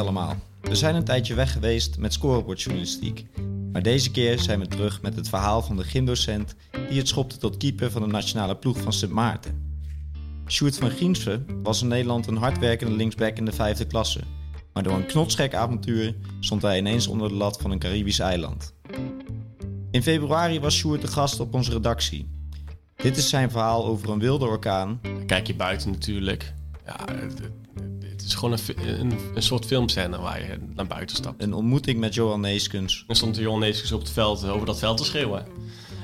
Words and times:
allemaal. 0.00 0.36
We 0.60 0.74
zijn 0.74 0.94
een 0.94 1.04
tijdje 1.04 1.34
weg 1.34 1.52
geweest 1.52 1.98
met 1.98 2.12
scorebordjournalistiek. 2.12 3.26
Maar 3.72 3.82
deze 3.82 4.10
keer 4.10 4.38
zijn 4.38 4.60
we 4.60 4.66
terug 4.66 5.02
met 5.02 5.16
het 5.16 5.28
verhaal 5.28 5.62
van 5.62 5.76
de 5.76 5.84
gymdocent 5.84 6.54
die 6.88 6.98
het 6.98 7.08
schopte 7.08 7.36
tot 7.36 7.56
keeper 7.56 7.90
van 7.90 8.02
de 8.02 8.08
nationale 8.08 8.56
ploeg 8.56 8.80
van 8.80 8.92
Sint 8.92 9.12
Maarten. 9.12 9.68
Sjoerd 10.46 10.76
van 10.76 10.90
Giensve 10.90 11.42
was 11.62 11.82
in 11.82 11.88
Nederland 11.88 12.26
een 12.26 12.36
hardwerkende 12.36 12.96
linksback 12.96 13.36
in 13.36 13.44
de 13.44 13.52
vijfde 13.52 13.86
klasse. 13.86 14.20
Maar 14.72 14.82
door 14.82 14.94
een 14.94 15.06
knotsgek 15.06 15.54
avontuur 15.54 16.14
stond 16.40 16.62
hij 16.62 16.78
ineens 16.78 17.06
onder 17.06 17.28
de 17.28 17.34
lat 17.34 17.58
van 17.60 17.70
een 17.70 17.78
Caribisch 17.78 18.18
eiland. 18.18 18.74
In 19.90 20.02
februari 20.02 20.60
was 20.60 20.76
Sjoerd 20.76 21.00
de 21.00 21.08
gast 21.08 21.40
op 21.40 21.54
onze 21.54 21.72
redactie. 21.72 22.28
Dit 22.96 23.16
is 23.16 23.28
zijn 23.28 23.50
verhaal 23.50 23.86
over 23.86 24.10
een 24.10 24.18
wilde 24.18 24.46
orkaan, 24.46 25.00
Kijk 25.26 25.46
je 25.46 25.54
buiten 25.54 25.90
natuurlijk. 25.90 26.54
Ja, 26.86 27.04
het, 28.20 28.28
is 28.28 28.34
gewoon 28.34 28.58
een, 28.76 29.00
een, 29.00 29.18
een 29.34 29.42
soort 29.42 29.66
filmscène 29.66 30.20
waar 30.20 30.40
je 30.40 30.58
naar 30.74 30.86
buiten 30.86 31.16
stapt. 31.16 31.42
een 31.42 31.54
ontmoeting 31.54 31.98
met 31.98 32.14
Johan 32.14 32.40
Neeskens, 32.40 33.04
En 33.06 33.16
stond 33.16 33.34
de 33.34 33.40
Jon 33.40 33.60
Neeskens 33.60 33.92
op 33.92 34.00
het 34.00 34.10
veld 34.10 34.48
over 34.48 34.66
dat 34.66 34.78
veld 34.78 34.96
te 34.96 35.04
schreeuwen. 35.04 35.46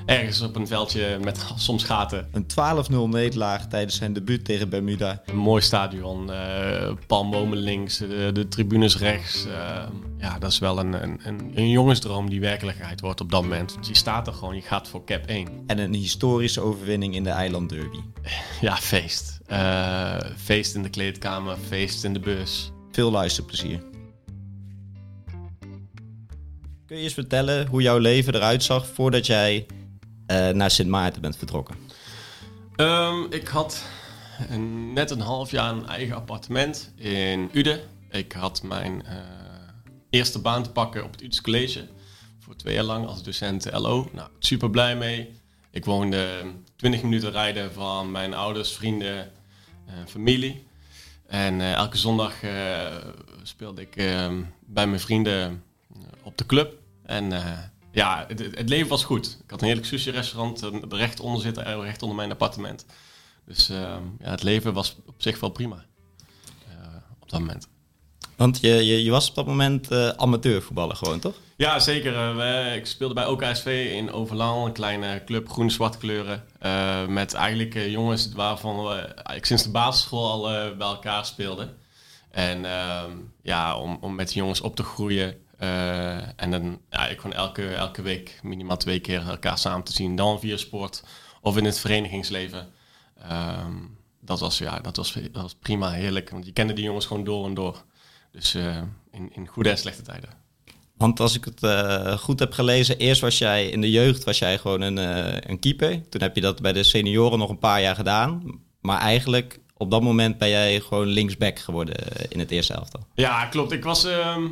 Ergens 0.06 0.40
op 0.40 0.56
een 0.56 0.66
veldje 0.66 1.18
met 1.24 1.46
soms 1.56 1.84
gaten. 1.84 2.28
een 2.32 2.46
12-0 2.90 3.10
nederlaag 3.10 3.66
tijdens 3.68 3.96
zijn 3.96 4.12
debuut 4.12 4.44
tegen 4.44 4.68
Bermuda 4.68 5.22
Een 5.26 5.36
mooi 5.36 5.62
stadion, 5.62 6.30
eh 6.32 6.92
palmbomen 7.06 7.58
links, 7.58 7.98
de, 7.98 8.30
de 8.32 8.48
tribunes 8.48 8.98
rechts. 8.98 9.46
Eh, 9.46 9.82
ja, 10.18 10.38
dat 10.38 10.50
is 10.50 10.58
wel 10.58 10.78
een, 10.78 11.02
een, 11.02 11.50
een, 11.54 11.70
jongensdroom 11.70 12.30
die 12.30 12.40
werkelijkheid 12.40 13.00
wordt 13.00 13.20
op 13.20 13.30
dat 13.30 13.42
moment. 13.42 13.72
Want 13.72 13.86
je 13.86 13.96
staat 13.96 14.26
er 14.26 14.32
gewoon, 14.32 14.54
je 14.54 14.62
gaat 14.62 14.88
voor 14.88 15.04
cap 15.04 15.26
1. 15.26 15.48
en 15.66 15.78
een 15.78 15.94
historische 15.94 16.60
overwinning 16.60 17.14
in 17.14 17.24
de 17.24 17.30
eilandderby. 17.30 18.00
Ja, 18.60 18.76
feest. 18.76 19.40
Eh, 19.46 20.16
feest 20.36 20.74
in 20.74 20.82
de 20.82 20.90
kleedkamer, 20.90 21.56
feest 21.66 22.04
in 22.04 22.12
de 22.12 22.20
bus. 22.20 22.72
Veel 22.90 23.10
luisterplezier. 23.10 23.82
Kun 26.86 26.96
je 26.96 27.02
eens 27.02 27.14
vertellen 27.14 27.66
hoe 27.66 27.82
jouw 27.82 27.98
leven 27.98 28.34
eruit 28.34 28.62
zag 28.62 28.86
voordat 28.86 29.26
jij 29.26 29.66
eh, 30.26 30.48
naar 30.48 30.70
Sint 30.70 30.88
Maarten 30.88 31.20
bent 31.20 31.36
vertrokken? 31.36 31.76
Ehm, 32.76 33.22
ik 33.30 33.48
had 33.48 33.84
net 34.92 35.10
een 35.10 35.20
half 35.20 35.50
jaar 35.50 35.70
een 35.70 35.86
eigen 35.86 36.16
appartement 36.16 36.92
in 36.96 37.50
Uden. 37.52 37.80
Ik 38.10 38.32
had 38.32 38.62
mijn 38.62 39.06
eh, 39.06 39.16
eerste 40.10 40.38
baan 40.38 40.62
te 40.62 40.70
pakken 40.70 41.04
op 41.04 41.12
het 41.12 41.22
Udes 41.22 41.40
College. 41.40 41.88
Voor 42.38 42.56
twee 42.56 42.74
jaar 42.74 42.84
lang 42.84 43.06
als 43.06 43.22
docent 43.22 43.72
LO. 43.72 44.08
Nou, 44.12 44.28
super 44.38 44.70
blij 44.70 44.96
mee. 44.96 45.34
Ik 45.70 45.84
woonde 45.84 46.42
20 46.76 47.02
minuten 47.02 47.30
rijden 47.30 47.72
van 47.72 48.10
mijn 48.10 48.34
ouders, 48.34 48.72
vrienden, 48.72 49.32
eh, 49.86 49.94
familie. 50.06 50.66
En 51.26 51.60
elke 51.60 51.96
zondag 51.96 52.42
eh, 52.42 52.94
speelde 53.42 53.80
ik 53.80 53.96
eh, 53.96 54.32
bij 54.66 54.86
mijn 54.86 55.00
vrienden 55.00 55.62
op 56.22 56.38
de 56.38 56.46
club. 56.46 56.74
En 57.02 57.32
ja, 57.96 58.24
het, 58.28 58.40
het 58.40 58.68
leven 58.68 58.88
was 58.88 59.04
goed. 59.04 59.38
Ik 59.44 59.50
had 59.50 59.60
een 59.60 59.66
heerlijk 59.66 59.86
sushi-restaurant 59.86 60.62
eh, 60.62 60.70
recht 60.88 61.20
onder 61.20 61.40
zitten, 61.40 61.64
eh, 61.64 61.78
recht 61.80 62.02
onder 62.02 62.16
mijn 62.16 62.30
appartement. 62.30 62.86
Dus 63.46 63.68
eh, 63.68 63.96
ja, 64.18 64.30
het 64.30 64.42
leven 64.42 64.72
was 64.72 64.96
op 65.06 65.14
zich 65.16 65.40
wel 65.40 65.50
prima 65.50 65.84
eh, 66.68 66.76
op 67.20 67.30
dat 67.30 67.40
moment. 67.40 67.68
Want 68.36 68.60
je, 68.60 68.68
je, 68.68 69.04
je 69.04 69.10
was 69.10 69.28
op 69.28 69.34
dat 69.34 69.46
moment 69.46 69.88
eh 69.88 70.08
amateurvoetballer 70.08 70.96
gewoon, 70.96 71.18
toch? 71.18 71.34
Ja, 71.56 71.78
zeker. 71.78 72.40
Ik 72.74 72.86
speelde 72.86 73.14
bij 73.14 73.26
OKSV 73.26 73.90
in 73.92 74.12
Overlaan, 74.12 74.64
een 74.64 74.72
kleine 74.72 75.22
club, 75.24 75.48
groen-zwart 75.48 75.98
kleuren. 75.98 76.44
met 77.08 77.34
eigenlijk 77.34 77.74
jongens 77.74 78.32
waarvan 78.32 78.84
we 78.84 78.94
eigenlijk 79.00 79.46
sinds 79.46 79.62
de 79.62 79.70
basisschool 79.70 80.30
al 80.30 80.42
bij 80.76 80.86
elkaar 80.86 81.26
speelden. 81.26 81.76
En 82.30 82.64
ehm, 82.64 83.10
ja, 83.42 83.78
om, 83.78 83.98
om 84.00 84.14
met 84.14 84.28
die 84.28 84.36
jongens 84.36 84.60
op 84.60 84.76
te 84.76 84.82
groeien. 84.82 85.45
Eh, 85.56 86.40
en 86.40 86.50
dan, 86.50 86.80
ja, 86.90 87.08
ik 87.08 87.20
gewoon 87.20 87.36
elke, 87.36 87.74
elke 87.74 88.02
week 88.02 88.38
minimaal 88.42 88.76
twee 88.76 89.00
keer 89.00 89.28
elkaar 89.28 89.58
samen 89.58 89.84
te 89.84 89.92
zien. 89.92 90.16
Dan 90.16 90.40
via 90.40 90.56
sport 90.56 91.04
of 91.40 91.56
in 91.56 91.64
het 91.64 91.78
verenigingsleven. 91.78 92.68
Ehm, 93.22 93.74
dat, 94.20 94.40
was, 94.40 94.58
ja, 94.58 94.78
dat, 94.78 94.96
was, 94.96 95.12
dat 95.12 95.42
was 95.42 95.54
prima, 95.54 95.90
heerlijk. 95.90 96.30
Want 96.30 96.46
je 96.46 96.52
kende 96.52 96.72
die 96.72 96.84
jongens 96.84 97.06
gewoon 97.06 97.24
door 97.24 97.46
en 97.46 97.54
door. 97.54 97.84
Dus 98.32 98.54
eh, 98.54 98.82
in, 99.10 99.30
in 99.34 99.46
goede 99.46 99.70
en 99.70 99.78
slechte 99.78 100.02
tijden. 100.02 100.30
Want 100.96 101.20
als 101.20 101.34
ik 101.34 101.44
het 101.44 101.62
eh, 101.62 102.18
goed 102.18 102.38
heb 102.38 102.52
gelezen, 102.52 102.98
eerst 102.98 103.20
was 103.20 103.38
jij 103.38 103.68
in 103.68 103.80
de 103.80 103.90
jeugd 103.90 104.24
was 104.24 104.38
jij 104.38 104.58
gewoon 104.58 104.80
een, 104.80 104.96
een 105.50 105.58
keeper. 105.58 106.08
Toen 106.08 106.20
heb 106.20 106.34
je 106.34 106.40
dat 106.40 106.62
bij 106.62 106.72
de 106.72 106.82
senioren 106.82 107.38
nog 107.38 107.50
een 107.50 107.58
paar 107.58 107.80
jaar 107.80 107.94
gedaan. 107.94 108.60
Maar 108.80 109.00
eigenlijk 109.00 109.60
op 109.76 109.90
dat 109.90 110.02
moment 110.02 110.38
ben 110.38 110.48
jij 110.48 110.80
gewoon 110.80 111.06
linksback 111.06 111.58
geworden 111.58 111.96
in 112.28 112.38
het 112.38 112.50
eerste 112.50 112.74
elftal. 112.74 113.06
Ja, 113.14 113.46
klopt. 113.46 113.72
Ik 113.72 113.84
was 113.84 114.04
ehm, 114.04 114.46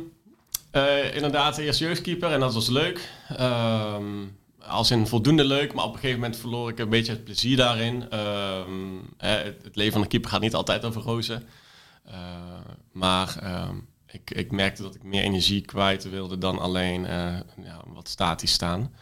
eh, 0.75 1.15
inderdaad 1.15 1.57
eerst 1.57 1.79
jeugdkeeper 1.79 2.31
en 2.31 2.39
dat 2.39 2.53
was 2.53 2.67
leuk. 2.67 3.09
Ehm, 3.37 4.25
als 4.59 4.91
in 4.91 5.07
voldoende 5.07 5.43
leuk, 5.43 5.73
maar 5.73 5.85
op 5.85 5.93
een 5.93 5.99
gegeven 5.99 6.19
moment 6.19 6.39
verloor 6.39 6.69
ik 6.69 6.79
een 6.79 6.89
beetje 6.89 7.11
het 7.11 7.23
plezier 7.23 7.57
daarin. 7.57 8.09
Ehm, 8.09 8.97
het, 9.17 9.63
het 9.63 9.75
leven 9.75 9.93
van 9.93 10.01
een 10.01 10.07
keeper 10.07 10.29
gaat 10.29 10.41
niet 10.41 10.53
altijd 10.55 10.85
over 10.85 11.01
rozen. 11.01 11.43
Eh, 12.03 12.15
maar 12.91 13.37
ehm, 13.41 13.75
ik, 14.07 14.31
ik 14.31 14.51
merkte 14.51 14.81
dat 14.81 14.95
ik 14.95 15.03
meer 15.03 15.23
energie 15.23 15.61
kwijt 15.61 16.09
wilde 16.09 16.37
dan 16.37 16.59
alleen 16.59 17.05
eh, 17.05 17.39
ja, 17.63 17.81
wat 17.87 18.07
statisch 18.09 18.51
staan. 18.51 18.93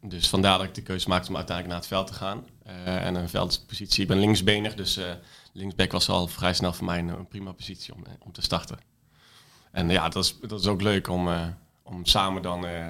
Dus 0.00 0.28
vandaar 0.28 0.58
dat 0.58 0.66
ik 0.66 0.74
de 0.74 0.82
keuze 0.82 1.08
maakte 1.08 1.28
om 1.28 1.36
uiteindelijk 1.36 1.74
naar 1.74 1.84
het 1.84 1.94
veld 1.94 2.06
te 2.06 2.24
gaan. 2.24 2.46
En 2.84 3.14
een 3.14 3.28
veldspositie, 3.28 4.02
ik 4.02 4.08
ben 4.08 4.18
linksbenig, 4.18 4.74
dus 4.74 5.00
linksback 5.52 5.92
was 5.92 6.08
al 6.08 6.28
vrij 6.28 6.54
snel 6.54 6.72
voor 6.72 6.84
mij 6.84 6.98
een, 6.98 7.08
een 7.08 7.28
prima 7.28 7.52
positie 7.52 7.94
om, 7.94 8.04
om 8.18 8.32
te 8.32 8.42
starten. 8.42 8.93
En 9.74 9.88
ja, 9.88 10.08
dat 10.08 10.24
is, 10.24 10.36
dat 10.48 10.60
is 10.60 10.66
ook 10.66 10.82
leuk 10.82 11.08
om, 11.08 11.28
eh, 11.28 11.46
om 11.82 12.06
samen 12.06 12.42
dan 12.42 12.66
eh, 12.66 12.86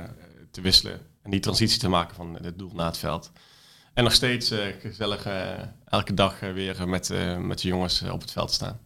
te 0.51 0.61
wisselen 0.61 1.01
en 1.23 1.31
die 1.31 1.41
transitie 1.41 1.79
te 1.79 1.89
maken 1.89 2.17
van 2.17 2.39
het 2.43 2.59
doel 2.59 2.71
naar 2.75 2.87
het 2.87 2.99
veld. 2.99 3.33
En 3.95 4.05
nog 4.05 4.13
steeds 4.13 4.51
eh, 4.51 4.67
gezellig 4.81 5.27
elke 5.89 6.15
dag 6.15 6.41
weer 6.41 6.89
met, 6.89 7.13
met 7.39 7.61
de 7.61 7.69
jongens 7.69 8.03
op 8.03 8.21
het 8.21 8.33
veld 8.33 8.51
staan. 8.51 8.81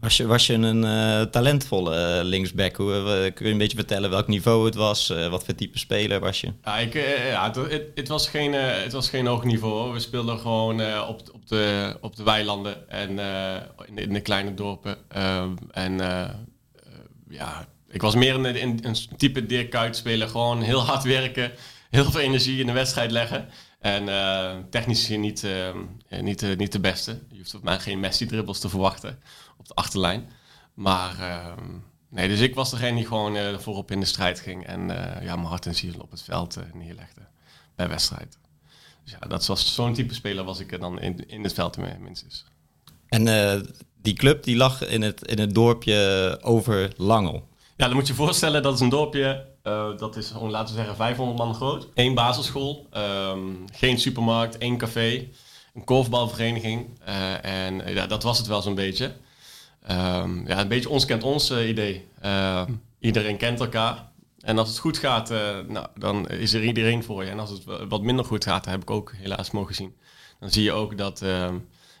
Was 0.00 0.16
je, 0.16 0.26
was 0.26 0.46
je 0.46 0.54
een 0.54 1.30
talentvolle 1.30 2.24
linksback? 2.24 2.76
Hoe, 2.76 3.30
kun 3.34 3.46
je 3.46 3.52
een 3.52 3.58
beetje 3.58 3.76
vertellen 3.76 4.10
welk 4.10 4.26
niveau 4.26 4.64
het 4.64 4.74
was? 4.74 5.08
wat 5.08 5.44
voor 5.44 5.54
type 5.54 5.78
speler 5.78 6.20
was 6.20 6.40
je? 6.40 6.52
Ja, 6.62 6.78
ik, 6.78 6.94
ja 7.30 7.44
het, 7.46 7.56
het, 7.56 7.90
het 7.94 8.08
was 8.08 8.28
geen, 8.28 8.52
het 8.52 8.92
was 8.92 9.08
geen 9.08 9.26
hoog 9.26 9.44
niveau. 9.44 9.72
hoor. 9.72 9.92
We 9.92 10.00
speelden 10.00 10.38
gewoon 10.38 11.06
op, 11.06 11.20
op, 11.32 11.48
de, 11.48 11.96
op 12.00 12.16
de 12.16 12.22
weilanden 12.22 12.88
en 12.88 13.08
in, 13.86 13.94
de, 13.94 14.02
in 14.02 14.12
de 14.12 14.20
kleine 14.20 14.54
dorpen. 14.54 14.96
Ehm, 15.08 15.52
en 15.70 16.00
ja, 17.34 17.68
ik 17.88 18.00
was 18.00 18.14
meer 18.14 18.34
een, 18.34 18.62
een, 18.62 18.78
een 18.82 18.96
type 19.16 19.46
Dirk 19.46 19.70
Kuyt 19.70 19.96
speler. 19.96 20.28
Gewoon 20.28 20.62
heel 20.62 20.80
hard 20.80 21.02
werken, 21.02 21.52
heel 21.90 22.10
veel 22.10 22.20
energie 22.20 22.60
in 22.60 22.66
de 22.66 22.72
wedstrijd 22.72 23.10
leggen. 23.10 23.48
En 23.80 24.08
eh, 24.08 24.56
technisch 24.70 25.08
niet, 25.08 25.44
eh, 25.44 25.74
niet, 26.20 26.42
eh, 26.42 26.56
niet 26.56 26.72
de 26.72 26.80
beste. 26.80 27.22
Je 27.30 27.38
hoeft 27.38 27.54
op 27.54 27.62
mij 27.62 27.78
geen 27.78 28.00
Messi-dribbles 28.00 28.60
te 28.60 28.68
verwachten 28.68 29.18
op 29.56 29.68
de 29.68 29.74
achterlijn. 29.74 30.30
Maar 30.74 31.18
ehm, 31.18 31.70
nee, 32.08 32.28
dus 32.28 32.40
ik 32.40 32.54
was 32.54 32.70
degene 32.70 32.96
die 32.96 33.06
gewoon 33.06 33.60
voorop 33.60 33.90
in 33.90 34.00
de 34.00 34.06
strijd 34.06 34.40
ging. 34.40 34.66
En 34.66 34.86
ja, 35.22 35.36
mijn 35.36 35.48
hart 35.48 35.66
en 35.66 35.74
ziel 35.74 35.94
op 35.98 36.10
het 36.10 36.22
veld 36.22 36.58
neerlegde 36.74 37.20
bij 37.74 37.88
wedstrijd. 37.88 38.38
Dus 39.04 39.12
ja, 39.20 39.26
dat 39.28 39.46
was 39.46 39.74
zo'n 39.74 39.94
type 39.94 40.14
speler 40.14 40.44
was 40.44 40.60
ik 40.60 40.72
er 40.72 40.78
dan 40.78 41.00
in, 41.00 41.28
in 41.28 41.42
het 41.42 41.52
veld 41.52 41.76
eh, 41.76 41.96
minstens. 42.00 42.44
En 43.08 43.24
die 44.04 44.14
club 44.14 44.42
die 44.44 44.56
lag 44.56 44.86
in 44.86 45.02
het, 45.02 45.22
in 45.22 45.38
het 45.38 45.54
dorpje 45.54 46.38
over 46.42 46.92
Langel. 46.96 47.42
Ja, 47.76 47.86
dan 47.86 47.94
moet 47.94 48.06
je 48.06 48.12
je 48.12 48.18
voorstellen, 48.18 48.62
dat 48.62 48.74
is 48.74 48.80
een 48.80 48.88
dorpje, 48.88 49.46
eh, 49.62 49.96
dat 49.96 50.16
is 50.16 50.30
gewoon, 50.30 50.50
laten 50.50 50.68
we 50.74 50.80
zeggen, 50.80 50.96
500 50.96 51.38
man 51.38 51.54
groot. 51.54 51.88
Eén 51.94 52.14
basisschool, 52.14 52.86
ehm, 52.90 53.38
geen 53.72 53.98
supermarkt, 53.98 54.58
één 54.58 54.76
café, 54.78 55.28
een 55.74 55.84
korfbalvereniging. 55.84 56.98
eh, 57.04 57.44
en 57.44 57.80
eh, 57.84 57.94
ja, 57.94 58.06
dat 58.06 58.22
was 58.22 58.38
het 58.38 58.46
wel 58.46 58.62
zo'n 58.62 58.74
beetje. 58.74 59.12
Ehm, 59.86 60.46
ja, 60.48 60.60
een 60.60 60.68
beetje 60.68 60.88
ons 60.88 61.04
kent 61.04 61.22
ons 61.22 61.50
idee. 61.50 62.08
Ehm, 62.20 62.72
iedereen 63.00 63.36
kent 63.36 63.60
elkaar. 63.60 64.12
En 64.40 64.58
als 64.58 64.68
het 64.68 64.78
goed 64.78 64.98
gaat, 64.98 65.30
eh, 65.30 65.58
nou, 65.68 65.86
dan 65.98 66.28
is 66.28 66.52
er 66.52 66.64
iedereen 66.64 67.04
voor 67.04 67.24
je. 67.24 67.30
En 67.30 67.38
als 67.38 67.50
het 67.50 67.64
wa- 67.64 67.86
wat 67.86 68.02
minder 68.02 68.24
goed 68.24 68.44
gaat, 68.44 68.64
dat 68.64 68.72
heb 68.72 68.82
ik 68.82 68.90
ook 68.90 69.12
helaas 69.16 69.50
mogen 69.50 69.74
zien. 69.74 69.94
Dan 70.40 70.50
zie 70.50 70.62
je 70.62 70.72
ook 70.72 70.98
dat 70.98 71.22
ehm, 71.22 71.54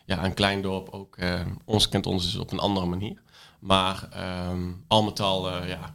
ja, 0.04 0.24
een 0.24 0.34
klein 0.34 0.62
dorp 0.62 0.88
ook 0.88 1.16
eh, 1.16 1.40
ons 1.64 1.88
kent 1.88 2.06
ons 2.06 2.26
is 2.26 2.36
op 2.36 2.52
een 2.52 2.58
andere 2.58 2.86
manier. 2.86 3.22
Maar 3.58 4.08
ehm, 4.12 4.72
al 4.88 5.02
met 5.02 5.20
al, 5.20 5.50
eh, 5.50 5.68
ja, 5.68 5.94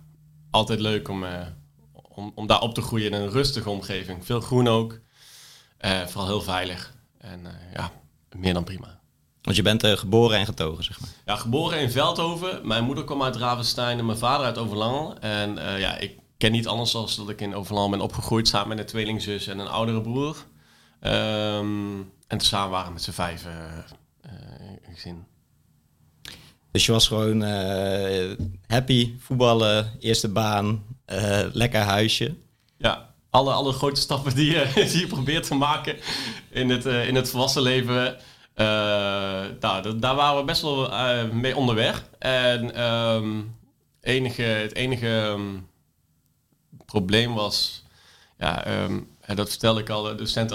altijd 0.51 0.79
leuk 0.79 1.07
om, 1.07 1.23
eh, 1.23 1.47
om, 1.91 2.31
om 2.35 2.47
daar 2.47 2.61
op 2.61 2.73
te 2.73 2.81
groeien 2.81 3.11
in 3.11 3.21
een 3.21 3.29
rustige 3.29 3.69
omgeving. 3.69 4.25
Veel 4.25 4.41
groen 4.41 4.67
ook. 4.67 4.99
Vooral 6.05 6.27
heel 6.27 6.41
veilig. 6.41 6.93
En 7.17 7.41
ja, 7.73 7.91
meer 8.35 8.53
dan 8.53 8.63
prima. 8.63 8.99
Want 9.41 9.55
je 9.55 9.61
bent 9.61 9.87
geboren 9.87 10.37
en 10.37 10.45
getogen, 10.45 10.83
zeg 10.83 10.99
maar. 10.99 11.09
Ja, 11.25 11.35
geboren 11.35 11.79
in 11.79 11.91
Veldhoven. 11.91 12.67
Mijn 12.67 12.83
moeder 12.83 13.03
kwam 13.03 13.23
uit 13.23 13.35
Ravenstein 13.35 13.99
en 13.99 14.05
mijn 14.05 14.17
vader 14.17 14.45
uit 14.45 14.57
Overlange. 14.57 15.13
En 15.13 15.55
ja, 15.79 15.97
ik 15.97 16.17
ken 16.37 16.51
niet 16.51 16.67
anders 16.67 16.91
dan 16.91 17.07
dat 17.17 17.29
ik 17.29 17.41
in 17.41 17.55
Overlange 17.55 17.89
ben 17.89 18.01
opgegroeid 18.01 18.47
samen 18.47 18.67
met 18.67 18.79
een 18.79 18.85
tweelingzus 18.85 19.47
en 19.47 19.59
een 19.59 19.67
oudere 19.67 20.01
broer. 20.01 20.45
Ehm, 20.99 22.01
en 22.29 22.37
tezamen 22.37 22.69
waren 22.69 22.87
we 22.87 22.93
met 22.93 23.03
z'n 23.03 23.11
vijf 23.11 23.45
eh, 23.45 23.77
eh, 24.21 24.31
een 24.87 24.93
gezin. 24.93 25.25
Dus 26.71 26.85
je 26.85 26.91
was 26.91 27.07
gewoon 27.07 27.43
eh, 27.43 28.37
happy, 28.67 29.13
voetballen, 29.19 29.91
eerste 29.99 30.29
baan, 30.29 30.83
lekker 31.53 31.81
huisje. 31.81 32.35
Ja, 32.77 33.13
alle, 33.29 33.51
alle 33.51 33.71
grote 33.71 34.01
stappen 34.01 34.35
die 34.35 34.51
je, 34.51 34.71
die 34.91 34.99
je 34.99 35.07
probeert 35.07 35.47
te 35.47 35.55
maken 35.55 35.97
in 36.49 36.69
het, 36.69 36.85
uh, 36.85 37.07
in 37.07 37.15
het 37.15 37.29
volwassen 37.29 37.61
leven. 37.61 38.17
nou, 39.59 39.99
daar 39.99 40.15
waren 40.15 40.39
we 40.39 40.43
best 40.45 40.61
wel 40.61 40.89
mee 41.33 41.55
onderweg. 41.55 42.03
En 42.19 42.83
um, 42.83 43.55
enige, 44.01 44.41
het 44.41 44.75
enige 44.75 45.07
um, 45.07 45.67
probleem 46.85 47.33
was... 47.33 47.83
Ja, 48.37 48.83
um, 48.83 49.09
dat 49.35 49.49
vertelde 49.49 49.79
ik 49.79 49.89
al, 49.89 50.15
de 50.15 50.25
St. 50.25 50.51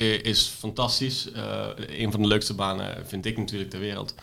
Alo 0.00 0.10
is 0.22 0.46
fantastisch. 0.46 1.28
een 1.76 2.10
van 2.10 2.22
de 2.22 2.28
leukste 2.28 2.54
banen 2.54 3.06
vind 3.06 3.26
ik 3.26 3.36
natuurlijk 3.36 3.70
ter 3.70 3.80
wereld. 3.80 4.14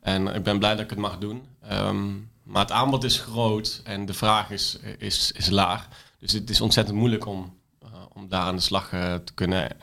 En 0.00 0.26
ik 0.26 0.42
ben 0.42 0.58
blij 0.58 0.70
dat 0.74 0.84
ik 0.84 0.90
het 0.90 0.98
mag 0.98 1.18
doen. 1.18 1.46
Ehm, 1.62 2.10
maar 2.42 2.62
het 2.62 2.70
aanbod 2.70 3.04
is 3.04 3.18
groot 3.18 3.80
en 3.84 4.06
de 4.06 4.14
vraag 4.14 4.50
is, 4.50 4.78
is, 4.98 5.32
is 5.32 5.50
laag. 5.50 5.88
Dus 6.18 6.32
het 6.32 6.50
is 6.50 6.60
ontzettend 6.60 6.96
moeilijk 6.96 7.26
om, 7.26 7.58
uh, 7.84 7.88
om 8.12 8.28
daar 8.28 8.42
aan 8.42 8.56
de 8.56 8.62
slag 8.62 8.88
te 8.88 9.32
kunnen 9.34 9.76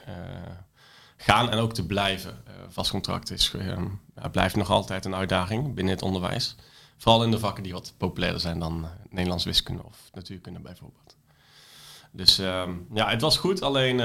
gaan 1.18 1.50
en 1.51 1.57
ook 1.57 1.74
te 1.74 1.86
blijven. 1.86 2.44
vast 2.69 2.92
contract 2.92 3.31
is, 3.31 3.54
ehm, 3.57 3.88
blijft 4.31 4.56
nog 4.56 4.69
altijd 4.69 5.06
een 5.06 5.16
uitdaging 5.16 5.74
binnen 5.74 5.94
het 5.94 6.04
onderwijs. 6.04 6.56
Vooral 6.98 7.24
in 7.24 7.31
de 7.31 7.40
vakken 7.40 7.63
die 7.63 7.74
wat 7.74 7.94
populairder 7.98 8.42
zijn 8.42 8.60
dan 8.60 8.88
Nederlands 9.10 9.46
wiskunde 9.46 9.84
of 9.84 10.10
natuurkunde 10.13 10.60
bijvoorbeeld. 10.60 11.16
Dus 12.12 12.38
um, 12.38 12.88
ja, 12.94 13.10
het 13.10 13.22
was 13.22 13.38
goed. 13.38 13.62
Alleen 13.62 14.00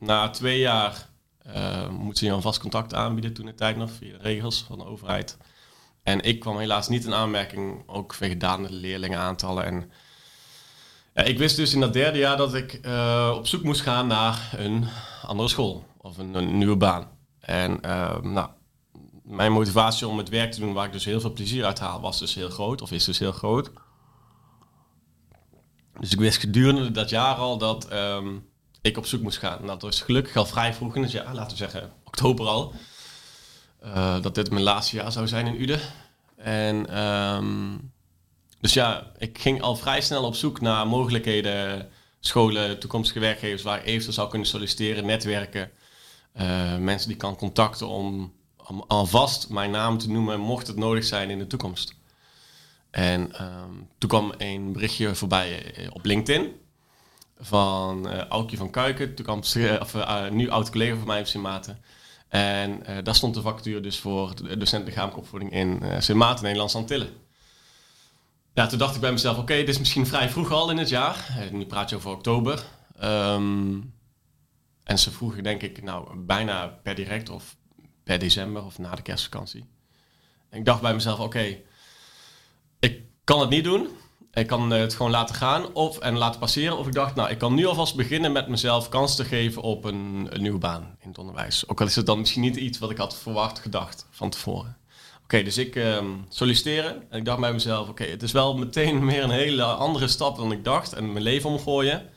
na 0.00 0.30
twee 0.30 0.58
jaar 0.58 1.08
uh, 1.46 1.88
moet 1.88 2.18
ze 2.18 2.24
je 2.24 2.32
een 2.32 2.42
vast 2.42 2.60
contact 2.60 2.94
aanbieden 2.94 3.32
toen 3.32 3.46
de 3.46 3.54
tijd 3.54 3.76
nog, 3.76 3.90
via 3.90 4.12
de 4.12 4.22
regels 4.22 4.64
van 4.68 4.78
de 4.78 4.84
overheid. 4.84 5.36
En 6.02 6.20
ik 6.20 6.40
kwam 6.40 6.58
helaas 6.58 6.88
niet 6.88 7.04
in 7.04 7.14
aanmerking, 7.14 7.82
ook 7.86 8.14
vanwege 8.14 8.38
de 8.38 8.72
leerlingenaantallen. 8.72 9.64
En 9.64 9.90
ja, 11.14 11.22
ik 11.22 11.38
wist 11.38 11.56
dus 11.56 11.74
in 11.74 11.80
dat 11.80 11.92
derde 11.92 12.18
jaar 12.18 12.36
dat 12.36 12.54
ik 12.54 12.80
uh, 12.86 13.32
op 13.36 13.46
zoek 13.46 13.62
moest 13.62 13.80
gaan 13.80 14.06
naar 14.06 14.52
een 14.56 14.86
andere 15.26 15.48
school 15.48 15.84
of 15.96 16.18
een, 16.18 16.58
nieuwe 16.58 16.76
baan. 16.76 17.08
En 17.40 17.78
uh, 17.84 18.20
nou, 18.20 18.48
mijn 19.22 19.52
motivatie 19.52 20.06
om 20.06 20.18
het 20.18 20.28
werk 20.28 20.52
te 20.52 20.60
doen 20.60 20.72
waar 20.72 20.86
ik 20.86 20.92
dus 20.92 21.04
heel 21.04 21.20
veel 21.20 21.32
plezier 21.32 21.64
uit 21.64 21.78
haal, 21.78 22.00
was 22.00 22.18
dus 22.18 22.34
heel 22.34 22.50
groot, 22.50 22.82
of 22.82 22.92
is 22.92 23.04
dus 23.04 23.18
heel 23.18 23.32
groot. 23.32 23.70
Dus 26.00 26.12
ik 26.12 26.18
wist 26.18 26.38
gedurende 26.38 26.90
dat 26.90 27.10
jaar 27.10 27.34
al 27.34 27.58
dat 27.58 27.92
um, 27.92 28.49
ik 28.80 28.96
op 28.96 29.06
zoek 29.06 29.22
moest 29.22 29.38
gaan. 29.38 29.66
dat 29.66 29.82
was 29.82 30.00
gelukkig 30.00 30.36
al 30.36 30.46
vrij 30.46 30.74
vroeg 30.74 30.96
in 30.96 31.02
het 31.02 31.10
jaar, 31.10 31.34
laten 31.34 31.50
we 31.50 31.56
zeggen 31.56 31.92
oktober 32.04 32.46
al. 32.46 32.74
Uh, 33.84 34.22
dat 34.22 34.34
dit 34.34 34.50
mijn 34.50 34.62
laatste 34.62 34.96
jaar 34.96 35.12
zou 35.12 35.28
zijn 35.28 35.46
in 35.46 35.60
Uden. 35.60 35.80
En 36.36 37.00
um, 37.02 37.92
dus 38.60 38.72
ja, 38.72 39.12
ik 39.18 39.38
ging 39.38 39.62
al 39.62 39.76
vrij 39.76 40.00
snel 40.00 40.24
op 40.24 40.34
zoek 40.34 40.60
naar 40.60 40.86
mogelijkheden, 40.86 41.88
scholen, 42.20 42.78
toekomstige 42.78 43.20
werkgevers 43.20 43.62
waar 43.62 43.78
ik 43.78 43.86
eventueel 43.86 44.12
zou 44.12 44.28
kunnen 44.28 44.48
solliciteren, 44.48 45.06
netwerken. 45.06 45.70
Uh, 46.40 46.76
mensen 46.76 47.08
die 47.08 47.16
kan 47.16 47.36
contacten 47.36 47.88
om, 47.88 48.32
alvast 48.86 49.48
mijn 49.48 49.70
naam 49.70 49.98
te 49.98 50.10
noemen, 50.10 50.40
mocht 50.40 50.66
het 50.66 50.76
nodig 50.76 51.04
zijn 51.04 51.30
in 51.30 51.38
de 51.38 51.46
toekomst. 51.46 51.94
En 52.90 53.20
um, 53.20 53.88
toen 53.98 54.08
kwam 54.08 54.32
een 54.38 54.72
berichtje 54.72 55.14
voorbij 55.14 55.74
eh, 55.74 55.86
op 55.92 56.04
LinkedIn 56.04 56.59
van 57.40 58.12
uh, 58.12 58.18
Aukje 58.18 58.56
van 58.56 58.70
Kuiken, 58.70 59.14
toekomstige, 59.14 59.78
of, 59.80 59.94
uh, 59.94 60.28
nu 60.28 60.48
oud-collega 60.48 60.96
van 60.96 61.06
mij 61.06 61.20
op 61.20 61.26
Sint 61.26 61.42
Maarten. 61.42 61.82
En 62.28 62.82
daar 63.04 63.14
stond 63.14 63.34
de 63.34 63.40
vacature 63.40 63.80
dus 63.80 63.98
voor 63.98 64.34
docent 64.58 64.84
lichamelijke 64.84 65.20
opvoeding 65.20 65.52
in 65.52 65.82
Sint 65.98 66.18
Maarten, 66.18 66.42
Nederlands 66.42 66.74
Antillen. 66.74 67.08
Ja, 68.54 68.66
toen 68.66 68.78
dacht 68.78 68.94
ik 68.94 69.00
bij 69.00 69.12
mezelf, 69.12 69.34
oké, 69.34 69.42
okay, 69.42 69.58
dit 69.58 69.68
is 69.68 69.78
misschien 69.78 70.06
vrij 70.06 70.28
vroeg 70.28 70.52
al 70.52 70.70
in 70.70 70.76
het 70.76 70.88
jaar. 70.88 71.48
nu 71.52 71.66
praat 71.66 71.90
je 71.90 71.96
over 71.96 72.10
oktober. 72.10 72.64
Um, 73.02 73.92
en 74.84 74.98
ze 74.98 75.10
vroegen 75.10 75.42
denk 75.42 75.62
ik, 75.62 75.82
nou, 75.82 76.16
bijna 76.16 76.66
per 76.66 76.94
direct 76.94 77.28
of 77.28 77.56
per 78.04 78.18
december 78.18 78.64
of 78.64 78.78
na 78.78 78.94
de 78.94 79.02
kerstvakantie. 79.02 79.64
En 80.48 80.58
ik 80.58 80.64
dacht 80.64 80.80
bij 80.80 80.94
mezelf, 80.94 81.18
oké, 81.18 81.58
ik 82.78 83.02
kan 83.24 83.40
het 83.40 83.50
niet 83.50 83.64
doen 83.64 83.88
ik 84.32 84.46
kan 84.46 84.70
het 84.70 84.94
gewoon 84.94 85.10
laten 85.10 85.34
gaan 85.34 85.72
of, 85.74 85.98
en 85.98 86.16
laten 86.16 86.40
passeren. 86.40 86.78
Of 86.78 86.86
ik 86.86 86.92
dacht, 86.92 87.14
nou, 87.14 87.30
ik 87.30 87.38
kan 87.38 87.54
nu 87.54 87.66
alvast 87.66 87.96
beginnen 87.96 88.32
met 88.32 88.48
mezelf 88.48 88.88
kans 88.88 89.16
te 89.16 89.24
geven 89.24 89.62
op 89.62 89.84
een, 89.84 90.28
een 90.30 90.42
nieuwe 90.42 90.58
baan 90.58 90.96
in 91.00 91.08
het 91.08 91.18
onderwijs. 91.18 91.68
Ook 91.68 91.80
al 91.80 91.86
is 91.86 91.96
het 91.96 92.06
dan 92.06 92.18
misschien 92.18 92.42
niet 92.42 92.56
iets 92.56 92.78
wat 92.78 92.90
ik 92.90 92.96
had 92.96 93.16
verwacht, 93.16 93.58
gedacht 93.58 94.06
van 94.10 94.30
tevoren. 94.30 94.76
Oké, 95.22 95.42
dus 95.42 95.58
ik 95.58 95.74
um, 95.74 96.26
solliciteren. 96.28 97.10
En 97.10 97.18
ik 97.18 97.24
dacht 97.24 97.40
bij 97.40 97.52
mezelf, 97.52 97.88
oké, 97.88 98.04
het 98.04 98.22
is 98.22 98.32
wel 98.32 98.56
meteen 98.56 99.04
meer 99.04 99.22
een 99.22 99.30
hele 99.30 99.64
andere 99.64 100.08
stap 100.08 100.36
dan 100.36 100.52
ik 100.52 100.64
dacht. 100.64 100.92
En 100.92 101.12
mijn 101.12 101.24
leven 101.24 101.50
omgooien. 101.50 102.08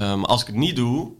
Um, 0.00 0.24
als 0.24 0.40
ik 0.40 0.46
het 0.46 0.56
niet 0.56 0.76
doe, 0.76 1.12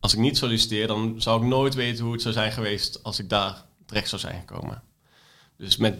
als 0.00 0.12
ik 0.12 0.18
niet 0.18 0.36
solliciteer, 0.36 0.86
dan 0.86 1.14
zou 1.22 1.42
ik 1.42 1.48
nooit 1.48 1.74
weten 1.74 2.04
hoe 2.04 2.12
het 2.12 2.22
zou 2.22 2.34
zijn 2.34 2.52
geweest 2.52 3.02
als 3.02 3.18
ik 3.18 3.28
daar 3.28 3.64
terecht 3.86 4.08
zou 4.08 4.20
zijn 4.20 4.38
gekomen. 4.46 4.82
Dus 5.56 5.76
met 5.76 5.98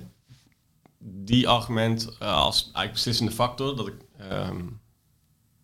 die 0.98 1.48
argument 1.48 2.08
uh, 2.22 2.34
als 2.34 2.62
eigenlijk 2.62 2.92
beslissende 2.92 3.32
factor. 3.32 3.76
Dat 3.76 3.86
ik 3.86 3.94
um, 4.30 4.80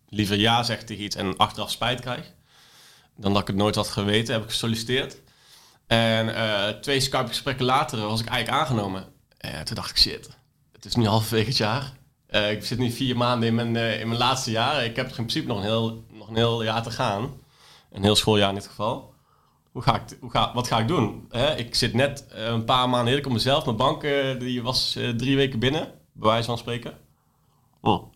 liever 0.09 0.37
ja 0.37 0.63
zeg 0.63 0.83
tegen 0.83 1.03
iets 1.03 1.15
en 1.15 1.37
achteraf 1.37 1.71
spijt 1.71 2.01
krijg. 2.01 2.33
Dan 3.17 3.33
dat 3.33 3.41
ik 3.41 3.47
het 3.47 3.55
nooit 3.55 3.75
had 3.75 3.87
geweten, 3.87 4.33
heb 4.33 4.43
ik 4.43 4.49
gesolliciteerd. 4.49 5.21
En 5.87 6.27
uh, 6.27 6.67
twee 6.67 6.99
Skype-gesprekken 6.99 7.65
later 7.65 7.99
was 7.99 8.21
ik 8.21 8.27
eigenlijk 8.27 8.61
aangenomen. 8.61 9.05
En 9.37 9.65
toen 9.65 9.75
dacht 9.75 9.89
ik, 9.89 9.97
shit, 9.97 10.37
het 10.71 10.85
is 10.85 10.95
nu 10.95 11.05
halverwege 11.05 11.47
het 11.47 11.57
jaar. 11.57 11.93
Ik 12.27 12.65
zit 12.65 12.77
nu 12.77 12.91
vier 12.91 13.17
maanden 13.17 13.47
in 13.47 13.55
mijn, 13.55 13.75
in 13.99 14.07
mijn 14.07 14.19
laatste 14.19 14.51
jaar. 14.51 14.85
Ik 14.85 14.95
heb 14.95 15.07
in 15.07 15.13
principe 15.13 15.47
nog 15.47 15.57
een 15.57 15.63
heel, 15.63 16.05
nog 16.11 16.27
een 16.27 16.35
heel 16.35 16.63
jaar 16.63 16.83
te 16.83 16.91
gaan. 16.91 17.41
Een 17.91 18.03
heel 18.03 18.15
schooljaar 18.15 18.49
in 18.49 18.55
dit 18.55 18.67
geval 18.67 19.14
hoe 19.75 19.83
ga 19.83 19.95
ik, 19.95 20.17
hoe 20.19 20.31
ga, 20.31 20.53
wat 20.53 20.67
ga 20.67 20.79
ik 20.79 20.87
doen? 20.87 21.25
Hè? 21.29 21.55
Ik 21.55 21.75
zit 21.75 21.93
net 21.93 22.25
uh, 22.35 22.43
een 22.43 22.65
paar 22.65 22.89
maanden 22.89 23.05
heerlijk 23.05 23.27
op 23.27 23.33
mezelf. 23.33 23.65
Mijn 23.65 23.77
bank 23.77 24.03
uh, 24.03 24.39
die 24.39 24.63
was 24.63 24.95
uh, 24.97 25.09
drie 25.09 25.35
weken 25.35 25.59
binnen, 25.59 25.91
bij 26.13 26.29
wijze 26.29 26.45
van 26.45 26.57
spreken. 26.57 26.97
Oh. 27.81 28.13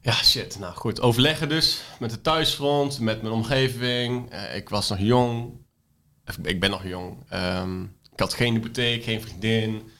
Ja, 0.00 0.12
shit. 0.12 0.58
Nou 0.58 0.74
goed, 0.74 1.00
overleggen 1.00 1.48
dus 1.48 1.82
met 1.98 2.10
de 2.10 2.20
thuisfront, 2.20 3.00
met 3.00 3.22
mijn 3.22 3.34
omgeving. 3.34 4.34
ik 4.54 4.68
was 4.68 4.88
nog 4.88 4.98
jong. 4.98 5.52
Ik 6.42 6.60
ben 6.60 6.70
nog 6.70 6.86
jong. 6.86 7.32
Um, 7.32 7.96
ik 8.12 8.20
had 8.20 8.34
geen 8.34 8.54
hypotheek, 8.54 9.04
geen 9.04 9.22
vriendin. 9.22 9.90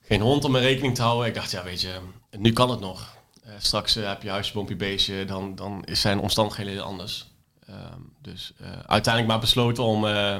Geen 0.00 0.20
hond 0.20 0.44
om 0.44 0.52
mijn 0.52 0.64
rekening 0.64 0.94
te 0.94 1.02
houden. 1.02 1.26
Ik 1.26 1.34
dacht, 1.34 1.50
ja 1.50 1.64
weet 1.64 1.80
je, 1.80 1.98
nu 2.30 2.52
kan 2.52 2.70
het 2.70 2.80
nog. 2.80 3.16
straks 3.58 3.94
heb 3.94 4.22
je 4.22 4.30
huisje, 4.30 4.52
bompje, 4.52 4.76
beestje. 4.76 5.24
Dan, 5.24 5.54
dan 5.54 5.84
zijn 5.92 6.18
omstandigheden 6.18 6.72
heel 6.72 6.82
anders. 6.82 7.34
Ehm, 7.66 8.00
dus 8.20 8.52
uh, 8.60 8.68
uiteindelijk 8.68 9.26
maar 9.26 9.40
besloten 9.40 9.84
om 9.84 10.04
uh, 10.04 10.38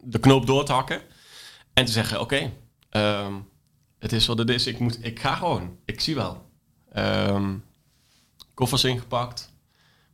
de 0.00 0.18
knoop 0.18 0.46
door 0.46 0.64
te 0.64 0.72
hakken. 0.72 1.00
En 1.72 1.84
te 1.84 1.92
zeggen, 1.92 2.20
oké, 2.20 2.52
um, 2.90 3.48
het 3.98 4.12
is 4.12 4.26
wat 4.26 4.38
het 4.38 4.50
is. 4.50 4.66
Ik, 4.66 4.78
moet, 4.78 5.04
ik 5.04 5.20
ga 5.20 5.34
gewoon. 5.34 5.78
Ik 5.84 6.00
zie 6.00 6.14
wel. 6.14 6.50
Um, 6.96 7.64
koffers 8.54 8.84
ingepakt. 8.84 9.52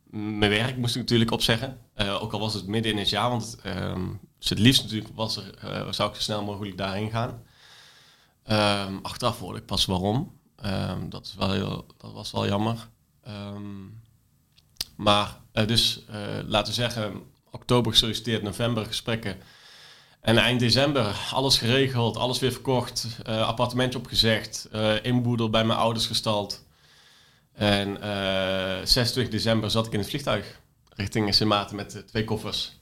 Mijn 0.09 0.51
werk 0.51 0.77
moest 0.77 0.95
ik 0.95 1.01
natuurlijk 1.01 1.31
opzeggen. 1.31 1.79
Uh, 1.95 2.21
ook 2.21 2.33
al 2.33 2.39
was 2.39 2.53
het 2.53 2.67
midden 2.67 2.91
in 2.91 2.97
het 2.97 3.09
jaar. 3.09 3.29
Want 3.29 3.57
dus 4.39 4.49
het 4.49 4.59
liefst 4.59 4.83
natuurlijk 4.83 5.15
was 5.15 5.37
er, 5.37 5.93
zou 5.93 6.09
ik 6.09 6.15
zo 6.15 6.21
snel 6.21 6.43
mogelijk 6.43 6.77
daarheen 6.77 7.11
gaan. 7.11 7.43
achteraf 9.01 9.39
hoorde 9.39 9.59
ik 9.59 9.65
pas 9.65 9.85
waarom. 9.85 10.39
dat, 11.09 11.25
is 11.25 11.35
wel 11.35 11.51
heel, 11.51 11.85
dat 11.97 12.13
was 12.13 12.31
wel 12.31 12.47
jammer. 12.47 12.89
maar 14.95 15.40
uh, 15.53 15.67
dus 15.67 16.05
uh, 16.09 16.15
laten 16.45 16.67
we 16.67 16.81
zeggen, 16.81 17.21
oktober 17.51 17.91
gesolliciteerd, 17.91 18.43
november 18.43 18.85
gesprekken. 18.85 19.37
En 20.21 20.37
eind 20.37 20.59
december 20.59 21.15
alles 21.33 21.57
geregeld, 21.57 22.17
alles 22.17 22.39
weer 22.39 22.51
verkocht, 22.51 23.07
uh, 23.27 23.47
appartementje 23.47 23.99
opgezegd, 23.99 24.69
inboedel 25.01 25.49
bij 25.49 25.65
mijn 25.65 25.79
ouders 25.79 26.05
gestald. 26.07 26.65
En 27.53 27.97
26 28.87 29.29
december 29.29 29.71
zat 29.71 29.85
ik 29.85 29.93
in 29.93 29.99
het 29.99 30.09
vliegtuig 30.09 30.59
richting 30.89 31.35
Sint 31.35 31.71
met 31.71 32.03
twee 32.07 32.23
koffers. 32.23 32.79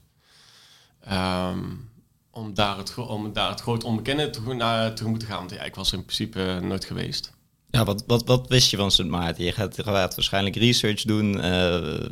Um, 1.12 1.90
om, 2.30 2.54
daar 2.54 2.76
het, 2.76 2.98
om 2.98 3.32
daar 3.32 3.50
het 3.50 3.60
groot 3.60 3.84
onbekende 3.84 4.30
te, 4.30 4.54
naar, 4.54 4.94
te 4.94 5.08
moeten 5.08 5.28
gaan. 5.28 5.38
Want 5.38 5.50
ja, 5.50 5.62
ik 5.62 5.74
was 5.74 5.92
er 5.92 5.98
in 5.98 6.04
principe 6.04 6.58
nooit 6.62 6.84
geweest. 6.84 7.32
Ja, 7.70 7.84
wat, 7.84 8.04
wat, 8.06 8.26
wat 8.26 8.48
wist 8.48 8.70
je 8.70 8.76
van 8.76 8.90
Sint 8.90 9.10
Maarten? 9.10 9.44
Je 9.44 9.52
gaat, 9.52 9.76
waarschijnlijk 9.84 10.56
research 10.56 11.02
doen. 11.02 11.36
Uh, 11.36 12.04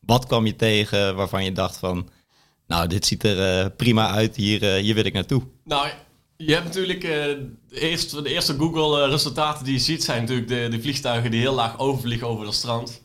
wat 0.00 0.26
kwam 0.26 0.46
je 0.46 0.56
tegen 0.56 1.16
waarvan 1.16 1.44
je 1.44 1.52
dacht 1.52 1.76
van... 1.76 2.08
Nou, 2.66 2.86
dit 2.86 3.06
ziet 3.06 3.24
er 3.24 3.64
uh, 3.64 3.70
prima 3.76 4.10
uit, 4.10 4.36
hier, 4.36 4.62
uh, 4.62 4.82
hier 4.82 4.94
wil 4.94 5.04
ik 5.04 5.12
naartoe. 5.12 5.42
Nou, 5.64 5.88
je 6.36 6.52
hebt 6.52 6.64
natuurlijk... 6.64 7.00
de, 7.00 7.50
eerste, 7.70 8.28
eerste 8.28 8.54
Google-resultaten 8.54 9.64
die 9.64 9.74
je 9.74 9.80
ziet... 9.80 10.04
zijn 10.04 10.20
natuurlijk 10.20 10.48
de, 10.48 10.68
de 10.70 10.80
vliegtuigen 10.80 11.30
die 11.30 11.40
heel 11.40 11.54
laag 11.54 11.78
overvliegen 11.78 12.26
over 12.26 12.46
het 12.46 12.54
strand. 12.54 13.02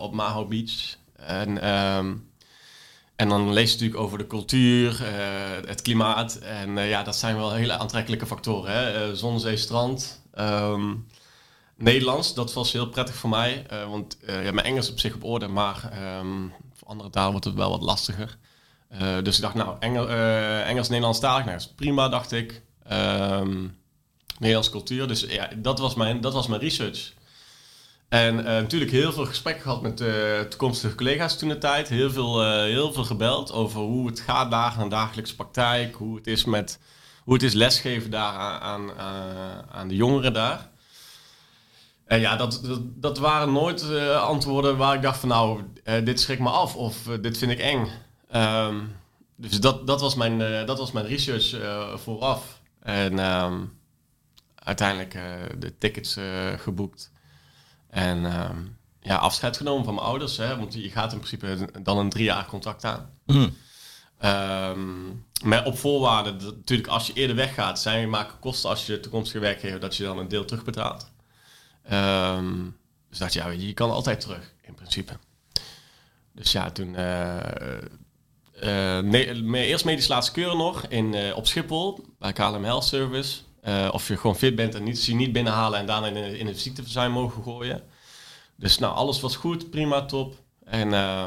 op 0.00 0.12
Maho 0.12 0.46
Beach. 0.46 0.96
En... 1.16 1.68
Um, 1.68 2.26
en 3.18 3.28
dan 3.28 3.52
lees 3.52 3.66
je 3.66 3.72
natuurlijk 3.72 4.00
over 4.00 4.18
de 4.18 4.26
cultuur, 4.26 5.04
eh, 5.04 5.68
het 5.68 5.82
klimaat. 5.82 6.34
En 6.34 6.76
ja, 6.76 7.02
dat 7.02 7.16
zijn 7.16 7.36
wel 7.36 7.52
hele 7.52 7.78
aantrekkelijke 7.78 8.26
factoren. 8.26 8.72
Hè? 8.72 9.16
zon, 9.16 9.40
zee, 9.40 9.56
strand. 9.56 10.22
Ehm, 10.34 10.94
Nederlands, 11.78 12.34
dat 12.34 12.52
was 12.52 12.72
heel 12.72 12.88
prettig 12.88 13.14
voor 13.14 13.30
mij. 13.30 13.66
want 13.88 14.16
ja, 14.26 14.52
mijn 14.52 14.66
Engels 14.66 14.90
op 14.90 15.00
zich 15.00 15.14
op 15.14 15.24
orde, 15.24 15.46
maar 15.46 15.92
um, 16.20 16.52
voor 16.74 16.88
andere 16.88 17.10
talen 17.10 17.30
wordt 17.30 17.46
het 17.46 17.54
wel 17.54 17.70
wat 17.70 17.82
lastiger. 17.82 18.38
dus 19.22 19.36
ik 19.36 19.42
dacht, 19.42 19.54
nou, 19.54 19.76
Engel, 19.78 20.08
Engels, 20.62 20.88
Nederlands 20.88 21.20
talig, 21.20 21.44
nou, 21.44 21.56
is 21.56 21.68
prima, 21.68 22.08
dacht 22.08 22.32
ik. 22.32 22.62
Um, 22.92 23.78
Nederlandse 24.38 24.70
cultuur. 24.70 25.08
Dus 25.08 25.20
ja, 25.20 25.50
dat 25.56 25.78
was 25.78 25.94
mijn, 25.94 26.20
dat 26.20 26.32
was 26.32 26.46
mijn 26.46 26.60
research. 26.60 27.12
En 28.08 28.38
uh, 28.38 28.44
natuurlijk 28.44 28.90
heel 28.90 29.12
veel 29.12 29.26
gesprekken 29.26 29.62
gehad 29.62 29.82
met 29.82 30.00
uh, 30.00 30.40
toekomstige 30.40 30.94
collega's 30.94 31.38
toen 31.38 31.48
de 31.48 31.58
tijd. 31.58 31.88
Heel 31.88 32.10
veel, 32.10 32.44
uh, 32.44 32.62
heel 32.62 32.92
veel 32.92 33.04
gebeld 33.04 33.52
over 33.52 33.80
hoe 33.80 34.06
het 34.06 34.20
gaat 34.20 34.50
daar 34.50 34.74
in 34.76 34.82
de 34.82 34.88
dagelijkse 34.88 35.34
praktijk. 35.34 35.94
Hoe 35.94 36.16
het 36.16 36.26
is, 36.26 36.44
met, 36.44 36.78
hoe 37.24 37.34
het 37.34 37.42
is 37.42 37.52
lesgeven 37.52 38.10
daar 38.10 38.32
aan, 38.34 38.60
aan, 38.60 38.90
aan 39.70 39.88
de 39.88 39.96
jongeren 39.96 40.32
daar. 40.32 40.70
En 42.08 42.20
ja, 42.20 42.36
dat, 42.36 42.60
dat, 42.62 42.80
dat 42.82 43.18
waren 43.18 43.52
nooit 43.52 43.90
antwoorden 44.14 44.76
waar 44.76 44.94
ik 44.94 45.02
dacht 45.02 45.20
van 45.20 45.28
nou, 45.28 45.62
dit 46.04 46.20
schrik 46.20 46.38
me 46.38 46.48
af 46.48 46.76
of 46.76 46.96
dit 47.20 47.38
vind 47.38 47.50
ik 47.50 47.58
eng. 47.58 47.88
Um, 48.36 48.96
dus 49.36 49.60
dat, 49.60 49.86
dat, 49.86 50.00
was 50.00 50.14
mijn, 50.14 50.66
dat 50.66 50.78
was 50.78 50.92
mijn 50.92 51.06
research 51.06 51.56
vooraf. 52.00 52.60
En 52.80 53.18
um, 53.18 53.78
uiteindelijk 54.54 55.18
de 55.58 55.78
tickets 55.78 56.16
geboekt. 56.56 57.10
En 57.90 58.22
uh, 58.22 58.50
ja, 59.00 59.16
afscheid 59.16 59.56
genomen 59.56 59.84
van 59.84 59.94
mijn 59.94 60.06
ouders. 60.06 60.36
Hè, 60.36 60.58
want 60.58 60.74
je 60.74 60.90
gaat 60.90 61.12
in 61.12 61.18
principe 61.18 61.68
dan 61.82 61.98
een 61.98 62.08
drie 62.08 62.24
jaar 62.24 62.46
contract 62.46 62.84
aan. 62.84 63.10
Mm. 63.26 63.56
Um, 64.24 65.24
maar 65.44 65.64
op 65.64 65.78
voorwaarde, 65.78 66.36
dat, 66.36 66.56
natuurlijk 66.56 66.88
als 66.88 67.06
je 67.06 67.12
eerder 67.12 67.36
weggaat, 67.36 67.80
zij 67.80 68.06
maken 68.06 68.38
kosten 68.38 68.70
als 68.70 68.86
je 68.86 69.00
toekomstige 69.00 69.38
werkgever 69.38 69.80
dat 69.80 69.96
je 69.96 70.04
dan 70.04 70.18
een 70.18 70.28
deel 70.28 70.44
terugbetaalt. 70.44 71.10
Um, 71.92 72.76
dus 73.08 73.18
dat 73.18 73.32
ja, 73.32 73.48
je 73.48 73.72
kan 73.72 73.90
altijd 73.90 74.20
terug 74.20 74.54
in 74.62 74.74
principe. 74.74 75.12
Dus 76.32 76.52
ja, 76.52 76.70
toen 76.70 76.94
uh, 76.94 77.36
uh, 78.62 79.68
eerst 79.68 79.84
medisch 79.84 80.08
laatste 80.08 80.32
keuren 80.32 80.56
nog 80.56 80.86
in, 80.86 81.12
uh, 81.12 81.36
op 81.36 81.46
Schiphol 81.46 82.04
bij 82.18 82.32
KLM 82.32 82.64
Health 82.64 82.84
Service. 82.84 83.40
Of 83.90 84.08
je 84.08 84.16
gewoon 84.16 84.36
fit 84.36 84.54
bent 84.56 84.74
en 84.74 84.84
niet, 84.84 85.04
je 85.04 85.14
niet 85.14 85.32
binnenhalen 85.32 85.78
en 85.78 85.86
daarna 85.86 86.06
in, 86.06 86.38
in 86.38 86.46
het 86.46 86.60
ziekteverzuim 86.60 87.12
mogen 87.12 87.42
gooien. 87.42 87.82
Dus 88.56 88.78
nou, 88.78 88.94
alles 88.94 89.20
was 89.20 89.36
goed, 89.36 89.70
prima, 89.70 90.04
top. 90.04 90.34
En 90.64 90.86
uh, 90.88 91.24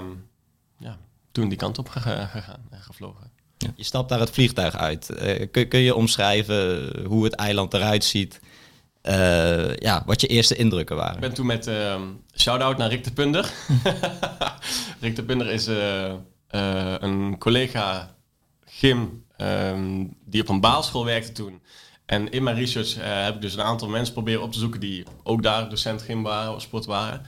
ja, 0.78 0.98
toen 1.32 1.50
die 1.50 1.58
kant 1.58 1.78
op 1.78 1.90
gegaan 1.90 2.68
en 2.70 2.82
gevlogen. 2.82 3.32
Je 3.76 3.84
stapt 3.84 4.10
daar 4.10 4.20
het 4.20 4.30
vliegtuig 4.30 4.76
uit. 4.76 5.10
Kun, 5.52 5.80
je 5.80 5.96
omschrijven 5.96 6.92
hoe 7.06 7.24
het 7.24 7.34
eiland 7.34 7.74
eruit 7.74 8.04
ziet? 8.04 8.40
Uh, 9.04 9.76
ja, 9.76 10.04
wat 10.06 10.22
je 10.22 10.28
eerste 10.28 10.56
indrukken 10.56 10.96
waren? 10.96 11.14
Ik 11.14 11.20
ben 11.20 11.34
toen 11.34 11.46
met 11.46 11.68
uh, 11.68 12.02
shout-out 12.36 12.78
naar 12.78 12.90
Rick 12.90 13.04
de 13.04 13.12
Punder. 13.12 13.52
Rick 15.02 15.16
de 15.16 15.24
Punder 15.24 15.48
is 15.48 15.68
een 17.00 17.38
collega 17.38 18.16
gym 18.66 19.26
ehm, 19.38 20.06
die 20.26 20.42
op 20.42 20.50
een 20.50 20.60
basisschool 20.60 21.06
werkte 21.06 21.32
toen. 21.32 21.62
En 22.06 22.32
in 22.32 22.44
mijn 22.44 22.56
research 22.56 22.96
heb 23.00 23.36
ik 23.36 23.42
dus 23.42 23.54
een 23.54 23.62
aantal 23.62 23.88
mensen 23.88 24.14
proberen 24.14 24.42
op 24.42 24.52
te 24.52 24.60
zoeken 24.60 24.80
die 24.80 25.06
ook 25.24 25.44
daar 25.44 25.70
docent 25.70 26.02
gym 26.02 26.24
waren, 26.24 26.62
sport 26.62 26.86
waren. 26.86 27.20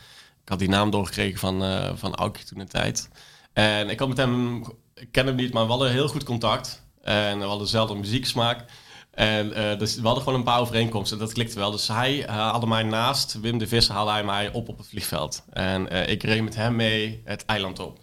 Ik 0.44 0.50
had 0.50 0.60
die 0.60 0.70
naam 0.70 0.90
doorgekregen 0.90 1.40
van, 1.40 1.64
van 1.98 2.16
Aukje 2.16 2.44
toen 2.44 2.60
de 2.60 2.66
tijd. 2.68 3.10
En 3.54 3.90
ik 3.90 4.00
had 4.00 4.08
met 4.08 4.18
hem, 4.18 4.64
ik 4.96 5.12
ken 5.12 5.26
hem 5.26 5.36
niet, 5.36 5.54
maar 5.54 5.64
we 5.64 5.70
hadden 5.70 5.92
heel 5.92 6.08
goed 6.08 6.24
contact. 6.24 6.84
En 7.02 7.38
we 7.38 7.44
hadden 7.44 7.64
dezelfde 7.64 7.96
muzieksmaak. 7.96 8.66
En 9.14 9.48
uh, 9.48 9.80
dus 9.80 9.96
we 9.96 10.06
hadden 10.06 10.24
gewoon 10.24 10.40
een 10.40 10.46
paar 10.46 10.60
overeenkomsten. 10.60 11.20
Dat 11.20 11.34
klikte 11.34 11.60
wel. 11.60 11.72
Dus 11.72 11.88
hij 11.88 12.24
haalde 12.28 12.68
mij 12.68 12.84
naast, 12.84 13.40
Wim 13.40 13.58
de 13.58 13.68
Visser 13.68 13.94
haalde 13.94 14.12
hij 14.12 14.24
mij 14.24 14.52
op 14.52 14.70
op 14.70 14.78
het 14.78 14.88
vliegveld. 14.88 15.44
En 15.50 16.08
ik 16.10 16.24
reed 16.24 16.44
met 16.44 16.56
hem 16.56 16.76
mee 16.76 17.22
het 17.24 17.46
eiland 17.46 17.80
op. 17.80 18.00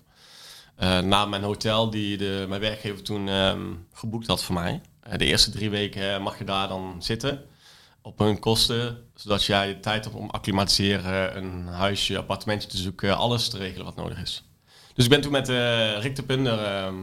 na 0.76 1.26
mijn 1.26 1.42
hotel, 1.42 1.90
die 1.90 2.16
de, 2.16 2.44
mijn 2.48 2.60
werkgever 2.60 3.02
toen 3.02 3.28
um, 3.28 3.86
geboekt 3.92 4.26
had 4.26 4.44
voor 4.44 4.54
mij. 4.54 4.80
Eh, 5.00 5.18
de 5.18 5.24
eerste 5.24 5.50
drie 5.50 5.70
weken 5.70 6.22
mag 6.22 6.38
je 6.38 6.44
daar 6.44 6.68
dan 6.68 6.96
zitten 6.98 7.44
op 8.02 8.18
hun 8.18 8.38
kosten, 8.38 9.04
zodat 9.14 9.44
jij 9.44 9.66
de 9.66 9.80
tijd 9.80 10.04
hebt 10.04 10.16
om 10.16 10.30
acclimatiseren, 10.30 11.36
een 11.36 11.66
huisje, 11.66 12.18
appartementje 12.18 12.68
te 12.68 12.76
zoeken, 12.76 13.16
alles 13.16 13.48
te 13.48 13.58
regelen 13.58 13.84
wat 13.84 13.96
nodig 13.96 14.20
is. 14.20 14.44
Dus 14.94 15.04
ik 15.04 15.10
ben 15.10 15.20
toen 15.20 15.32
met 15.32 15.48
uh, 15.48 15.98
Rick 15.98 16.16
de 16.16 16.22
Punder 16.22 16.58
uh, 16.58 16.94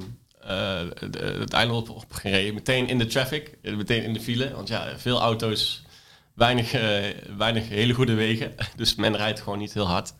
het 0.47 1.53
eiland 1.53 1.89
op, 1.89 2.05
meteen 2.23 2.87
in 2.87 2.97
de 2.97 3.05
traffic, 3.05 3.57
meteen 3.61 4.03
in 4.03 4.13
de 4.13 4.21
file, 4.21 4.51
want 4.51 4.67
ja, 4.67 4.97
veel 4.97 5.19
auto's, 5.19 5.83
weinig, 6.33 6.71
weinig 7.37 7.69
hele 7.69 7.93
goede 7.93 8.13
wegen, 8.13 8.55
dus 8.75 8.95
men 8.95 9.15
rijdt 9.15 9.41
gewoon 9.41 9.59
niet 9.59 9.73
heel 9.73 9.87
hard. 9.87 10.13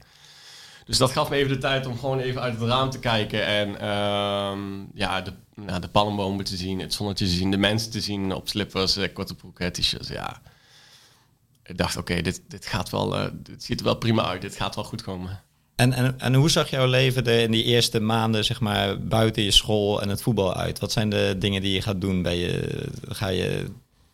Dus 0.87 0.97
dat 0.97 1.11
gaf 1.11 1.29
me 1.29 1.35
even 1.35 1.51
de 1.51 1.57
tijd 1.57 1.85
om 1.85 1.99
gewoon 1.99 2.19
even 2.19 2.41
uit 2.41 2.59
het 2.59 2.69
raam 2.69 2.89
te 2.89 2.99
kijken 2.99 3.45
en 3.45 3.69
uh, 3.69 4.83
ja, 4.93 5.21
de, 5.21 5.33
nou, 5.55 5.79
de 5.79 5.87
palmbomen 5.87 6.45
te 6.45 6.57
zien, 6.57 6.79
het 6.79 6.93
zonnetje 6.93 7.25
te 7.25 7.31
zien, 7.31 7.51
de 7.51 7.57
mensen 7.57 7.91
te 7.91 8.01
zien 8.01 8.33
op 8.33 8.49
slippers, 8.49 8.97
eh, 8.97 9.13
korte 9.13 9.35
broeken, 9.35 9.73
t-shirts. 9.73 10.07
Ja, 10.07 10.41
ik 11.63 11.77
dacht, 11.77 11.97
oké, 11.97 12.21
dit, 12.21 12.41
dit 12.47 12.65
gaat 12.65 12.89
wel, 12.89 13.29
dit 13.33 13.63
ziet 13.63 13.79
er 13.79 13.85
wel 13.85 13.95
prima 13.95 14.25
uit, 14.25 14.41
dit 14.41 14.55
gaat 14.55 14.75
wel 14.75 14.83
goed 14.83 15.01
komen. 15.01 15.43
En, 15.77 15.93
en, 15.93 16.19
en 16.19 16.33
hoe 16.33 16.49
zag 16.49 16.69
jouw 16.69 16.87
leven 16.87 17.25
er 17.25 17.39
in 17.39 17.51
die 17.51 17.63
eerste 17.63 17.99
maanden, 17.99 18.45
zeg 18.45 18.59
maar, 18.59 19.01
buiten 19.01 19.43
je 19.43 19.51
school 19.51 20.01
en 20.01 20.09
het 20.09 20.21
voetbal 20.21 20.55
uit? 20.55 20.79
Wat 20.79 20.91
zijn 20.91 21.09
de 21.09 21.35
dingen 21.39 21.61
die 21.61 21.73
je 21.73 21.81
gaat 21.81 22.01
doen? 22.01 22.23
Je, 22.23 22.85
ga 23.07 23.27
je 23.27 23.65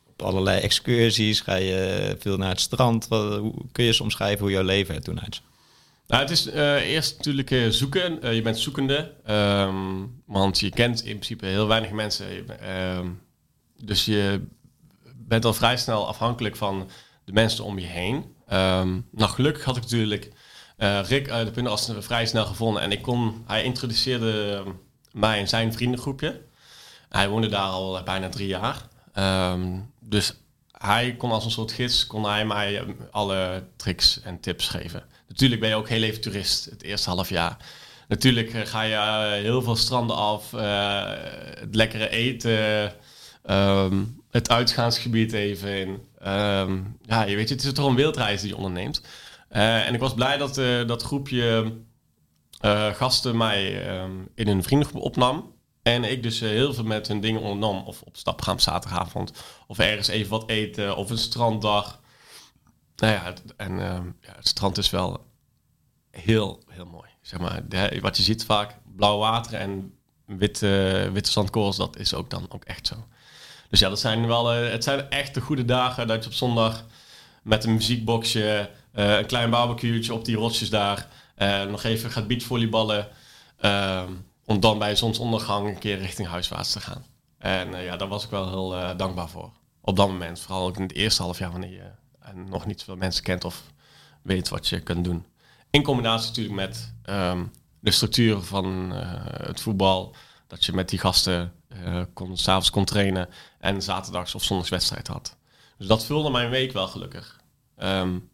op 0.07 0.21
allerlei 0.21 0.61
excursies? 0.61 1.41
Ga 1.41 1.55
je 1.55 2.15
veel 2.19 2.37
naar 2.37 2.49
het 2.49 2.59
strand? 2.59 3.05
Hoe, 3.09 3.53
kun 3.71 3.83
je 3.83 3.89
eens 3.89 4.01
omschrijven 4.01 4.39
hoe 4.39 4.51
jouw 4.51 4.63
leven 4.63 4.95
er 4.95 5.01
toen 5.01 5.21
uitzag? 5.21 5.43
Nou, 6.07 6.21
het 6.21 6.31
is 6.31 6.47
uh, 6.47 6.75
eerst 6.75 7.17
natuurlijk 7.17 7.51
uh, 7.51 7.69
zoeken. 7.69 8.19
Uh, 8.23 8.33
je 8.33 8.41
bent 8.41 8.59
zoekende. 8.59 9.11
Um, 9.29 10.21
want 10.25 10.59
je 10.59 10.69
kent 10.69 10.99
in 10.99 11.15
principe 11.15 11.45
heel 11.45 11.67
weinig 11.67 11.91
mensen. 11.91 12.25
Um, 12.97 13.21
dus 13.77 14.05
je 14.05 14.41
bent 15.15 15.45
al 15.45 15.53
vrij 15.53 15.77
snel 15.77 16.07
afhankelijk 16.07 16.55
van 16.55 16.89
de 17.25 17.31
mensen 17.31 17.63
om 17.63 17.79
je 17.79 17.87
heen. 17.87 18.15
Um, 18.15 19.07
nou, 19.11 19.31
gelukkig 19.31 19.63
had 19.63 19.75
ik 19.75 19.81
natuurlijk 19.81 20.31
Rick 21.07 21.29
uit 21.29 21.45
de 21.45 21.51
Puntenast 21.51 21.91
vrij 21.99 22.25
snel 22.25 22.45
gevonden. 22.45 22.81
En 22.81 22.91
ik 22.91 23.01
kon, 23.01 23.43
hij 23.47 23.63
introduceerde 23.63 24.63
mij 25.11 25.39
in 25.39 25.47
zijn 25.47 25.73
vriendengroepje. 25.73 26.41
Hij 27.09 27.29
woonde 27.29 27.47
daar 27.47 27.69
al 27.69 28.03
bijna 28.03 28.29
drie 28.29 28.47
jaar. 28.47 28.87
dus 29.99 30.33
hij 30.71 31.15
kon 31.15 31.31
als 31.31 31.45
een 31.45 31.51
soort 31.51 31.71
gids, 31.71 32.07
kon 32.07 32.25
hij 32.25 32.45
mij 32.45 32.83
alle 33.11 33.63
tricks 33.75 34.21
en 34.21 34.39
tips 34.39 34.67
geven. 34.67 35.03
Natuurlijk 35.27 35.61
ben 35.61 35.69
je 35.69 35.75
ook 35.75 35.89
heel 35.89 36.03
even 36.03 36.21
toerist 36.21 36.65
het 36.65 36.83
eerste 36.83 37.09
half 37.09 37.29
jaar. 37.29 37.57
Natuurlijk 38.07 38.53
eh, 38.53 38.65
ga 38.65 38.81
je 38.81 38.95
eh, 38.95 39.31
heel 39.41 39.61
veel 39.61 39.75
stranden 39.75 40.15
af, 40.15 40.53
uh, 40.53 41.03
het 41.59 41.75
lekkere 41.75 42.09
eten, 42.09 42.93
ehm, 43.43 44.03
het 44.31 44.49
uitgaansgebied 44.49 45.33
even 45.33 45.77
in. 45.77 46.07
Ja, 47.05 47.23
je 47.23 47.35
weet, 47.35 47.49
het 47.49 47.63
is 47.63 47.73
toch 47.73 47.87
een 47.87 47.95
wereldreis 47.95 48.41
die 48.41 48.49
je 48.49 48.55
onderneemt. 48.55 49.01
Uh, 49.53 49.87
en 49.87 49.93
ik 49.93 49.99
was 49.99 50.13
blij 50.13 50.37
dat 50.37 50.55
dat 50.87 51.03
groepje 51.03 51.73
gasten 52.93 53.37
mij 53.37 53.89
um, 53.99 54.27
in 54.35 54.47
een 54.47 54.63
vriendengroep 54.63 55.01
opnam. 55.01 55.53
En 55.83 56.03
ik 56.03 56.23
dus 56.23 56.39
heel 56.39 56.73
veel 56.73 56.83
met 56.83 57.07
hun 57.07 57.21
dingen 57.21 57.41
ondernam. 57.41 57.83
Of 57.85 58.01
op 58.01 58.17
stap 58.17 58.41
gaan 58.41 58.53
op 58.53 58.59
zaterdagavond. 58.59 59.43
Of 59.67 59.79
ergens 59.79 60.07
even 60.07 60.29
wat 60.29 60.49
eten. 60.49 60.97
Of 60.97 61.09
een 61.09 61.17
stranddag. 61.17 62.01
Nou 62.95 63.13
ja, 63.13 63.33
en 63.57 63.79
ehm, 63.79 64.05
ja, 64.21 64.33
het 64.35 64.47
strand 64.47 64.77
is 64.77 64.89
wel 64.89 65.25
heel, 66.11 66.63
heel 66.67 66.85
mooi. 66.85 67.09
Zeg 67.21 67.39
maar, 67.39 67.63
wat 68.01 68.17
je 68.17 68.23
ziet 68.23 68.45
vaak, 68.45 68.77
blauw 68.95 69.17
water 69.17 69.53
en 69.53 69.93
witte, 70.25 71.09
witte 71.13 71.31
zandkorrels, 71.31 71.77
dat 71.77 71.97
is 71.97 72.13
ook 72.13 72.29
dan 72.29 72.45
ook 72.49 72.63
echt 72.63 72.87
zo. 72.87 72.95
Dus 73.69 73.79
ja, 73.79 73.89
dat 73.89 73.99
zijn 73.99 74.27
wel, 74.27 74.45
het 74.47 74.83
zijn 74.83 75.09
echt 75.09 75.33
de 75.33 75.41
goede 75.41 75.65
dagen 75.65 76.07
dat 76.07 76.23
je 76.23 76.29
op 76.29 76.35
zondag 76.35 76.85
met 77.43 77.63
een 77.63 77.73
muziekboxje, 77.73 78.69
een 78.93 79.25
klein 79.25 79.49
barbecueetje 79.49 80.13
op 80.13 80.25
die 80.25 80.35
rotsjes 80.35 80.69
daar, 80.69 81.07
uh, 81.37 81.63
nog 81.63 81.83
even 81.83 82.11
gaat 82.11 82.27
beachvolleyballen, 82.27 83.07
ehm, 83.57 84.11
om 84.45 84.59
dan 84.59 84.79
bij 84.79 84.95
zonsondergang 84.95 85.67
een 85.67 85.79
keer 85.79 85.97
richting 85.97 86.27
huiswaarts 86.27 86.71
te 86.71 86.79
gaan. 86.79 87.05
En 87.37 87.83
ja, 87.83 87.97
daar 87.97 88.07
was 88.07 88.23
ik 88.23 88.29
wel 88.29 88.49
heel 88.49 88.97
dankbaar 88.97 89.29
voor. 89.29 89.51
Op 89.81 89.95
dat 89.95 90.07
moment, 90.07 90.39
vooral 90.39 90.67
ook 90.67 90.75
in 90.75 90.81
het 90.81 90.93
eerste 90.93 91.21
half 91.21 91.37
jaar 91.37 91.51
wanneer 91.51 91.71
je 91.71 91.91
nog 92.45 92.65
niet 92.65 92.79
zoveel 92.79 92.95
mensen 92.95 93.23
kent 93.23 93.43
of 93.43 93.63
weet 94.21 94.49
wat 94.49 94.67
je 94.67 94.79
kunt 94.79 95.03
doen. 95.03 95.25
In 95.69 95.83
combinatie 95.83 96.27
natuurlijk 96.27 96.55
met 96.55 96.93
um, 97.05 97.51
de 97.79 97.91
structuur 97.91 98.41
van 98.41 98.91
het 98.91 99.61
voetbal. 99.61 100.15
Dat 100.47 100.65
je 100.65 100.73
met 100.73 100.89
die 100.89 100.99
gasten 100.99 101.53
uh, 101.83 102.01
kon, 102.13 102.37
s'avonds 102.37 102.69
kon 102.69 102.85
trainen 102.85 103.29
en 103.59 103.81
zaterdags 103.81 104.35
of 104.35 104.43
zondagswedstrijd 104.43 105.07
had. 105.07 105.35
Dus 105.77 105.87
dat 105.87 106.05
vulde 106.05 106.29
mijn 106.29 106.49
week 106.49 106.71
wel 106.71 106.87
gelukkig. 106.87 107.39
Um, 107.77 108.29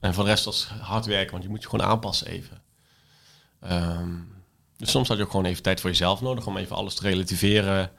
en 0.00 0.14
voor 0.14 0.24
de 0.24 0.30
rest 0.30 0.44
was 0.44 0.66
hard 0.66 1.06
werken, 1.06 1.30
want 1.30 1.42
je 1.42 1.48
moet 1.48 1.62
je 1.62 1.68
gewoon 1.68 1.86
aanpassen 1.86 2.26
even. 2.26 2.62
Um, 3.72 4.40
dus 4.76 4.90
soms 4.90 5.08
had 5.08 5.16
je 5.16 5.22
ook 5.22 5.30
gewoon 5.30 5.46
even 5.46 5.62
tijd 5.62 5.80
voor 5.80 5.90
jezelf 5.90 6.20
nodig 6.20 6.46
om 6.46 6.56
even 6.56 6.76
alles 6.76 6.94
te 6.94 7.02
relativeren. 7.02 7.90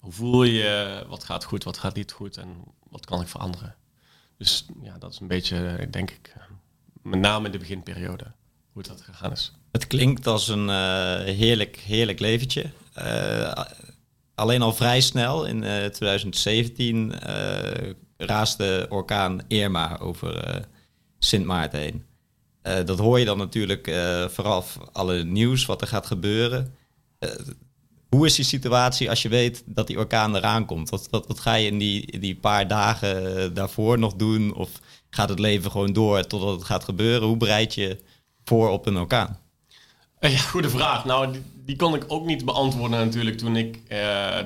Hoe 0.00 0.12
voel 0.12 0.42
je? 0.42 1.04
Wat 1.08 1.24
gaat 1.24 1.44
goed, 1.44 1.64
wat 1.64 1.78
gaat 1.78 1.94
niet 1.94 2.12
goed 2.12 2.36
en 2.36 2.64
wat 2.88 3.06
kan 3.06 3.20
ik 3.20 3.28
veranderen? 3.28 3.74
Dus 4.36 4.66
ja, 4.82 4.98
dat 4.98 5.12
is 5.12 5.20
een 5.20 5.26
beetje, 5.26 5.88
denk 5.90 6.10
ik, 6.10 6.34
met 7.02 7.20
name 7.20 7.46
in 7.46 7.52
de 7.52 7.58
beginperiode, 7.58 8.24
hoe 8.72 8.82
dat 8.82 9.00
gegaan 9.00 9.32
is. 9.32 9.52
Het 9.72 9.86
klinkt 9.86 10.26
als 10.26 10.48
een 10.48 10.68
uh, 10.68 11.34
heerlijk, 11.34 11.76
heerlijk 11.76 12.20
leventje. 12.20 12.70
Uh, 12.98 13.52
alleen 14.34 14.62
al 14.62 14.72
vrij 14.72 15.00
snel, 15.00 15.44
in 15.44 15.62
uh, 15.62 15.84
2017, 15.84 17.14
raasde 18.16 18.86
orkaan 18.88 19.40
Irma 19.48 19.98
over 19.98 20.64
Sint 21.22 21.44
Maarten 21.44 21.80
heen. 21.80 22.04
dat 22.86 22.98
hoor 22.98 23.18
je 23.18 23.24
dan 23.24 23.38
natuurlijk 23.38 23.90
vooraf 24.30 24.78
alle 24.92 25.24
nieuws 25.24 25.66
wat 25.66 25.80
er 25.80 25.86
gaat 25.86 26.06
gebeuren. 26.06 26.74
hoe 28.08 28.26
is 28.26 28.34
die 28.34 28.44
situatie 28.44 29.08
als 29.08 29.22
je 29.22 29.28
weet 29.28 29.62
dat 29.66 29.86
die 29.86 29.98
orkaan 29.98 30.36
eraan 30.36 30.66
komt? 30.66 30.90
Wat, 30.90 31.08
wat, 31.10 31.26
wat 31.26 31.40
ga 31.40 31.54
je 31.54 31.66
in 31.66 31.78
die, 31.78 32.18
die 32.18 32.36
paar 32.36 32.68
dagen 32.68 33.54
daarvoor 33.54 33.98
nog 33.98 34.14
doen? 34.14 34.54
Of 34.54 34.70
gaat 35.10 35.28
het 35.28 35.38
leven 35.38 35.70
gewoon 35.70 35.92
door 35.92 36.26
totdat 36.26 36.54
het 36.54 36.64
gaat 36.64 36.84
gebeuren? 36.84 37.28
Hoe 37.28 37.36
bereid 37.36 37.74
je 37.74 37.98
voor 38.44 38.70
op 38.70 38.86
een 38.86 38.96
orkaan? 38.96 39.38
Ja, 40.20 40.38
goede 40.38 40.70
vraag. 40.70 41.04
Nou, 41.04 41.32
die, 41.32 41.42
die, 41.64 41.76
kon 41.76 41.94
ik 41.94 42.04
ook 42.08 42.26
niet 42.26 42.44
beantwoorden 42.44 42.98
natuurlijk 42.98 43.38
toen 43.38 43.56
ik 43.56 43.76
uh, 43.88 43.98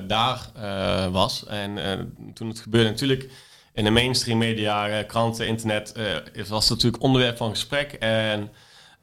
daar 0.07 0.51
uh, 0.57 1.07
was. 1.07 1.45
En 1.45 1.77
uh, 1.77 1.93
toen 2.33 2.47
het 2.47 2.59
gebeurde 2.59 2.89
natuurlijk 2.89 3.29
in 3.75 3.83
de 3.83 3.89
mainstream 3.89 4.37
media, 4.37 5.03
kranten, 5.03 5.47
internet, 5.47 5.93
was 6.47 6.69
het 6.69 6.69
natuurlijk 6.69 7.03
onderwerp 7.03 7.37
van 7.37 7.49
gesprek. 7.49 7.91
En 7.93 8.51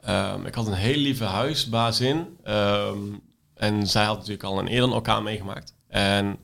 um, 0.09 0.45
ik 0.45 0.53
had 0.55 0.67
een 0.67 0.73
heel 0.73 0.97
lieve 0.97 1.23
huisbazin. 1.23 2.37
Um, 2.47 3.21
en 3.55 3.87
zij 3.87 4.05
had 4.05 4.15
natuurlijk 4.15 4.43
al 4.43 4.59
een 4.59 4.67
eerder 4.67 4.93
orkaan 4.93 5.23
meegemaakt. 5.23 5.75
En 5.87 6.39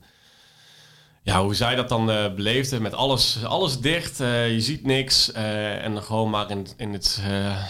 ja, 1.22 1.42
hoe 1.42 1.54
zij 1.54 1.74
dat 1.74 1.88
dan 1.88 2.06
beleefde 2.06 2.80
met 2.80 2.94
alles, 2.94 3.44
alles 3.44 3.80
dicht, 3.80 4.18
je 4.18 4.60
ziet 4.60 4.84
niks. 4.84 5.32
en 5.32 6.02
gewoon 6.02 6.30
maar 6.30 6.50
in, 6.50 6.66
in 6.76 6.92
het 6.92 7.22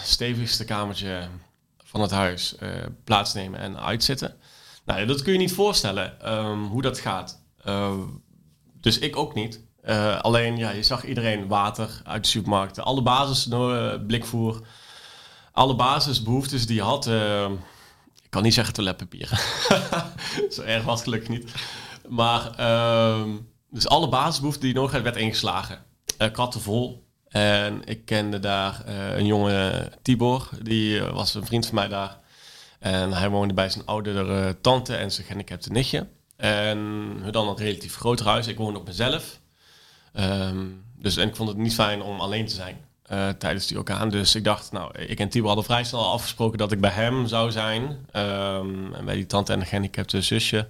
stevigste 0.03 0.65
kamertje 0.65 1.27
van 1.83 2.01
het 2.01 2.11
huis 2.11 2.55
plaatsnemen 3.03 3.59
en 3.59 3.79
uitzitten. 3.79 4.35
Nou, 4.85 5.05
dat 5.05 5.21
kun 5.21 5.33
je 5.33 5.39
niet 5.39 5.53
voorstellen 5.53 6.33
um, 6.35 6.65
hoe 6.65 6.81
dat 6.81 6.99
gaat. 6.99 7.43
Dus 8.81 8.99
ik 8.99 9.15
ook 9.15 9.33
niet. 9.33 9.69
Uh, 9.85 10.21
alleen, 10.21 10.57
ja, 10.57 10.69
je 10.69 10.83
zag 10.83 11.05
iedereen 11.05 11.47
water 11.47 12.01
uit 12.03 12.23
de 12.23 12.29
supermarkten. 12.29 12.83
Alle 12.83 13.01
basis 13.01 13.47
blikvoer. 14.07 14.61
Alle 15.51 15.75
basisbehoeftes 15.75 16.65
die 16.65 16.75
je 16.75 16.81
had. 16.81 17.05
ik 18.23 18.29
kan 18.29 18.43
niet 18.43 18.53
zeggen 18.53 18.73
toiletpapier. 18.73 19.29
Zo 20.53 20.61
erg 20.61 20.83
was 20.83 20.93
het 20.93 21.03
gelukkig 21.03 21.29
niet. 21.29 21.51
Maar, 22.07 22.55
ehm, 22.55 23.29
dus 23.69 23.87
alle 23.87 24.09
basisbehoeften 24.09 24.61
die 24.61 24.73
je 24.73 24.75
nodig 24.75 24.91
had, 24.91 25.01
werd 25.01 25.15
ingeslagen. 25.15 25.83
katten 26.31 26.61
vol. 26.61 27.07
En 27.27 27.81
ik 27.85 28.05
kende 28.05 28.39
daar 28.39 28.81
een 28.85 29.25
jonge 29.25 29.91
Tibor, 30.01 30.49
die 30.61 31.01
was 31.01 31.33
een 31.33 31.45
vriend 31.45 31.65
van 31.65 31.75
mij 31.75 31.87
daar. 31.87 32.19
En 32.79 33.13
hij 33.13 33.29
woonde 33.29 33.53
bij 33.53 33.69
zijn 33.69 33.85
oudere 33.85 34.61
tante 34.61 34.95
en 34.95 35.11
zijn 35.11 35.25
gehandicapte 35.25 35.71
nichtje. 35.71 36.07
En 36.37 37.23
dan 37.31 37.47
een 37.47 37.57
relatief 37.57 37.95
groter 37.95 38.25
huis. 38.25 38.47
Ik 38.47 38.57
woonde 38.57 38.79
op 38.79 38.87
mezelf. 38.87 39.39
Um, 40.13 40.83
dus 40.95 41.17
en 41.17 41.27
ik 41.27 41.35
vond 41.35 41.49
het 41.49 41.57
niet 41.57 41.73
fijn 41.73 42.01
om 42.01 42.19
alleen 42.19 42.45
te 42.45 42.55
zijn 42.55 42.77
uh, 43.11 43.29
tijdens 43.29 43.67
die 43.67 43.77
orkaan. 43.77 44.09
Dus 44.09 44.35
ik 44.35 44.43
dacht, 44.43 44.71
nou, 44.71 44.99
ik 44.99 45.19
en 45.19 45.29
Tibor 45.29 45.47
hadden 45.47 45.65
vrij 45.65 45.83
snel 45.83 46.11
afgesproken 46.11 46.57
dat 46.57 46.71
ik 46.71 46.81
bij 46.81 46.91
hem 46.91 47.27
zou 47.27 47.51
zijn. 47.51 47.81
Um, 48.13 48.93
en 48.93 49.05
bij 49.05 49.15
die 49.15 49.25
tante 49.25 49.53
en 49.53 49.59
de 49.59 49.65
gehandicapte 49.65 50.21
zusje. 50.21 50.67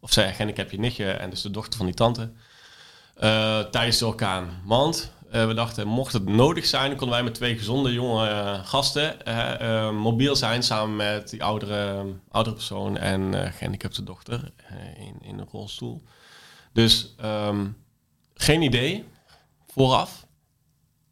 Of 0.00 0.12
zij 0.12 0.30
gehandicapte 0.30 0.76
nichtje 0.76 1.10
en 1.10 1.30
dus 1.30 1.42
de 1.42 1.50
dochter 1.50 1.76
van 1.76 1.86
die 1.86 1.94
tante. 1.94 2.30
tijdens 3.70 3.98
de 3.98 4.06
orkaan. 4.06 4.62
Want 4.64 5.12
uh, 5.34 5.46
we 5.46 5.54
dachten, 5.54 5.86
mocht 5.86 6.12
het 6.12 6.28
nodig 6.28 6.66
zijn, 6.66 6.90
konden 6.90 7.16
wij 7.16 7.22
met 7.22 7.34
twee 7.34 7.58
gezonde 7.58 7.92
jonge 7.92 8.60
gasten 8.64 9.16
mobiel 9.94 10.36
zijn 10.36 10.62
samen 10.62 10.96
met 10.96 11.30
die 11.30 11.44
oudere, 11.44 12.06
oudere 12.30 12.56
persoon 12.56 12.96
en 12.96 13.52
gehandicapte 13.52 14.04
dochter 14.04 14.52
in, 14.96 15.16
in 15.20 15.38
een 15.38 15.48
rolstoel. 15.50 16.02
Dus 16.72 17.14
um, 17.24 17.76
geen 18.36 18.62
idee 18.62 19.04
vooraf. 19.66 20.26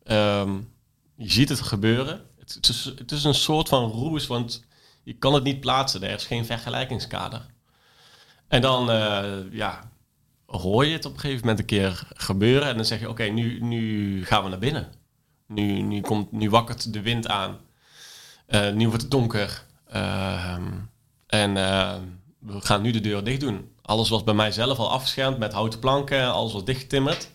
Um, 0.07 0.73
je 1.17 1.31
ziet 1.31 1.49
het 1.49 1.61
gebeuren. 1.61 2.27
Het, 2.39 2.55
het, 2.99 3.13
is, 3.13 3.25
een 3.25 3.35
soort 3.35 3.69
van 3.69 3.91
roes, 3.91 4.27
want 4.27 4.65
je 5.03 5.13
kan 5.13 5.35
het 5.35 5.45
niet 5.45 5.61
plaatsen. 5.61 6.03
Er 6.03 6.11
is 6.11 6.27
geen 6.27 6.47
vergelijkingskader. 6.47 7.47
En 8.49 8.61
dan, 8.61 8.87
ja, 9.51 9.91
hoor 10.47 10.87
je 10.87 10.93
het 10.93 11.05
op 11.05 11.13
een 11.13 11.21
gegeven 11.21 11.41
moment 11.41 11.59
een 11.59 11.67
keer 11.67 12.09
gebeuren. 12.15 12.69
En 12.69 12.77
dan 12.77 12.85
zeg 12.85 13.01
je, 13.01 13.09
oké, 13.09 13.25
nu, 13.25 13.61
nu 13.61 14.25
gaan 14.25 14.43
we 14.43 14.49
naar 14.49 14.59
binnen. 14.59 14.93
Nu, 15.47 15.81
nu, 15.81 16.01
komt, 16.01 16.33
nu 16.33 16.51
wakkert 16.51 16.93
de 16.93 17.01
wind 17.01 17.29
aan. 17.29 17.59
Uh, 18.49 18.73
nu 18.73 18.87
wordt 18.87 19.03
het 19.03 19.11
donker. 19.11 19.65
Uh, 19.95 20.57
en 21.27 21.57
uh, 21.57 21.95
we 22.39 22.61
gaan 22.61 22.83
nu 22.83 22.91
de 22.91 23.01
deur 23.01 23.25
dicht 23.25 23.41
doen. 23.41 23.74
Alles 23.85 24.09
was 24.09 24.25
bij 24.25 24.35
mij 24.35 24.53
zelf 24.53 24.79
al 24.79 24.90
afgeschermd 24.90 25.38
met 25.38 25.53
houten 25.53 25.79
planken. 25.79 26.33
Alles 26.33 26.53
was 26.53 26.64
dichtgetimmerd. 26.64 27.31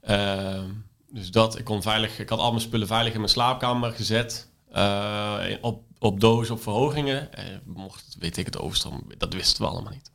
Ehm, 0.00 0.70
dus 1.10 1.30
dat, 1.30 1.58
ik 1.58 1.64
kon 1.64 1.82
veilig, 1.82 2.18
ik 2.18 2.28
had 2.28 2.38
al 2.38 2.50
mijn 2.50 2.62
spullen 2.62 2.86
veilig 2.86 3.12
in 3.12 3.18
mijn 3.18 3.32
slaapkamer 3.32 3.92
gezet. 3.92 4.48
Eh, 4.72 5.44
op, 5.60 5.82
op 5.98 6.20
doos, 6.20 6.50
op 6.50 6.62
verhogingen. 6.62 7.30
mocht, 7.64 8.16
weet 8.18 8.36
ik 8.36 8.46
het, 8.46 8.58
overstroom, 8.58 9.02
dat 9.18 9.32
wisten 9.34 9.62
we 9.62 9.68
allemaal 9.68 9.92
niet. 9.92 10.10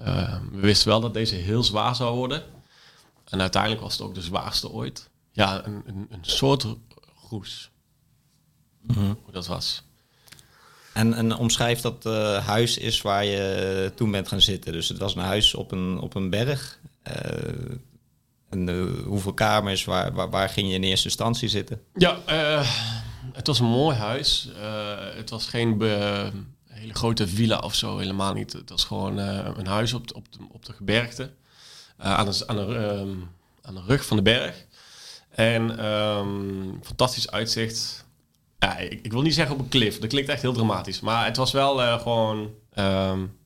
Uh, 0.00 0.40
we 0.52 0.60
wisten 0.60 0.88
wel 0.88 1.00
dat 1.00 1.14
deze 1.14 1.34
heel 1.34 1.62
zwaar 1.62 1.94
zou 1.94 2.16
worden. 2.16 2.42
En 3.28 3.40
uiteindelijk 3.40 3.82
was 3.82 3.92
het 3.92 4.02
ook 4.02 4.14
de 4.14 4.22
zwaarste 4.22 4.70
ooit. 4.70 5.10
Ja, 5.32 5.66
een, 5.66 5.82
een, 5.86 6.06
een 6.10 6.24
soort 6.24 6.66
roes. 7.30 7.70
Mm 8.80 9.18
Hoe 9.22 9.32
dat 9.32 9.46
was. 9.46 9.82
En, 10.92 11.14
en 11.14 11.36
omschrijf 11.36 11.80
dat 11.80 12.06
uh, 12.06 12.46
huis 12.46 12.78
is 12.78 13.02
waar 13.02 13.24
je 13.24 13.92
toen 13.94 14.10
bent 14.10 14.28
gaan 14.28 14.40
zitten. 14.40 14.72
Dus 14.72 14.88
het 14.88 14.98
was 14.98 15.14
een 15.14 15.22
huis 15.22 15.54
op 15.54 15.72
een, 15.72 15.98
op 15.98 16.14
een 16.14 16.30
berg. 16.30 16.78
Uh, 17.08 17.14
en 18.50 18.68
uh, 18.68 19.04
hoeveel 19.04 19.34
kamers, 19.34 19.84
waar, 19.84 20.12
waar, 20.12 20.30
waar, 20.30 20.48
ging 20.48 20.68
je 20.68 20.74
in 20.74 20.82
eerste 20.82 21.06
instantie 21.06 21.48
zitten? 21.48 21.80
Ja, 21.94 22.18
het 23.32 23.46
was 23.46 23.58
een 23.58 23.66
mooi 23.66 23.96
huis. 23.96 24.48
het 25.16 25.30
was 25.30 25.46
geen 25.46 25.82
hele 26.66 26.94
grote 26.94 27.28
villa 27.28 27.58
of 27.58 27.74
zo, 27.74 27.98
helemaal 27.98 28.32
niet. 28.32 28.52
Het 28.52 28.70
was 28.70 28.84
gewoon 28.84 29.16
een 29.16 29.66
huis 29.66 29.92
op 29.92 30.08
de, 30.08 30.14
op 30.14 30.32
de, 30.32 30.38
op 30.50 30.66
de 30.66 30.72
gebergte, 30.72 31.30
aan, 31.96 32.26
de, 32.26 32.42
aan, 32.46 32.56
de, 32.56 32.62
um, 32.62 33.30
aan 33.62 33.74
de 33.74 33.82
rug 33.86 34.06
van 34.06 34.16
de 34.16 34.22
berg. 34.22 34.64
En 35.30 35.86
um, 35.86 36.80
fantastisch 36.82 37.30
uitzicht. 37.30 38.01
Ja, 38.62 38.78
ik, 38.78 39.12
wil 39.12 39.22
niet 39.22 39.34
zeggen 39.34 39.54
op 39.54 39.60
een 39.60 39.68
klif, 39.68 39.98
dat 39.98 40.08
klinkt 40.08 40.28
echt 40.28 40.42
heel 40.42 40.52
dramatisch. 40.52 41.00
Maar 41.00 41.24
het 41.24 41.36
was 41.36 41.52
wel 41.52 41.82
uh, 41.82 42.00
gewoon, 42.00 42.50
um, 42.74 43.38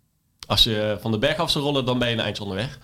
als 0.46 0.64
je 0.64 0.98
van 1.00 1.10
de 1.10 1.18
berg 1.18 1.38
af 1.38 1.50
zou 1.50 1.64
rollen, 1.64 1.84
dan 1.84 1.98
ben 1.98 2.08
je 2.08 2.14
een 2.14 2.20
eindje 2.20 2.42
onderweg. 2.42 2.78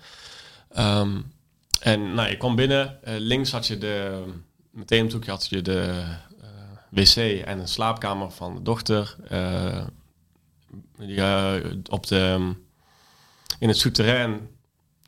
en 1.80 2.14
nou, 2.14 2.28
je 2.28 2.36
kwam 2.36 2.56
binnen, 2.56 2.98
links 3.04 3.52
had 3.52 3.66
je 3.66 3.78
de, 3.78 4.24
meteen 4.70 5.14
op 5.14 5.26
had 5.26 5.46
je 5.46 5.62
de 5.62 6.04
wc 6.88 7.16
en 7.16 7.58
een 7.58 7.68
slaapkamer 7.68 8.30
van 8.30 8.54
de 8.54 8.62
dochter. 8.62 9.16
Die, 10.98 11.22
op 11.90 12.06
de, 12.06 12.54
in 13.58 13.68
het 13.68 13.78
souterrain, 13.78 14.48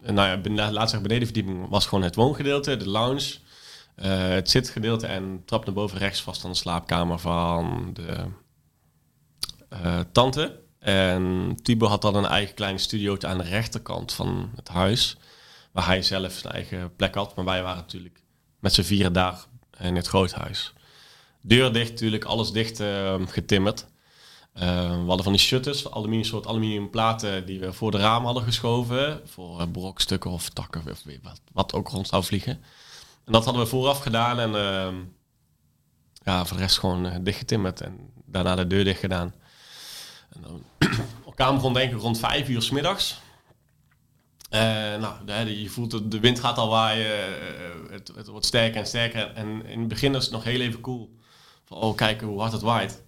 nou 0.02 0.42
ja, 0.52 0.72
laat 0.72 0.90
zeggen 0.90 1.02
benedenverdieping, 1.08 1.68
was 1.68 1.86
gewoon 1.86 2.04
het 2.04 2.14
woongedeelte, 2.14 2.76
de 2.76 2.88
lounge, 2.88 3.38
uh, 3.96 4.28
het 4.28 4.50
zitgedeelte 4.50 5.06
en 5.06 5.42
trap 5.44 5.64
naar 5.64 5.74
boven 5.74 5.98
rechts 5.98 6.22
vast 6.22 6.44
aan 6.44 6.50
de 6.50 6.56
slaapkamer 6.56 7.18
van 7.18 7.90
de 7.92 8.24
uh, 9.72 10.00
tante. 10.12 10.62
En 10.78 11.56
Tibo 11.62 11.86
had 11.86 12.02
dan 12.02 12.14
een 12.14 12.26
eigen 12.26 12.54
kleine 12.54 12.78
studio 12.78 13.16
aan 13.20 13.38
de 13.38 13.44
rechterkant 13.44 14.12
van 14.12 14.50
het 14.56 14.68
huis, 14.68 15.16
waar 15.72 15.86
hij 15.86 16.02
zelf 16.02 16.32
zijn 16.32 16.52
eigen 16.52 16.96
plek 16.96 17.14
had. 17.14 17.36
Maar 17.36 17.44
wij 17.44 17.62
waren 17.62 17.82
natuurlijk 17.82 18.22
met 18.60 18.74
z'n 18.74 18.82
vieren 18.82 19.12
daar 19.12 19.44
in 19.78 19.96
het 19.96 20.06
groothuis. 20.06 20.72
Deur 21.40 21.72
dicht 21.72 21.90
natuurlijk, 21.90 22.24
alles 22.24 22.52
dicht 22.52 22.82
getimmerd. 23.26 23.86
Uh, 24.54 24.62
we 24.90 25.06
hadden 25.06 25.22
van 25.22 25.32
die 25.32 25.40
shutters, 25.40 25.90
aluminium, 25.90 26.24
soort 26.24 26.46
aluminium 26.46 26.90
platen 26.90 27.46
die 27.46 27.60
we 27.60 27.72
voor 27.72 27.90
de 27.90 27.98
ramen 27.98 28.24
hadden 28.24 28.44
geschoven. 28.44 29.20
Voor 29.24 29.68
brokstukken 29.68 30.30
of 30.30 30.48
takken 30.48 30.82
of 30.90 31.02
wat, 31.22 31.40
wat 31.52 31.72
ook 31.72 31.88
rond 31.88 32.08
zou 32.08 32.24
vliegen. 32.24 32.62
En 33.24 33.32
dat 33.32 33.44
hadden 33.44 33.62
we 33.62 33.68
vooraf 33.68 33.98
gedaan 33.98 34.38
en 34.38 34.50
uh, 34.50 35.00
ja, 36.24 36.44
voor 36.44 36.56
de 36.56 36.62
rest 36.62 36.78
gewoon 36.78 37.06
uh, 37.06 37.16
dichtgetimmerd 37.20 37.80
en 37.80 38.12
daarna 38.24 38.54
de 38.54 38.66
deur 38.66 38.84
dicht 38.84 39.00
gedaan. 39.00 39.34
En 40.30 40.40
dan, 40.42 40.64
elkaar 41.26 41.54
begon 41.54 41.72
denk 41.72 41.92
ik 41.92 42.00
rond 42.00 42.18
vijf 42.18 42.48
uur 42.48 42.62
s 42.62 42.70
middags. 42.70 43.20
nou, 44.50 45.24
de, 45.24 45.62
je 45.62 45.68
voelt 45.68 45.90
dat 45.90 46.10
de 46.10 46.20
wind 46.20 46.40
gaat 46.40 46.58
al 46.58 46.68
waaien, 46.68 47.34
het, 47.90 48.12
het, 48.16 48.26
wordt 48.26 48.46
sterker 48.46 48.80
en 48.80 48.86
sterker. 48.86 49.32
En 49.32 49.66
in 49.66 49.78
het 49.78 49.88
begin 49.88 50.14
is 50.14 50.22
het 50.22 50.32
nog 50.32 50.44
heel 50.44 50.60
even 50.60 50.80
cool. 50.80 51.14
Oh, 51.68 51.96
kijken 51.96 52.26
hoe 52.26 52.40
hard 52.40 52.52
het 52.52 52.62
waait. 52.62 53.02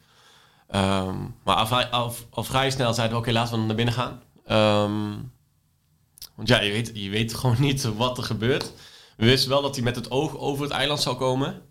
Ehm, 0.69 1.17
maar 1.45 1.57
al 1.57 1.67
vrij, 1.67 1.87
al, 1.87 2.15
al 2.31 2.45
vrij 2.45 2.71
snel 2.71 2.95
zeiden 2.95 3.17
we, 3.17 3.23
oké, 3.23 3.33
laten 3.33 3.61
we 3.61 3.67
naar 3.67 3.77
binnen 3.77 3.95
gaan. 3.95 4.23
Ehm, 4.45 5.15
want 6.35 6.49
ja, 6.49 6.61
je 6.61 6.73
weet, 6.73 6.91
je 6.95 7.11
weet 7.11 7.35
gewoon 7.35 7.61
niet 7.61 7.83
wat 7.83 8.19
er 8.19 8.25
gebeurt. 8.25 8.73
We 9.17 9.25
wisten 9.25 9.51
wel 9.51 9.63
dat 9.63 9.75
hij 9.75 9.85
met 9.85 9.97
het 9.97 10.11
oog 10.11 10.37
over 10.37 10.65
het 10.65 10.73
eiland 10.73 11.01
zou 11.01 11.17
komen. 11.17 11.63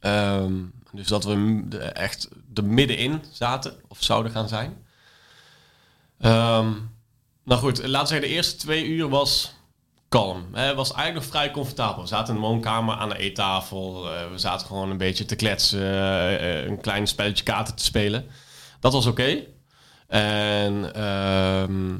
Ehm, 0.00 0.54
dus 0.92 1.06
dat 1.06 1.24
we 1.24 1.64
echt 1.92 2.28
er 2.54 2.64
middenin 2.64 3.22
zaten, 3.32 3.74
of 3.88 4.02
zouden 4.02 4.32
gaan 4.32 4.48
zijn. 4.48 4.86
Ehm, 6.18 6.72
nou 7.44 7.60
goed, 7.60 7.78
laten 7.86 8.00
we 8.00 8.06
zeggen, 8.06 8.28
de 8.28 8.34
eerste 8.34 8.56
twee 8.56 8.86
uur 8.86 9.08
was 9.08 9.54
kalm. 10.08 10.54
Het 10.54 10.74
was 10.76 10.92
eigenlijk 10.92 11.24
nog 11.24 11.34
vrij 11.34 11.50
comfortabel. 11.50 12.02
We 12.02 12.08
zaten 12.08 12.34
in 12.34 12.40
de 12.40 12.46
woonkamer 12.46 12.94
aan 12.94 13.08
de 13.08 13.18
eettafel. 13.18 14.14
eh, 14.14 14.30
we 14.30 14.38
zaten 14.38 14.66
gewoon 14.66 14.90
een 14.90 14.98
beetje 14.98 15.24
te 15.24 15.36
kletsen, 15.36 15.80
eh, 15.80 16.60
eh, 16.60 16.66
een 16.66 16.80
klein 16.80 17.06
spelletje 17.06 17.44
kaarten 17.44 17.74
te 17.74 17.84
spelen. 17.84 18.26
Dat 18.80 18.92
was 18.92 19.06
oké. 19.06 19.44
En 20.06 20.94
ehm, 20.94 21.96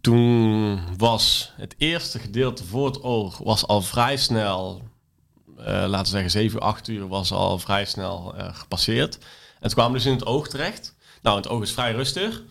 toen 0.00 0.80
was 0.96 1.52
het 1.56 1.74
eerste 1.78 2.18
gedeelte 2.18 2.64
voor 2.64 2.86
het 2.86 3.02
oog 3.02 3.38
was 3.38 3.66
al 3.66 3.82
vrij 3.82 4.16
snel, 4.16 4.82
eh, 5.58 5.64
laten 5.66 6.02
we 6.02 6.08
zeggen 6.08 6.30
7, 6.30 6.60
8 6.60 6.88
uur, 6.88 7.08
was 7.08 7.32
al 7.32 7.58
vrij 7.58 7.84
snel 7.84 8.34
eh, 8.36 8.54
gepasseerd. 8.54 9.14
En 9.60 9.68
toen 9.68 9.70
kwamen 9.70 9.92
dus 9.92 10.06
in 10.06 10.12
het 10.12 10.26
oog 10.26 10.48
terecht. 10.48 10.94
Nou, 11.22 11.36
het 11.36 11.48
oog 11.48 11.62
is 11.62 11.72
vrij 11.72 11.92
rustig. 11.92 12.42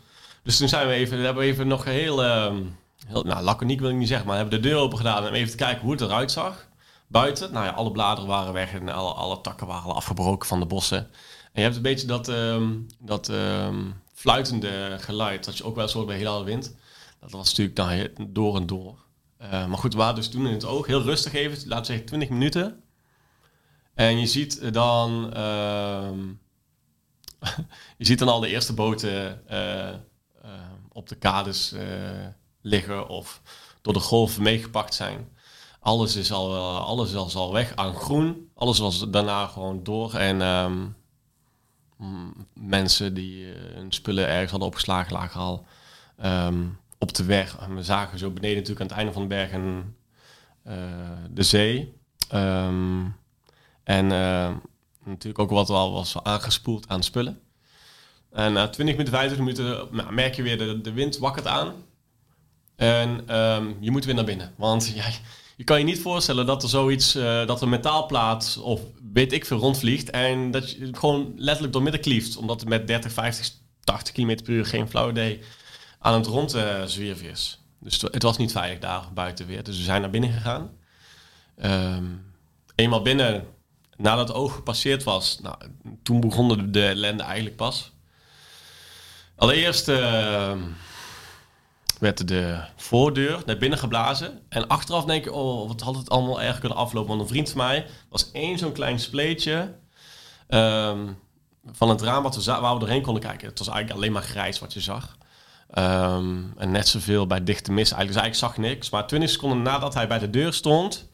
Dus 0.43 0.57
toen 0.57 0.67
zijn 0.67 0.87
we 0.87 0.93
even, 0.93 1.19
hebben 1.19 1.43
we 1.43 1.49
even 1.49 1.67
nog 1.67 1.83
heel, 1.83 2.23
ehm, 2.23 2.63
heel 3.07 3.23
nou, 3.23 3.43
laconiek 3.43 3.79
wil 3.79 3.89
ik 3.89 3.95
niet 3.95 4.07
zeggen, 4.07 4.27
maar 4.27 4.37
hebben 4.37 4.61
de 4.61 4.67
deur 4.69 4.77
open 4.77 4.97
gedaan 4.97 5.27
om 5.27 5.33
even 5.33 5.51
te 5.51 5.57
kijken 5.57 5.81
hoe 5.81 5.91
het 5.91 6.01
eruit 6.01 6.31
zag. 6.31 6.67
Buiten, 7.07 7.51
nou 7.51 7.65
ja, 7.65 7.71
alle 7.71 7.91
bladeren 7.91 8.29
waren 8.29 8.53
weg 8.53 8.73
en 8.73 8.89
alle, 8.89 9.13
alle 9.13 9.41
takken 9.41 9.67
waren 9.67 9.89
al 9.89 9.95
afgebroken 9.95 10.47
van 10.47 10.59
de 10.59 10.65
bossen. 10.65 10.97
En 10.97 11.07
je 11.53 11.61
hebt 11.61 11.75
een 11.75 11.81
beetje 11.81 12.07
dat, 12.07 12.27
ehm, 12.27 12.69
dat 12.99 13.29
ehm, 13.29 13.79
fluitende 14.13 14.97
geluid, 14.99 15.45
dat 15.45 15.57
je 15.57 15.63
ook 15.63 15.75
wel 15.75 15.83
eens 15.83 15.93
hoort 15.93 16.07
bij 16.07 16.17
heel 16.17 16.29
harde 16.31 16.45
wind. 16.45 16.75
Dat 17.21 17.31
was 17.31 17.47
natuurlijk 17.55 17.75
dan 17.75 18.27
door 18.33 18.55
en 18.55 18.65
door. 18.65 19.05
Eh, 19.37 19.65
maar 19.65 19.77
goed, 19.77 19.93
we 19.93 19.99
waren 19.99 20.15
dus 20.15 20.29
toen 20.29 20.47
in 20.47 20.53
het 20.53 20.65
oog, 20.65 20.87
heel 20.87 21.01
rustig 21.01 21.33
even, 21.33 21.67
laten 21.67 21.79
we 21.79 21.85
zeggen 21.85 22.05
20 22.05 22.29
minuten. 22.29 22.83
En 23.93 24.19
je 24.19 24.27
ziet 24.27 24.73
dan, 24.73 25.33
ehm, 25.33 26.27
je 27.97 28.05
ziet 28.05 28.19
dan 28.19 28.27
al 28.27 28.39
de 28.39 28.47
eerste 28.47 28.73
boten 28.73 29.47
eh, 29.47 29.89
eh, 29.89 29.97
op 30.91 31.09
de 31.09 31.15
kades 31.15 31.75
liggen 32.61 33.07
of 33.07 33.41
door 33.81 33.93
de 33.93 33.99
golven 33.99 34.43
meegepakt 34.43 34.93
zijn. 34.93 35.29
Alles 35.79 36.15
is 36.15 36.31
al, 36.31 36.57
alles 36.79 37.13
is 37.13 37.35
al 37.35 37.53
weg 37.53 37.75
aan 37.75 37.93
groen. 37.93 38.49
Alles 38.55 38.79
was 38.79 39.09
daarna 39.09 39.47
gewoon 39.47 39.83
door. 39.83 40.13
En 40.13 40.41
ehm, 40.41 40.87
mensen 42.53 43.13
die 43.13 43.45
hun 43.45 43.91
spullen 43.91 44.27
ergens 44.27 44.51
hadden 44.51 44.69
opgeslagen 44.69 45.13
lagen 45.13 45.41
al 45.41 45.65
ehm, 46.17 46.67
op 47.01 47.13
de 47.13 47.23
weg. 47.23 47.57
En 47.57 47.75
we 47.75 47.83
zagen 47.83 48.19
zo 48.19 48.31
beneden 48.31 48.57
natuurlijk 48.57 48.81
aan 48.81 48.87
het 48.87 48.95
einde 48.95 49.11
van 49.11 49.21
de 49.21 49.27
berg 49.27 49.51
en, 49.51 49.95
eh, 50.63 50.75
de 51.29 51.43
zee. 51.43 51.93
Ehm, 52.29 53.03
en 53.83 54.11
eh, 54.11 54.49
natuurlijk 55.03 55.39
ook 55.39 55.49
wat 55.49 55.69
al 55.69 55.91
was 55.91 56.23
aangespoeld 56.23 56.87
aan 56.87 57.03
spullen. 57.03 57.39
En 58.31 58.53
na 58.53 58.69
20 58.69 58.95
minuten, 58.95 59.19
25 59.19 59.45
minuten 59.45 59.95
nou, 59.95 60.13
merk 60.13 60.35
je 60.35 60.41
weer 60.41 60.57
de, 60.57 60.81
de 60.81 60.91
wind 60.91 61.17
wakkert 61.17 61.47
aan. 61.47 61.73
En 62.75 63.23
ehm, 63.27 63.73
je 63.79 63.91
moet 63.91 64.05
weer 64.05 64.15
naar 64.15 64.23
binnen. 64.23 64.53
Want 64.57 64.91
ja, 64.95 65.05
je 65.55 65.63
kan 65.63 65.79
je 65.79 65.85
niet 65.85 66.01
voorstellen 66.01 66.45
dat 66.45 66.63
er 66.63 66.69
zoiets, 66.69 67.15
eh, 67.15 67.47
dat 67.47 67.61
een 67.61 67.69
metaalplaat 67.69 68.59
of 68.63 68.81
weet 69.13 69.31
ik 69.31 69.45
veel 69.45 69.57
rondvliegt. 69.57 70.09
En 70.09 70.51
dat 70.51 70.71
je 70.71 70.89
gewoon 70.91 71.33
letterlijk 71.35 71.73
door 71.73 71.83
midden 71.83 72.01
klieft. 72.01 72.37
Omdat 72.37 72.59
het 72.59 72.69
met 72.69 72.87
30, 72.87 73.11
50, 73.11 73.53
80 73.83 74.13
km 74.13 74.35
per 74.43 74.53
uur 74.53 74.65
geen 74.65 74.89
flauw 74.89 75.09
idee 75.09 75.41
aan 76.01 76.13
het 76.13 76.25
rond 76.25 76.53
eh, 76.53 76.83
is. 77.21 77.59
Dus 77.79 78.01
het 78.01 78.23
was 78.23 78.37
niet 78.37 78.51
veilig 78.51 78.79
daar 78.79 79.03
buiten 79.13 79.45
weer. 79.45 79.63
Dus 79.63 79.77
we 79.77 79.83
zijn 79.83 80.01
naar 80.01 80.09
binnen 80.09 80.31
gegaan. 80.31 80.69
Ehm, 81.57 82.05
eenmaal 82.75 83.01
binnen, 83.01 83.47
nadat 83.97 84.27
het 84.27 84.37
oog 84.37 84.55
gepasseerd 84.55 85.03
was, 85.03 85.39
nou, 85.41 85.55
toen 86.03 86.19
begon 86.19 86.47
de, 86.47 86.69
de 86.69 86.85
ellende 86.85 87.23
eigenlijk 87.23 87.55
pas. 87.55 87.91
Allereerst 89.35 89.87
ehm, 89.87 90.59
werd 91.99 92.27
de 92.27 92.63
voordeur 92.75 93.41
naar 93.45 93.57
binnen 93.57 93.79
geblazen. 93.79 94.41
En 94.49 94.67
achteraf 94.67 95.05
denk 95.05 95.23
je, 95.23 95.33
oh, 95.33 95.67
wat 95.67 95.81
had 95.81 95.95
het 95.95 96.09
allemaal 96.09 96.41
erg 96.41 96.59
kunnen 96.59 96.77
aflopen. 96.77 97.09
Want 97.09 97.21
een 97.21 97.27
vriend 97.27 97.49
van 97.49 97.57
mij 97.57 97.87
was 98.09 98.31
één 98.31 98.57
zo'n 98.57 98.71
klein 98.71 98.99
spleetje 98.99 99.75
ehm, 100.47 101.07
van 101.71 101.89
het 101.89 102.01
raam 102.01 102.23
wat 102.23 102.35
we 102.35 102.51
waar 102.51 102.73
we 102.73 102.79
doorheen 102.79 103.01
konden 103.01 103.23
kijken. 103.23 103.47
Het 103.47 103.59
was 103.59 103.67
eigenlijk 103.67 103.97
alleen 103.97 104.13
maar 104.13 104.29
grijs 104.29 104.59
wat 104.59 104.73
je 104.73 104.81
zag. 104.81 105.19
Ehm, 105.71 106.37
en 106.57 106.71
net 106.71 106.87
zoveel 106.87 107.27
bij 107.27 107.43
dichte 107.43 107.71
mist. 107.71 107.91
Eigenlijk, 107.91 108.13
dus 108.13 108.21
eigenlijk 108.21 108.55
zag 108.55 108.71
niks. 108.71 108.89
Maar 108.89 109.07
20 109.07 109.29
seconden 109.29 109.61
nadat 109.61 109.93
hij 109.93 110.07
bij 110.07 110.19
de 110.19 110.29
deur 110.29 110.53
stond, 110.53 111.09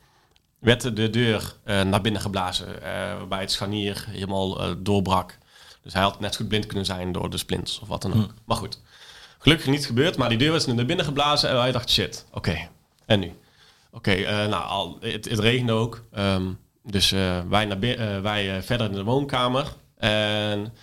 werd 0.59 0.95
de 0.95 1.09
deur 1.09 1.55
eh, 1.63 1.81
naar 1.81 2.01
binnen 2.01 2.21
geblazen. 2.21 2.81
eh, 2.83 3.17
waarbij 3.17 3.39
het 3.39 3.51
scharnier 3.51 4.05
helemaal 4.09 4.61
eh, 4.61 4.71
doorbrak. 4.77 5.37
Dus 5.83 5.93
hij 5.93 6.01
had 6.01 6.19
net 6.19 6.33
zo 6.33 6.39
goed 6.39 6.47
blind 6.47 6.65
kunnen 6.65 6.85
zijn 6.85 7.11
door 7.11 7.29
de 7.29 7.37
splints 7.37 7.79
of 7.79 7.87
wat 7.87 8.01
dan 8.01 8.13
ook. 8.13 8.33
Maar 8.45 8.57
goed, 8.57 8.81
gelukkig 9.37 9.67
niet 9.67 9.85
gebeurd. 9.85 10.17
Maar 10.17 10.29
die 10.29 10.37
deur 10.37 10.51
was 10.51 10.65
naar 10.65 10.85
binnen 10.85 11.05
geblazen 11.05 11.49
en 11.49 11.55
wij 11.55 11.71
dachten, 11.71 11.91
shit, 11.91 12.25
oké, 12.31 12.69
en 13.05 13.19
nu? 13.19 13.33
Oké, 13.91 14.47
nou, 14.47 14.65
al, 14.65 14.97
het, 14.99 15.29
het 15.29 15.39
regende 15.39 15.71
ook. 15.71 16.03
Ehm, 16.11 16.51
dus 16.83 17.09
wij, 17.49 17.65
naar 17.65 17.79
wij 18.21 18.63
verder 18.63 18.87
in 18.87 18.93
de 18.93 19.03
woonkamer. 19.03 19.73
En 19.97 20.73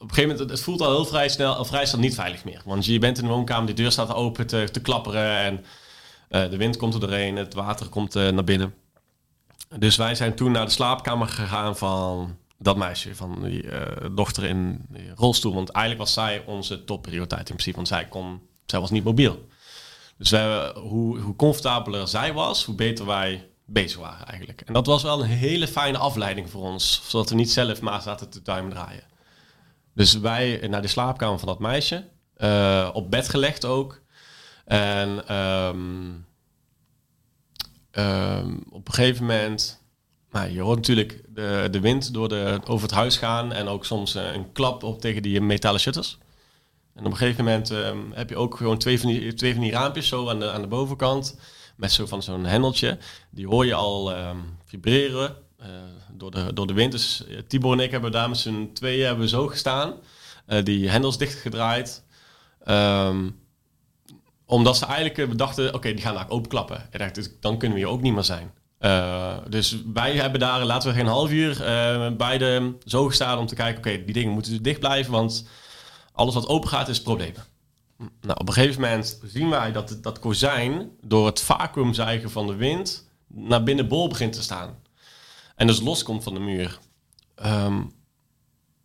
op 0.00 0.08
een 0.08 0.14
gegeven 0.14 0.36
moment, 0.36 0.50
het, 0.50 0.60
voelt 0.60 0.80
al 0.80 0.90
heel 0.90 1.04
vrij 1.04 1.28
snel, 1.28 1.54
al 1.54 1.64
vrij 1.64 1.86
snel 1.86 2.00
niet 2.00 2.14
veilig 2.14 2.44
meer. 2.44 2.62
Want 2.64 2.86
je 2.86 2.98
bent 2.98 3.18
in 3.18 3.24
de 3.24 3.30
woonkamer, 3.30 3.66
die 3.66 3.74
deur 3.74 3.92
staat 3.92 4.14
open 4.14 4.46
te, 4.46 4.68
te 4.72 4.80
klapperen 4.80 5.36
en 5.36 5.64
eh, 6.28 6.50
de 6.50 6.56
wind 6.56 6.76
komt 6.76 6.94
er 6.94 7.00
doorheen, 7.00 7.36
het 7.36 7.54
water 7.54 7.88
komt 7.88 8.16
eh, 8.16 8.28
naar 8.28 8.44
binnen. 8.44 8.74
Dus 9.78 9.96
wij 9.96 10.14
zijn 10.14 10.34
toen 10.34 10.52
naar 10.52 10.64
de 10.64 10.70
slaapkamer 10.70 11.28
gegaan 11.28 11.76
van 11.76 12.36
dat 12.58 12.76
meisje, 12.76 13.14
van 13.14 13.42
die 13.42 13.70
eh, 13.70 14.06
dochter 14.12 14.44
in 14.44 14.86
rolstoel. 15.16 15.54
Want 15.54 15.70
eigenlijk 15.70 16.04
was 16.04 16.14
zij 16.14 16.42
onze 16.46 16.84
topprioriteit 16.84 17.48
in 17.48 17.54
principe, 17.54 17.76
want 17.76 17.88
zij, 17.88 18.08
kon, 18.08 18.40
zij 18.66 18.80
was 18.80 18.90
niet 18.90 19.04
mobiel. 19.04 19.46
Dus 20.18 20.30
hoe, 20.74 21.18
hoe 21.18 21.36
comfortabeler 21.36 22.08
zij 22.08 22.32
was, 22.32 22.64
hoe 22.64 22.74
beter 22.74 23.06
wij 23.06 23.48
bezig 23.64 23.98
waren 23.98 24.26
eigenlijk. 24.26 24.60
En 24.60 24.72
dat 24.72 24.86
was 24.86 25.02
wel 25.02 25.20
een 25.20 25.28
hele 25.28 25.68
fijne 25.68 25.98
afleiding 25.98 26.50
voor 26.50 26.62
ons, 26.62 27.02
zodat 27.08 27.30
we 27.30 27.34
niet 27.34 27.50
zelf 27.50 27.80
maar 27.80 28.02
zaten 28.02 28.30
te 28.30 28.42
duim 28.42 28.70
draaien. 28.70 29.09
Dus 29.94 30.18
wij 30.18 30.66
naar 30.68 30.82
de 30.82 30.88
slaapkamer 30.88 31.38
van 31.38 31.48
dat 31.48 31.58
meisje, 31.58 32.04
eh, 32.34 32.90
op 32.92 33.10
bed 33.10 33.28
gelegd 33.28 33.64
ook. 33.64 34.00
En 34.64 35.28
ehm, 35.28 36.10
ehm, 37.90 38.56
op 38.70 38.88
een 38.88 38.94
gegeven 38.94 39.26
moment, 39.26 39.82
nou, 40.30 40.50
je 40.50 40.60
hoort 40.60 40.76
natuurlijk 40.76 41.22
de, 41.28 41.68
de 41.70 41.80
wind 41.80 42.14
door 42.14 42.28
de, 42.28 42.60
over 42.66 42.82
het 42.82 42.96
huis 42.96 43.16
gaan 43.16 43.52
en 43.52 43.68
ook 43.68 43.84
soms 43.84 44.14
eh, 44.14 44.32
een 44.32 44.52
klap 44.52 44.82
op 44.82 45.00
tegen 45.00 45.22
die 45.22 45.40
metalen 45.40 45.80
shutters. 45.80 46.18
En 46.94 47.04
op 47.04 47.10
een 47.10 47.16
gegeven 47.16 47.44
moment 47.44 47.70
ehm, 47.70 47.98
heb 48.12 48.28
je 48.28 48.36
ook 48.36 48.56
gewoon 48.56 48.78
twee 48.78 49.00
van 49.00 49.08
die, 49.08 49.34
twee 49.34 49.52
van 49.52 49.62
die 49.62 49.72
raampjes 49.72 50.08
zo 50.08 50.28
aan 50.28 50.38
de, 50.38 50.50
aan 50.50 50.62
de 50.62 50.68
bovenkant. 50.68 51.38
Met 51.76 51.92
zo 51.92 52.06
van 52.06 52.22
zo'n 52.22 52.44
hendeltje. 52.44 52.98
Die 53.30 53.46
hoor 53.46 53.66
je 53.66 53.74
al 53.74 54.12
vibreren 54.64 55.28
eh, 55.28 55.36
door, 56.12 56.30
de, 56.30 56.52
door 56.52 56.66
de 56.66 56.72
wind. 56.72 56.92
Dus 56.92 57.26
eh, 57.26 57.38
Tibor 57.38 57.72
en 57.72 57.80
ik 57.80 57.90
hebben 57.90 58.12
daar 58.12 58.28
met 58.28 58.38
z'n 58.38 58.70
tweeën 58.72 59.06
hebben 59.06 59.28
zo 59.28 59.46
gestaan. 59.46 59.94
Eh, 60.46 60.64
die 60.64 60.88
hendels 60.88 61.18
dichtgedraaid. 61.18 62.04
Ehm, 62.64 63.28
omdat 64.50 64.76
ze 64.76 64.84
eigenlijk 64.84 65.18
eh, 65.18 65.28
bedachten, 65.28 65.74
oké, 65.74 65.92
die 65.92 66.02
gaan 66.02 66.14
daar 66.14 66.30
openklappen. 66.30 66.92
En 66.92 67.12
dus 67.12 67.30
dan 67.40 67.58
kunnen 67.58 67.78
we 67.78 67.84
hier 67.84 67.92
ook 67.92 68.02
niet 68.02 68.14
meer 68.14 68.24
zijn. 68.24 68.52
Eh, 68.78 69.36
dus 69.48 69.76
wij 69.92 70.16
hebben 70.16 70.40
daar, 70.40 70.64
laten 70.64 70.88
we 70.88 70.94
geen 70.94 71.06
half 71.06 71.30
uur, 71.30 71.64
eh, 71.64 72.10
beide 72.16 72.74
zo 72.84 73.06
gestaan 73.06 73.38
om 73.38 73.46
te 73.46 73.54
kijken, 73.54 73.78
oké, 73.78 74.04
die 74.04 74.14
dingen 74.14 74.32
moeten 74.32 74.52
dus 74.52 74.60
dicht 74.60 74.80
blijven, 74.80 75.12
want 75.12 75.48
alles 76.12 76.34
wat 76.34 76.48
open 76.48 76.68
gaat 76.68 76.88
is 76.88 77.02
problemen. 77.02 77.44
Nou, 77.96 78.38
op 78.38 78.48
een 78.48 78.54
gegeven 78.54 78.80
moment 78.80 79.20
zien 79.24 79.50
wij 79.50 79.72
dat 79.72 79.98
dat 80.02 80.18
kozijn 80.18 80.90
door 81.00 81.26
het 81.26 81.40
vacuümzuigen 81.40 82.30
van 82.30 82.46
de 82.46 82.54
wind 82.54 83.08
naar 83.26 83.62
binnen 83.62 83.88
bol 83.88 84.08
begint 84.08 84.32
te 84.32 84.42
staan. 84.42 84.78
En 85.60 85.66
dus 85.66 85.80
loskomt 85.80 86.22
van 86.22 86.34
de 86.34 86.40
muur. 86.40 86.78
Ehm, 87.34 87.82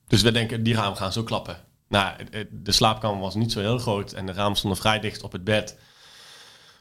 dus 0.08 0.22
we 0.22 0.32
denken, 0.32 0.64
die 0.64 0.74
ramen 0.74 0.98
gaan 0.98 1.12
zo 1.12 1.24
klappen. 1.24 1.58
Nou, 1.88 2.14
de 2.52 2.72
slaapkamer 2.72 3.20
was 3.20 3.36
niet 3.36 3.52
zo 3.52 3.60
heel 3.60 3.78
groot 3.78 4.12
en 4.12 4.26
de 4.26 4.32
ramen 4.32 4.58
stonden 4.58 4.80
vrij 4.80 5.00
dicht 5.00 5.24
op 5.24 5.32
het 5.32 5.44
bed. 5.44 5.78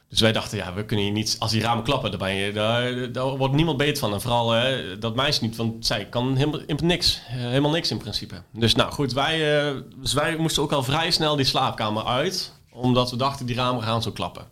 Dus 0.08 0.20
wij 0.20 0.32
dachten, 0.32 0.58
ja, 0.58 0.74
we 0.74 0.84
kunnen 0.84 1.04
hier 1.04 1.14
niet... 1.14 1.36
Als 1.38 1.50
die 1.50 1.62
ramen 1.62 1.84
klappen, 1.84 2.10
dan 2.10 2.18
ben 2.18 2.34
je, 2.34 2.52
daar, 2.52 3.12
daar 3.12 3.36
wordt 3.36 3.54
niemand 3.54 3.76
beter 3.76 3.96
van. 3.96 4.12
En 4.12 4.20
vooral 4.20 4.50
hè, 4.50 4.98
dat 4.98 5.14
meisje 5.14 5.42
niet, 5.42 5.56
want 5.56 5.86
zij 5.86 6.08
kan 6.08 6.36
helemaal, 6.36 6.60
helemaal 6.60 6.86
niks. 6.86 7.20
Eh, 7.28 7.34
helemaal 7.34 7.70
niks 7.70 7.90
in 7.90 7.98
principe. 7.98 8.42
Dus 8.50 8.74
nou 8.74 8.92
goed, 8.92 9.12
wij, 9.12 9.58
eh, 9.66 9.76
dus 9.96 10.12
wij 10.12 10.36
moesten 10.36 10.62
ook 10.62 10.72
al 10.72 10.82
vrij 10.82 11.10
snel 11.10 11.36
die 11.36 11.44
slaapkamer 11.44 12.04
uit. 12.04 12.52
Omdat 12.70 13.10
we 13.10 13.16
dachten, 13.16 13.46
die 13.46 13.56
ramen 13.56 13.82
gaan 13.82 14.02
zo 14.02 14.10
klappen. 14.10 14.48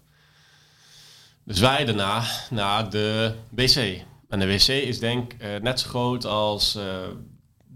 Dus 1.45 1.59
wij 1.59 1.85
daarna 1.85 2.23
naar 2.51 2.91
de 2.91 3.35
wc. 3.51 4.05
En 4.33 4.39
de 4.39 4.47
wc 4.47 4.69
is 4.69 4.99
denk 4.99 5.33
ik 5.33 5.41
eh, 5.41 5.61
net 5.61 5.81
zo 5.81 5.89
groot 5.89 6.25
als 6.25 6.75
eh, 6.75 7.09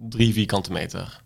drie 0.08 0.32
vierkante 0.32 0.72
meter. 0.72 1.22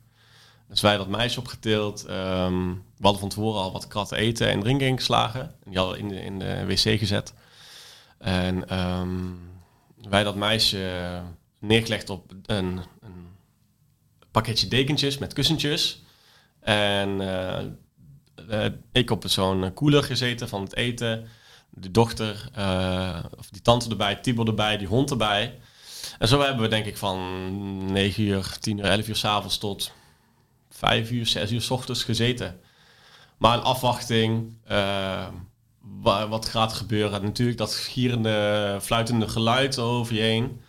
Dus 0.68 0.80
wij 0.80 0.96
dat 0.96 1.08
meisje 1.08 1.38
opgetild. 1.38 2.04
Ehm, 2.04 2.68
we 2.68 3.02
hadden 3.02 3.20
van 3.20 3.28
tevoren 3.28 3.60
al 3.60 3.72
wat 3.72 3.86
kratten 3.86 4.16
eten 4.16 4.48
en 4.48 4.60
drinken 4.60 4.86
ingeslagen. 4.86 5.40
En 5.40 5.70
die 5.70 5.78
hadden 5.78 5.98
in 5.98 6.08
de, 6.08 6.22
in 6.22 6.38
de 6.38 6.66
wc 6.66 6.98
gezet. 6.98 7.34
En 8.18 8.68
ehm, 8.68 9.18
wij 10.08 10.22
dat 10.22 10.36
meisje 10.36 11.22
neergelegd 11.58 12.10
op 12.10 12.32
een, 12.46 12.80
een 13.00 13.26
pakketje 14.30 14.68
dekentjes 14.68 15.18
met 15.18 15.32
kussentjes. 15.32 16.02
En 16.60 17.20
ik 18.92 19.10
op 19.10 19.24
zo'n 19.26 19.74
koeler 19.74 20.02
gezeten 20.02 20.48
van 20.48 20.62
het 20.62 20.76
eten. 20.76 21.28
De 21.70 21.90
dochter, 21.90 22.50
uh, 22.58 23.18
of 23.38 23.48
die 23.50 23.62
tante 23.62 23.90
erbij, 23.90 24.14
Tibor 24.14 24.46
erbij, 24.46 24.76
die 24.76 24.86
hond 24.86 25.10
erbij. 25.10 25.58
En 26.18 26.28
zo 26.28 26.40
hebben 26.40 26.62
we 26.62 26.68
denk 26.68 26.86
ik 26.86 26.96
van 26.96 27.92
9 27.92 28.22
uur, 28.22 28.56
10 28.60 28.78
uur, 28.78 28.84
11 28.84 29.08
uur 29.08 29.16
s'avonds 29.16 29.58
tot 29.58 29.92
5 30.70 31.10
uur, 31.10 31.26
6 31.26 31.50
uur 31.50 31.62
s 31.62 31.70
ochtends 31.70 32.04
gezeten. 32.04 32.60
Maar 33.36 33.56
een 33.56 33.64
afwachting, 33.64 34.52
uh, 34.70 35.26
wat 36.02 36.48
gaat 36.48 36.72
gebeuren. 36.72 37.22
Natuurlijk 37.22 37.58
dat 37.58 37.74
gierende, 37.74 38.78
fluitende 38.82 39.28
geluid 39.28 39.78
over 39.78 40.14
je 40.14 40.20
heen. 40.20 40.60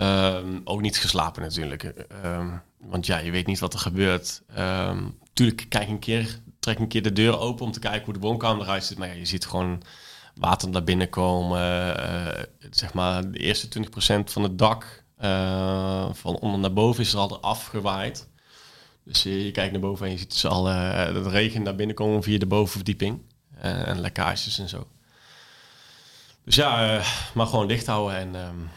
Um, 0.00 0.60
ook 0.64 0.80
niet 0.80 0.98
geslapen 0.98 1.42
natuurlijk. 1.42 1.94
Um, 2.24 2.62
want 2.78 3.06
ja, 3.06 3.18
je 3.18 3.30
weet 3.30 3.46
niet 3.46 3.58
wat 3.58 3.72
er 3.72 3.78
gebeurt. 3.78 4.42
Um, 4.58 5.18
tuurlijk, 5.32 5.66
kijk 5.68 5.88
een 5.88 5.98
keer, 5.98 6.40
trek 6.58 6.78
een 6.78 6.88
keer 6.88 7.02
de 7.02 7.12
deur 7.12 7.38
open 7.38 7.64
om 7.64 7.72
te 7.72 7.78
kijken 7.78 8.04
hoe 8.04 8.14
de 8.14 8.20
woonkamer 8.20 8.62
eruit 8.62 8.84
ziet. 8.84 8.98
Maar 8.98 9.08
ja, 9.08 9.14
je 9.14 9.24
ziet 9.24 9.46
gewoon 9.46 9.82
water 10.34 10.68
naar 10.68 10.84
binnen 10.84 11.08
komen. 11.08 11.60
Uh, 11.98 12.42
zeg 12.70 12.92
maar, 12.92 13.30
de 13.30 13.38
eerste 13.38 13.68
20% 13.68 13.84
van 14.24 14.42
het 14.42 14.58
dak 14.58 15.04
uh, 15.20 16.08
van 16.12 16.38
onder 16.38 16.60
naar 16.60 16.72
boven 16.72 17.02
is 17.02 17.12
er 17.12 17.18
al 17.18 17.40
afgewaaid. 17.40 18.28
Dus 19.04 19.22
je, 19.22 19.50
kijkt 19.50 19.72
naar 19.72 19.80
boven 19.80 20.06
en 20.06 20.12
je 20.12 20.18
ziet 20.18 20.30
dus 20.30 20.46
al 20.46 20.66
het 20.66 21.26
regen 21.26 21.62
naar 21.62 21.74
binnen 21.74 21.96
komen 21.96 22.22
via 22.22 22.38
de 22.38 22.46
bovenverdieping. 22.46 23.20
en 23.60 24.00
lekkages 24.00 24.58
en 24.58 24.68
zo. 24.68 24.86
Dus 26.44 26.54
ja, 26.54 27.00
maar 27.34 27.46
gewoon 27.46 27.68
dicht 27.68 27.86
houden 27.86 28.16
en 28.16 28.34
um, 28.34 28.70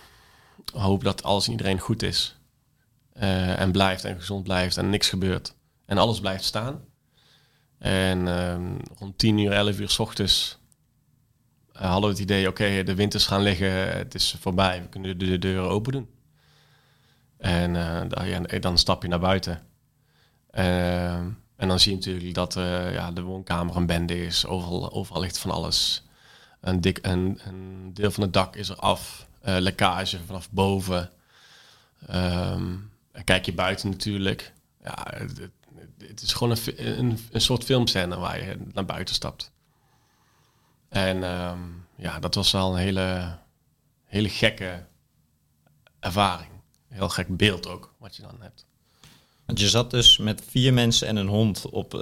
hoop 0.74 1.04
dat 1.04 1.24
alles 1.24 1.46
en 1.46 1.52
iedereen 1.52 1.80
goed 1.80 2.04
is. 2.04 2.36
en 3.14 3.72
blijft 3.72 4.04
en 4.04 4.16
gezond 4.16 4.44
blijft 4.44 4.78
en 4.78 4.90
niks 4.90 5.10
gebeurt. 5.10 5.54
En 5.86 5.98
alles 5.98 6.20
blijft 6.20 6.44
staan. 6.44 6.82
En 7.78 8.28
um, 8.28 8.80
rond 8.98 9.18
10 9.18 9.38
uur, 9.38 9.52
11 9.52 9.80
uur 9.80 9.90
s 9.90 10.00
ochtends 10.00 10.57
hadden 11.78 12.02
we 12.02 12.16
het 12.16 12.20
idee, 12.20 12.48
oké, 12.48 12.84
de 12.84 12.96
winters 12.96 13.26
gaan 13.26 13.42
liggen, 13.42 13.98
het 13.98 14.16
is 14.16 14.36
voorbij, 14.40 14.82
we 14.82 14.88
kunnen 14.88 15.18
de, 15.18 15.26
de 15.26 15.40
deuren 15.40 15.70
open 15.70 15.92
doen. 15.92 16.10
En 17.38 17.76
uh, 17.76 18.30
ja, 18.30 18.60
dan 18.60 18.78
stap 18.78 19.02
je 19.02 19.08
naar 19.08 19.20
buiten. 19.20 19.62
Uh, 20.52 21.14
en 21.56 21.68
dan 21.68 21.80
zie 21.80 21.92
je 21.92 21.98
natuurlijk 21.98 22.34
dat 22.34 22.54
ja, 22.92 23.12
de 23.12 23.22
woonkamer 23.22 23.76
een 23.76 23.86
bende 23.86 24.26
is, 24.26 24.46
overal, 24.46 24.92
overal 24.92 25.22
ligt 25.22 25.38
van 25.38 25.52
alles. 25.52 26.06
Een, 26.62 26.82
dik, 26.82 27.00
een, 27.02 27.40
een 27.44 27.92
deel 27.94 28.12
van 28.12 28.24
het 28.24 28.34
dak 28.34 28.56
is 28.56 28.70
er 28.70 28.76
af, 28.76 29.28
lekkage 29.42 30.20
vanaf 30.26 30.52
boven. 30.52 31.10
Um, 32.12 32.92
kijk 33.24 33.46
je 33.46 33.54
buiten 33.54 33.90
natuurlijk. 33.90 34.54
Ja, 34.84 35.08
het, 35.16 35.50
het 35.98 36.22
is 36.22 36.34
gewoon 36.34 36.58
een, 36.66 37.00
een, 37.00 37.20
een, 37.32 37.42
soort 37.42 37.64
filmscène 37.64 38.18
waar 38.18 38.44
je 38.44 38.58
naar 38.74 38.86
buiten 38.86 39.16
stapt. 39.16 39.52
En 40.98 41.24
um, 41.24 41.86
ja, 41.96 42.20
dat 42.20 42.36
was 42.36 42.52
wel 42.52 42.72
een 42.72 42.78
hele, 42.78 43.38
hele 44.06 44.30
gekke 44.30 44.84
ervaring. 46.00 46.50
Heel 46.88 47.10
gek 47.10 47.38
beeld 47.38 47.68
ook, 47.68 47.94
wat 47.98 48.16
je 48.16 48.22
dan 48.22 48.38
hebt. 48.40 48.66
Want 49.46 49.60
je 49.60 49.70
zat 49.70 49.92
dus 49.92 50.18
met 50.18 50.44
vier 50.50 50.74
mensen 50.74 51.08
en 51.08 51.16
een 51.16 51.28
hond 51.28 51.70
op 51.70 51.94
uh, 51.94 52.02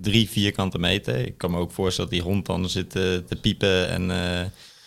drie 0.00 0.28
vierkante 0.30 0.78
meter. 0.78 1.16
Ik 1.16 1.38
kan 1.38 1.50
me 1.50 1.58
ook 1.58 1.72
voorstellen 1.72 2.10
dat 2.10 2.20
die 2.20 2.28
hond 2.28 2.46
dan 2.46 2.68
zit 2.68 2.96
uh, 2.96 3.16
te 3.16 3.36
piepen. 3.40 3.88
En 3.88 4.10
uh, 4.10 4.40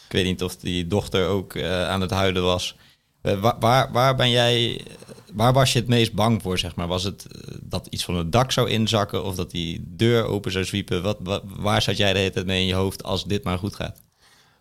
ik 0.05 0.11
weet 0.11 0.25
niet 0.25 0.43
of 0.43 0.55
die 0.55 0.87
dochter 0.87 1.27
ook 1.27 1.61
aan 1.63 2.01
het 2.01 2.11
huilen 2.11 2.43
was. 2.43 2.75
Waar, 3.21 3.59
waar, 3.59 3.91
waar, 3.91 4.15
ben 4.15 4.29
jij, 4.29 4.85
waar 5.33 5.53
was 5.53 5.73
je 5.73 5.79
het 5.79 5.87
meest 5.87 6.13
bang 6.13 6.41
voor, 6.41 6.57
zeg 6.57 6.75
maar? 6.75 6.87
Was 6.87 7.03
het 7.03 7.27
dat 7.61 7.87
iets 7.89 8.03
van 8.03 8.15
het 8.15 8.31
dak 8.31 8.51
zou 8.51 8.69
inzakken 8.69 9.23
of 9.23 9.35
dat 9.35 9.51
die 9.51 9.83
deur 9.87 10.25
open 10.25 10.51
zou 10.51 10.65
zwiepen? 10.65 11.01
Wat, 11.01 11.41
waar 11.43 11.81
zat 11.81 11.97
jij 11.97 12.13
de 12.13 12.19
hele 12.19 12.31
tijd 12.31 12.45
mee 12.45 12.61
in 12.61 12.67
je 12.67 12.73
hoofd 12.73 13.03
als 13.03 13.25
dit 13.25 13.43
maar 13.43 13.57
goed 13.57 13.75
gaat? 13.75 14.01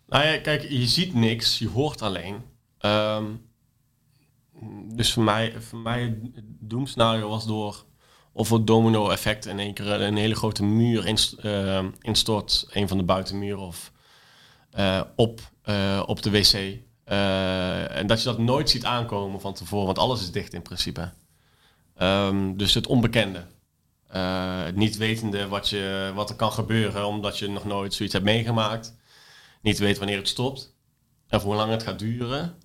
Nou 0.07 0.25
ja, 0.25 0.37
kijk, 0.37 0.61
je 0.69 0.87
ziet 0.87 1.13
niks, 1.13 1.59
je 1.59 1.69
hoort 1.69 2.01
alleen. 2.01 2.41
Um, 2.85 3.49
dus 4.93 5.13
voor 5.13 5.23
mij, 5.23 5.53
voor 5.59 5.79
mij 5.79 6.01
het 6.33 6.45
doemscenario 6.59 7.29
was 7.29 7.45
door 7.45 7.85
of 8.31 8.49
het 8.49 8.67
domino-effect 8.67 9.45
in 9.45 9.59
één 9.59 9.73
keer 9.73 10.01
een 10.01 10.17
hele 10.17 10.35
grote 10.35 10.63
muur 10.63 11.05
inst, 11.05 11.35
uh, 11.43 11.83
instort, 12.01 12.67
een 12.69 12.87
van 12.87 12.97
de 12.97 13.03
buitenmuren 13.03 13.59
of 13.59 13.91
uh, 14.79 15.01
op, 15.15 15.39
op 16.05 16.21
de 16.21 16.29
wc. 16.29 16.79
En 17.11 18.07
dat 18.07 18.19
je 18.19 18.25
dat 18.25 18.37
nooit 18.37 18.69
ziet 18.69 18.85
aankomen 18.85 19.41
van 19.41 19.53
tevoren, 19.53 19.85
want 19.85 19.99
alles 19.99 20.21
is 20.21 20.31
dicht 20.31 20.53
in 20.53 20.61
principe. 20.61 21.11
Um, 22.01 22.57
dus 22.57 22.73
het 22.73 22.87
onbekende. 22.87 23.45
het 24.65 24.75
niet 24.75 24.97
wetende 24.97 25.47
wat, 25.47 25.69
je, 25.69 26.11
wat 26.15 26.29
er 26.29 26.35
kan 26.35 26.51
gebeuren, 26.51 27.05
omdat 27.05 27.37
je 27.37 27.47
nog 27.49 27.65
nooit 27.65 27.93
zoiets 27.93 28.13
hebt 28.13 28.25
meegemaakt 28.25 28.95
niet 29.61 29.77
weet 29.77 29.97
wanneer 29.97 30.17
het 30.17 30.27
stopt 30.27 30.75
en 31.27 31.39
hoe 31.39 31.55
lang 31.55 31.71
het 31.71 31.83
gaat 31.83 31.99
duren. 31.99 32.55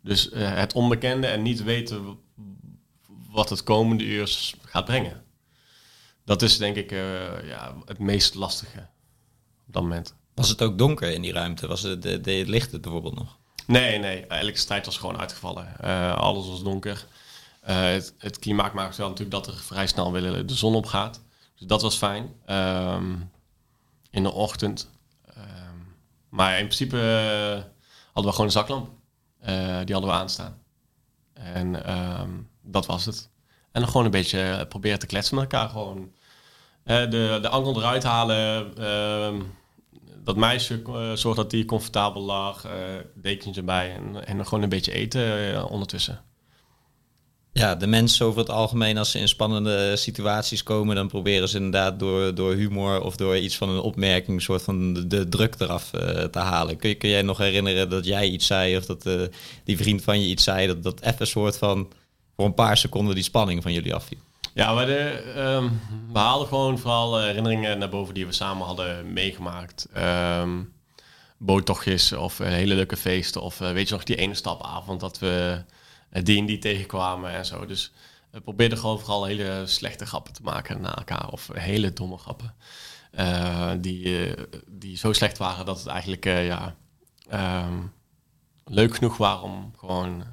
Dus 0.00 0.30
uh, 0.30 0.54
het 0.54 0.72
onbekende 0.72 1.26
en 1.26 1.42
niet 1.42 1.62
weten 1.62 2.18
wat 3.30 3.50
het 3.50 3.62
komende 3.62 4.04
uur 4.04 4.54
gaat 4.62 4.84
brengen. 4.84 5.24
Dat 6.24 6.42
is 6.42 6.58
denk 6.58 6.76
ik 6.76 6.90
ja, 7.44 7.74
het 7.84 7.98
meest 7.98 8.34
lastige 8.34 8.88
op 9.66 9.72
dat 9.72 9.82
moment. 9.82 10.14
Was 10.34 10.48
het 10.48 10.62
ook 10.62 10.78
donker 10.78 11.10
in 11.10 11.22
die 11.22 11.32
ruimte? 11.32 11.66
Was 11.66 11.82
het, 11.82 12.02
de, 12.02 12.20
de 12.20 12.44
licht 12.46 12.72
het 12.72 12.80
bijvoorbeeld 12.80 13.14
nog? 13.14 13.38
Nee, 13.66 13.98
nee. 13.98 14.24
Elektriciteit 14.28 14.86
was 14.86 14.96
gewoon 14.96 15.18
uitgevallen. 15.18 15.68
Uh, 15.84 16.16
alles 16.16 16.46
was 16.46 16.62
donker. 16.62 17.06
het, 17.60 18.14
het 18.18 18.38
klimaat 18.38 18.72
maakt 18.72 18.96
wel 18.96 19.08
natuurlijk 19.08 19.44
dat 19.44 19.54
er 19.54 19.62
vrij 19.62 19.86
snel 19.86 20.12
weer 20.12 20.46
de 20.46 20.54
zon 20.54 20.74
opgaat. 20.74 21.20
Dus 21.58 21.66
dat 21.66 21.82
was 21.82 21.96
fijn. 21.96 22.34
Um, 22.46 23.30
in 24.10 24.22
de 24.22 24.32
ochtend 24.32 24.92
maar 26.34 26.58
in 26.58 26.64
principe 26.64 26.96
uh, 26.96 27.62
hadden 28.12 28.24
we 28.24 28.30
gewoon 28.30 28.46
een 28.46 28.50
zaklamp. 28.50 28.90
Die 29.84 29.94
hadden 29.94 30.10
we 30.10 30.10
aanstaan. 30.10 30.58
En 31.32 31.74
uh, 31.86 32.20
dat 32.62 32.86
was 32.86 33.04
het. 33.04 33.30
En 33.72 33.80
dan 33.80 33.90
gewoon 33.90 34.04
een 34.04 34.10
beetje 34.10 34.66
proberen 34.68 34.98
te 34.98 35.06
kletsen 35.06 35.34
met 35.34 35.52
elkaar. 35.52 35.68
Gewoon 35.68 36.12
de, 36.84 37.38
de 37.42 37.48
angel 37.48 37.76
eruit 37.76 38.02
halen. 38.02 38.72
Dat 40.24 40.36
meisje 40.36 40.82
zorgt 41.14 41.36
dat 41.36 41.50
die 41.50 41.64
comfortabel 41.64 42.22
lag. 42.22 42.66
dekentje 43.14 43.60
erbij. 43.60 43.94
En, 43.94 44.26
en 44.26 44.46
gewoon 44.46 44.62
een 44.62 44.68
beetje 44.68 44.92
eten 44.92 45.68
ondertussen. 45.68 46.20
Ja, 47.52 47.74
de 47.74 47.86
mensen 47.86 48.26
over 48.26 48.38
het 48.38 48.50
algemeen, 48.50 48.98
als 48.98 49.10
ze 49.10 49.18
in 49.18 49.28
spannende 49.28 49.96
situaties 49.96 50.62
komen, 50.62 50.96
dan 50.96 51.08
proberen 51.08 51.48
ze 51.48 51.56
inderdaad 51.56 51.98
door, 51.98 52.34
door 52.34 52.54
humor 52.54 53.00
of 53.00 53.16
door 53.16 53.36
iets 53.36 53.56
van 53.56 53.68
een 53.68 53.80
opmerking, 53.80 54.36
een 54.36 54.42
soort 54.42 54.62
van 54.62 55.08
de, 55.08 55.28
druk 55.28 55.54
eraf 55.58 55.90
te 56.30 56.38
halen. 56.38 56.76
Kun, 56.76 56.98
kun 56.98 57.08
jij 57.08 57.22
nog 57.22 57.38
herinneren 57.38 57.90
dat 57.90 58.04
jij 58.04 58.28
iets 58.28 58.46
zei 58.46 58.76
of 58.76 58.86
dat 58.86 59.08
die 59.64 59.76
vriend 59.76 60.02
van 60.02 60.20
je 60.20 60.26
iets 60.26 60.44
zei, 60.44 60.66
dat 60.66 60.82
dat 60.82 61.00
even 61.00 61.20
een 61.20 61.26
soort 61.26 61.58
van 61.58 61.92
voor 62.36 62.44
een 62.44 62.54
paar 62.54 62.76
seconden 62.76 63.14
die 63.14 63.24
spanning 63.24 63.62
van 63.62 63.72
jullie 63.72 63.94
afviel? 63.94 64.18
Ja, 64.54 64.76
we, 64.76 64.84
de, 64.84 65.32
um, 65.36 65.80
we 66.12 66.18
haalden 66.18 66.48
gewoon 66.48 66.78
vooral 66.78 67.20
herinneringen 67.20 67.78
naar 67.78 67.88
boven 67.88 68.14
die 68.14 68.26
we 68.26 68.32
samen 68.32 68.66
hadden 68.66 69.12
meegemaakt. 69.12 69.88
Um, 69.96 70.72
boottochtjes 71.38 72.12
of 72.12 72.38
hele 72.38 72.74
leuke 72.74 72.96
feesten 72.96 73.42
of 73.42 73.60
uh, 73.60 73.70
weet 73.70 73.88
je 73.88 73.94
nog 73.94 74.04
die 74.04 74.16
ene 74.16 74.34
stapavond 74.34 75.00
dat 75.00 75.18
we 75.18 75.64
die 76.10 76.38
en 76.38 76.46
die 76.46 76.58
tegenkwamen 76.58 77.30
en 77.30 77.46
zo. 77.46 77.66
Dus 77.66 77.92
we 78.30 78.40
probeerden 78.40 78.78
gewoon 78.78 78.98
vooral 78.98 79.24
hele 79.24 79.62
slechte 79.66 80.06
grappen 80.06 80.32
te 80.32 80.42
maken 80.42 80.80
na 80.80 80.96
elkaar. 80.96 81.28
Of 81.28 81.48
hele 81.52 81.92
domme 81.92 82.18
grappen. 82.18 82.54
Die, 83.80 84.34
die 84.66 84.96
zo 84.96 85.12
slecht 85.12 85.38
waren 85.38 85.66
dat 85.66 85.78
het 85.78 85.86
eigenlijk 85.86 86.24
ja, 86.24 86.74
um, 87.66 87.92
leuk 88.64 88.94
genoeg 88.94 89.16
was 89.16 89.42
om 89.42 89.72
gewoon, 89.76 90.24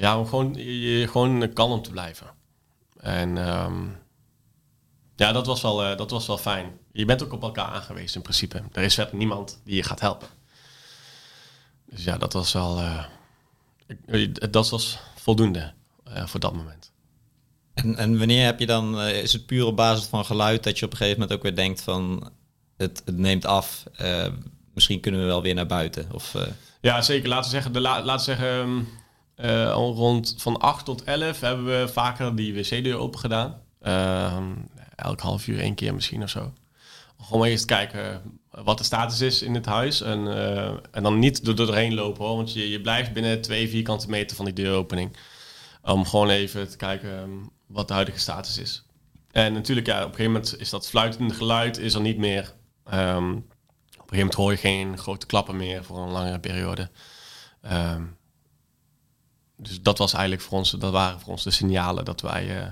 ja, 0.00 0.18
om 0.18 0.26
gewoon, 0.26 0.54
je, 0.54 1.08
gewoon 1.08 1.52
kalm 1.52 1.82
te 1.82 1.90
blijven. 1.90 2.26
En 3.00 3.36
um, 3.36 3.96
ja, 5.16 5.32
dat 5.32 5.46
was, 5.46 5.62
wel, 5.62 5.96
dat 5.96 6.10
was 6.10 6.26
wel 6.26 6.38
fijn. 6.38 6.78
Je 6.92 7.04
bent 7.04 7.22
ook 7.22 7.32
op 7.32 7.42
elkaar 7.42 7.66
aangewezen 7.66 8.16
in 8.16 8.22
principe. 8.22 8.62
Er 8.72 8.82
is 8.82 8.94
verder 8.94 9.14
niemand 9.14 9.60
die 9.64 9.76
je 9.76 9.82
gaat 9.82 10.00
helpen. 10.00 10.28
Dus 11.84 12.04
ja, 12.04 12.18
dat 12.18 12.32
was 12.32 12.52
wel 12.52 12.80
dat 14.50 14.68
was 14.68 14.98
voldoende 15.16 15.72
voor 16.04 16.40
dat 16.40 16.54
moment. 16.54 16.92
En, 17.74 17.96
en 17.96 18.18
wanneer 18.18 18.44
heb 18.44 18.58
je 18.58 18.66
dan, 18.66 19.00
is 19.00 19.32
het 19.32 19.46
puur 19.46 19.64
op 19.64 19.76
basis 19.76 20.06
van 20.06 20.24
geluid 20.24 20.64
dat 20.64 20.78
je 20.78 20.84
op 20.84 20.90
een 20.90 20.96
gegeven 20.96 21.20
moment 21.20 21.38
ook 21.38 21.44
weer 21.44 21.56
denkt 21.56 21.82
van 21.82 22.30
het, 22.76 23.02
het 23.04 23.16
neemt 23.16 23.46
af, 23.46 23.84
misschien 24.74 25.00
kunnen 25.00 25.20
we 25.20 25.26
wel 25.26 25.42
weer 25.42 25.54
naar 25.54 25.66
buiten? 25.66 26.08
Of, 26.12 26.34
Ja, 26.80 27.02
zeker. 27.02 27.28
Laten 27.28 27.44
we 27.44 27.50
zeggen, 27.50 27.72
de 27.72 27.80
la, 27.80 28.04
laten 28.04 28.34
we 28.34 28.34
zeggen 28.34 28.58
um, 28.58 28.88
uh, 29.40 29.72
rond 29.72 30.34
van 30.38 30.58
8 30.58 30.84
tot 30.84 31.04
11 31.04 31.40
hebben 31.40 31.64
we 31.64 31.88
vaker 31.88 32.36
die 32.36 32.54
wc-deur 32.54 32.96
open 32.96 33.18
gedaan. 33.18 33.60
Uh, 33.82 34.36
elk 34.94 35.20
half 35.20 35.46
uur 35.46 35.60
één 35.60 35.74
keer 35.74 35.94
misschien 35.94 36.22
of 36.22 36.30
zo. 36.30 36.52
Gewoon 37.20 37.46
eens 37.46 37.64
kijken 37.64 38.22
wat 38.50 38.78
de 38.78 38.84
status 38.84 39.20
is 39.20 39.42
in 39.42 39.54
het 39.54 39.66
huis. 39.66 40.00
En, 40.00 40.18
uh, 40.26 40.66
en 40.90 41.02
dan 41.02 41.18
niet 41.18 41.44
door 41.44 41.54
doorheen 41.54 41.94
lopen 41.94 42.24
hoor. 42.24 42.36
Want 42.36 42.52
je, 42.52 42.70
je 42.70 42.80
blijft 42.80 43.12
binnen 43.12 43.40
twee 43.40 43.68
vierkante 43.68 44.10
meter 44.10 44.36
van 44.36 44.44
die 44.44 44.54
deuropening. 44.54 45.16
Om 45.82 46.04
gewoon 46.06 46.28
even 46.28 46.68
te 46.68 46.76
kijken 46.76 47.18
um, 47.18 47.50
wat 47.66 47.88
de 47.88 47.94
huidige 47.94 48.18
status 48.18 48.58
is. 48.58 48.84
En 49.30 49.52
natuurlijk, 49.52 49.86
ja, 49.86 49.96
op 49.96 50.08
een 50.08 50.14
gegeven 50.14 50.32
moment 50.32 50.60
is 50.60 50.70
dat 50.70 50.88
fluitende 50.88 51.34
geluid 51.34 51.78
is 51.78 51.94
er 51.94 52.00
niet 52.00 52.18
meer. 52.18 52.54
Um, 52.92 53.34
op 53.34 54.14
een 54.14 54.16
gegeven 54.16 54.16
moment 54.16 54.34
hoor 54.34 54.50
je 54.50 54.56
geen 54.56 54.98
grote 54.98 55.26
klappen 55.26 55.56
meer 55.56 55.84
voor 55.84 55.98
een 55.98 56.10
langere 56.10 56.38
periode. 56.38 56.90
Um, 57.72 58.16
dus 59.58 59.82
dat 59.82 59.98
was 59.98 60.12
eigenlijk 60.12 60.42
voor 60.42 60.58
ons, 60.58 60.70
dat 60.70 60.92
waren 60.92 61.20
voor 61.20 61.32
ons 61.32 61.44
de 61.44 61.50
signalen 61.50 62.04
dat 62.04 62.20
wij 62.20 62.56
uh, 62.56 62.66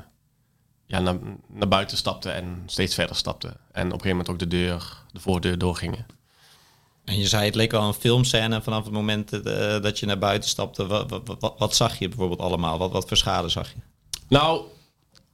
ja, 0.87 1.01
naar, 1.01 1.17
naar 1.47 1.69
buiten 1.69 1.97
stapten 1.97 2.35
en 2.35 2.63
steeds 2.67 2.95
verder 2.95 3.17
stapten. 3.17 3.51
En 3.51 3.87
op 3.87 3.93
een 3.93 4.01
gegeven 4.01 4.09
moment 4.09 4.29
ook 4.29 4.39
de 4.39 4.47
deur, 4.47 5.03
de 5.13 5.21
voordeur 5.21 5.59
doorgingen. 5.59 6.07
En 7.05 7.19
je 7.19 7.27
zei, 7.27 7.45
het 7.45 7.55
leek 7.55 7.71
wel 7.71 7.83
een 7.83 7.95
filmscène 7.95 8.63
vanaf 8.63 8.85
het 8.85 8.93
moment 8.93 9.33
uh, 9.33 9.43
dat 9.83 9.99
je 9.99 10.07
naar 10.07 10.19
buiten 10.19 10.49
stapte. 10.49 10.87
Wat, 10.87 11.11
wat, 11.11 11.37
wat, 11.41 11.55
wat, 11.59 11.77
zag 11.77 11.99
je 11.99 12.09
bijvoorbeeld 12.09 12.41
allemaal? 12.41 12.79
Wat, 12.79 12.91
wat 12.91 13.09
voor 13.09 13.17
schade 13.17 13.49
zag 13.49 13.69
je? 13.69 13.81
Nou, 14.29 14.65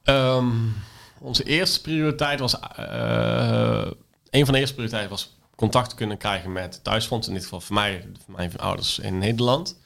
um, 0.05 0.75
onze 1.21 1.45
eerste 1.45 1.81
prioriteit 1.81 2.41
was... 2.41 2.57
Uh, 2.79 3.87
een 4.31 4.45
van 4.45 4.55
de 4.55 4.61
eerste 4.61 4.75
prioriteiten 4.75 5.11
was 5.11 5.37
contact 5.57 5.95
kunnen 5.95 6.17
krijgen 6.17 6.53
met 6.53 6.85
thuisfront. 6.85 7.27
In 7.27 7.35
dit 7.35 7.43
geval 7.43 7.61
voor 7.61 7.75
mij, 7.75 8.09
voor 8.25 8.35
mijn 8.35 8.59
ouders 8.59 8.99
in 8.99 9.19
Nederland. 9.19 9.81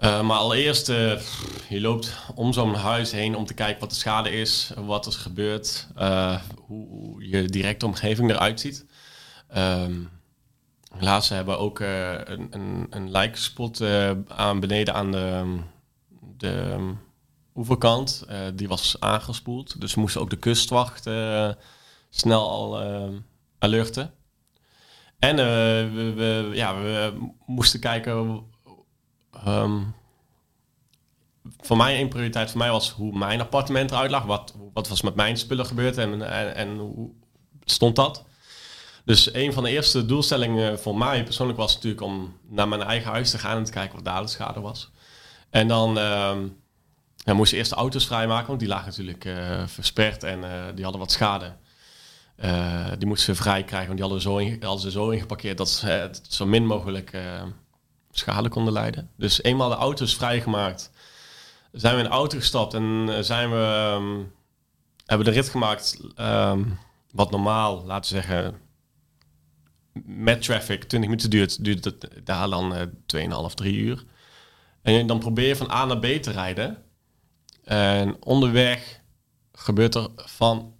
Uh, 0.00 0.22
maar 0.22 0.36
allereerst, 0.36 0.88
uh, 0.88 1.20
je 1.68 1.80
loopt 1.80 2.16
om 2.34 2.52
zo'n 2.52 2.74
huis 2.74 3.12
heen 3.12 3.36
om 3.36 3.46
te 3.46 3.54
kijken 3.54 3.80
wat 3.80 3.90
de 3.90 3.96
schade 3.96 4.30
is, 4.30 4.72
wat 4.76 5.06
er 5.06 5.12
gebeurt, 5.12 5.88
uh, 5.98 6.40
hoe, 6.66 7.28
je 7.28 7.44
directe 7.44 7.86
omgeving 7.86 8.30
eruit 8.30 8.60
ziet. 8.60 8.86
Um, 9.56 10.10
hebben 10.98 11.54
we 11.54 11.56
ook 11.56 11.80
een, 11.80 12.46
een, 12.50 12.86
een 12.90 13.10
lijkspot 13.10 13.82
aan 14.28 14.60
beneden 14.60 14.94
aan 14.94 15.10
de, 15.10 15.58
de 16.36 16.70
um, 16.72 16.98
oeverkant. 17.54 18.26
die 18.54 18.68
was 18.68 18.96
aangespoeld, 19.00 19.80
dus 19.80 19.94
moesten 19.94 20.20
ook 20.20 20.30
de 20.30 20.36
kustwacht 20.36 21.08
snel 22.10 22.50
al 22.50 22.80
alerten. 23.58 24.12
En 25.18 25.36
we, 25.36 26.50
ja, 26.52 26.82
we 26.82 27.12
moesten 27.46 27.80
kijken 27.80 28.44
Um, 29.46 29.94
voor 31.60 31.76
mij 31.76 32.00
een 32.00 32.08
prioriteit 32.08 32.50
voor 32.50 32.58
mij 32.58 32.70
was 32.70 32.90
hoe 32.90 33.18
mijn 33.18 33.40
appartement 33.40 33.90
eruit 33.90 34.10
lag. 34.10 34.24
Wat, 34.24 34.54
wat 34.72 34.88
was 34.88 35.02
met 35.02 35.14
mijn 35.14 35.36
spullen 35.36 35.66
gebeurd 35.66 35.98
en, 35.98 36.30
en, 36.30 36.54
en 36.54 36.76
hoe 36.76 37.10
stond 37.64 37.96
dat? 37.96 38.24
Dus 39.04 39.34
een 39.34 39.52
van 39.52 39.62
de 39.62 39.70
eerste 39.70 40.06
doelstellingen 40.06 40.80
voor 40.80 40.98
mij 40.98 41.24
persoonlijk 41.24 41.58
was 41.58 41.74
natuurlijk 41.74 42.02
om 42.02 42.36
naar 42.48 42.68
mijn 42.68 42.82
eigen 42.82 43.10
huis 43.10 43.30
te 43.30 43.38
gaan 43.38 43.56
en 43.56 43.64
te 43.64 43.72
kijken 43.72 43.94
wat 43.94 44.04
daar 44.04 44.22
de 44.22 44.28
schade 44.28 44.60
was. 44.60 44.90
En 45.50 45.68
dan 45.68 45.96
um, 45.98 46.56
ja, 47.16 47.34
moest 47.34 47.50
je 47.50 47.56
eerst 47.56 47.70
de 47.70 47.76
auto's 47.76 48.06
vrijmaken, 48.06 48.46
want 48.46 48.60
die 48.60 48.68
lagen 48.68 48.86
natuurlijk 48.86 49.24
uh, 49.24 49.66
versperd 49.66 50.22
en 50.24 50.38
uh, 50.38 50.64
die 50.74 50.82
hadden 50.82 51.02
wat 51.02 51.12
schade. 51.12 51.56
Uh, 52.44 52.86
die 52.98 53.06
moesten 53.06 53.34
ze 53.34 53.42
vrij 53.42 53.64
krijgen, 53.64 53.86
want 53.86 53.98
die 53.98 54.08
hadden, 54.08 54.22
zo 54.22 54.36
in, 54.36 54.62
hadden 54.62 54.80
ze 54.80 54.90
zo 54.90 55.10
ingeparkeerd 55.10 55.58
dat 55.58 55.70
ze 55.70 55.86
het 55.86 56.20
zo 56.28 56.46
min 56.46 56.66
mogelijk 56.66 57.12
schade 58.18 58.48
konden 58.48 58.72
leiden. 58.72 59.10
Dus 59.16 59.42
eenmaal 59.42 59.68
de 59.68 59.74
auto's 59.74 60.16
vrijgemaakt, 60.16 60.90
zijn 61.72 61.94
we 61.94 62.02
in 62.02 62.08
de 62.08 62.14
auto 62.14 62.38
gestapt 62.38 62.74
en 62.74 63.06
eh, 63.08 63.22
zijn 63.22 63.50
we, 63.50 63.92
um, 63.96 64.32
hebben 65.06 65.26
de 65.26 65.32
rit 65.32 65.48
gemaakt 65.48 66.00
um, 66.20 66.78
wat 67.12 67.30
normaal, 67.30 67.84
laten 67.84 68.14
we 68.14 68.20
zeggen, 68.20 68.60
met 70.04 70.42
traffic 70.42 70.84
20 70.84 71.00
minuten 71.00 71.30
duurt, 71.30 71.64
duurt 71.64 71.84
het 71.84 72.10
daar 72.24 72.48
dan 72.48 72.76
uh, 72.76 73.48
2,5, 73.48 73.54
3 73.54 73.74
uur. 73.74 74.04
En 74.82 75.06
dan 75.06 75.18
probeer 75.18 75.48
je 75.48 75.56
van 75.56 75.70
A 75.70 75.84
naar 75.84 75.98
B 75.98 76.04
te 76.04 76.30
rijden. 76.30 76.82
En 77.64 78.24
onderweg 78.24 79.00
gebeurt 79.52 79.94
er 79.94 80.08
van 80.14 80.74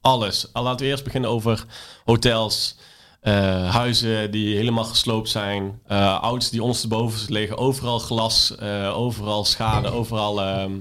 alles. 0.00 0.52
Al 0.52 0.62
laten 0.62 0.84
we 0.84 0.90
eerst 0.90 1.04
beginnen 1.04 1.30
over 1.30 1.64
hotels, 2.04 2.76
uh, 3.24 3.74
huizen 3.74 4.30
die 4.30 4.56
helemaal 4.56 4.84
gesloopt 4.84 5.28
zijn. 5.28 5.80
Uh, 5.88 6.18
auto's 6.20 6.50
die 6.50 6.62
ondersteboven 6.62 7.32
liggen. 7.32 7.58
Overal 7.58 7.98
glas, 7.98 8.54
uh, 8.62 8.98
overal 8.98 9.44
schade, 9.44 9.88
overal, 9.90 10.42
ehm, 10.42 10.80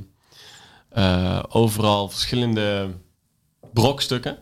overal 1.49 2.09
verschillende 2.09 2.89
brokstukken. 3.73 4.37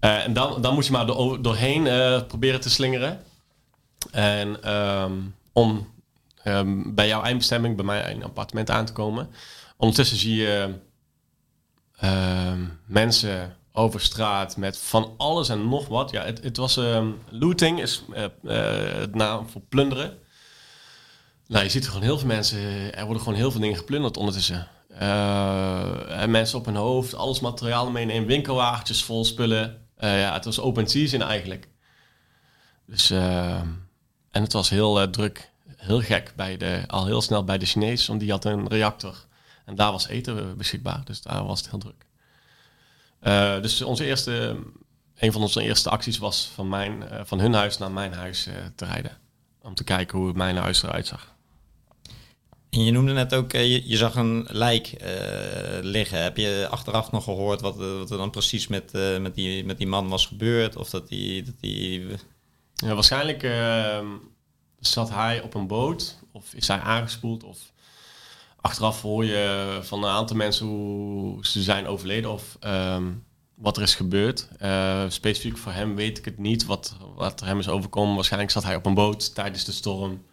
en 0.00 0.32
dan, 0.32 0.62
dan 0.62 0.74
moet 0.74 0.86
je 0.86 0.92
maar 0.92 1.06
door, 1.06 1.42
doorheen 1.42 1.82
proberen 2.26 2.60
te 2.60 2.70
slingeren. 2.70 3.22
En 4.10 4.74
um, 4.74 5.34
om 5.52 5.92
um, 6.44 6.94
bij 6.94 7.06
jouw 7.06 7.22
eindbestemming, 7.22 7.76
bij 7.76 7.84
mijn 7.84 8.24
appartement 8.24 8.70
aan 8.70 8.84
te 8.84 8.92
komen. 8.92 9.30
Ondertussen 9.76 10.16
zie 10.16 10.36
je 10.36 10.74
mensen 12.86 13.56
over 13.76 14.00
straat 14.00 14.56
met 14.56 14.78
van 14.78 15.14
alles 15.16 15.48
en 15.48 15.68
nog 15.68 15.88
wat. 15.88 16.10
Ja, 16.10 16.24
het, 16.24 16.42
het 16.42 16.56
was 16.56 16.76
uh, 16.76 17.06
looting 17.30 17.80
is 17.80 18.04
uh, 18.10 18.24
uh, 18.42 19.00
het 19.00 19.14
naam 19.14 19.48
voor 19.48 19.60
plunderen. 19.60 20.18
Nou, 21.46 21.64
je 21.64 21.70
ziet 21.70 21.82
er 21.84 21.88
gewoon 21.88 22.04
heel 22.04 22.18
veel 22.18 22.26
mensen. 22.26 22.94
Er 22.94 23.04
worden 23.04 23.22
gewoon 23.22 23.38
heel 23.38 23.50
veel 23.50 23.60
dingen 23.60 23.76
geplunderd 23.76 24.16
ondertussen. 24.16 24.68
en 26.08 26.30
mensen 26.30 26.58
op 26.58 26.64
hun 26.64 26.76
hoofd, 26.76 27.14
alles 27.14 27.40
materiaal 27.40 27.90
meenemen, 27.90 28.26
winkelwagentjes 28.26 29.04
vol 29.04 29.24
spullen. 29.24 29.86
ja, 29.98 30.32
het 30.32 30.44
was 30.44 30.60
open 30.60 30.88
season 30.88 31.22
eigenlijk. 31.22 31.68
Dus 32.86 33.10
en 33.10 34.42
het 34.42 34.52
was 34.52 34.68
heel 34.68 35.10
druk, 35.10 35.50
heel 35.76 36.00
gek 36.00 36.32
bij 36.36 36.56
de, 36.56 36.84
al 36.86 37.06
heel 37.06 37.22
snel 37.22 37.44
bij 37.44 37.58
de 37.58 37.66
Chinees, 37.66 38.06
want 38.06 38.20
die 38.20 38.30
had 38.30 38.44
een 38.44 38.68
reactor 38.68 39.24
en 39.64 39.74
daar 39.74 39.92
was 39.92 40.08
eten 40.08 40.56
beschikbaar, 40.56 41.04
dus 41.04 41.22
daar 41.22 41.44
was 41.44 41.60
het 41.60 41.70
heel 41.70 41.78
druk. 41.78 42.05
Uh, 43.26 43.62
dus 43.62 43.82
onze 43.82 44.04
eerste, 44.04 44.56
een 45.16 45.32
van 45.32 45.42
onze 45.42 45.62
eerste 45.62 45.90
acties 45.90 46.18
was 46.18 46.50
van, 46.54 46.68
mijn, 46.68 47.02
uh, 47.02 47.20
van 47.24 47.40
hun 47.40 47.54
huis 47.54 47.78
naar 47.78 47.90
mijn 47.90 48.12
huis 48.12 48.46
uh, 48.46 48.54
te 48.76 48.84
rijden. 48.84 49.18
Om 49.62 49.74
te 49.74 49.84
kijken 49.84 50.18
hoe 50.18 50.32
mijn 50.32 50.56
huis 50.56 50.82
eruit 50.82 51.06
zag. 51.06 51.34
En 52.70 52.84
je 52.84 52.90
noemde 52.90 53.12
net 53.12 53.34
ook, 53.34 53.52
je, 53.52 53.88
je, 53.88 53.96
zag 53.96 54.14
een 54.14 54.46
lijk 54.50 54.94
liggen. 55.80 56.22
Heb 56.22 56.36
je 56.36 56.66
achteraf 56.70 57.12
nog 57.12 57.24
gehoord 57.24 57.60
wat, 57.60 57.76
wat 57.76 58.10
er 58.10 58.16
dan 58.16 58.30
precies 58.30 58.66
met, 58.66 58.92
met, 59.20 59.34
die, 59.34 59.64
met 59.64 59.78
die 59.78 59.86
man 59.86 60.08
was 60.08 60.26
gebeurd? 60.26 60.76
Of 60.76 60.90
dat 60.90 61.08
die... 61.08 61.42
Dat 61.42 61.54
die... 61.60 62.06
Ja, 62.74 62.94
waarschijnlijk 62.94 63.42
ehm, 63.42 64.06
zat 64.78 65.10
hij 65.10 65.40
op 65.40 65.54
een 65.54 65.66
boot 65.66 66.18
of 66.32 66.54
is 66.54 66.68
hij 66.68 66.78
aangespoeld 66.78 67.44
of 67.44 67.58
achteraf 68.66 69.02
hoor 69.02 69.24
je 69.24 69.78
van 69.82 70.04
een 70.04 70.10
aantal 70.10 70.36
mensen 70.36 70.66
hoe 70.66 71.46
ze 71.46 71.62
zijn 71.62 71.86
overleden 71.86 72.30
of 72.30 72.56
um, 72.60 73.24
wat 73.54 73.76
er 73.76 73.82
is 73.82 73.94
gebeurd. 73.94 74.48
Uh, 74.62 75.04
specifiek 75.08 75.58
voor 75.58 75.72
hem 75.72 75.94
weet 75.94 76.18
ik 76.18 76.24
het 76.24 76.38
niet 76.38 76.64
wat, 76.64 76.96
wat 77.14 77.40
er 77.40 77.46
hem 77.46 77.58
is 77.58 77.68
overkomen. 77.68 78.14
Waarschijnlijk 78.14 78.52
zat 78.52 78.64
hij 78.64 78.76
op 78.76 78.86
een 78.86 78.94
boot 78.94 79.34
tijdens 79.34 79.64
de 79.64 79.72
storm 79.72 80.24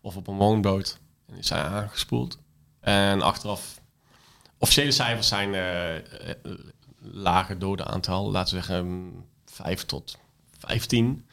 of 0.00 0.16
op 0.16 0.26
een 0.26 0.36
woonboot 0.36 0.98
en 1.26 1.36
is 1.36 1.48
hij 1.48 1.62
aangespoeld. 1.62 2.38
En 2.80 3.22
achteraf, 3.22 3.80
officiële 4.58 4.90
cijfers 4.92 5.28
zijn 5.28 5.54
uh, 5.54 6.34
lage 7.00 7.58
doden 7.58 7.86
aantal, 7.86 8.30
laten 8.30 8.56
we 8.56 8.62
zeggen 8.62 9.12
5 9.46 9.84
tot 9.84 10.18
15. 10.58 11.26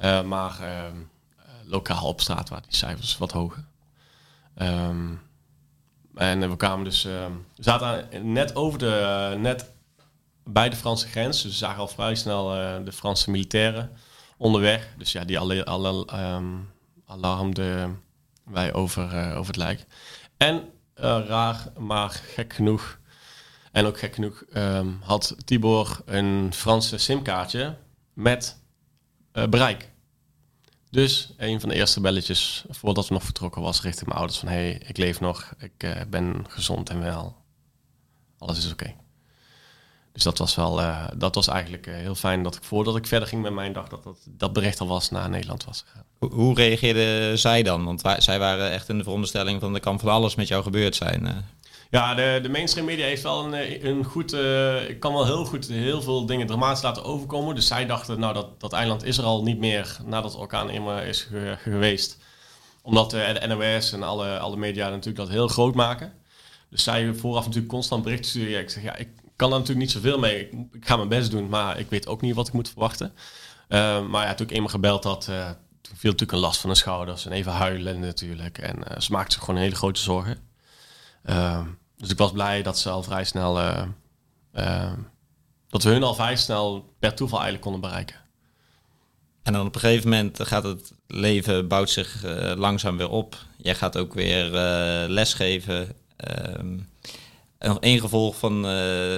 Uh, 0.00 0.22
maar 0.22 0.60
ehm, 0.60 0.96
lokaal 1.64 2.06
op 2.06 2.20
straat 2.20 2.48
waren 2.48 2.68
die 2.68 2.78
cijfers 2.78 3.18
wat 3.18 3.32
hoger. 3.32 3.64
Um, 4.58 5.24
en 6.16 6.50
we 6.50 6.56
kwamen 6.56 6.84
dus, 6.84 7.02
we 7.02 7.30
zaten 7.54 8.32
net 8.32 8.56
over 8.56 8.78
de, 8.78 9.34
net 9.38 9.70
bij 10.44 10.68
de 10.68 10.76
Franse 10.76 11.08
grens. 11.08 11.42
Dus 11.42 11.50
we 11.50 11.56
zagen 11.56 11.80
al 11.80 11.88
vrij 11.88 12.14
snel 12.14 12.56
uh, 12.56 12.84
de 12.84 12.92
Franse 12.92 13.30
militairen 13.30 13.90
onderweg. 14.36 14.88
Dus 14.98 15.12
ja, 15.12 15.24
die 15.24 15.38
alle, 15.38 15.64
alle 15.64 16.06
um, 16.14 16.70
alarmden 17.06 18.02
wij 18.44 18.72
over, 18.74 19.34
over 19.36 19.46
het 19.46 19.56
lijk. 19.56 19.84
En 20.36 20.62
raar, 20.94 21.66
maar 21.78 22.10
gek 22.10 22.52
genoeg, 22.52 22.98
en 23.72 23.86
ook 23.86 23.98
gek 23.98 24.14
genoeg, 24.14 24.44
um, 24.54 25.00
had 25.02 25.36
Tibor 25.44 26.02
een 26.04 26.50
Franse 26.54 26.98
simkaartje 26.98 27.76
met 28.12 28.60
bereik. 29.32 29.94
Dus 30.90 31.32
een 31.36 31.60
van 31.60 31.68
de 31.68 31.74
eerste 31.74 32.00
belletjes 32.00 32.64
voordat 32.68 33.08
we 33.08 33.14
nog 33.14 33.22
vertrokken 33.22 33.62
was 33.62 33.82
richting 33.82 34.06
mijn 34.06 34.18
ouders 34.18 34.38
van 34.38 34.48
hey, 34.48 34.82
ik 34.86 34.96
leef 34.96 35.20
nog, 35.20 35.54
ik 35.58 35.84
uh, 35.84 36.00
ben 36.08 36.44
gezond 36.48 36.90
en 36.90 37.00
wel. 37.00 37.36
Alles 38.38 38.58
is 38.58 38.72
oké. 38.72 38.94
Dus 40.12 40.22
dat 40.22 40.38
was 40.38 40.54
wel, 40.54 40.80
dat 41.16 41.34
was 41.34 41.48
eigenlijk 41.48 41.86
heel 41.86 42.14
fijn 42.14 42.42
dat 42.42 42.56
ik 42.56 42.62
voordat 42.62 42.96
ik 42.96 43.06
verder 43.06 43.28
ging 43.28 43.42
met 43.42 43.52
mijn 43.52 43.72
dag, 43.72 43.88
dat 43.88 44.04
dat, 44.04 44.18
dat 44.28 44.52
bericht 44.52 44.80
al 44.80 44.86
was 44.86 45.10
naar 45.10 45.30
Nederland 45.30 45.64
was 45.64 45.84
gegaan. 45.86 46.04
Hoe, 46.18 46.32
hoe 46.32 46.54
reageerde 46.54 47.36
zij 47.36 47.62
dan? 47.62 47.84
Want 47.84 48.02
zij 48.18 48.38
waren 48.38 48.70
echt 48.70 48.88
in 48.88 48.98
de 48.98 49.04
veronderstelling 49.04 49.60
van 49.60 49.74
er 49.74 49.80
kan 49.80 50.00
van 50.00 50.08
alles 50.08 50.34
met 50.34 50.48
jou 50.48 50.62
gebeurd 50.62 50.94
zijn. 50.94 51.46
Ja, 51.90 52.14
de, 52.14 52.38
de 52.42 52.48
mainstream 52.48 52.86
media 52.86 53.06
heeft 53.06 53.22
wel 53.22 53.44
een, 53.44 53.86
een 53.86 54.04
goed, 54.04 54.32
uh, 54.32 54.98
kan 54.98 55.12
wel 55.12 55.24
heel 55.24 55.44
goed 55.44 55.66
heel 55.66 56.02
veel 56.02 56.26
dingen 56.26 56.46
dramatisch 56.46 56.82
laten 56.82 57.04
overkomen. 57.04 57.54
Dus 57.54 57.66
zij 57.66 57.86
dachten, 57.86 58.20
nou, 58.20 58.34
dat, 58.34 58.60
dat 58.60 58.72
eiland 58.72 59.04
is 59.04 59.18
er 59.18 59.24
al 59.24 59.42
niet 59.42 59.58
meer 59.58 59.98
nadat 60.04 60.36
orkaan 60.36 60.70
is 61.00 61.28
geweest. 61.58 62.18
Omdat 62.82 63.14
uh, 63.14 63.34
de 63.34 63.46
NOS 63.46 63.92
en 63.92 64.02
alle, 64.02 64.38
alle 64.38 64.56
media 64.56 64.88
natuurlijk 64.88 65.16
dat 65.16 65.28
heel 65.28 65.48
groot 65.48 65.74
maken. 65.74 66.12
Dus 66.70 66.82
zij 66.82 67.14
vooraf 67.14 67.44
natuurlijk 67.44 67.72
constant 67.72 68.02
berichten 68.02 68.30
sturen. 68.30 68.60
ik 68.60 68.70
zeg, 68.70 68.82
ja, 68.82 68.96
ik 68.96 69.08
kan 69.36 69.50
daar 69.50 69.58
natuurlijk 69.58 69.86
niet 69.86 69.96
zoveel 69.96 70.18
mee. 70.18 70.40
Ik, 70.40 70.52
ik, 70.72 70.86
ga 70.86 70.96
mijn 70.96 71.08
best 71.08 71.30
doen, 71.30 71.48
maar 71.48 71.78
ik 71.78 71.90
weet 71.90 72.06
ook 72.06 72.20
niet 72.20 72.34
wat 72.34 72.48
ik 72.48 72.52
moet 72.52 72.68
verwachten. 72.68 73.12
Maar 74.08 74.26
ja, 74.26 74.34
toen 74.34 74.46
ik 74.46 74.52
eenmaal 74.52 74.68
gebeld 74.68 75.04
had, 75.04 75.24
toen 75.24 75.96
viel 75.96 76.10
natuurlijk 76.10 76.32
een 76.32 76.38
last 76.38 76.60
van 76.60 76.70
de 76.70 76.76
schouders. 76.76 77.26
En 77.26 77.32
even 77.32 77.52
huilen 77.52 78.00
natuurlijk. 78.00 78.58
En 78.58 79.02
ze 79.02 79.12
maakte 79.12 79.32
zich 79.32 79.44
gewoon 79.44 79.60
hele 79.60 79.74
grote 79.74 80.00
zorgen. 80.00 80.45
Ehm, 81.26 81.64
dus 81.96 82.10
ik 82.10 82.18
was 82.18 82.32
blij 82.32 82.62
dat 82.62 82.78
ze 82.78 82.90
al 82.90 83.02
vrij 83.02 83.24
snel. 83.24 83.58
Uh, 83.58 83.82
uh, 84.54 84.92
dat 85.68 85.82
we 85.82 85.90
hun 85.90 86.02
al 86.02 86.14
vrij 86.14 86.36
snel 86.36 86.94
per 86.98 87.14
toeval 87.14 87.38
eigenlijk 87.40 87.70
konden 87.70 87.90
bereiken. 87.90 88.16
En 89.42 89.52
dan 89.52 89.66
op 89.66 89.74
een 89.74 89.80
gegeven 89.80 90.10
moment 90.10 90.42
gaat 90.42 90.62
het 90.62 90.92
leven, 91.06 91.68
bouwt 91.68 91.90
zich 91.90 92.24
uh, 92.24 92.52
langzaam 92.56 92.96
weer 92.96 93.10
op. 93.10 93.36
Jij 93.56 93.74
gaat 93.74 93.98
ook 93.98 94.14
weer 94.14 94.50
lesgeven. 95.08 95.88
Ehm, 96.16 96.78
een 97.58 98.00
gevolg 98.00 98.38
van, 98.38 98.64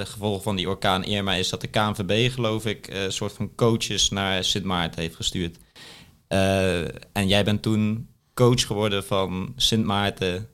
gevolg 0.06 0.42
van 0.42 0.56
die 0.56 0.68
orkaan 0.68 1.04
Irma 1.04 1.34
is 1.34 1.48
dat 1.48 1.60
de 1.60 1.66
KNVB, 1.66 2.32
geloof 2.32 2.66
ik, 2.66 2.86
een 2.86 3.12
soort 3.12 3.32
van 3.32 3.54
coaches 3.54 4.10
naar 4.10 4.44
Sint 4.44 4.64
Maarten 4.64 5.00
heeft 5.00 5.16
gestuurd. 5.16 5.56
en 7.12 7.28
jij 7.28 7.44
bent 7.44 7.62
toen 7.62 8.08
coach 8.34 8.66
geworden 8.66 9.04
van 9.04 9.52
Sint 9.56 9.84
Maarten 9.84 10.48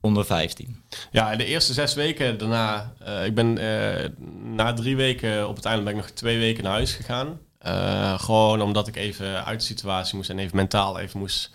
onder 0.00 0.24
15. 0.24 0.82
Ja, 1.10 1.36
de 1.36 1.44
eerste 1.44 1.72
zes 1.72 1.94
weken 1.94 2.38
daarna, 2.38 2.92
uh, 3.02 3.24
ik 3.24 3.34
ben 3.34 3.58
uh, 3.58 4.08
na 4.42 4.72
drie 4.72 4.96
weken 4.96 5.48
op 5.48 5.56
het 5.56 5.64
einde 5.64 5.82
ben 5.84 5.92
ik 5.92 5.98
nog 5.98 6.10
twee 6.10 6.38
weken 6.38 6.64
naar 6.64 6.72
huis 6.72 6.92
gegaan. 6.92 7.38
Uh, 7.66 8.20
gewoon 8.20 8.62
omdat 8.62 8.88
ik 8.88 8.96
even 8.96 9.44
uit 9.44 9.60
de 9.60 9.66
situatie 9.66 10.16
moest 10.16 10.30
en 10.30 10.38
even 10.38 10.56
mentaal 10.56 10.98
even 10.98 11.18
moest 11.18 11.50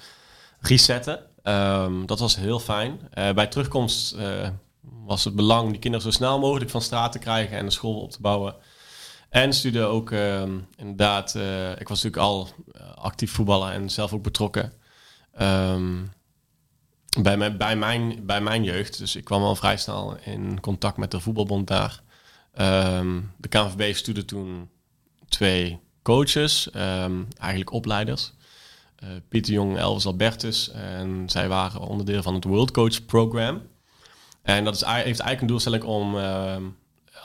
resetten. 0.59 1.19
Um, 1.43 2.05
dat 2.05 2.19
was 2.19 2.35
heel 2.35 2.59
fijn. 2.59 2.99
bij 3.35 3.47
terugkomst 3.47 4.15
was 4.81 5.23
het 5.23 5.35
belang 5.35 5.69
die 5.69 5.79
kinderen 5.79 6.05
zo 6.05 6.11
snel 6.11 6.39
mogelijk 6.39 6.71
van 6.71 6.81
straat 6.81 7.11
te 7.11 7.19
krijgen 7.19 7.57
en 7.57 7.65
de 7.65 7.71
school 7.71 7.99
op 7.99 8.11
te 8.11 8.21
bouwen. 8.21 8.55
En 9.29 9.53
stuurde 9.53 9.83
ook 9.83 10.11
ehm, 10.11 10.57
inderdaad, 10.75 11.35
ik 11.79 11.87
was 11.87 12.03
natuurlijk 12.03 12.17
al 12.23 12.49
actief 12.95 13.31
voetballen 13.31 13.71
en 13.71 13.89
zelf 13.89 14.13
ook 14.13 14.23
betrokken. 14.23 14.73
Um, 15.41 16.11
bij, 17.21 17.37
mijn, 17.37 17.57
bij, 17.57 17.75
mijn, 17.75 18.25
bij 18.25 18.41
mijn 18.41 18.63
jeugd. 18.63 18.97
Dus 18.97 19.15
ik 19.15 19.23
kwam 19.23 19.43
al 19.43 19.55
vrij 19.55 19.77
snel 19.77 20.17
in 20.23 20.59
contact 20.59 20.97
met 20.97 21.11
de 21.11 21.19
voetbalbond 21.19 21.67
daar. 21.67 22.01
Ehm, 22.53 23.21
de 23.37 23.47
KNVB 23.47 23.95
stuurde 23.95 24.25
toen 24.25 24.69
twee 25.27 25.79
coaches, 26.01 26.69
um, 26.75 27.27
eigenlijk 27.39 27.71
opleiders. 27.71 28.33
Uh, 29.03 29.09
Pieter 29.29 29.53
Jong 29.53 29.71
en 29.71 29.77
Elvis 29.77 30.05
Albertus. 30.05 30.71
En 30.71 31.23
zij 31.29 31.47
waren 31.47 31.81
onderdeel 31.81 32.21
van 32.21 32.33
het 32.33 32.43
World 32.43 32.71
Coach 32.71 33.05
Program. 33.05 33.61
En 34.41 34.63
dat 34.63 34.75
is, 34.75 34.81
heeft 34.81 35.05
eigenlijk 35.05 35.41
een 35.41 35.47
doelstelling 35.47 35.83
om 35.83 36.15
uh, 36.15 36.55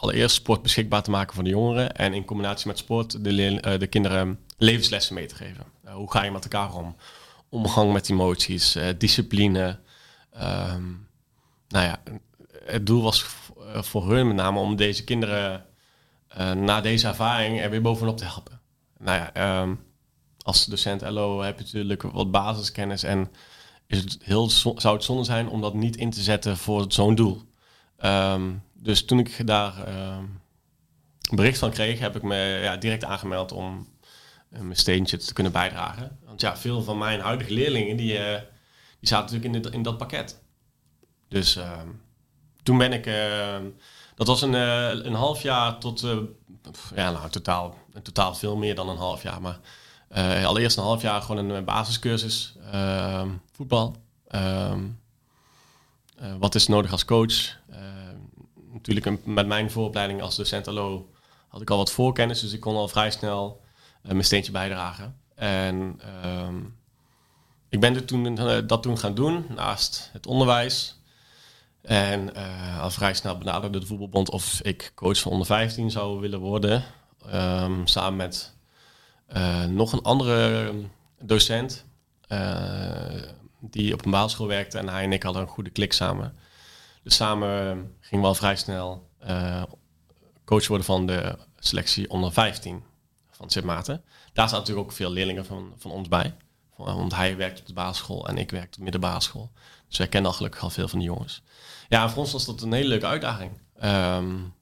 allereerst 0.01 0.35
sport 0.35 0.63
beschikbaar 0.63 1.03
te 1.03 1.11
maken 1.11 1.35
voor 1.35 1.45
de 1.45 1.51
jongeren. 1.51 1.95
En 1.97 2.15
in 2.15 2.25
combinatie 2.25 2.67
met 2.67 2.79
sport 2.79 3.25
de, 3.25 3.33
uh, 3.33 3.79
de 3.79 3.87
kinderen 3.87 4.39
levenslessen 4.57 5.15
mee 5.15 5.27
te 5.27 5.35
geven. 5.35 5.65
Uh, 5.85 5.95
hoe 5.95 6.11
ga 6.11 6.25
je 6.25 6.31
met 6.31 6.43
elkaar 6.43 6.75
om? 6.75 6.97
Omgang 7.49 7.93
met 7.93 8.11
emoties, 8.11 8.77
uh, 8.77 8.89
discipline. 8.99 9.79
Um, 10.37 11.09
nou 11.69 11.87
ja, 11.87 12.03
het 12.65 12.87
doel 12.87 13.03
was 13.03 13.27
eh, 13.73 13.83
voor 13.83 14.11
hun 14.11 14.27
met 14.27 14.37
name 14.37 14.59
om 14.59 14.77
deze 14.77 15.05
kinderen 15.05 15.67
uh, 16.39 16.53
na 16.53 16.81
deze 16.81 17.07
ervaring 17.07 17.61
er 17.61 17.71
weer 17.71 17.83
bovenop 17.83 18.17
te 18.17 18.25
helpen. 18.25 18.61
Nou 18.99 19.19
ja, 19.19 19.61
um, 19.61 19.81
als 20.43 20.67
docent 20.67 21.01
LO 21.01 21.43
heb 21.43 21.59
je 21.59 21.65
natuurlijk 21.65 22.03
wat 22.03 22.31
basiskennis 22.31 23.03
en 23.03 23.31
is 23.87 23.99
het 23.99 24.19
heel, 24.23 24.51
zou 24.51 24.95
het 24.95 25.05
zonde 25.05 25.25
zijn 25.25 25.49
om 25.49 25.61
dat 25.61 25.75
niet 25.75 25.97
in 25.97 26.11
te 26.11 26.23
zetten 26.23 26.57
voor 26.57 26.85
zo'n 26.89 27.15
doel. 27.15 27.43
Um, 28.05 28.63
dus 28.73 29.05
toen 29.05 29.19
ik 29.19 29.47
daar 29.47 29.75
bericht 31.31 31.59
van 31.59 31.71
kreeg, 31.71 31.99
heb 31.99 32.17
ik 32.17 32.23
me 32.23 32.37
ja, 32.63 32.77
direct 32.77 33.05
aangemeld 33.05 33.53
om 33.53 33.89
mijn 34.49 34.77
steentje 34.77 35.17
te 35.17 35.33
kunnen 35.33 35.53
bijdragen. 35.53 36.19
Want 36.25 36.41
ja, 36.41 36.57
veel 36.57 36.83
van 36.83 36.99
mijn 36.99 37.21
huidige 37.21 37.53
leerlingen 37.53 37.97
die, 37.97 38.13
uh, 38.13 38.39
die 39.01 39.09
zaten 39.09 39.35
natuurlijk 39.35 39.67
in, 39.67 39.73
in 39.73 39.83
dat 39.83 39.99
pakket. 39.99 40.41
Dus 41.29 41.57
uh, 41.57 41.81
toen 42.63 42.79
ben 42.79 42.93
ik, 42.93 43.07
uh, 43.07 43.57
dat 44.15 44.27
was 44.27 44.43
een, 44.43 44.53
uh, 44.53 44.89
een 44.89 45.15
half 45.15 45.43
jaar 45.43 45.79
tot, 45.79 46.01
ja, 46.95 47.11
nou, 47.11 47.31
totaal, 47.31 47.75
totaal 48.03 48.35
veel 48.35 48.57
meer 48.57 48.75
dan 48.75 48.89
een 48.89 48.97
half 48.97 49.23
jaar. 49.23 49.41
Maar 49.41 49.61
allereerst 50.45 50.77
een 50.77 50.83
half 50.83 51.03
jaar 51.03 51.23
gewoon 51.23 51.51
een 51.51 51.65
basiscursus 51.65 52.57
ehm, 52.73 53.29
voetbal. 53.53 53.97
Ehm, 54.29 54.85
wat 56.39 56.55
is 56.55 56.67
nodig 56.67 56.93
als 56.93 57.05
coach? 57.05 57.57
natuurlijk 58.73 59.07
een, 59.07 59.21
met 59.35 59.47
mijn 59.47 59.71
vooropleiding 59.71 60.23
als 60.23 60.37
docent 60.37 60.67
LO 60.67 61.11
had 61.49 61.61
ik 61.61 61.71
al 61.71 61.77
wat 61.77 61.91
voorkennis, 61.91 62.41
dus 62.41 62.53
ik 62.53 62.61
kon 62.61 62.77
al 62.77 62.89
vrij 62.89 63.11
snel 63.11 63.61
mijn 64.13 64.25
steentje 64.25 64.53
bijdragen. 64.53 65.17
En 65.35 66.01
um, 66.25 66.77
ik 67.69 67.81
ben 67.81 68.07
toen, 68.07 68.41
uh, 68.41 68.59
dat 68.67 68.83
toen 68.83 68.99
gaan 68.99 69.15
doen 69.15 69.47
naast 69.55 70.11
het 70.13 70.27
onderwijs. 70.27 71.01
En 71.83 72.31
uh, 72.37 72.83
al 72.83 72.91
vrij 72.91 73.15
snel 73.15 73.39
benaderde 73.39 73.79
de 73.79 73.87
voetbalbond 73.87 74.31
of 74.31 74.61
ik 74.63 74.93
coach 74.95 75.19
van 75.19 75.33
onder 75.33 75.47
15 75.47 75.91
zou 75.91 76.21
willen 76.21 76.41
worden. 76.41 76.85
Um, 77.35 77.87
samen 77.87 78.17
met 78.17 78.57
nog 79.69 79.93
een 79.93 80.03
andere 80.03 80.73
docent 81.23 81.85
die 83.61 83.93
op 83.93 84.05
een 84.05 84.11
basisschool 84.11 84.47
werkte. 84.47 84.79
En 84.79 84.89
hij 84.89 85.05
en 85.05 85.13
ik 85.13 85.23
hadden 85.23 85.43
een 85.43 85.49
goede 85.49 85.71
klik 85.71 85.93
samen. 85.93 86.37
Dus 87.03 87.17
samen 87.17 87.95
gingen 88.01 88.23
we 88.23 88.31
al 88.31 88.35
vrij 88.35 88.57
snel 88.57 89.09
coach 90.45 90.67
worden 90.67 90.87
van 90.87 91.07
de 91.07 91.39
selectie 91.59 92.11
onder 92.11 92.33
15 92.33 92.83
van 93.39 93.51
Sint 93.51 93.65
Maarten. 93.65 94.05
Daar 94.33 94.49
zaten 94.49 94.59
natuurlijk 94.59 94.87
ook 94.87 94.93
veel 94.93 95.11
leerlingen 95.11 95.47
van, 95.47 95.73
van 95.77 95.91
ons 95.91 96.09
bij. 96.09 96.35
Want 96.77 97.15
hij 97.15 97.37
werkt 97.37 97.61
op 97.61 97.67
de 97.67 97.73
basisschool 97.73 98.29
en 98.29 98.39
ik 98.39 98.51
werk 98.51 98.67
op 98.67 98.73
de 98.73 98.83
middenbasisschool. 98.83 99.51
Dus 99.89 99.99
wij 99.99 100.09
kennen 100.09 100.31
al 100.31 100.37
gelukkig 100.37 100.63
al 100.63 100.71
veel 100.71 100.89
van 100.89 100.99
de 100.99 101.05
jongens. 101.05 101.43
Ja, 101.89 102.09
voor 102.11 102.23
ons 102.23 102.33
was 102.33 102.45
dat 102.45 102.63
een 102.63 102.73
hele 102.73 102.89
leuke 102.89 103.07
uitdaging. 103.07 103.51
Um, 103.83 104.55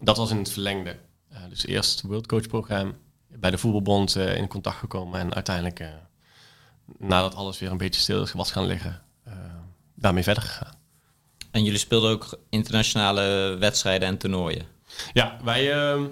dat 0.00 0.16
was 0.16 0.30
in 0.30 0.38
het 0.38 0.50
verlengde. 0.50 0.98
Uh, 1.32 1.38
dus 1.48 1.66
eerst 1.66 1.90
het 1.90 2.10
World 2.10 2.26
Coach 2.26 2.46
programma, 2.46 2.92
bij 3.28 3.50
de 3.50 3.58
voetbalbond 3.58 4.16
uh, 4.16 4.36
in 4.36 4.48
contact 4.48 4.76
gekomen 4.76 5.20
en 5.20 5.34
uiteindelijk, 5.34 5.80
uh, 5.80 5.88
nadat 6.98 7.34
alles 7.34 7.58
weer 7.58 7.70
een 7.70 7.76
beetje 7.76 8.00
stil 8.00 8.26
was 8.34 8.52
gaan 8.52 8.66
liggen, 8.66 9.02
daarmee 9.94 10.22
verder 10.22 10.42
gegaan. 10.42 10.74
En 11.50 11.64
jullie 11.64 11.78
speelden 11.78 12.10
ook 12.10 12.38
internationale 12.48 13.56
wedstrijden 13.58 14.08
en 14.08 14.18
toernooien? 14.18 14.66
Ja, 15.12 15.36
wij 15.44 15.72
ehm, 15.72 16.04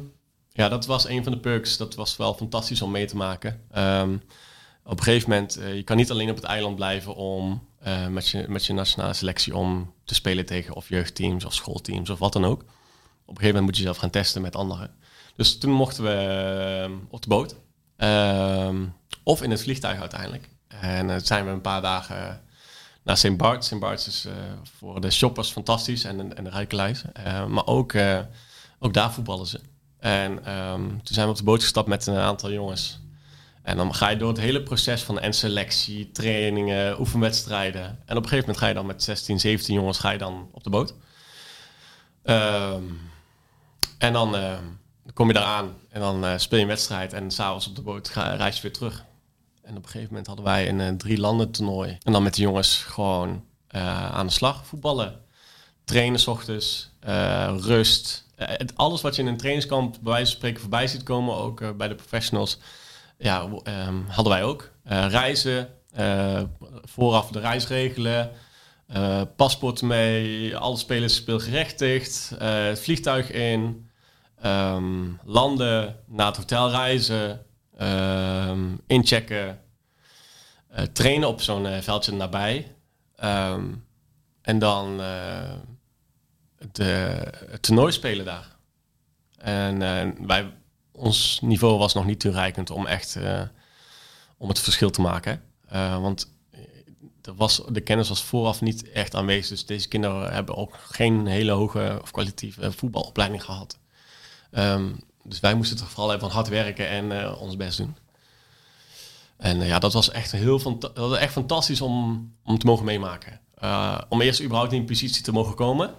ja, 0.52 0.68
dat 0.68 0.86
was 0.86 1.08
een 1.08 1.22
van 1.22 1.32
de 1.32 1.38
perks. 1.38 1.76
Dat 1.76 1.94
was 1.94 2.16
wel 2.16 2.34
fantastisch 2.34 2.82
om 2.82 2.90
mee 2.90 3.06
te 3.06 3.16
maken. 3.16 3.60
Um, 3.76 4.22
op 4.84 4.98
een 4.98 5.04
gegeven 5.04 5.30
moment, 5.30 5.58
uh, 5.58 5.74
je 5.74 5.82
kan 5.82 5.96
niet 5.96 6.10
alleen 6.10 6.30
op 6.30 6.36
het 6.36 6.44
eiland 6.44 6.76
blijven 6.76 7.14
om 7.14 7.68
uh, 7.86 8.06
met, 8.06 8.28
je, 8.28 8.44
met 8.48 8.64
je 8.64 8.72
nationale 8.72 9.12
selectie 9.12 9.56
om 9.56 9.92
te 10.04 10.14
spelen 10.14 10.46
tegen 10.46 10.74
of 10.74 10.88
jeugdteams 10.88 11.44
of 11.44 11.54
schoolteams 11.54 12.10
of 12.10 12.18
wat 12.18 12.32
dan 12.32 12.44
ook. 12.44 12.60
Op 12.60 12.68
een 13.28 13.36
gegeven 13.36 13.46
moment 13.46 13.64
moet 13.64 13.76
je 13.76 13.82
zelf 13.82 13.96
gaan 13.96 14.10
testen 14.10 14.42
met 14.42 14.56
anderen. 14.56 14.90
Dus 15.36 15.58
toen 15.58 15.70
mochten 15.70 16.04
we 16.04 16.86
uh, 16.88 16.96
op 17.10 17.22
de 17.22 17.28
boot. 17.28 17.54
Ehm, 17.96 18.86
of 19.22 19.42
in 19.42 19.50
het 19.50 19.62
vliegtuig 19.62 20.00
uiteindelijk. 20.00 20.48
En 20.68 21.08
uh, 21.08 21.16
zijn 21.22 21.44
we 21.44 21.50
een 21.50 21.60
paar 21.60 21.82
dagen 21.82 22.42
naar 23.02 23.16
St. 23.16 23.36
Bart. 23.36 23.64
St. 23.64 23.78
Bart 23.78 24.06
is 24.06 24.26
voor 24.78 25.00
de 25.00 25.10
shoppers 25.10 25.50
fantastisch 25.50 26.04
en, 26.04 26.36
en 26.36 26.44
de 26.44 26.50
rijke 26.50 26.76
lijst. 26.76 27.04
maar 27.48 27.66
ook, 27.66 27.94
ook 28.78 28.94
daar 28.94 29.12
voetballen 29.12 29.46
ze. 29.46 29.60
En 30.02 30.52
um, 30.58 30.88
toen 30.88 31.14
zijn 31.14 31.26
we 31.26 31.32
op 31.32 31.38
de 31.38 31.44
boot 31.44 31.62
gestapt 31.62 31.88
met 31.88 32.06
een 32.06 32.16
aantal 32.16 32.52
jongens. 32.52 33.00
En 33.62 33.76
dan 33.76 33.94
ga 33.94 34.08
je 34.08 34.16
door 34.16 34.28
het 34.28 34.40
hele 34.40 34.62
proces 34.62 35.02
van 35.02 35.20
en 35.20 35.32
selectie, 35.32 36.10
trainingen, 36.10 37.00
oefenwedstrijden. 37.00 37.82
En 37.82 38.16
op 38.16 38.22
een 38.22 38.28
gegeven 38.28 38.38
moment 38.38 38.58
ga 38.58 38.66
je 38.66 38.74
dan 38.74 38.86
met 38.86 39.02
16, 39.02 39.40
17 39.40 39.74
jongens 39.74 39.98
ga 39.98 40.10
je 40.10 40.18
dan 40.18 40.48
op 40.52 40.64
de 40.64 40.70
boot. 40.70 40.94
Um, 42.24 43.00
en 43.98 44.12
dan 44.12 44.34
uh, 44.34 44.58
kom 45.14 45.26
je 45.26 45.32
daar 45.32 45.44
aan 45.44 45.76
en 45.88 46.00
dan 46.00 46.24
uh, 46.24 46.32
speel 46.36 46.58
je 46.58 46.64
een 46.64 46.70
wedstrijd. 46.70 47.12
En 47.12 47.30
s'avonds 47.30 47.66
op 47.66 47.76
de 47.76 47.82
boot 47.82 48.08
ga, 48.08 48.34
reis 48.34 48.56
je 48.56 48.62
weer 48.62 48.72
terug. 48.72 49.04
En 49.62 49.76
op 49.76 49.82
een 49.82 49.88
gegeven 49.90 50.08
moment 50.08 50.26
hadden 50.26 50.44
wij 50.44 50.68
een 50.68 50.78
uh, 50.78 50.88
drie 50.88 51.18
landen 51.18 51.50
toernooi. 51.50 51.98
En 52.02 52.12
dan 52.12 52.22
met 52.22 52.34
de 52.34 52.42
jongens 52.42 52.76
gewoon 52.76 53.44
aan 54.12 54.26
de 54.26 54.32
slag 54.32 54.66
voetballen. 54.66 55.20
Trainen 55.84 56.20
s 56.20 56.26
ochtends, 56.26 56.90
rust, 57.60 58.21
het, 58.36 58.76
alles 58.76 59.00
wat 59.00 59.16
je 59.16 59.22
in 59.22 59.28
een 59.28 59.36
trainingskamp 59.36 59.96
bij 60.00 60.12
wijze 60.12 60.26
van 60.26 60.36
spreken 60.36 60.60
voorbij 60.60 60.86
ziet 60.86 61.02
komen, 61.02 61.34
ook 61.36 61.76
bij 61.76 61.88
de 61.88 61.94
professionals, 61.94 62.58
ja, 63.18 63.48
ehm, 63.62 63.96
hadden 64.08 64.32
wij 64.32 64.42
ook. 64.42 64.70
reizen, 64.84 65.68
vooraf 66.82 67.30
de 67.30 67.40
reis 67.40 67.66
regelen, 67.66 68.30
paspoort 69.36 69.82
mee, 69.82 70.56
alle 70.56 70.76
spelers 70.76 71.14
speelgerechtigd, 71.14 72.32
het 72.38 72.80
vliegtuig 72.80 73.30
in, 73.30 73.90
ehm, 74.40 75.04
landen, 75.24 75.96
naar 76.06 76.26
het 76.26 76.36
hotel 76.36 76.70
reizen, 76.70 77.46
ehm, 77.76 78.76
inchecken, 78.86 79.60
trainen 80.92 81.28
op 81.28 81.40
zo'n 81.40 81.66
veldje 81.82 82.12
nabij. 82.12 82.74
en 84.42 84.58
dan 84.58 85.00
de, 86.72 87.22
het 87.50 87.62
toernooi 87.62 87.92
spelen 87.92 88.24
daar. 88.24 88.56
En 89.36 89.80
uh, 89.80 90.26
wij, 90.26 90.52
ons 90.92 91.38
niveau 91.42 91.78
was 91.78 91.94
nog 91.94 92.04
niet 92.04 92.20
toereikend 92.20 92.70
om 92.70 92.86
echt 92.86 93.16
uh, 93.16 93.42
om 94.36 94.48
het 94.48 94.58
verschil 94.58 94.90
te 94.90 95.00
maken. 95.00 95.42
Want 96.00 96.32
er 97.22 97.34
was, 97.34 97.62
de 97.68 97.80
kennis 97.80 98.08
was 98.08 98.22
vooraf 98.22 98.60
niet 98.60 98.90
echt 98.90 99.14
aanwezig. 99.14 99.48
Dus 99.48 99.66
deze 99.66 99.88
kinderen 99.88 100.32
hebben 100.32 100.56
ook 100.56 100.78
geen 100.90 101.26
hele 101.26 101.52
hoge 101.52 101.98
of 102.02 102.10
kwalitatieve 102.10 102.72
voetbalopleiding 102.72 103.44
gehad. 103.44 103.78
Um, 104.50 105.00
dus 105.22 105.40
wij 105.40 105.54
moesten 105.54 105.76
toch 105.76 105.90
vooral 105.90 106.14
even 106.14 106.28
hard 106.28 106.48
werken 106.48 106.88
en 106.88 107.34
ons 107.34 107.56
best 107.56 107.78
doen. 107.78 107.96
En 109.36 109.60
ja, 109.64 109.78
dat 109.78 109.92
was 109.92 110.10
echt, 110.10 110.32
heel 110.32 110.78
dat 110.78 110.96
was 110.96 111.18
echt 111.18 111.32
fantastisch 111.32 111.80
om, 111.80 112.32
om 112.44 112.58
te 112.58 112.66
mogen 112.66 112.84
meemaken. 112.84 113.40
om 114.08 114.20
eerst 114.20 114.42
überhaupt 114.42 114.72
in 114.72 114.84
positie 114.84 115.22
te 115.22 115.32
mogen 115.32 115.54
komen. 115.54 115.94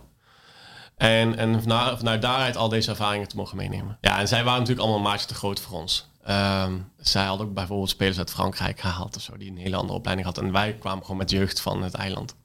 En, 0.98 1.38
en 1.38 1.62
vanuit, 1.62 2.22
daaruit 2.22 2.58
al 2.58 2.70
deze 2.70 2.89
ervaringen 2.89 3.28
te 3.28 3.36
mogen 3.36 3.58
meenemen. 3.58 3.98
Ja, 4.02 4.20
en 4.20 4.28
zij 4.28 4.44
waren 4.44 4.60
natuurlijk 4.60 4.88
allemaal 4.88 5.06
een 5.06 5.12
maatje 5.12 5.28
te 5.28 5.36
groot 5.36 5.60
voor 5.60 5.80
ons. 5.80 6.08
Um, 6.30 6.91
zij 6.98 7.26
hadden 7.26 7.48
ook 7.48 7.54
bijvoorbeeld 7.54 7.89
spelers 7.89 8.18
uit 8.18 8.32
Frankrijk 8.32 8.80
gehaald 8.80 9.16
of 9.16 9.22
zo, 9.22 9.38
die 9.38 9.52
een 9.52 9.58
hele 9.58 9.76
andere 9.76 9.98
opleiding 9.98 10.28
hadden. 10.28 10.46
En 10.46 10.52
wij 10.52 10.74
kwamen 10.74 11.02
gewoon 11.02 11.18
met 11.18 11.30
jeugd 11.30 11.62
van 11.62 11.84
het 11.84 11.94
eiland. 11.94 12.36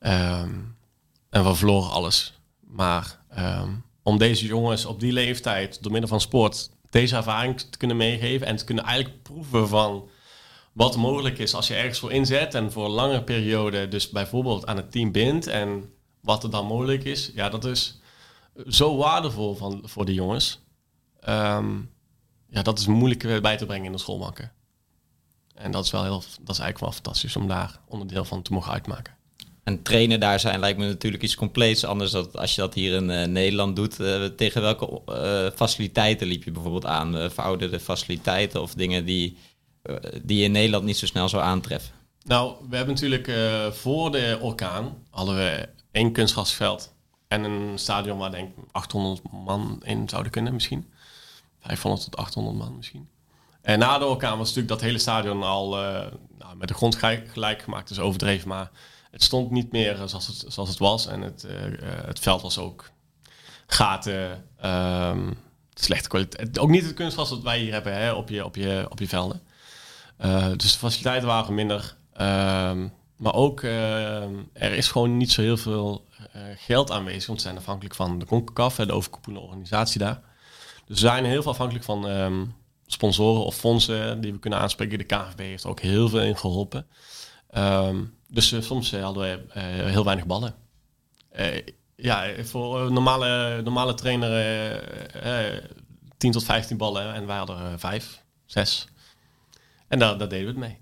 Um, 0.00 0.76
en 1.30 1.44
we 1.44 1.54
verloren 1.54 1.90
alles. 1.90 2.40
Maar 2.60 3.18
um, 3.38 3.84
om 4.02 4.18
deze 4.18 4.46
jongens 4.46 4.84
op 4.84 5.00
die 5.00 5.12
leeftijd, 5.12 5.82
door 5.82 5.92
middel 5.92 6.10
van 6.10 6.20
sport, 6.20 6.70
deze 6.90 7.16
ervaring 7.16 7.60
te 7.60 7.78
kunnen 7.78 7.96
meegeven 7.96 8.46
en 8.46 8.56
te 8.56 8.64
kunnen 8.64 8.84
eigenlijk 8.84 9.22
proeven 9.22 9.68
van 9.68 10.08
wat 10.72 10.96
mogelijk 10.96 11.38
is 11.38 11.54
als 11.54 11.66
je 11.66 11.74
ergens 11.74 11.98
voor 11.98 12.12
inzet 12.12 12.54
en 12.54 12.72
voor 12.72 12.84
een 12.84 12.90
lange 12.90 13.22
periode 13.22 13.88
dus 13.88 14.10
bijvoorbeeld 14.10 14.66
aan 14.66 14.76
het 14.76 14.92
team 14.92 15.12
bindt 15.12 15.46
en 15.46 15.90
wat 16.26 16.44
er 16.44 16.50
dan 16.50 16.66
mogelijk 16.66 17.04
is, 17.04 17.30
ja, 17.34 17.48
dat 17.48 17.64
is 17.64 18.00
zo 18.68 18.96
waardevol 18.96 19.54
van, 19.54 19.80
voor 19.84 20.04
de 20.04 20.14
jongens. 20.14 20.60
Um, 21.28 21.90
ja, 22.48 22.62
dat 22.62 22.78
is 22.78 22.86
moeilijk 22.86 23.42
bij 23.42 23.56
te 23.56 23.66
brengen 23.66 23.86
in 23.86 23.92
de 23.92 23.98
schoolmakken. 23.98 24.52
En 25.54 25.70
dat 25.70 25.84
is 25.84 25.90
wel 25.90 26.02
heel, 26.02 26.22
dat 26.40 26.54
is 26.54 26.58
eigenlijk 26.58 26.78
wel 26.78 26.92
fantastisch 26.92 27.36
om 27.36 27.48
daar 27.48 27.78
onderdeel 27.88 28.24
van 28.24 28.42
te 28.42 28.52
mogen 28.52 28.72
uitmaken. 28.72 29.14
En 29.64 29.82
trainen 29.82 30.20
daar 30.20 30.40
zijn 30.40 30.60
lijkt 30.60 30.78
me 30.78 30.86
natuurlijk 30.86 31.22
iets 31.22 31.34
compleets 31.34 31.84
anders 31.84 32.10
dan 32.10 32.32
als 32.32 32.54
je 32.54 32.60
dat 32.60 32.74
hier 32.74 32.94
in 32.94 33.10
uh, 33.10 33.24
Nederland 33.24 33.76
doet. 33.76 34.00
Uh, 34.00 34.24
tegen 34.24 34.62
welke 34.62 35.00
uh, 35.08 35.50
faciliteiten 35.56 36.26
liep 36.26 36.44
je 36.44 36.50
bijvoorbeeld 36.50 36.86
aan? 36.86 37.30
verouderde 37.30 37.80
faciliteiten 37.80 38.62
of 38.62 38.74
dingen 38.74 39.04
die, 39.04 39.36
die 40.22 40.38
je 40.38 40.44
in 40.44 40.52
Nederland 40.52 40.84
niet 40.84 40.96
zo 40.96 41.06
snel 41.06 41.28
zou 41.28 41.42
aantreffen? 41.42 41.94
Nou, 42.24 42.54
we 42.68 42.76
hebben 42.76 42.94
natuurlijk 42.94 43.30
voor 43.74 44.12
de 44.12 44.38
orkaan 44.40 44.94
hadden 45.10 45.36
we 45.36 45.68
één 45.96 46.12
kunstgrasveld 46.12 46.94
en 47.28 47.44
een 47.44 47.78
stadion 47.78 48.18
waar 48.18 48.30
denk 48.30 48.48
ik 48.48 48.64
800 48.70 49.32
man 49.32 49.80
in 49.84 50.08
zouden 50.08 50.32
kunnen 50.32 50.52
misschien. 50.52 50.92
500 51.60 52.04
tot 52.04 52.16
800 52.16 52.56
man 52.56 52.76
misschien. 52.76 53.08
En 53.62 53.78
na 53.78 53.98
de 53.98 54.04
orkaan 54.04 54.38
was 54.38 54.46
natuurlijk 54.48 54.68
dat 54.68 54.80
hele 54.80 54.98
stadion 54.98 55.42
al 55.42 55.82
uh, 55.82 56.06
nou, 56.38 56.56
met 56.56 56.68
de 56.68 56.74
grond 56.74 56.96
gelijk, 56.96 57.62
gemaakt, 57.62 57.88
dus 57.88 57.98
overdreven. 57.98 58.48
Maar 58.48 58.70
het 59.10 59.22
stond 59.22 59.50
niet 59.50 59.72
meer 59.72 59.96
zoals 60.04 60.26
het, 60.26 60.44
zoals 60.48 60.68
het 60.68 60.78
was. 60.78 61.06
En 61.06 61.20
het, 61.20 61.46
uh, 61.46 61.52
het 62.06 62.18
veld 62.18 62.42
was 62.42 62.58
ook 62.58 62.90
gaten, 63.66 64.44
um, 64.64 65.38
slechte 65.74 66.08
kwaliteit. 66.08 66.58
Ook 66.58 66.68
niet 66.68 66.84
het 66.84 66.94
kunstgras 66.94 67.28
dat 67.28 67.42
wij 67.42 67.58
hier 67.58 67.72
hebben 67.72 67.92
hè, 67.94 68.12
op, 68.12 68.28
je, 68.28 68.44
op, 68.44 68.56
je, 68.56 68.86
op 68.88 68.98
je 68.98 69.08
velden. 69.08 69.42
Dus 70.56 70.72
de 70.72 70.78
faciliteiten 70.78 71.28
waren 71.28 71.54
minder. 71.54 71.96
Um, 72.20 72.92
maar 73.16 73.34
ook, 73.34 73.62
uh, 73.62 74.22
er 74.52 74.72
is 74.72 74.88
gewoon 74.88 75.16
niet 75.16 75.32
zo 75.32 75.42
heel 75.42 75.56
veel 75.56 76.06
uh, 76.36 76.42
geld 76.56 76.90
aanwezig. 76.90 77.26
Want 77.26 77.38
we 77.38 77.44
zijn 77.44 77.58
afhankelijk 77.58 77.94
van 77.94 78.18
de 78.18 78.26
CONCACAF, 78.26 78.74
de 78.74 78.92
overkoepelende 78.92 79.44
organisatie 79.44 79.98
daar. 79.98 80.20
Dus 80.86 81.00
we 81.00 81.06
zijn 81.06 81.24
heel 81.24 81.42
veel 81.42 81.50
afhankelijk 81.50 81.84
van 81.84 82.04
um, 82.04 82.54
sponsoren 82.86 83.44
of 83.44 83.56
fondsen 83.56 84.20
die 84.20 84.32
we 84.32 84.38
kunnen 84.38 84.58
aanspreken. 84.58 84.98
De 84.98 85.04
KNVB 85.04 85.38
heeft 85.38 85.66
ook 85.66 85.80
heel 85.80 86.08
veel 86.08 86.20
in 86.20 86.36
geholpen. 86.36 86.86
Um, 87.56 88.14
dus 88.28 88.52
uh, 88.52 88.60
soms 88.60 88.92
hadden 88.92 89.46
we 89.52 89.60
heel 89.60 90.04
weinig 90.04 90.26
ballen. 90.26 90.54
ja, 91.96 92.44
voor 92.44 92.80
een 92.80 92.92
normale, 92.92 93.62
normale 93.62 93.94
trainer 93.94 94.30
10 96.16 96.32
tot 96.32 96.44
15 96.44 96.76
ballen 96.76 97.14
en 97.14 97.26
wij 97.26 97.36
hadden 97.36 97.78
5, 97.78 98.22
6. 98.46 98.86
En 99.88 99.98
daar, 99.98 100.18
daar 100.18 100.28
deden 100.28 100.54
we 100.54 100.60
het 100.60 100.70
mee. 100.70 100.80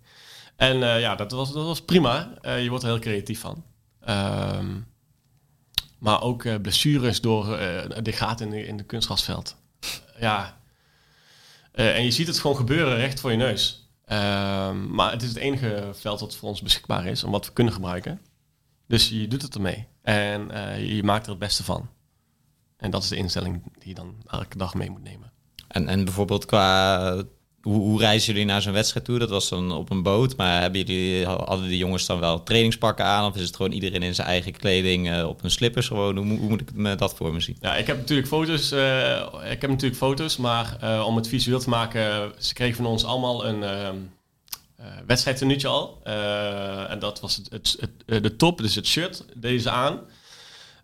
En 0.57 0.77
uh, 0.77 1.01
ja, 1.01 1.15
dat 1.15 1.31
was, 1.31 1.53
dat 1.53 1.65
was 1.65 1.83
prima. 1.83 2.33
Uh, 2.43 2.63
je 2.63 2.69
wordt 2.69 2.85
er 2.85 2.91
heel 2.91 2.99
creatief 2.99 3.41
van. 3.41 3.65
Um, 4.09 4.87
maar 5.99 6.23
ook 6.23 6.45
uh, 6.45 6.55
blessures 6.61 7.21
door 7.21 7.47
de 8.03 8.13
gaten 8.13 8.47
in 8.47 8.53
de, 8.53 8.67
in 8.67 8.77
de 8.77 8.85
kunstgrasveld. 8.85 9.57
ja. 10.19 10.61
en 11.73 12.05
je 12.05 12.11
ziet 12.11 12.27
het 12.27 12.39
gewoon 12.39 12.57
gebeuren 12.57 12.97
recht 12.97 13.21
voor 13.21 13.31
je 13.31 13.37
neus. 13.37 13.89
Um, 14.07 14.95
maar 14.95 15.11
het 15.11 15.23
is 15.23 15.29
het 15.29 15.37
enige 15.37 15.91
veld 15.93 16.19
dat 16.19 16.37
voor 16.37 16.49
ons 16.49 16.63
beschikbaar 16.63 17.07
is, 17.07 17.25
om 17.25 17.31
wat 17.31 17.47
we 17.47 17.53
kunnen 17.53 17.73
gebruiken. 17.73 18.21
Dus 18.87 19.09
je 19.09 19.29
doet 19.29 19.43
het 19.43 19.55
ermee. 19.55 19.87
En 20.03 20.49
je 20.87 21.03
maakt 21.03 21.25
er 21.25 21.31
het 21.31 21.39
beste 21.39 21.65
van. 21.65 21.89
En 22.77 22.91
dat 22.91 23.03
is 23.03 23.09
de 23.09 23.17
instelling 23.17 23.63
die 23.79 23.89
je 23.89 23.95
dan 23.95 24.15
elke 24.27 24.59
dag 24.59 24.75
mee 24.75 24.91
moet 24.91 25.03
nemen. 25.03 25.33
En, 25.69 25.89
en 25.89 26.05
bijvoorbeeld 26.05 26.45
qua 26.45 27.25
hoe, 27.65 27.99
reizen 27.99 28.33
jullie 28.33 28.49
naar 28.49 28.63
zo'n 28.63 28.73
wedstrijd 28.73 29.05
toe? 29.05 29.19
Dat 29.19 29.31
was 29.31 29.49
dan 29.49 29.73
op 29.73 29.91
een 29.91 30.03
boot. 30.03 30.37
Maar 30.37 30.61
hebben 30.61 30.85
jullie, 30.85 31.27
hadden 31.27 31.69
die 31.69 31.79
jongens 31.79 32.07
dan 32.07 32.21
wel 32.21 32.43
trainingspakken 32.43 33.05
aan? 33.05 33.31
Of 33.31 33.37
is 33.37 33.47
het 33.47 33.57
gewoon 33.57 33.73
iedereen 33.73 34.03
in 34.03 34.15
zijn 34.15 34.27
eigen 34.27 34.53
kleding 34.53 35.11
uh, 35.11 35.29
op 35.29 35.45
een 35.45 35.51
slippers? 35.51 35.87
Gewoon, 35.87 36.17
hoe, 36.17 36.25
moet 36.25 36.61
ik 36.61 36.75
me 36.75 36.95
dat 36.95 37.15
voor 37.15 37.33
me 37.33 37.41
zien? 37.41 37.57
Ja, 37.61 37.77
ik 37.77 37.87
heb 37.87 37.97
natuurlijk 37.97 38.29
foto's. 38.29 38.73
Uh, 38.73 39.51
ik 39.51 39.61
heb 39.61 39.71
natuurlijk 39.71 39.97
foto's, 39.97 40.37
maar 40.37 40.77
uh, 40.83 41.05
om 41.07 41.17
het 41.17 41.29
visueel 41.29 41.61
te 41.61 41.69
maken, 41.69 42.33
ze 42.39 42.55
kregen 42.55 42.77
van 42.77 42.87
ons 42.87 43.05
allemaal 43.05 43.47
een 43.47 43.65
wedstrijdtenuutje 45.07 45.69
al. 45.69 46.01
en 46.89 46.99
dat 46.99 47.21
was 47.21 47.37
het, 47.37 47.51
het, 47.51 47.77
het, 48.07 48.23
de 48.23 48.37
top, 48.37 48.59
dus 48.59 48.75
het 48.75 48.87
shirt, 48.87 49.25
deze 49.35 49.71
aan. 49.71 50.01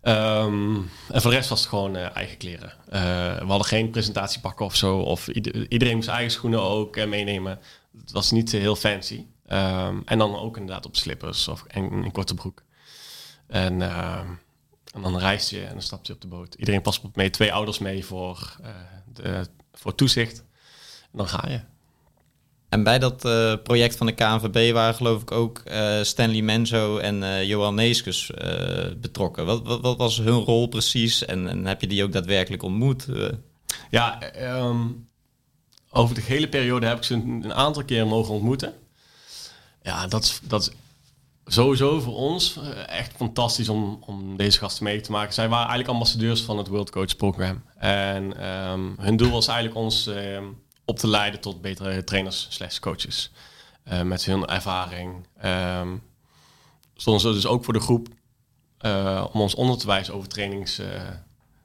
Um, 0.03 0.89
en 1.09 1.21
voor 1.21 1.31
de 1.31 1.37
rest 1.37 1.49
was 1.49 1.59
het 1.59 1.69
gewoon 1.69 1.95
uh, 1.95 2.15
eigen 2.15 2.37
kleren. 2.37 2.73
Uh, 2.89 3.39
we 3.39 3.45
hadden 3.45 3.65
geen 3.67 3.89
presentatiepakken 3.89 4.65
of 4.65 4.75
zo. 4.75 4.97
Of 4.97 5.27
iedereen 5.27 5.95
moest 5.95 6.07
eigen 6.07 6.31
schoenen 6.31 6.61
ook 6.61 6.97
uh, 6.97 7.05
meenemen. 7.05 7.59
Het 7.99 8.11
was 8.11 8.31
niet 8.31 8.51
heel 8.51 8.75
fancy. 8.75 9.25
Um, 9.51 10.01
en 10.05 10.17
dan 10.17 10.35
ook 10.35 10.57
inderdaad 10.57 10.85
op 10.85 10.95
slippers 10.95 11.47
of 11.47 11.63
en 11.67 11.91
een 11.91 12.11
korte 12.11 12.33
broek. 12.33 12.63
En, 13.47 13.81
en 14.93 15.01
dan 15.01 15.17
reis 15.17 15.49
je 15.49 15.65
en 15.65 15.71
dan 15.71 15.81
stap 15.81 16.05
je 16.05 16.13
op 16.13 16.21
de 16.21 16.27
boot. 16.27 16.53
Iedereen 16.53 16.81
past 16.81 17.01
mee. 17.13 17.29
Twee 17.29 17.53
ouders 17.53 17.79
mee 17.79 18.05
voor, 18.05 18.55
de, 19.13 19.47
voor 19.73 19.95
toezicht. 19.95 20.39
En 21.01 21.17
dan 21.17 21.27
ga 21.27 21.47
je. 21.49 21.59
En 22.71 22.83
bij 22.83 22.99
dat 22.99 23.25
uh, 23.25 23.53
project 23.63 23.95
van 23.95 24.05
de 24.05 24.11
KNVB 24.11 24.73
waren 24.73 24.95
geloof 24.95 25.21
ik 25.21 25.31
ook 25.31 25.61
uh, 25.65 26.01
Stanley 26.01 26.41
Menzo 26.41 26.97
en 26.97 27.21
uh, 27.21 27.43
Johan 27.43 27.75
Neeskes 27.75 28.31
betrokken. 28.97 29.45
Wat, 29.45 29.81
wat, 29.81 29.97
was 29.97 30.17
hun 30.17 30.39
rol 30.39 30.67
precies 30.67 31.25
en, 31.25 31.47
en, 31.47 31.65
heb 31.65 31.81
je 31.81 31.87
die 31.87 32.03
ook 32.03 32.11
daadwerkelijk 32.11 32.63
ontmoet? 32.63 33.07
Ja, 33.89 34.19
um, 34.55 35.07
over 35.89 36.15
de 36.15 36.21
hele 36.21 36.49
periode 36.49 36.85
heb 36.85 36.97
ik 36.97 37.03
ze 37.03 37.13
een, 37.13 37.53
aantal 37.53 37.83
keer 37.83 38.07
mogen 38.07 38.33
ontmoeten. 38.33 38.73
Ja, 39.81 40.07
dat 40.07 40.23
is, 40.23 40.39
dat 40.43 40.61
is 40.61 40.71
sowieso 41.53 41.99
voor 41.99 42.15
ons 42.15 42.59
echt 42.87 43.13
fantastisch 43.15 43.69
om, 43.69 44.03
om 44.05 44.37
deze 44.37 44.57
gasten 44.57 44.83
mee 44.83 45.01
te 45.01 45.11
maken. 45.11 45.33
Zij 45.33 45.47
waren 45.47 45.67
eigenlijk 45.67 45.89
ambassadeurs 45.89 46.41
van 46.41 46.57
het 46.57 46.67
World 46.67 46.89
Coach 46.89 47.15
Program. 47.15 47.63
En 47.77 48.47
um, 48.47 48.95
hun 48.99 49.17
doel 49.17 49.31
was 49.31 49.47
eigenlijk 49.47 49.77
ons... 49.77 50.05
Um, 50.05 50.69
op 50.91 50.97
te 50.97 51.07
leiden 51.07 51.39
tot 51.39 51.61
betere 51.61 52.03
trainers 52.03 52.47
slash 52.49 52.79
coaches. 52.79 53.31
Uh, 53.91 54.01
met 54.01 54.25
hun 54.25 54.45
ervaring. 54.45 55.27
Um, 55.45 56.03
stonden 56.95 57.21
ze 57.21 57.31
dus 57.31 57.45
ook 57.45 57.63
voor 57.63 57.73
de 57.73 57.79
groep 57.79 58.07
uh, 58.81 59.25
om 59.31 59.41
ons 59.41 59.55
onder 59.55 59.77
te 59.77 59.87
wijzen 59.87 60.13
over 60.13 60.27
trainings, 60.27 60.79
uh, 60.79 60.87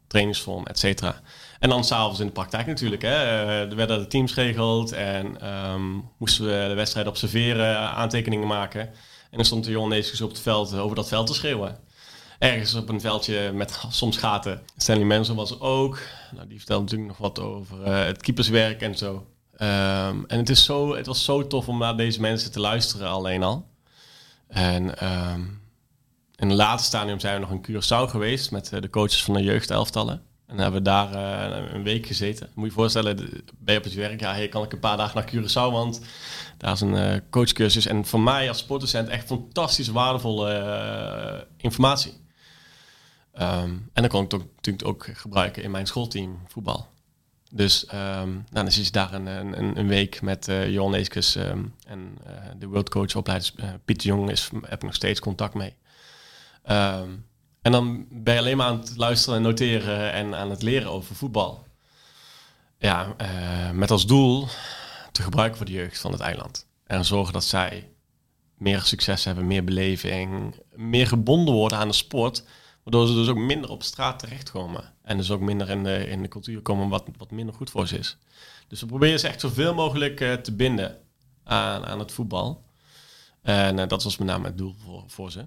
trainingsvorm, 0.06 0.66
et 0.66 0.78
cetera. 0.78 1.20
En 1.58 1.68
dan 1.68 1.84
s'avonds 1.84 2.20
in 2.20 2.26
de 2.26 2.32
praktijk 2.32 2.66
natuurlijk. 2.66 3.02
Hè. 3.02 3.14
er 3.68 3.76
werden 3.76 3.98
de 3.98 4.06
teams 4.06 4.32
geregeld 4.32 4.92
en 4.92 5.48
um, 5.48 6.10
moesten 6.18 6.44
we 6.44 6.66
de 6.68 6.74
wedstrijd 6.74 7.06
observeren, 7.06 7.78
aantekeningen 7.78 8.46
maken. 8.46 8.80
En 9.30 9.36
dan 9.36 9.44
stond 9.44 9.64
de 9.64 9.70
Jon 9.70 9.88
Neeskens 9.88 10.20
op 10.20 10.30
het 10.30 10.40
veld 10.40 10.74
over 10.74 10.96
dat 10.96 11.08
veld 11.08 11.26
te 11.26 11.34
schreeuwen. 11.34 11.78
Ergens 12.38 12.74
op 12.74 12.88
een 12.88 13.00
veldje 13.00 13.52
met 13.52 13.80
soms 13.88 14.16
gaten. 14.16 14.62
Stanley 14.76 15.04
Manson 15.04 15.36
was 15.36 15.50
er 15.50 15.60
ook. 15.60 15.98
Nou, 16.34 16.48
die 16.48 16.58
vertelde 16.58 16.82
natuurlijk 16.82 17.08
nog 17.08 17.18
wat 17.18 17.40
over 17.40 17.82
eh, 17.82 18.04
het 18.04 18.22
keeperswerk 18.22 18.80
en 18.80 18.94
zo. 18.94 19.26
Ehm, 19.56 20.22
en 20.26 20.38
het, 20.38 20.48
is 20.48 20.64
zo, 20.64 20.96
het 20.96 21.06
was 21.06 21.24
zo 21.24 21.46
tof 21.46 21.68
om 21.68 21.78
naar 21.78 21.96
deze 21.96 22.20
mensen 22.20 22.52
te 22.52 22.60
luisteren 22.60 23.08
alleen 23.08 23.42
al. 23.42 23.68
En 24.48 24.98
ehm, 24.98 25.40
in 26.36 26.48
het 26.48 26.58
laatste 26.58 26.88
stadium 26.88 27.20
zijn 27.20 27.34
we 27.34 27.40
nog 27.40 27.50
in 27.50 27.66
Curaçao 27.66 28.10
geweest 28.10 28.50
met 28.50 28.68
de 28.80 28.90
coaches 28.90 29.24
van 29.24 29.34
de 29.34 29.42
jeugdelftallen. 29.42 30.22
En 30.46 30.58
hebben 30.58 30.78
we 30.78 30.88
daar 30.88 31.12
uh, 31.12 31.72
een 31.72 31.82
week 31.82 32.06
gezeten. 32.06 32.48
Moet 32.54 32.64
je 32.64 32.70
je 32.70 32.76
voorstellen, 32.76 33.16
ben 33.58 33.74
je 33.74 33.78
op 33.78 33.84
het 33.84 33.94
werk, 33.94 34.20
ja, 34.20 34.32
hey, 34.32 34.48
kan 34.48 34.62
ik 34.64 34.72
een 34.72 34.78
paar 34.78 34.96
dagen 34.96 35.16
naar 35.16 35.30
Curaçao, 35.30 35.72
want 35.72 36.00
daar 36.58 36.72
is 36.72 36.80
een 36.80 37.22
coachcursus. 37.30 37.86
En 37.86 38.04
voor 38.04 38.20
mij 38.20 38.48
als 38.48 38.58
sportdocent 38.58 39.08
echt 39.08 39.26
fantastisch 39.26 39.88
waardevolle 39.88 41.46
informatie. 41.56 42.25
Um, 43.40 43.90
en 43.92 44.02
dan 44.02 44.08
kon 44.08 44.24
ik 44.24 44.30
het 44.30 44.40
natuurlijk 44.54 44.88
ook 44.88 45.08
gebruiken 45.12 45.62
in 45.62 45.70
mijn 45.70 45.86
schoolteam 45.86 46.40
voetbal. 46.48 46.88
Dus 47.50 47.86
um, 47.92 48.32
nou, 48.32 48.44
dan 48.50 48.72
zit 48.72 48.84
je 48.84 48.92
daar 48.92 49.12
een, 49.12 49.26
een, 49.26 49.78
een 49.78 49.88
week 49.88 50.22
met 50.22 50.48
uh, 50.48 50.70
Johan 50.70 50.94
Eeskes 50.94 51.34
um, 51.36 51.74
en 51.86 52.18
de 52.58 52.66
worldcoach 52.66 53.16
opleiders 53.16 53.54
Pieter 53.84 54.06
Jong 54.06 54.30
is, 54.30 54.50
heb 54.62 54.72
ik 54.72 54.82
nog 54.82 54.94
steeds 54.94 55.20
contact 55.20 55.54
mee. 55.54 55.74
En 57.62 57.72
dan 57.72 58.06
ben 58.10 58.34
je 58.34 58.40
alleen 58.40 58.56
maar 58.56 58.66
aan 58.66 58.78
het 58.78 58.96
luisteren 58.96 59.36
en 59.36 59.42
noteren 59.42 60.12
en 60.12 60.34
aan 60.34 60.50
het 60.50 60.62
leren 60.62 60.90
over 60.90 61.14
voetbal. 61.14 61.66
Ja, 62.78 63.14
uh, 63.20 63.70
met 63.70 63.90
als 63.90 64.06
doel 64.06 64.46
te 65.12 65.22
gebruiken 65.22 65.56
voor 65.56 65.66
de 65.66 65.72
jeugd 65.72 65.98
van 65.98 66.12
het 66.12 66.20
eiland. 66.20 66.66
En 66.86 67.04
zorgen 67.04 67.32
dat 67.32 67.44
zij 67.44 67.90
meer 68.54 68.80
succes 68.80 69.24
hebben, 69.24 69.46
meer 69.46 69.64
beleving, 69.64 70.54
meer 70.74 71.06
gebonden 71.06 71.54
worden 71.54 71.78
aan 71.78 71.88
de 71.88 71.94
sport. 71.94 72.44
Waardoor 72.86 73.06
ze 73.06 73.14
dus 73.14 73.28
ook 73.28 73.36
minder 73.36 73.70
op 73.70 73.82
straat 73.82 74.18
terechtkomen. 74.18 74.92
En 75.02 75.16
dus 75.16 75.30
ook 75.30 75.40
minder 75.40 75.70
in 75.70 75.82
de, 75.82 76.08
in 76.08 76.22
de 76.22 76.28
cultuur 76.28 76.60
komen 76.60 76.88
wat, 76.88 77.04
wat 77.18 77.30
minder 77.30 77.54
goed 77.54 77.70
voor 77.70 77.86
ze 77.86 77.98
is. 77.98 78.16
Dus 78.68 78.80
we 78.80 78.86
proberen 78.86 79.20
ze 79.20 79.28
echt 79.28 79.40
zoveel 79.40 79.74
mogelijk 79.74 80.20
uh, 80.20 80.32
te 80.32 80.52
binden 80.52 80.98
aan, 81.44 81.86
aan 81.86 81.98
het 81.98 82.12
voetbal. 82.12 82.64
En 83.42 83.78
uh, 83.78 83.88
dat 83.88 84.02
was 84.02 84.16
met 84.16 84.26
name 84.26 84.46
het 84.46 84.58
doel 84.58 84.74
voor, 85.06 85.30
ze. 85.30 85.44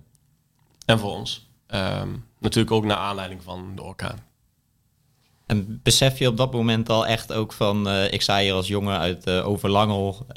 En 0.86 1.00
voor 1.00 1.12
ons. 1.16 1.50
Um, 1.68 2.26
natuurlijk 2.40 2.76
ook 2.76 2.86
naar 2.86 2.98
aanleiding 2.98 3.44
van 3.44 3.76
de 3.76 3.84
orkaan. 3.84 4.26
En 5.46 5.80
besef 5.84 6.20
je 6.20 6.28
op 6.28 6.38
dat 6.38 6.54
moment 6.54 6.90
al 6.90 7.08
echt 7.08 7.34
ook 7.34 7.54
van... 7.54 7.88
Uh, 7.88 8.14
ik 8.14 8.22
sta 8.22 8.40
hier 8.40 8.54
als 8.54 8.68
jongen 8.68 8.98
uit 8.98 9.30
Overlangel 9.30 10.28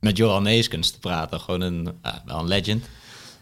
met 0.00 0.16
Joran 0.16 0.42
Neeskens 0.42 0.90
te 0.90 0.98
praten. 0.98 1.40
Gewoon 1.40 1.60
een, 1.60 1.98
een 2.26 2.46
legend. 2.46 2.84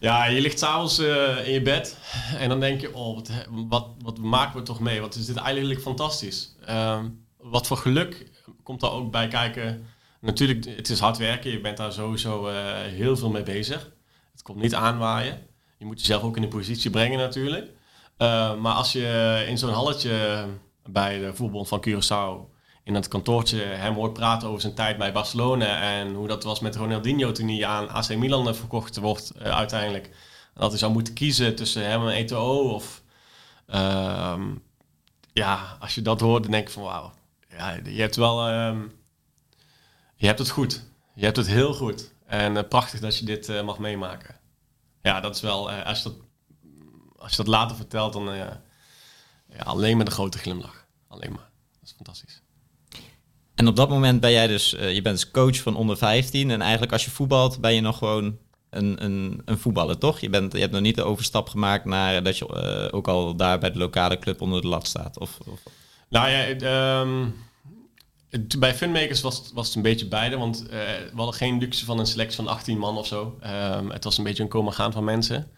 Ja, 0.03 0.27
je 0.27 0.41
ligt 0.41 0.59
s'avonds 0.59 0.99
in 0.99 1.53
je 1.53 1.61
bed 1.63 1.99
en 2.39 2.49
dan 2.49 2.61
denk 2.61 2.81
je... 2.81 2.95
oh, 2.95 3.21
wat, 3.51 3.87
wat, 4.03 4.19
maken 4.19 4.59
we 4.59 4.63
toch 4.63 4.81
mee? 4.81 5.01
Wat 5.01 5.15
is 5.15 5.27
dit 5.27 5.37
eigenlijk 5.37 5.81
fantastisch. 5.81 6.55
Um, 6.71 7.27
wat 7.37 7.67
voor 7.67 7.77
geluk 7.77 8.31
komt 8.63 8.81
daar 8.81 8.91
ook 8.91 9.11
bij 9.11 9.29
kijken. 9.29 9.87
Natuurlijk, 10.21 10.65
het 10.77 10.89
is 10.89 11.01
hard 11.01 11.17
werken. 11.17 11.51
Je 11.51 11.61
bent 11.61 11.77
daar 11.77 11.93
sowieso 11.93 12.49
heel 12.85 13.17
veel 13.17 13.31
mee 13.31 13.43
bezig. 13.43 13.91
Het 14.33 14.43
komt 14.43 14.61
niet 14.61 14.75
aanwaaien. 14.75 15.47
Je 15.79 15.85
moet 15.85 16.01
jezelf 16.01 16.23
ook 16.23 16.37
in 16.37 16.43
de 16.43 16.49
positie 16.49 16.91
brengen 16.91 17.19
natuurlijk. 17.19 17.71
Uh, 18.19 18.55
maar 18.55 18.75
als 18.75 18.93
je 18.93 19.45
in 19.49 19.59
zo'n 19.59 19.73
halletje 19.73 20.47
bij 20.87 21.19
de 21.19 21.35
voetbal 21.35 21.65
van 21.65 21.85
Curaçao 21.89 22.52
in 22.85 22.95
het 22.95 23.09
kantoortje 23.09 23.63
hem 23.63 23.95
hoort 23.95 24.13
praten 24.13 24.49
over 24.49 24.61
zijn 24.61 24.75
tijd 24.75 24.99
bij 24.99 25.13
Barcelona 25.13 25.81
en 25.81 26.15
hoe 26.15 26.29
dat 26.29 26.45
was 26.45 26.61
met 26.61 26.77
Ronaldinho 26.77 27.33
toen 27.33 27.49
hij 27.49 27.67
aan 27.67 27.89
AC 27.89 28.17
Milan 28.17 28.55
verkocht 28.55 28.97
wordt 28.97 29.33
uh, 29.37 29.43
uiteindelijk. 29.43 30.11
Dat 30.55 30.71
hij 30.71 30.79
zou 30.79 30.93
moeten 30.93 31.15
kiezen 31.15 31.55
tussen 31.55 31.91
hem 31.91 32.09
en 32.09 32.15
Eto'o 32.15 32.75
of... 32.75 33.03
Uh, 33.69 34.41
ja, 35.33 35.77
als 35.81 35.95
je 35.95 36.03
dat 36.03 36.21
hoort, 36.21 36.43
dan 36.43 36.53
denk 36.53 36.67
ik 36.67 36.73
van 36.73 36.83
wauw. 36.83 37.13
Ja, 37.49 37.79
je 37.85 38.01
hebt 38.01 38.17
wel... 38.17 38.51
Um, 38.51 38.93
je 40.17 40.27
hebt 40.27 40.39
het 40.39 40.51
goed. 40.51 40.85
Je 41.15 41.25
hebt 41.25 41.37
het 41.37 41.47
heel 41.47 41.75
goed. 41.75 42.15
En 42.27 42.55
uh, 42.55 42.63
prachtig 42.69 43.01
dat 43.01 43.19
je 43.19 43.25
dit 43.25 43.63
mag 43.65 43.79
meemaken 43.79 44.41
ja, 45.03 45.21
dat 45.21 45.35
is 45.35 45.41
wel, 45.41 45.71
als, 45.71 46.03
je 46.03 46.09
dat, 46.09 46.17
als 47.17 47.31
je 47.31 47.37
dat 47.37 47.47
later 47.47 47.77
vertelt, 47.77 48.13
dan 48.13 48.35
ja, 48.35 48.63
alleen 49.59 49.97
met 49.97 50.07
een 50.07 50.13
grote 50.13 50.39
glimlach. 50.39 50.87
Alleen 51.09 51.33
maar. 51.33 51.51
Dat 51.73 51.83
is 51.83 51.93
fantastisch. 51.93 52.42
En 53.63 53.69
op 53.69 53.77
dat 53.77 53.89
moment 53.89 54.21
ben 54.21 54.31
jij 54.31 54.47
dus, 54.47 54.75
uh, 54.75 54.95
je 54.95 55.03
bent 55.03 55.17
dus 55.17 55.31
coach 55.31 55.57
van 55.57 55.77
onder 55.77 55.97
15. 55.97 56.51
En 56.51 56.61
eigenlijk 56.61 56.93
als 56.93 57.05
je 57.05 57.11
voetbalt, 57.11 57.61
ben 57.61 57.75
je 57.75 57.81
nog 57.81 57.99
gewoon 57.99 58.39
een, 58.71 59.05
een, 59.05 59.43
een 59.45 59.59
voetballer, 59.59 59.99
toch? 59.99 60.21
Je, 60.21 60.31
bent, 60.31 60.53
je 60.53 60.59
hebt 60.59 60.73
nog 60.73 60.81
niet 60.81 60.95
de 60.95 61.03
overstap 61.03 61.49
gemaakt 61.49 61.85
naar 61.85 62.23
dat 62.23 62.39
je 62.39 62.93
ook 62.93 63.09
al 63.09 63.37
daar 63.37 63.59
bij 63.59 63.73
de 63.73 63.79
lokale 63.79 64.19
club 64.19 64.41
onder 64.41 64.61
de 64.61 64.69
lat 64.69 64.87
staat. 64.87 65.19
Of, 65.19 65.39
of... 65.47 65.61
Nou 66.09 66.31
ja, 66.31 67.01
um, 67.01 67.35
bij 68.59 68.75
Funmakers 68.75 69.21
was, 69.21 69.51
was 69.55 69.67
het 69.67 69.77
een 69.77 69.83
beetje 69.83 70.09
beide, 70.09 70.37
want 70.37 70.63
uh, 70.63 70.71
we 70.71 71.17
hadden 71.17 71.35
geen 71.35 71.59
luxe 71.59 71.85
van 71.85 71.99
een 71.99 72.07
selectie 72.07 72.37
van 72.37 72.49
18 72.49 72.79
man 72.79 72.97
of 72.97 73.07
zo. 73.07 73.39
Um, 73.47 73.91
het 73.91 74.05
was 74.05 74.19
een 74.19 74.25
beetje 74.25 74.43
een 74.43 74.49
komen 74.49 74.73
gaan 74.73 74.93
van 74.93 75.05
mensen. 75.05 75.51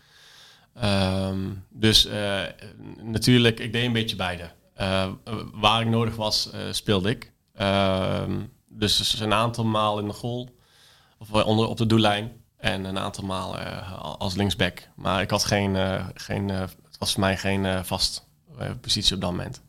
Um, 0.85 1.65
dus 1.71 2.09
natuurlijk, 3.03 3.61
ik 3.61 3.73
deed 3.73 3.85
een 3.85 3.93
beetje 3.93 4.17
beide. 4.17 4.51
Waar 5.53 5.81
ik 5.81 5.89
nodig 5.89 6.17
was, 6.17 6.51
speelde 6.71 7.11
ik. 7.11 7.33
Um, 7.61 8.53
dus 8.69 9.21
een 9.21 9.33
aantal 9.33 9.65
maal 9.65 9.99
in 9.99 10.07
de 10.07 10.13
goal, 10.13 10.57
of 11.19 11.31
onder, 11.33 11.69
op 11.69 11.77
de 11.77 11.87
doellijn. 11.87 12.43
En 12.57 12.85
een 12.85 12.99
aantal 12.99 13.25
maal 13.25 13.59
als 14.19 14.35
linksback. 14.35 14.89
Maar 14.97 15.23
ik 15.23 15.31
had 15.31 15.45
geen, 15.45 15.77
geen 16.15 16.49
het 16.49 16.99
was 16.99 17.13
voor 17.13 17.21
mij 17.21 17.37
geen 17.37 17.85
vast 17.85 18.27
positie 18.81 19.15
op 19.15 19.21
dat 19.21 19.31
moment. 19.31 19.63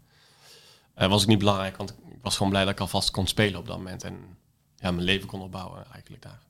was 0.94 1.22
ik 1.22 1.28
niet 1.28 1.40
belangrijk, 1.40 1.78
want 1.78 1.96
was 2.22 2.36
gewoon 2.36 2.52
blij 2.52 2.64
dat 2.64 2.74
ik 2.74 2.80
alvast 2.80 3.12
kon 3.12 3.28
spelen 3.28 3.60
op 3.60 3.68
dat 3.68 3.78
moment. 3.78 4.04
En 4.04 4.38
ja, 4.76 4.92
mijn 4.92 5.06
leven 5.06 5.28
kon 5.28 5.42
opbouwen 5.42 5.86
eigenlijk 5.92 6.24
daar. 6.24 6.42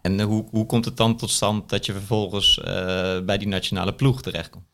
En 0.00 0.20
hoe, 0.20 0.46
hoe 0.50 0.66
komt 0.66 0.84
het 0.84 0.96
dan 0.96 1.16
tot 1.16 1.30
stand 1.30 1.68
dat 1.68 1.86
je 1.86 1.92
vervolgens 1.92 2.60
bij 3.24 3.38
die 3.38 3.48
nationale 3.48 3.94
ploeg 3.94 4.22
terechtkomt? 4.22 4.66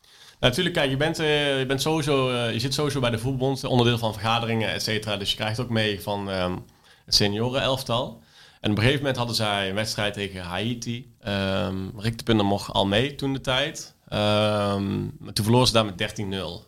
Natuurlijk, 0.45 0.75
kijk, 0.75 0.89
je 0.89 0.97
bent, 0.97 1.19
uh, 1.19 1.59
je 1.59 1.65
bent 1.65 1.81
sowieso, 1.81 2.31
uh, 2.31 2.53
je 2.53 2.59
zit 2.59 2.73
sowieso 2.73 2.99
bij 2.99 3.09
de 3.09 3.17
voetbond, 3.17 3.63
onderdeel 3.63 3.97
van 3.97 4.13
vergaderingen, 4.13 4.69
et 4.69 4.83
cetera. 4.83 5.17
Dus 5.17 5.29
je 5.29 5.35
krijgt 5.35 5.59
ook 5.59 5.69
mee 5.69 6.01
van 6.01 6.27
um, 6.29 6.65
het 7.05 7.15
seniorenelftal. 7.15 8.21
En 8.61 8.71
op 8.71 8.77
een 8.77 8.83
gegeven 8.83 8.99
moment 8.99 9.17
hadden 9.17 9.35
zij 9.35 9.69
een 9.69 9.75
wedstrijd 9.75 10.13
tegen 10.13 10.41
Haiti. 10.41 11.13
Um, 11.27 11.93
Rick 11.97 12.25
de 12.25 12.33
mocht 12.33 12.73
al 12.73 12.85
mee 12.85 13.15
toen 13.15 13.33
de 13.33 13.41
tijd. 13.41 13.95
Um, 14.13 15.17
toen 15.33 15.43
verloren 15.45 15.67
ze 15.67 15.73
daar 15.73 15.85
met 15.85 16.19
13-0. 16.19 16.23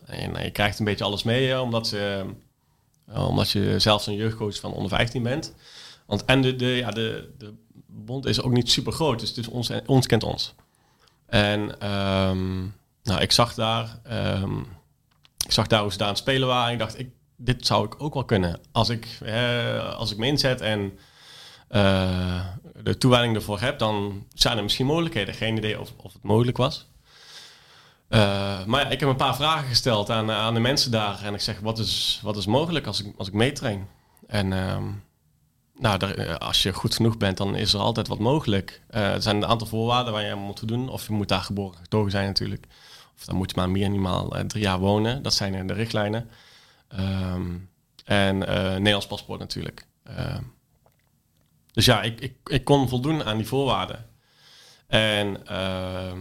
En 0.06 0.36
uh, 0.36 0.44
je 0.44 0.50
krijgt 0.50 0.78
een 0.78 0.84
beetje 0.84 1.04
alles 1.04 1.22
mee, 1.22 1.60
omdat, 1.60 1.86
ze, 1.86 2.24
omdat 3.14 3.50
je 3.50 3.78
zelfs 3.78 4.06
een 4.06 4.14
jeugdcoach 4.14 4.60
van 4.60 4.72
onder 4.72 4.90
15 4.90 5.22
bent. 5.22 5.54
Want 6.06 6.24
en 6.24 6.40
de, 6.40 6.56
de, 6.56 6.66
ja, 6.66 6.90
de, 6.90 7.30
de 7.38 7.54
bond 7.86 8.26
is 8.26 8.42
ook 8.42 8.52
niet 8.52 8.70
super 8.70 8.92
groot, 8.92 9.20
dus 9.20 9.32
is 9.32 9.48
ons, 9.48 9.70
ons 9.86 10.06
kent 10.06 10.22
ons. 10.22 10.54
En 11.26 11.90
um, 11.92 12.74
nou, 13.08 13.20
ik 13.20 13.32
zag 13.32 13.54
daar, 13.54 14.00
um, 14.12 14.66
ik 15.44 15.52
zag 15.52 15.66
daar 15.66 15.80
hoe 15.80 15.92
ze 15.92 15.98
daar 15.98 16.06
aan 16.06 16.12
het 16.12 16.22
spelen 16.22 16.48
waren. 16.48 16.66
En 16.66 16.72
ik 16.72 16.78
dacht, 16.78 16.98
ik, 16.98 17.10
dit 17.36 17.66
zou 17.66 17.86
ik 17.86 18.02
ook 18.02 18.14
wel 18.14 18.24
kunnen. 18.24 18.60
Als 18.72 18.88
ik, 18.88 19.18
als 19.96 20.12
ik 20.12 20.18
me 20.18 20.26
inzet 20.26 20.60
en 20.60 20.98
de 22.82 22.98
toewijding 22.98 23.34
ervoor 23.34 23.60
heb, 23.60 23.78
dan 23.78 24.26
zijn 24.34 24.56
er 24.56 24.62
misschien 24.62 24.86
mogelijkheden. 24.86 25.34
Geen 25.34 25.56
idee 25.56 25.80
of, 25.80 25.92
of 25.96 26.12
het 26.12 26.22
mogelijk 26.22 26.56
was. 26.56 26.88
Uh, 28.08 28.64
maar 28.64 28.80
ja, 28.80 28.88
ik 28.88 29.00
heb 29.00 29.08
een 29.08 29.16
paar 29.16 29.36
vragen 29.36 29.68
gesteld 29.68 30.10
aan, 30.10 30.30
aan 30.30 30.54
de 30.54 30.60
mensen 30.60 30.90
daar. 30.90 31.24
En 31.24 31.34
ik 31.34 31.40
zeg, 31.40 31.60
wat 31.60 31.78
is, 31.78 32.20
wat 32.22 32.36
is 32.36 32.46
mogelijk 32.46 32.86
als 32.86 33.00
ik, 33.00 33.14
als 33.16 33.28
ik 33.28 33.34
meetrain? 33.34 33.88
En 34.26 34.50
uh, 34.50 34.76
nou, 35.74 35.98
daar, 35.98 36.14
eh, 36.14 36.34
als 36.36 36.62
je 36.62 36.72
goed 36.72 36.94
genoeg 36.94 37.16
bent, 37.16 37.36
dan 37.36 37.56
is 37.56 37.72
er 37.72 37.80
altijd 37.80 38.08
wat 38.08 38.18
mogelijk. 38.18 38.82
Er 38.88 39.22
zijn 39.22 39.36
een 39.36 39.46
aantal 39.46 39.66
voorwaarden 39.66 40.12
waar 40.12 40.24
je 40.24 40.34
moet 40.34 40.68
doen. 40.68 40.88
Of 40.88 41.06
je 41.06 41.12
moet 41.12 41.28
daar 41.28 41.42
geboren 41.42 41.78
getogen 41.78 42.10
zijn 42.10 42.26
natuurlijk. 42.26 42.66
Of 43.18 43.24
dan 43.24 43.36
moet 43.36 43.50
je 43.50 43.56
maar 43.56 43.70
minimaal 43.70 44.34
drie 44.46 44.62
jaar 44.62 44.78
wonen. 44.78 45.22
Dat 45.22 45.34
zijn 45.34 45.66
de 45.66 45.72
richtlijnen. 45.72 46.30
Um, 46.98 47.70
en 48.04 48.38
Nederlands 48.38 49.06
paspoort 49.06 49.40
natuurlijk. 49.40 49.86
Ehm, 50.04 50.42
dus 51.72 51.84
ja, 51.84 52.02
ik, 52.02 52.20
ik, 52.20 52.36
ik 52.44 52.64
kon 52.64 52.88
voldoen 52.88 53.24
aan 53.24 53.36
die 53.36 53.46
voorwaarden. 53.46 54.06
En... 54.86 55.46
Ehm, 55.46 56.18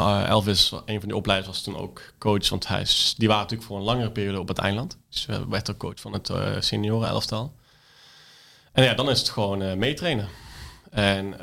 uh, 0.00 0.28
Elvis, 0.28 0.72
een 0.84 0.98
van 0.98 1.08
die 1.08 1.16
opleiders, 1.16 1.48
was 1.48 1.62
toen 1.62 1.76
ook 1.76 2.12
coach. 2.18 2.48
Want 2.48 2.68
hij 2.68 2.80
is, 2.80 3.14
die 3.16 3.28
waren 3.28 3.42
natuurlijk 3.42 3.68
voor 3.68 3.78
een 3.78 3.84
langere 3.84 4.10
periode 4.10 4.40
op 4.40 4.48
het 4.48 4.58
eiland. 4.58 4.98
Dus 5.08 5.26
we 5.26 5.48
werd 5.48 5.70
ook 5.70 5.78
coach 5.78 6.00
van 6.00 6.12
het 6.12 6.32
senioren 6.64 7.08
elftal. 7.08 7.54
En 8.72 8.84
ja, 8.84 8.94
dan 8.94 9.10
is 9.10 9.18
het 9.18 9.28
gewoon 9.28 9.78
meetrainen. 9.78 10.28
En, 10.90 11.38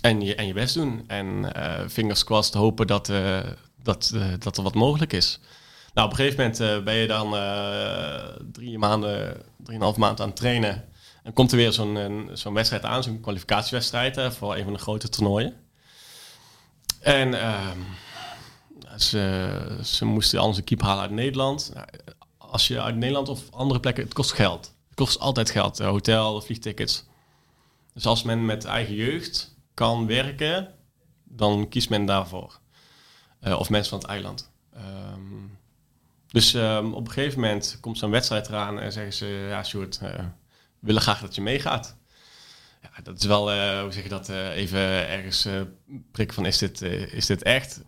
en, 0.00 0.20
je, 0.20 0.34
en 0.34 0.46
je 0.46 0.52
best 0.52 0.74
doen. 0.74 1.04
En 1.06 1.52
fingers 1.90 2.24
crossed 2.24 2.54
hopen 2.54 2.86
dat, 2.86 3.12
dat, 3.82 4.14
dat 4.38 4.56
er 4.56 4.62
wat 4.62 4.74
mogelijk 4.74 5.12
is. 5.12 5.40
Nou, 5.94 6.06
op 6.06 6.18
een 6.18 6.24
gegeven 6.24 6.52
moment 6.58 6.84
ben 6.84 6.94
je 6.94 7.06
dan 7.06 7.30
drie 8.52 8.78
maanden, 8.78 9.42
drieënhalf 9.56 9.96
maand 9.96 10.20
aan 10.20 10.28
het 10.28 10.36
trainen. 10.36 10.84
En 11.22 11.32
komt 11.32 11.50
er 11.50 11.56
weer 11.56 11.72
zo'n 11.72 12.30
zo'n 12.32 12.54
wedstrijd 12.54 12.84
aan, 12.84 13.02
zo'n 13.02 13.20
kwalificatiewedstrijd 13.20 14.34
voor 14.34 14.56
een 14.56 14.64
van 14.64 14.72
de 14.72 14.78
grote 14.78 15.08
toernooien. 15.08 15.54
En 17.00 17.40
ehm, 17.40 17.78
ze, 18.96 19.78
ze 19.84 20.04
moesten 20.04 20.38
anders 20.38 20.58
een 20.58 20.64
keep 20.64 20.82
halen 20.82 21.02
uit 21.02 21.10
Nederland. 21.10 21.72
Als 22.38 22.68
je 22.68 22.82
uit 22.82 22.96
Nederland 22.96 23.28
of 23.28 23.50
andere 23.50 23.80
plekken, 23.80 24.04
het 24.04 24.14
kost 24.14 24.32
geld. 24.32 24.74
Het 24.88 24.96
kost 24.96 25.18
altijd 25.18 25.50
geld. 25.50 25.78
Hotel, 25.78 26.40
vliegtickets. 26.40 27.04
Dus 27.94 28.06
als 28.06 28.22
men 28.22 28.44
met 28.44 28.64
eigen 28.64 28.94
jeugd 28.94 29.54
kan 29.74 30.06
werken, 30.06 30.74
dan 31.24 31.68
kiest 31.68 31.90
men 31.90 32.04
daarvoor. 32.04 32.60
Uh, 33.42 33.58
of 33.58 33.70
mensen 33.70 33.90
van 33.90 33.98
het 33.98 34.08
eiland. 34.08 34.50
Um, 34.76 35.58
dus 36.26 36.54
um, 36.54 36.94
op 36.94 37.06
een 37.06 37.12
gegeven 37.12 37.40
moment 37.40 37.78
komt 37.80 37.98
zo'n 37.98 38.10
wedstrijd 38.10 38.48
eraan 38.48 38.80
en 38.80 38.92
zeggen 38.92 39.12
ze: 39.12 39.26
Ja, 39.48 39.64
Sjoerd, 39.64 40.00
uh, 40.02 40.08
we 40.18 40.24
willen 40.78 41.02
graag 41.02 41.20
dat 41.20 41.34
je 41.34 41.40
meegaat. 41.40 41.96
Ja, 42.82 43.02
dat 43.02 43.18
is 43.18 43.24
wel, 43.24 43.52
uh, 43.52 43.80
hoe 43.80 43.92
zeg 43.92 44.02
je 44.02 44.08
dat, 44.08 44.28
even 44.28 45.08
ergens 45.08 45.48
prikken 46.12 46.34
van: 46.34 46.46
is 46.46 46.58
dit, 46.58 46.82
is 47.12 47.26
dit 47.26 47.42
echt? 47.42 47.80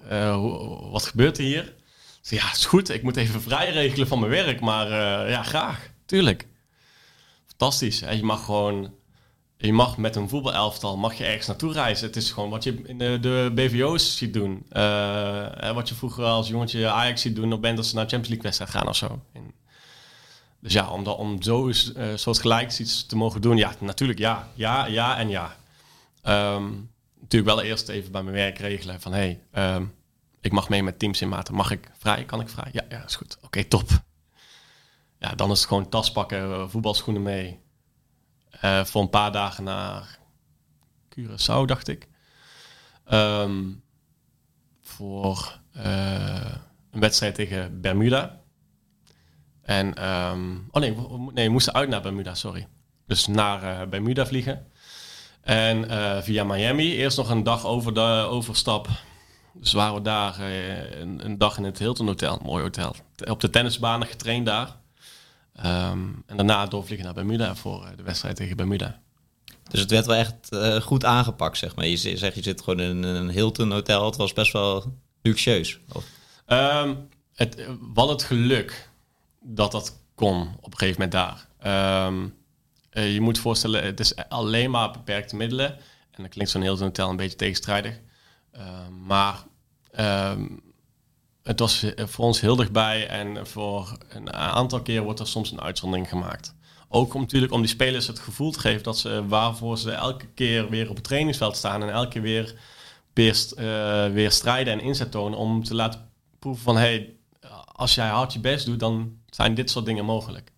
Wat 0.91 1.05
gebeurt 1.05 1.39
er 1.39 1.45
hier? 1.45 1.75
Zeg, 2.21 2.43
ja, 2.43 2.53
is 2.53 2.67
goed, 2.67 2.89
ik 2.89 3.03
moet 3.03 3.17
even 3.17 3.43
vrij 3.43 3.71
regelen 3.71 4.07
van 4.07 4.19
mijn 4.19 4.31
werk, 4.31 4.61
maar 4.61 4.89
ja, 5.29 5.43
graag, 5.43 5.91
tuurlijk. 6.07 6.47
Fantastisch. 7.47 7.99
Je 7.99 8.23
mag 8.23 8.45
gewoon 8.45 8.95
je 9.67 9.73
mag 9.73 9.97
met 9.97 10.17
een 10.17 10.29
voetbalelftal 10.29 10.97
mag 10.97 11.15
je 11.15 11.25
ergens 11.25 11.47
naartoe 11.47 11.73
reizen. 11.73 12.07
Het 12.07 12.17
is 12.17 12.31
gewoon 12.31 12.51
wat 12.51 12.65
je 12.65 12.83
in 12.85 12.99
de, 12.99 13.19
de 13.21 13.51
BVO's 13.55 14.17
ziet 14.17 14.33
doen. 14.33 14.67
Uh, 14.73 15.75
wat 15.75 15.89
je 15.89 15.95
vroeger 15.95 16.25
als 16.25 16.49
jongetje 16.49 16.89
Ajax 16.89 17.21
ziet 17.21 17.37
doen 17.37 17.53
op 17.53 17.63
bent 17.63 17.79
als 17.79 17.89
ze 17.89 17.95
naar 17.95 18.09
Champions 18.09 18.29
League 18.29 18.45
wedstrijd 18.45 18.71
gaan 18.71 18.89
of 18.89 18.97
zo. 18.97 19.21
Dus 20.61 20.73
ja, 20.73 20.91
om, 20.91 21.07
om 21.07 21.43
zo 21.43 21.69
uh, 21.69 21.73
soort 22.15 22.39
gelijk 22.39 22.79
iets 22.79 23.07
te 23.07 23.17
mogen 23.17 23.41
doen, 23.41 23.57
ja, 23.57 23.75
natuurlijk 23.79 24.19
ja. 24.19 24.49
Ja, 24.55 24.87
ja 24.87 25.19
en 25.19 25.29
ja. 25.29 25.57
Um, 26.55 26.91
natuurlijk 27.21 27.55
wel 27.55 27.63
eerst 27.63 27.89
even 27.89 28.13
bij 28.13 28.23
mijn 28.23 28.37
werk 28.37 28.59
regelen 28.59 29.01
van 29.01 29.13
hey, 29.13 29.41
um, 29.55 29.95
ik 30.41 30.53
mag 30.53 30.69
mee 30.69 30.83
met 30.83 30.99
teams 30.99 31.21
in 31.21 31.29
maten. 31.29 31.55
Mag 31.55 31.71
ik 31.71 31.91
vrij? 31.99 32.25
Kan 32.25 32.41
ik 32.41 32.49
vrij? 32.49 32.69
Ja, 32.73 32.83
ja 32.89 33.05
is 33.05 33.17
goed. 33.17 33.39
Oké, 33.43 33.65
top. 33.65 33.91
Ja, 35.19 35.35
dan 35.35 35.51
is 35.51 35.59
het 35.59 35.69
gewoon 35.69 35.89
tas 35.89 36.13
pakken, 36.13 36.71
voetbalschoenen 36.71 37.23
mee. 37.23 37.61
Uh, 38.65 38.85
voor 38.85 39.03
een 39.03 39.11
paar 39.11 39.33
dagen 39.33 39.65
naar 39.65 40.19
Curaçao, 41.09 41.65
dacht 41.67 41.89
ik. 41.89 42.09
Um, 43.13 43.83
voor 44.81 45.59
uh, 45.77 46.55
een 46.91 47.01
wedstrijd 47.01 47.35
tegen 47.35 47.81
Bermuda. 47.81 48.41
En, 49.63 50.11
um, 50.11 50.69
oh 50.71 50.81
nee, 50.81 50.97
nee, 51.33 51.47
we 51.47 51.53
moesten 51.53 51.75
uit 51.75 51.89
naar 51.89 52.03
Bermuda, 52.03 52.35
sorry. 52.35 52.69
Dus 53.07 53.27
naar 53.27 53.63
uh, 53.63 53.89
Bermuda 53.89 54.27
vliegen. 54.27 54.67
En 55.41 55.87
via 56.23 56.45
Miami 56.45 56.97
eerst 56.97 57.17
nog 57.17 57.31
een 57.31 57.43
dag 57.43 57.67
over 57.67 57.95
de 57.95 58.27
overstap. 58.29 58.89
Dus 59.53 59.73
waren 59.73 59.95
we 59.95 60.03
daar 60.03 60.41
een, 60.41 61.25
een, 61.25 61.39
dag 61.39 61.57
in 61.57 61.65
het 61.65 61.79
Hilton 61.79 62.07
Hotel, 62.07 62.41
mooi 62.43 62.63
hotel. 62.63 62.95
Op 63.29 63.41
de 63.41 63.51
tennisbanen 63.51 64.09
getraind 64.09 64.47
daar. 64.47 64.77
Um, 65.65 66.23
en 66.27 66.37
daarna 66.37 66.67
doorvliegen 66.67 67.05
naar 67.05 67.15
Bermuda 67.15 67.55
voor 67.55 67.85
eh, 67.85 67.97
de 67.97 68.03
wedstrijd 68.03 68.37
tegen 68.37 68.57
Bermuda. 68.57 69.01
Dus 69.71 69.81
het 69.81 69.91
werd 69.91 70.07
wel 70.07 70.17
echt 70.17 70.35
uh, 70.51 70.77
goed 70.77 71.05
aangepakt, 71.05 71.59
zeg 71.59 71.77
maar. 71.77 71.87
Je 71.87 71.97
zegt, 71.97 72.35
je 72.35 72.43
zit 72.43 72.63
gewoon 72.63 72.81
in 72.81 73.03
een 73.03 73.31
Hilton 73.31 73.73
hotel. 73.73 74.07
Het 74.07 74.17
was 74.17 74.33
best 74.33 74.53
wel 74.53 74.99
luxueus. 75.23 75.79
Um, 76.47 77.09
het, 77.35 77.67
wat 77.81 78.09
het 78.09 78.23
geluk 78.23 78.91
dat 79.41 79.73
dat 79.73 79.99
kon 80.15 80.49
op 80.61 80.73
een 80.73 80.79
gegeven 80.79 81.03
moment 81.03 81.13
daar. 81.13 82.07
Um, 82.07 82.35
uh, 82.93 83.15
je 83.15 83.21
moet 83.21 83.39
voorstellen, 83.39 83.85
het 83.85 84.01
is 84.01 84.17
alleen 84.17 84.71
maar 84.71 84.91
beperkte 84.91 85.37
middelen. 85.37 85.71
En 86.11 86.23
dan 86.23 86.29
klinkt 86.29 86.51
zo'n 86.51 86.63
Hilton 86.63 86.87
hotel 86.87 87.11
een 87.11 87.17
beetje 87.17 87.37
tegenstrijdig. 87.37 88.01
maar 89.07 89.45
het 91.43 91.59
was 91.59 91.83
eh, 91.83 92.07
voor 92.07 92.25
ons 92.25 92.41
heel 92.41 92.57
dichtbij 92.57 93.09
en 93.09 93.47
voor 93.47 93.99
een 94.09 94.33
aantal 94.33 94.83
keer 94.83 95.03
wordt 95.03 95.21
er 95.21 95.27
soms 95.27 95.51
een 95.51 95.61
uitzondering 95.61 96.09
gemaakt. 96.09 96.55
Ook 96.89 97.15
om, 97.15 97.21
natuurlijk 97.21 97.53
om 97.53 97.61
die 97.61 97.71
spelers 97.71 98.07
het 98.07 98.19
gevoel 98.19 98.51
te 98.51 98.61
geven 98.61 98.83
dat 98.83 98.99
ze 98.99 99.27
waarvoor 99.27 99.79
ze 99.79 99.91
elke 99.91 100.27
keer 100.35 100.71
weer 100.71 100.89
op 100.89 100.95
het 100.95 101.05
trainingsveld 101.05 101.57
staan 101.57 101.83
en 101.83 101.91
elke 101.91 102.09
keer 102.09 102.23
weer, 102.23 102.55
weer, 103.13 103.47
uh, 103.59 104.15
weer 104.15 104.31
strijden 104.31 104.73
en 104.73 104.81
inzet 104.81 105.11
tonen 105.11 105.39
om 105.39 105.65
te 105.65 105.75
laten 105.75 106.09
proeven 106.39 106.63
van 106.63 106.77
hey, 106.77 107.15
als 107.73 107.95
jij 107.95 108.09
hard 108.09 108.33
je 108.33 108.41
best 108.41 108.67
doet, 108.67 108.81
dan 108.81 109.17
zijn 109.31 109.55
dit 109.55 109.71
soort 109.71 109.87
dingen 109.87 110.05
mogelijk. 110.05 110.53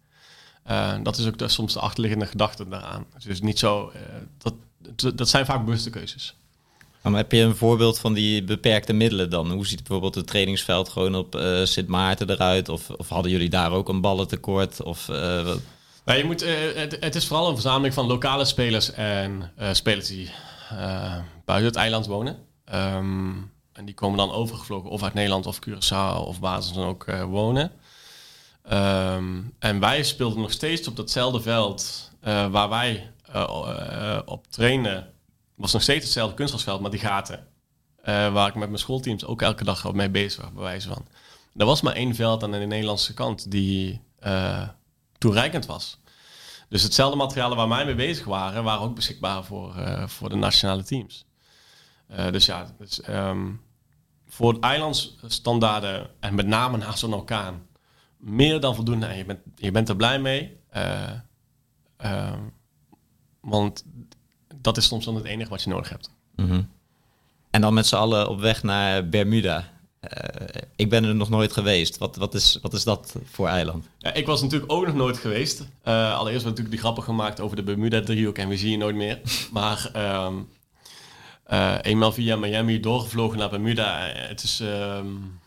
Uh, 0.70 0.94
dat 1.02 1.18
is 1.18 1.26
ook 1.26 1.38
de, 1.38 1.48
soms 1.48 1.72
de 1.72 1.80
achterliggende 1.80 2.26
gedachte 2.26 2.68
daaraan. 2.68 3.06
Dus 3.24 3.40
niet 3.40 3.58
zo, 3.58 3.92
dat, 4.38 4.54
dat 5.18 5.28
zijn 5.28 5.46
vaak 5.46 5.64
bewuste 5.64 5.90
keuzes. 5.90 6.36
Maar 7.10 7.20
heb 7.20 7.32
je 7.32 7.40
een 7.40 7.56
voorbeeld 7.56 7.98
van 7.98 8.14
die 8.14 8.44
beperkte 8.44 8.92
middelen 8.92 9.30
dan? 9.30 9.50
Hoe 9.50 9.66
ziet 9.66 9.78
bijvoorbeeld 9.78 10.14
het 10.14 10.26
trainingsveld 10.26 10.88
gewoon 10.88 11.14
op 11.14 11.34
uh, 11.34 11.64
Sint 11.64 11.88
Maarten 11.88 12.30
eruit? 12.30 12.68
Of, 12.68 12.90
of, 12.90 13.08
hadden 13.08 13.30
jullie 13.30 13.48
daar 13.48 13.72
ook 13.72 13.88
een 13.88 14.00
ballentekort? 14.00 14.82
Of, 14.82 15.08
uh, 15.08 15.16
nou, 16.04 16.18
je 16.18 16.24
moet, 16.24 16.42
uh, 16.42 16.50
het, 16.74 16.96
het, 17.00 17.14
is 17.14 17.26
vooral 17.26 17.48
een 17.48 17.54
verzameling 17.54 17.94
van 17.94 18.06
lokale 18.06 18.44
spelers 18.44 18.92
en 18.92 19.52
spelers 19.72 20.08
die 20.08 20.30
buiten 21.44 21.68
het 21.68 21.76
eiland 21.76 22.06
wonen. 22.06 22.36
Um, 22.74 23.52
en 23.72 23.84
die 23.84 23.94
komen 23.94 24.18
dan 24.18 24.32
overgevlogen 24.32 24.90
of 24.90 25.02
uit 25.02 25.14
Nederland 25.14 25.46
of 25.46 25.58
Curaçao 25.68 26.26
of 26.26 26.64
ze 26.64 26.72
dan 26.74 26.86
ook 26.86 27.04
wonen. 27.26 27.70
Um, 28.72 29.54
en 29.58 29.80
wij 29.80 30.02
speelden 30.02 30.40
nog 30.40 30.52
steeds 30.52 30.88
op 30.88 30.96
datzelfde 30.96 31.40
veld 31.40 32.10
waar 32.50 32.68
wij 32.68 33.10
op 34.24 34.46
trainen 34.50 35.13
was 35.54 35.72
nog 35.72 35.82
steeds 35.82 36.04
hetzelfde 36.04 36.34
kunstgrasveld, 36.34 36.80
maar 36.80 36.90
die 36.90 37.00
gaten. 37.00 37.46
Uh, 38.04 38.32
waar 38.32 38.48
ik 38.48 38.54
met 38.54 38.68
mijn 38.68 38.80
schoolteams 38.80 39.24
ook 39.24 39.42
elke 39.42 39.64
dag 39.64 39.92
mee 39.92 40.10
bezig 40.10 40.42
was, 40.42 40.52
bij 40.52 40.62
wijze 40.62 40.88
van. 40.88 41.06
Er 41.56 41.66
was 41.66 41.80
maar 41.80 41.94
één 41.94 42.14
veld 42.14 42.42
aan 42.42 42.50
de 42.50 42.58
Nederlandse 42.58 43.14
kant 43.14 43.50
die 43.50 44.00
uh, 44.26 44.68
toereikend 45.18 45.66
was. 45.66 46.00
Dus 46.68 46.82
hetzelfde 46.82 47.16
materialen 47.16 47.56
waar 47.56 47.68
wij 47.68 47.84
mee 47.84 47.94
bezig 47.94 48.24
waren, 48.24 48.64
waren 48.64 48.80
ook 48.80 48.94
beschikbaar 48.94 49.44
voor, 49.44 49.74
uh, 49.78 50.06
voor 50.06 50.28
de 50.28 50.36
nationale 50.36 50.84
teams. 50.84 51.26
dus 52.30 52.46
ja, 52.46 52.74
dus, 52.78 53.08
um, 53.08 53.60
voor 54.28 54.56
eilandsstandaarden 54.60 56.10
en 56.20 56.34
met 56.34 56.46
name 56.46 56.76
na 56.76 56.96
zo'n 56.96 57.14
orkaan, 57.14 57.66
meer 58.16 58.60
dan 58.60 58.74
voldoende. 58.74 59.06
En 59.06 59.16
je 59.16 59.24
bent, 59.24 59.40
je 59.54 59.70
bent 59.70 59.88
er 59.88 59.96
blij 59.96 60.18
mee. 60.18 60.60
want 63.40 63.84
dat 64.64 64.76
is 64.76 64.86
soms 64.86 65.04
dan 65.04 65.14
het 65.14 65.24
enige 65.24 65.50
wat 65.50 65.62
je 65.62 65.70
nodig 65.70 65.88
hebt. 65.88 66.10
Mhm. 66.36 66.62
En 67.50 67.60
dan 67.60 67.74
met 67.74 67.86
z'n 67.86 67.94
allen 67.94 68.28
op 68.28 68.40
weg 68.40 68.62
naar 68.62 69.08
Bermuda. 69.08 69.72
Uh, 70.00 70.62
ik 70.76 70.90
ben 70.90 71.04
er 71.04 71.14
nog 71.14 71.28
nooit 71.28 71.52
geweest. 71.52 71.98
Wat, 71.98 72.16
wat, 72.16 72.34
is, 72.34 72.58
wat 72.62 72.72
is 72.72 72.84
dat 72.84 73.14
voor 73.24 73.48
eiland? 73.48 73.88
Ja, 73.98 74.12
ik 74.12 74.26
was 74.26 74.42
natuurlijk 74.42 74.72
ook 74.72 74.86
nog 74.86 74.94
nooit 74.94 75.18
geweest. 75.18 75.60
Uh, 75.60 76.18
allereerst 76.18 76.42
we 76.42 76.48
natuurlijk 76.48 76.70
die 76.70 76.78
grappen 76.78 77.02
gemaakt 77.02 77.40
over 77.40 77.56
de 77.56 77.62
Bermuda-driehoek 77.62 78.38
en 78.38 78.48
we 78.48 78.56
zien 78.56 78.70
je 78.70 78.76
nooit 78.76 78.96
meer. 78.96 79.20
maar 79.52 79.90
um, 80.26 80.48
uh, 81.50 81.74
eenmaal 81.82 82.12
via 82.12 82.36
Miami 82.36 82.80
doorgevlogen 82.80 83.38
naar 83.38 83.50
Bermuda. 83.50 83.98
Het 84.14 84.42
is 84.42 84.60
um, 84.60 85.40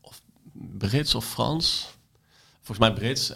of 0.00 0.22
Brits 0.52 1.14
of 1.14 1.24
Frans. 1.24 1.88
Volgens 2.62 2.88
mij 2.88 2.92
Brits. 2.92 3.32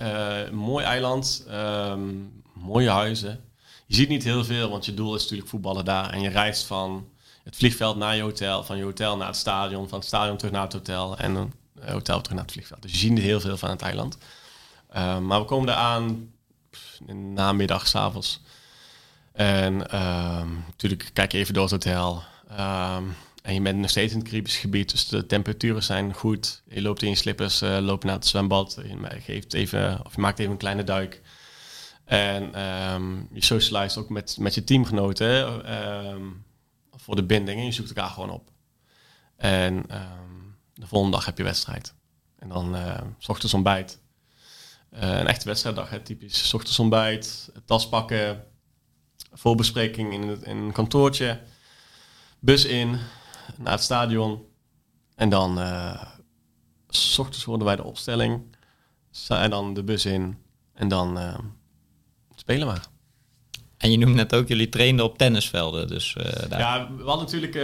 mooi 0.53 0.85
eiland. 0.85 1.47
Um, 1.51 2.43
mooie 2.55 2.91
huizen 2.91 3.49
je 3.91 3.97
ziet 3.97 4.09
niet 4.09 4.24
heel 4.24 4.45
veel, 4.45 4.70
want 4.70 4.84
je 4.84 4.95
doel 4.95 5.14
is 5.14 5.22
natuurlijk 5.22 5.49
voetballen 5.49 5.84
daar. 5.84 6.11
En 6.11 6.20
je 6.20 6.28
reist 6.28 6.64
van 6.64 7.09
het 7.45 7.57
vliegveld 7.57 7.97
naar 7.97 8.16
je 8.16 8.22
hotel, 8.22 8.64
van 8.64 8.76
je 8.76 8.82
hotel 8.82 9.16
naar 9.16 9.26
het 9.26 9.36
stadion, 9.36 9.88
van 9.88 9.99
het 9.99 10.07
stadion 10.07 10.36
terug 10.36 10.53
naar 10.53 10.62
het 10.62 10.72
hotel 10.72 11.18
en 11.18 11.34
een 11.34 11.53
hotel 11.80 12.20
terug 12.20 12.36
naar 12.36 12.45
het 12.45 12.53
vliegveld. 12.53 12.82
Dus 12.82 12.91
je 12.91 12.97
ziet 12.97 13.11
niet 13.11 13.22
heel 13.22 13.41
veel 13.41 13.57
van 13.57 13.70
het 13.70 13.82
eiland. 13.82 14.18
Uh, 14.95 15.18
maar 15.18 15.41
we 15.41 15.47
komen 15.47 15.66
daar 15.66 15.76
aan 15.76 16.32
in 17.07 17.34
de 17.34 17.41
namiddag, 17.43 17.86
s'avonds. 17.86 18.41
En 19.32 19.74
uh, 19.74 20.43
natuurlijk 20.66 21.11
kijk 21.12 21.32
je 21.32 21.38
even 21.38 21.55
door 21.55 21.62
het 21.62 21.72
hotel. 21.72 22.22
Uh, 22.51 22.97
en 23.43 23.55
je 23.55 23.61
bent 23.61 23.78
nog 23.78 23.91
steeds 23.91 24.12
in 24.12 24.18
het 24.18 24.28
Caribisch 24.28 24.57
gebied, 24.57 24.91
dus 24.91 25.09
de 25.09 25.26
temperaturen 25.26 25.82
zijn 25.82 26.14
goed. 26.14 26.62
Je 26.68 26.82
loopt 26.82 27.03
in 27.03 27.09
je 27.09 27.14
slippers, 27.14 27.62
uh, 27.62 27.78
loopt 27.78 28.05
naar 28.05 28.14
het 28.14 28.26
zwembad. 28.26 28.78
Je, 28.82 29.20
geeft 29.20 29.53
even, 29.53 30.01
of 30.05 30.14
je 30.14 30.20
maakt 30.20 30.38
even 30.38 30.53
een 30.53 30.59
kleine 30.59 30.84
duik. 30.84 31.20
En 32.11 32.61
um, 32.92 33.28
je 33.32 33.44
socialiseert 33.44 34.04
ook 34.04 34.11
met, 34.11 34.36
met 34.38 34.54
je 34.54 34.64
teamgenoten 34.64 35.72
um, 36.06 36.44
voor 36.96 37.16
de 37.16 37.24
binding. 37.24 37.58
En 37.58 37.64
je 37.64 37.72
zoekt 37.72 37.88
elkaar 37.88 38.11
gewoon 38.11 38.30
op. 38.30 38.50
En 39.36 39.74
um, 39.74 40.56
de 40.74 40.86
volgende 40.86 41.16
dag 41.16 41.24
heb 41.24 41.38
je 41.38 41.44
wedstrijd. 41.44 41.94
En 42.38 42.48
dan 42.48 42.74
uh, 42.76 43.00
s 43.18 43.28
ochtends 43.28 43.54
ontbijt. 43.54 44.00
Uh, 44.92 45.00
een 45.00 45.26
echte 45.26 45.44
wedstrijddag, 45.44 45.90
hè, 45.90 46.00
typisch. 46.00 46.48
S 46.48 46.54
ochtends 46.54 46.78
ontbijt, 46.78 47.52
tas 47.64 47.88
pakken, 47.88 48.44
voorbespreking 49.32 50.12
in, 50.12 50.28
het, 50.28 50.42
in 50.42 50.56
een 50.56 50.72
kantoortje. 50.72 51.40
Bus 52.38 52.64
in, 52.64 52.98
naar 53.56 53.72
het 53.72 53.82
stadion. 53.82 54.44
En 55.14 55.28
dan 55.28 55.58
uh, 55.58 56.02
s 56.88 57.18
ochtends 57.18 57.44
worden 57.44 57.66
wij 57.66 57.76
de 57.76 57.84
opstelling. 57.84 58.56
En 59.28 59.50
dan 59.50 59.74
de 59.74 59.84
bus 59.84 60.04
in. 60.04 60.38
En 60.72 60.88
dan 60.88 61.18
spelen 62.51 62.66
maar. 62.66 62.86
En 63.76 63.90
je 63.90 63.98
noemt 63.98 64.14
net 64.14 64.34
ook, 64.34 64.48
jullie 64.48 64.68
trainden 64.68 65.05
op 65.05 65.18
tennisvelden. 65.18 65.88
Dus, 65.88 66.14
uh, 66.18 66.24
daar... 66.48 66.59
Ja, 66.59 66.90
we 66.96 67.03
hadden 67.03 67.24
natuurlijk... 67.24 67.55
Uh, 67.55 67.62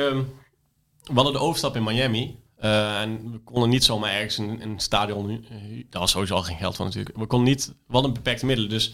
we 1.03 1.15
hadden 1.15 1.33
de 1.33 1.39
overstap 1.39 1.77
in 1.77 1.83
Miami. 1.83 2.37
Uh, 2.65 3.01
en 3.01 3.31
we 3.33 3.39
konden 3.39 3.69
niet 3.69 3.85
zomaar 3.85 4.13
ergens 4.13 4.39
een, 4.39 4.63
een 4.63 4.81
stadion. 4.81 5.31
Uh, 5.31 5.85
daar 5.91 6.01
was 6.01 6.11
sowieso 6.11 6.35
al 6.35 6.43
geen 6.43 6.57
geld 6.57 6.77
van 6.77 6.87
natuurlijk. 6.87 7.17
We 7.17 7.27
konden 7.27 7.49
niet. 7.49 7.67
We 7.67 7.93
hadden 7.93 8.11
een 8.11 8.17
beperkte 8.17 8.47
middelen. 8.47 8.71
Dus 8.71 8.93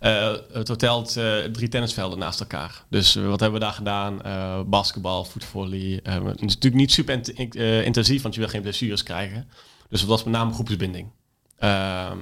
uh, 0.00 0.32
het 0.52 0.68
hotel 0.68 0.94
had 0.94 1.12
drie 1.52 1.68
tennisvelden 1.68 2.18
naast 2.18 2.40
elkaar. 2.40 2.84
Dus 2.90 3.14
wat 3.14 3.40
hebben 3.40 3.60
we 3.60 3.64
daar 3.64 3.74
gedaan? 3.74 4.20
basketbal, 4.68 5.24
voetvolley. 5.24 6.00
het 6.02 6.34
is 6.34 6.54
natuurlijk 6.54 6.74
niet 6.74 6.92
super 6.92 7.20
in, 7.34 7.52
intensief, 7.84 8.22
want 8.22 8.34
je 8.34 8.40
wil 8.40 8.48
geen 8.48 8.62
blessures 8.62 9.02
krijgen. 9.02 9.48
Dus 9.88 10.00
het 10.00 10.08
was 10.08 10.24
met 10.24 10.32
name 10.32 10.52
groepsbinding. 10.52 11.10
Ehm, 11.58 12.18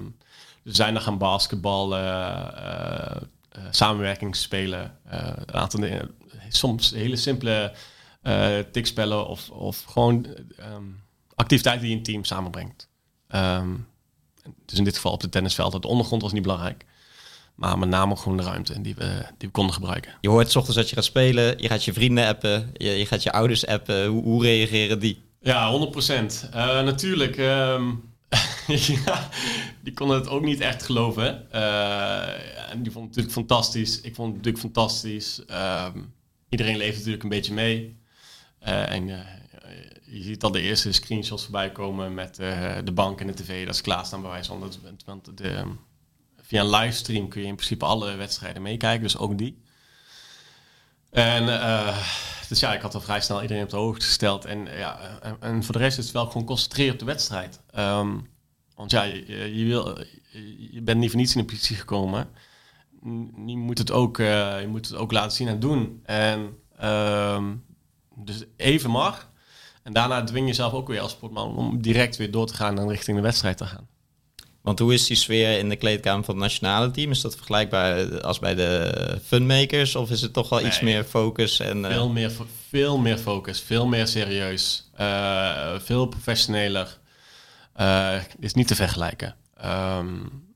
zijn 0.65 0.95
dan 0.95 1.03
gaan 1.03 1.19
basketballen, 1.19 3.31
samenwerking 3.71 4.37
spelen. 4.37 4.99
een 5.05 5.55
aantal 5.55 5.85
soms 6.49 6.91
hele 6.91 7.17
simpele 7.17 7.73
tikspellen 8.73 9.27
of, 9.27 9.51
of 9.51 9.85
gewoon 9.85 10.27
um, 10.75 11.03
activiteiten 11.35 11.87
die 11.87 11.97
een 11.97 12.03
team 12.03 12.25
samenbrengt. 12.25 12.89
Um, 13.35 13.87
dus 14.67 14.79
in 14.79 14.85
dit 14.85 14.95
geval 14.95 15.13
op 15.13 15.21
het 15.21 15.33
tennisveld. 15.33 15.73
Het 15.73 15.85
ondergrond 15.85 16.23
was 16.23 16.33
niet 16.33 16.43
belangrijk. 16.43 16.85
Maar 17.55 17.79
met 17.79 17.89
name 17.89 18.17
gewoon 18.17 18.37
de 18.37 18.43
ruimte 18.43 18.81
die 18.81 18.95
we, 18.95 19.25
die 19.39 19.49
we 19.49 19.55
konden 19.55 19.75
gebruiken. 19.75 20.13
Je 20.21 20.29
hoort 20.29 20.51
s 20.51 20.57
ochtends 20.57 20.77
dat 20.77 20.89
je 20.89 20.95
gaat 20.95 21.05
spelen, 21.05 21.59
je 21.59 21.69
gaat 21.69 21.85
je 21.85 21.93
vrienden 21.93 22.27
appen, 22.27 22.71
je, 22.73 22.91
je 22.91 23.07
gaat 23.07 23.23
je 23.23 23.33
ouders 23.33 23.67
appen. 23.67 24.07
Hoe, 24.07 24.23
hoe 24.23 24.43
reageren 24.43 24.99
die? 24.99 25.23
Ja, 25.41 25.73
100%. 25.73 25.75
Uh, 25.75 26.25
eh, 26.53 26.85
natuurlijk, 26.85 27.39
um, 27.39 28.10
ja, 29.05 29.29
die 29.81 29.93
konden 29.93 30.19
het 30.19 30.29
ook 30.29 30.43
niet 30.43 30.61
echt 30.61 30.83
geloven. 30.83 31.47
Uh, 31.55 32.71
en 32.71 32.83
die 32.83 32.93
vond 32.93 33.07
het 33.07 33.17
natuurlijk 33.17 33.33
fantastisch. 33.33 34.01
Ik 34.01 34.15
vond 34.15 34.29
het 34.29 34.37
natuurlijk 34.37 34.65
fantastisch. 34.65 35.41
iedereen 36.49 36.77
leeft 36.77 36.97
natuurlijk 36.97 37.23
een 37.23 37.29
beetje 37.29 37.55
mee. 37.55 37.99
Uh, 38.63 38.93
en 38.93 39.09
uh, 39.09 39.19
je 40.05 40.23
ziet 40.23 40.43
al 40.43 40.51
de 40.51 40.61
eerste 40.61 40.93
screenshots 40.93 41.43
voorbij 41.43 41.73
komen 41.73 42.15
met 42.15 42.37
de 42.85 42.93
bank 42.95 43.21
en 43.21 43.27
de 43.27 43.35
tv. 43.35 43.67
Dat 43.67 43.75
is 43.75 43.81
klaarstaan 43.81 44.21
bij 44.21 44.31
wijze 44.31 44.49
van. 44.49 44.73
Want 45.05 45.39
de, 45.39 45.65
via 46.41 46.61
een 46.61 46.71
livestream 46.71 47.29
kun 47.29 47.41
je 47.41 47.47
in 47.47 47.55
principe 47.55 47.85
alle 47.85 48.15
wedstrijden 48.15 48.63
meekijken, 48.63 49.03
dus 49.03 49.17
ook 49.17 49.39
die. 49.39 49.63
En 51.11 51.45
dus 52.51 52.61
ja, 52.61 52.75
ik 52.75 52.81
had 52.81 52.95
al 52.95 53.01
vrij 53.01 53.21
snel 53.21 53.43
iedereen 53.43 53.63
op 53.63 53.71
de 53.71 53.77
hoogte 53.77 54.05
gesteld. 54.05 54.45
En, 54.45 54.65
ja, 54.65 55.21
en, 55.41 55.65
voor 55.65 55.73
de 55.73 55.81
rest 55.81 55.99
is 55.99 56.05
het 56.05 56.13
wel 56.13 56.27
gewoon 56.27 56.45
concentreren 56.45 56.93
op 56.93 56.99
de 56.99 57.05
wedstrijd. 57.05 57.61
Um, 57.79 58.29
want 58.75 58.91
ja, 58.91 59.03
je, 59.03 59.65
wil, 59.67 59.99
je 60.71 60.83
bent 60.83 60.99
niet 60.99 61.11
voor 61.11 61.19
niets 61.19 61.35
in 61.35 61.41
de 61.41 61.47
positie 61.47 61.77
gekomen. 61.77 62.29
Je 63.47 63.57
moet 63.57 63.79
het 63.79 63.91
ook, 63.91 64.17
je 64.17 64.67
moet 64.69 64.87
het 64.89 64.97
ook 64.97 65.13
laten 65.13 65.37
zien 65.37 65.49
en 65.49 65.61
doen. 65.61 66.01
En 66.05 66.57
um, 66.83 67.65
dus 68.15 68.45
even 68.57 68.91
mag. 68.91 69.31
En 69.83 69.93
daarna 69.93 70.25
dwing 70.25 70.45
je 70.45 70.51
jezelf 70.51 70.73
ook 70.73 70.89
weer 70.89 71.01
als 71.01 71.13
sportman 71.13 71.57
om 71.57 71.83
direct 71.83 72.17
weer 72.17 72.31
door 72.31 72.47
te 72.47 72.55
gaan 72.55 72.79
en 72.79 72.89
richting 72.89 73.17
de 73.17 73.23
wedstrijd 73.23 73.57
te 73.57 73.67
gaan. 73.67 73.89
Want 74.63 74.79
hoe 74.79 74.95
is 74.95 75.07
die 75.07 75.17
sfeer 75.17 75.59
in 75.59 75.69
de 75.69 75.77
kleedkamer 75.77 76.25
van 76.25 76.35
het 76.35 76.43
nationale 76.43 76.91
team? 76.91 77.11
Is 77.11 77.21
dat 77.21 77.37
vergelijkbaar 77.37 78.21
als 78.21 78.39
bij 78.39 78.55
de 78.55 79.19
funmakers? 79.25 79.97
Of 79.97 80.11
is 80.11 80.21
het 80.21 80.33
toch 80.33 80.49
wel 80.49 80.67
iets 80.67 80.81
meer 80.81 81.05
focus? 81.05 81.61
En, 81.61 81.85
veel, 81.85 82.07
uh... 82.07 82.13
meer, 82.13 82.33
veel 82.69 82.99
meer 82.99 83.19
focus, 83.19 83.61
veel 83.61 83.87
meer 83.87 84.07
serieus, 84.07 84.91
uh, 85.01 85.79
veel 85.79 86.07
professioneler. 86.07 86.99
Uh, 87.81 88.15
is 88.41 88.55
niet 88.55 88.67
te 88.67 88.75
vergelijken. 88.75 89.37
Um, 89.65 90.49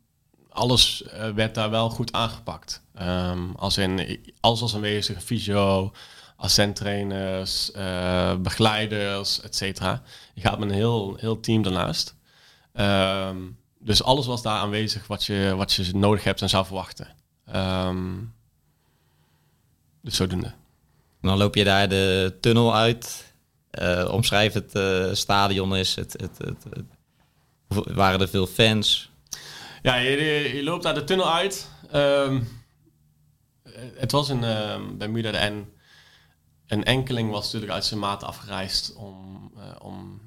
alles 0.48 1.04
werd 1.34 1.54
daar 1.54 1.70
wel 1.70 1.90
goed 1.90 2.12
aangepakt. 2.12 2.82
Um, 3.02 3.54
als 3.56 3.78
in 3.78 4.20
alles 4.40 4.60
was 4.60 4.74
aanwezig, 4.74 5.22
fysio, 5.22 5.92
assistenttrainers, 6.36 7.70
begeleiders, 8.38 9.40
et 9.40 9.56
cetera. 9.56 10.02
Je 10.34 10.40
gaat 10.40 10.58
met 10.58 10.68
een 10.68 10.74
heel, 10.74 11.16
heel 11.20 11.40
team 11.40 11.62
daarnaast. 11.62 12.14
Um, 12.74 13.58
dus 13.84 14.02
alles 14.02 14.26
was 14.26 14.42
daar 14.42 14.58
aanwezig 14.58 15.06
wat 15.06 15.24
je, 15.24 15.54
wat 15.56 15.72
je 15.72 15.90
nodig 15.94 16.24
hebt 16.24 16.42
en 16.42 16.48
zou 16.48 16.66
verwachten. 16.66 17.08
Um, 17.54 18.34
dus 20.00 20.16
zodoende. 20.16 20.52
dan 21.20 21.36
loop 21.36 21.54
je 21.54 21.64
daar 21.64 21.88
de 21.88 22.36
tunnel 22.40 22.74
uit. 22.74 23.34
Uh, 23.80 24.08
omschrijf 24.10 24.52
het 24.52 24.74
uh, 24.74 25.12
stadion 25.12 25.76
is. 25.76 25.94
Het, 25.94 26.12
het, 26.12 26.38
het, 26.38 26.64
het, 26.70 26.86
waren 27.94 28.20
er 28.20 28.28
veel 28.28 28.46
fans? 28.46 29.10
Ja, 29.82 29.94
je, 29.94 30.10
je, 30.56 30.62
loopt 30.62 30.82
daar 30.82 30.94
de 30.94 31.04
tunnel 31.04 31.32
uit. 31.32 31.68
Um, 31.94 32.48
het 33.94 34.12
was 34.12 34.28
in, 34.28 34.42
uh, 34.42 34.76
bij 34.92 35.08
Muda 35.08 35.30
de 35.30 35.38
N 35.38 35.74
een 36.66 36.84
enkeling 36.84 37.30
was 37.30 37.44
natuurlijk 37.44 37.72
uit 37.72 37.84
zijn 37.84 38.00
maat 38.00 38.22
afgereisd 38.22 38.94
om, 38.94 39.50
uh, 39.56 39.62
om 39.78 40.20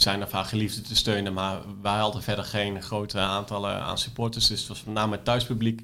zijn 0.00 0.22
of 0.22 0.32
haar 0.32 0.44
geliefde 0.44 0.80
te 0.80 0.96
steunen. 0.96 1.32
Maar 1.32 1.60
wij 1.82 1.98
hadden 1.98 2.22
verder 2.22 2.44
geen 2.44 2.82
grote 2.82 3.18
aantallen 3.18 3.82
aan 3.82 3.98
supporters. 3.98 4.46
Dus 4.46 4.58
het 4.58 4.68
was 4.68 4.84
met 4.84 4.94
name 4.94 5.16
het 5.16 5.24
thuispubliek. 5.24 5.82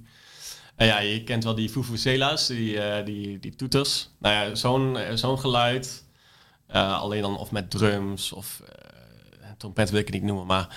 En 0.76 0.86
ja, 0.86 0.98
je 0.98 1.24
kent 1.24 1.44
wel 1.44 1.54
die 1.54 1.68
Fufuzela's, 1.68 2.46
die, 2.46 2.74
uh, 2.74 3.04
die, 3.04 3.38
die 3.38 3.54
toeters. 3.54 4.08
Nou 4.18 4.34
ja, 4.34 4.54
zo'n 4.54 4.98
zo'n 5.14 5.38
geluid. 5.38 6.04
Uh, 6.74 7.00
alleen 7.00 7.22
dan 7.22 7.38
of 7.38 7.50
met 7.50 7.70
drums 7.70 8.32
of 8.32 8.62
trompet 9.58 9.90
wil 9.90 10.00
ik 10.00 10.06
het 10.06 10.14
niet 10.14 10.24
noemen. 10.24 10.46
Maar 10.46 10.68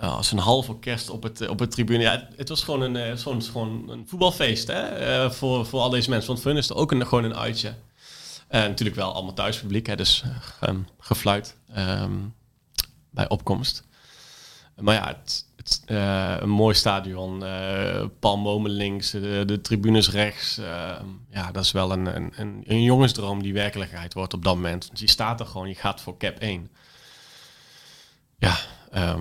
als 0.00 0.32
een 0.32 0.38
half 0.38 0.68
orkest 0.68 1.10
op 1.10 1.22
het, 1.22 1.48
op 1.48 1.58
het 1.58 1.70
tribune. 1.70 2.02
Ja, 2.02 2.28
het, 2.36 2.48
was 2.48 2.64
gewoon 2.64 2.80
een, 2.80 3.18
zo'n, 3.18 3.42
gewoon 3.42 3.90
een 3.90 4.08
voetbalfeest 4.08 4.66
hè, 4.66 5.32
voor, 5.32 5.66
voor 5.66 5.80
al 5.80 5.90
deze 5.90 6.10
mensen. 6.10 6.28
Want 6.28 6.40
voor 6.40 6.52
is 6.52 6.68
het 6.68 6.76
ook 6.76 6.92
een, 6.92 7.06
gewoon 7.06 7.24
een 7.24 7.36
uitje. 7.36 7.68
Uh, 7.68 8.60
natuurlijk 8.60 8.96
wel 8.96 9.12
allemaal 9.12 9.34
thuispubliek, 9.34 9.86
hè, 9.86 9.96
dus 9.96 10.24
gefluit 10.98 11.56
um, 11.76 12.34
bij 13.16 13.28
opkomst. 13.28 13.84
Maar 14.76 14.94
ja, 14.94 15.06
het, 15.06 15.46
het 15.56 15.82
uh, 15.86 16.36
een 16.38 16.48
mooi 16.48 16.74
stadion, 16.74 17.42
uh, 17.42 18.04
palmbomen 18.20 18.70
links, 18.70 19.10
de, 19.10 19.58
tribunes 19.62 20.10
rechts. 20.10 20.58
Ehm, 20.58 21.06
ja, 21.30 21.52
dat 21.52 21.64
is 21.64 21.72
wel 21.72 21.92
een, 21.92 22.16
een, 22.16 22.32
een, 22.36 22.64
een, 22.66 22.82
jongensdroom 22.82 23.42
die 23.42 23.52
werkelijkheid 23.52 24.14
wordt 24.14 24.34
op 24.34 24.44
dat 24.44 24.54
moment. 24.54 24.86
Want 24.86 24.98
je 24.98 25.08
staat 25.08 25.40
er 25.40 25.46
gewoon, 25.46 25.68
je 25.68 25.74
gaat 25.74 26.00
voor 26.00 26.16
cap 26.16 26.38
1. 26.38 26.70
Ja, 28.38 28.56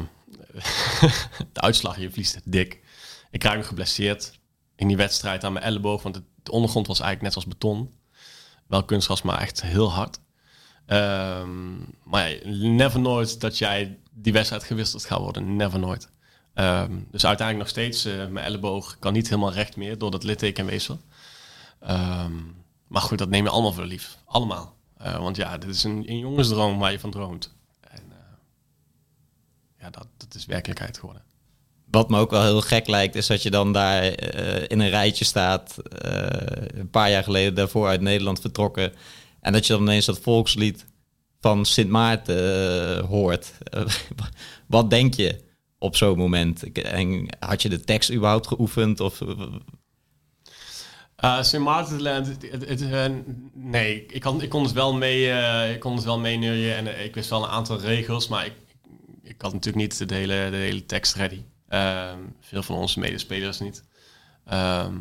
de 1.54 1.62
uitslag, 1.62 2.00
je 2.00 2.10
verliest 2.10 2.42
dik. 2.44 2.82
Ik 3.32 3.40
krijg 3.40 3.58
me 3.58 3.64
geblesseerd 3.64 4.40
in 4.76 4.88
die 4.88 4.98
wedstrijd 4.98 5.44
aan 5.44 5.54
mijn 5.54 5.66
elleboog, 5.66 6.04
want 6.04 6.22
de 6.44 6.52
ondergrond 6.52 6.88
was 6.88 7.00
eigenlijk 7.00 7.36
net 7.36 7.44
als 7.44 7.54
beton. 7.54 7.94
Wel 8.68 8.84
kunstgras, 8.84 9.22
maar 9.22 9.40
echt 9.40 9.62
heel 9.62 9.92
hard. 9.92 10.20
Um, 10.88 11.86
maar 12.04 12.30
ja, 12.30 12.38
never 12.70 13.00
nooit 13.00 13.42
dat 13.42 13.58
jij 13.58 13.98
die 14.12 14.34
wedstrijd 14.34 14.64
gewisseld 14.64 15.06
gaat 15.06 15.20
worden. 15.20 15.56
Never 15.56 15.80
nooit. 15.80 16.10
Um, 16.56 17.08
dus 17.12 17.26
uiteindelijk 17.26 17.58
nog 17.58 17.68
steeds, 17.68 18.06
uh, 18.06 18.28
mijn 18.28 18.46
elleboog 18.46 19.00
kan 19.00 19.14
niet 19.14 19.30
helemaal 19.30 19.54
recht 19.54 19.76
meer 19.76 19.98
door 19.98 20.12
dat 20.12 20.24
littekenweefsel. 20.24 21.00
Um, 21.90 22.56
maar 22.88 23.02
goed, 23.02 23.18
dat 23.18 23.30
neem 23.30 23.44
je 23.44 23.50
allemaal 23.50 23.74
voor 23.74 23.86
lief. 23.86 24.18
Allemaal. 24.26 24.76
Uh, 25.02 25.18
want 25.18 25.36
ja, 25.36 25.58
dit 25.58 25.70
is 25.70 25.84
een, 25.84 26.04
een 26.10 26.20
jongensdroom 26.20 26.80
waar 26.80 26.92
je 26.92 27.00
van 27.00 27.12
droomt. 27.12 27.56
En 27.82 28.04
uh, 28.10 28.16
ja, 29.80 29.90
dat, 29.90 30.08
dat 30.18 30.36
is 30.36 30.46
werkelijkheid 30.46 30.98
geworden. 30.98 31.24
Wat 31.92 32.10
me 32.10 32.20
ook 32.20 32.32
wel 32.32 32.44
heel 32.44 32.62
gek 32.62 32.88
lijkt, 32.88 33.16
is 33.16 33.28
dat 33.28 33.44
je 33.44 33.52
dan 33.52 33.74
daar 33.74 34.04
in 34.70 34.80
een 34.80 34.90
rijtje 34.90 35.26
staat. 35.26 35.76
Een 35.80 36.90
paar 36.90 37.10
jaar 37.10 37.24
geleden 37.24 37.56
daarvoor 37.56 37.88
uit 37.88 38.02
Nederland 38.02 38.42
vertrokken. 38.42 38.94
En 39.46 39.54
dat 39.54 39.68
je 39.68 39.74
dan 39.74 39.82
ineens 39.82 40.06
dat 40.06 40.20
volkslied 40.20 40.86
van 41.40 41.66
Sint 41.66 41.90
Maarten 41.90 42.98
uh, 42.98 43.04
hoort. 43.04 43.54
wat 44.68 44.90
denk 44.90 45.14
je 45.14 45.44
op 45.78 45.96
zo'n 45.96 46.18
moment? 46.18 46.72
En 46.72 47.28
had 47.40 47.62
je 47.62 47.70
de 47.70 47.80
tekst 47.80 48.12
überhaupt 48.12 48.48
geoefend? 48.48 49.00
Of... 49.00 49.22
Uh, 49.22 49.56
Sint 51.42 51.64
Maartenland, 51.64 52.38
nee, 53.54 54.06
ik, 54.06 54.22
kan, 54.22 54.42
ik 54.42 54.50
kon 54.50 54.64
het 54.64 54.72
wel 54.72 54.94
mee, 54.94 55.30
ik 55.74 55.80
kon 55.80 55.96
het 55.96 56.04
wel 56.04 56.20
meeneuren 56.20 56.76
en 56.76 57.06
ik 57.06 57.16
wist 57.16 57.30
wel 57.30 57.44
een 57.44 57.50
aantal 57.50 57.80
regels, 57.80 58.28
maar 58.28 58.46
ik, 58.46 58.54
ik 59.24 59.42
had 59.42 59.54
natuurlijk 59.54 59.88
niet 59.88 60.10
de 60.10 60.16
hele, 60.16 60.48
de 60.50 60.58
hele 60.58 60.86
tekst 60.86 61.16
ready. 61.16 61.42
Ehm, 61.68 62.20
veel 62.40 62.64
van 62.64 62.76
onze 62.76 63.00
medespelers 63.00 63.60
niet. 63.60 63.84
Ehm, 64.46 64.94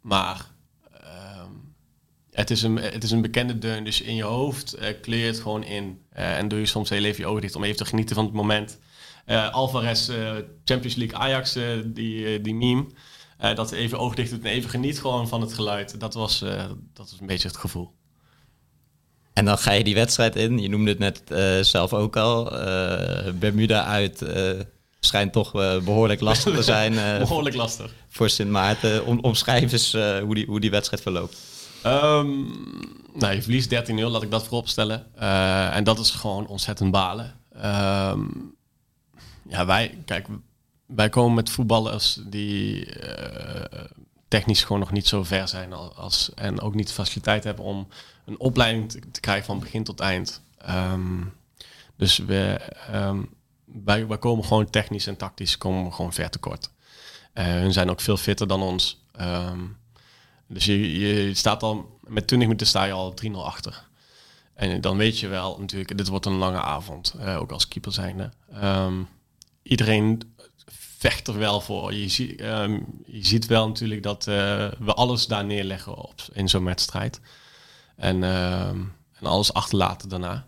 maar 0.00 0.54
het, 2.36 2.50
is 2.50 2.62
een, 2.62 2.76
het 2.76 3.04
is 3.04 3.10
een 3.10 3.20
bekende 3.22 3.58
deun, 3.58 3.84
dus 3.84 4.00
in 4.00 4.14
je 4.14 4.22
hoofd 4.22 4.78
uh, 4.78 4.86
kleer 5.02 5.26
het 5.26 5.40
gewoon 5.40 5.64
in. 5.64 6.00
Uh, 6.16 6.38
en 6.38 6.48
doe 6.48 6.58
je 6.58 6.66
soms 6.66 6.90
heel 6.90 7.04
even 7.04 7.20
je 7.20 7.26
ogen 7.26 7.40
dicht 7.40 7.56
om 7.56 7.64
even 7.64 7.76
te 7.76 7.84
genieten 7.84 8.14
van 8.14 8.24
het 8.24 8.34
moment. 8.34 8.78
Uh, 9.26 9.52
Alvarez, 9.52 10.10
Champions 10.64 10.94
League 10.94 11.18
Ajax, 11.18 11.58
die, 11.84 12.40
die 12.40 12.54
meme. 12.54 12.86
dat 13.38 13.72
even 13.72 13.98
ogen 13.98 14.16
dicht 14.16 14.30
doet 14.30 14.44
en 14.44 14.50
even 14.50 14.70
geniet 14.70 15.00
gewoon 15.00 15.28
van 15.28 15.40
het 15.40 15.52
geluid. 15.52 16.00
Dat 16.00 16.14
was, 16.14 16.38
dat 16.92 17.10
was 17.10 17.16
een 17.20 17.26
beetje 17.26 17.48
het 17.48 17.56
gevoel. 17.56 17.92
En 19.32 19.44
dan 19.44 19.58
ga 19.58 19.72
je 19.72 19.84
die 19.84 19.94
wedstrijd 19.94 20.36
in. 20.36 20.58
Je 20.58 20.68
noemde 20.68 20.90
het 20.90 20.98
net 20.98 21.22
zelf 21.66 21.92
ook 21.92 22.16
al. 22.16 22.44
Bermuda 23.34 23.84
uit 23.84 24.22
schijnt 25.00 25.32
toch 25.32 25.54
uh, 25.54 25.78
behoorlijk 25.78 26.20
lastig 26.20 26.54
te 26.54 26.62
zijn. 26.74 26.92
Uh, 26.92 27.18
behoorlijk 27.18 27.56
lastig. 27.56 27.92
Voor 28.08 28.30
Sint 28.30 28.50
Maarten. 28.50 29.06
Om, 29.06 29.18
omschrijf 29.20 29.72
eens 29.72 29.94
uh, 29.94 30.18
hoe, 30.18 30.34
die, 30.34 30.46
hoe 30.46 30.60
die 30.60 30.70
wedstrijd 30.70 31.02
verloopt. 31.02 31.36
Ehm, 31.86 32.44
nou, 33.12 33.34
je 33.34 33.42
verliest 33.42 33.68
13-0, 33.68 34.10
laat 34.10 34.22
ik 34.22 34.30
dat 34.30 34.46
voorop 34.46 34.68
stellen. 34.68 35.06
Eh, 35.14 35.76
en 35.76 35.84
dat 35.84 35.98
is 35.98 36.10
gewoon 36.10 36.46
ontzettend 36.46 36.90
balen. 36.90 37.34
Ehm, 37.52 38.24
ja, 39.48 39.66
wij, 39.66 39.98
kijk, 40.04 40.26
wij 40.86 41.08
komen 41.08 41.34
met 41.34 41.50
voetballers 41.50 42.20
die 42.26 42.86
eh, 42.92 43.84
technisch 44.28 44.62
gewoon 44.62 44.80
nog 44.80 44.92
niet 44.92 45.06
zo 45.06 45.24
ver 45.24 45.48
zijn 45.48 45.72
als, 45.72 46.30
en 46.34 46.60
ook 46.60 46.74
niet 46.74 46.86
de 46.86 46.92
faciliteit 46.92 47.44
hebben 47.44 47.64
om 47.64 47.88
een 48.24 48.40
opleiding 48.40 48.90
te, 49.12 49.20
krijgen 49.20 49.46
van 49.46 49.58
begin 49.58 49.84
tot 49.84 50.00
eind. 50.00 50.42
Ehm, 50.58 51.22
dus 51.96 52.18
we, 52.18 52.60
wij, 53.64 54.06
wij 54.06 54.18
komen 54.18 54.44
gewoon 54.44 54.70
technisch 54.70 55.06
en 55.06 55.16
tactisch 55.16 55.58
komen 55.58 55.84
we 55.84 55.92
gewoon 55.92 56.12
ver 56.12 56.30
tekort. 56.30 56.70
Uh, 57.34 57.44
hun 57.44 57.72
zijn 57.72 57.90
ook 57.90 58.00
veel 58.00 58.16
fitter 58.16 58.48
dan 58.48 58.62
ons. 58.62 59.04
Dus 60.48 60.64
je, 60.64 60.98
je 60.98 61.34
staat 61.34 61.62
al 61.62 61.98
met 62.00 62.26
20 62.26 62.48
minuten 62.48 62.66
sta 62.66 62.84
je 62.84 62.92
al 62.92 63.14
3-0 63.24 63.30
achter. 63.30 63.84
En 64.54 64.80
dan 64.80 64.96
weet 64.96 65.18
je 65.18 65.28
wel 65.28 65.58
natuurlijk, 65.60 65.96
dit 65.96 66.08
wordt 66.08 66.26
een 66.26 66.36
lange 66.36 66.60
avond, 66.60 67.14
uh, 67.20 67.40
ook 67.40 67.52
als 67.52 67.68
keeper 67.68 67.92
zijnde. 67.92 68.30
Um, 68.62 69.08
iedereen 69.62 70.34
vecht 70.98 71.28
er 71.28 71.38
wel 71.38 71.60
voor. 71.60 71.94
Je, 71.94 72.08
zie, 72.08 72.44
um, 72.44 73.02
je 73.06 73.26
ziet 73.26 73.46
wel 73.46 73.68
natuurlijk 73.68 74.02
dat 74.02 74.26
uh, 74.26 74.34
we 74.78 74.94
alles 74.94 75.26
daar 75.26 75.44
neerleggen 75.44 75.96
op, 75.96 76.20
in 76.32 76.48
zo'n 76.48 76.64
wedstrijd. 76.64 77.20
En, 77.96 78.22
um, 78.22 78.92
en 79.12 79.26
alles 79.26 79.52
achterlaten 79.52 80.08
daarna. 80.08 80.46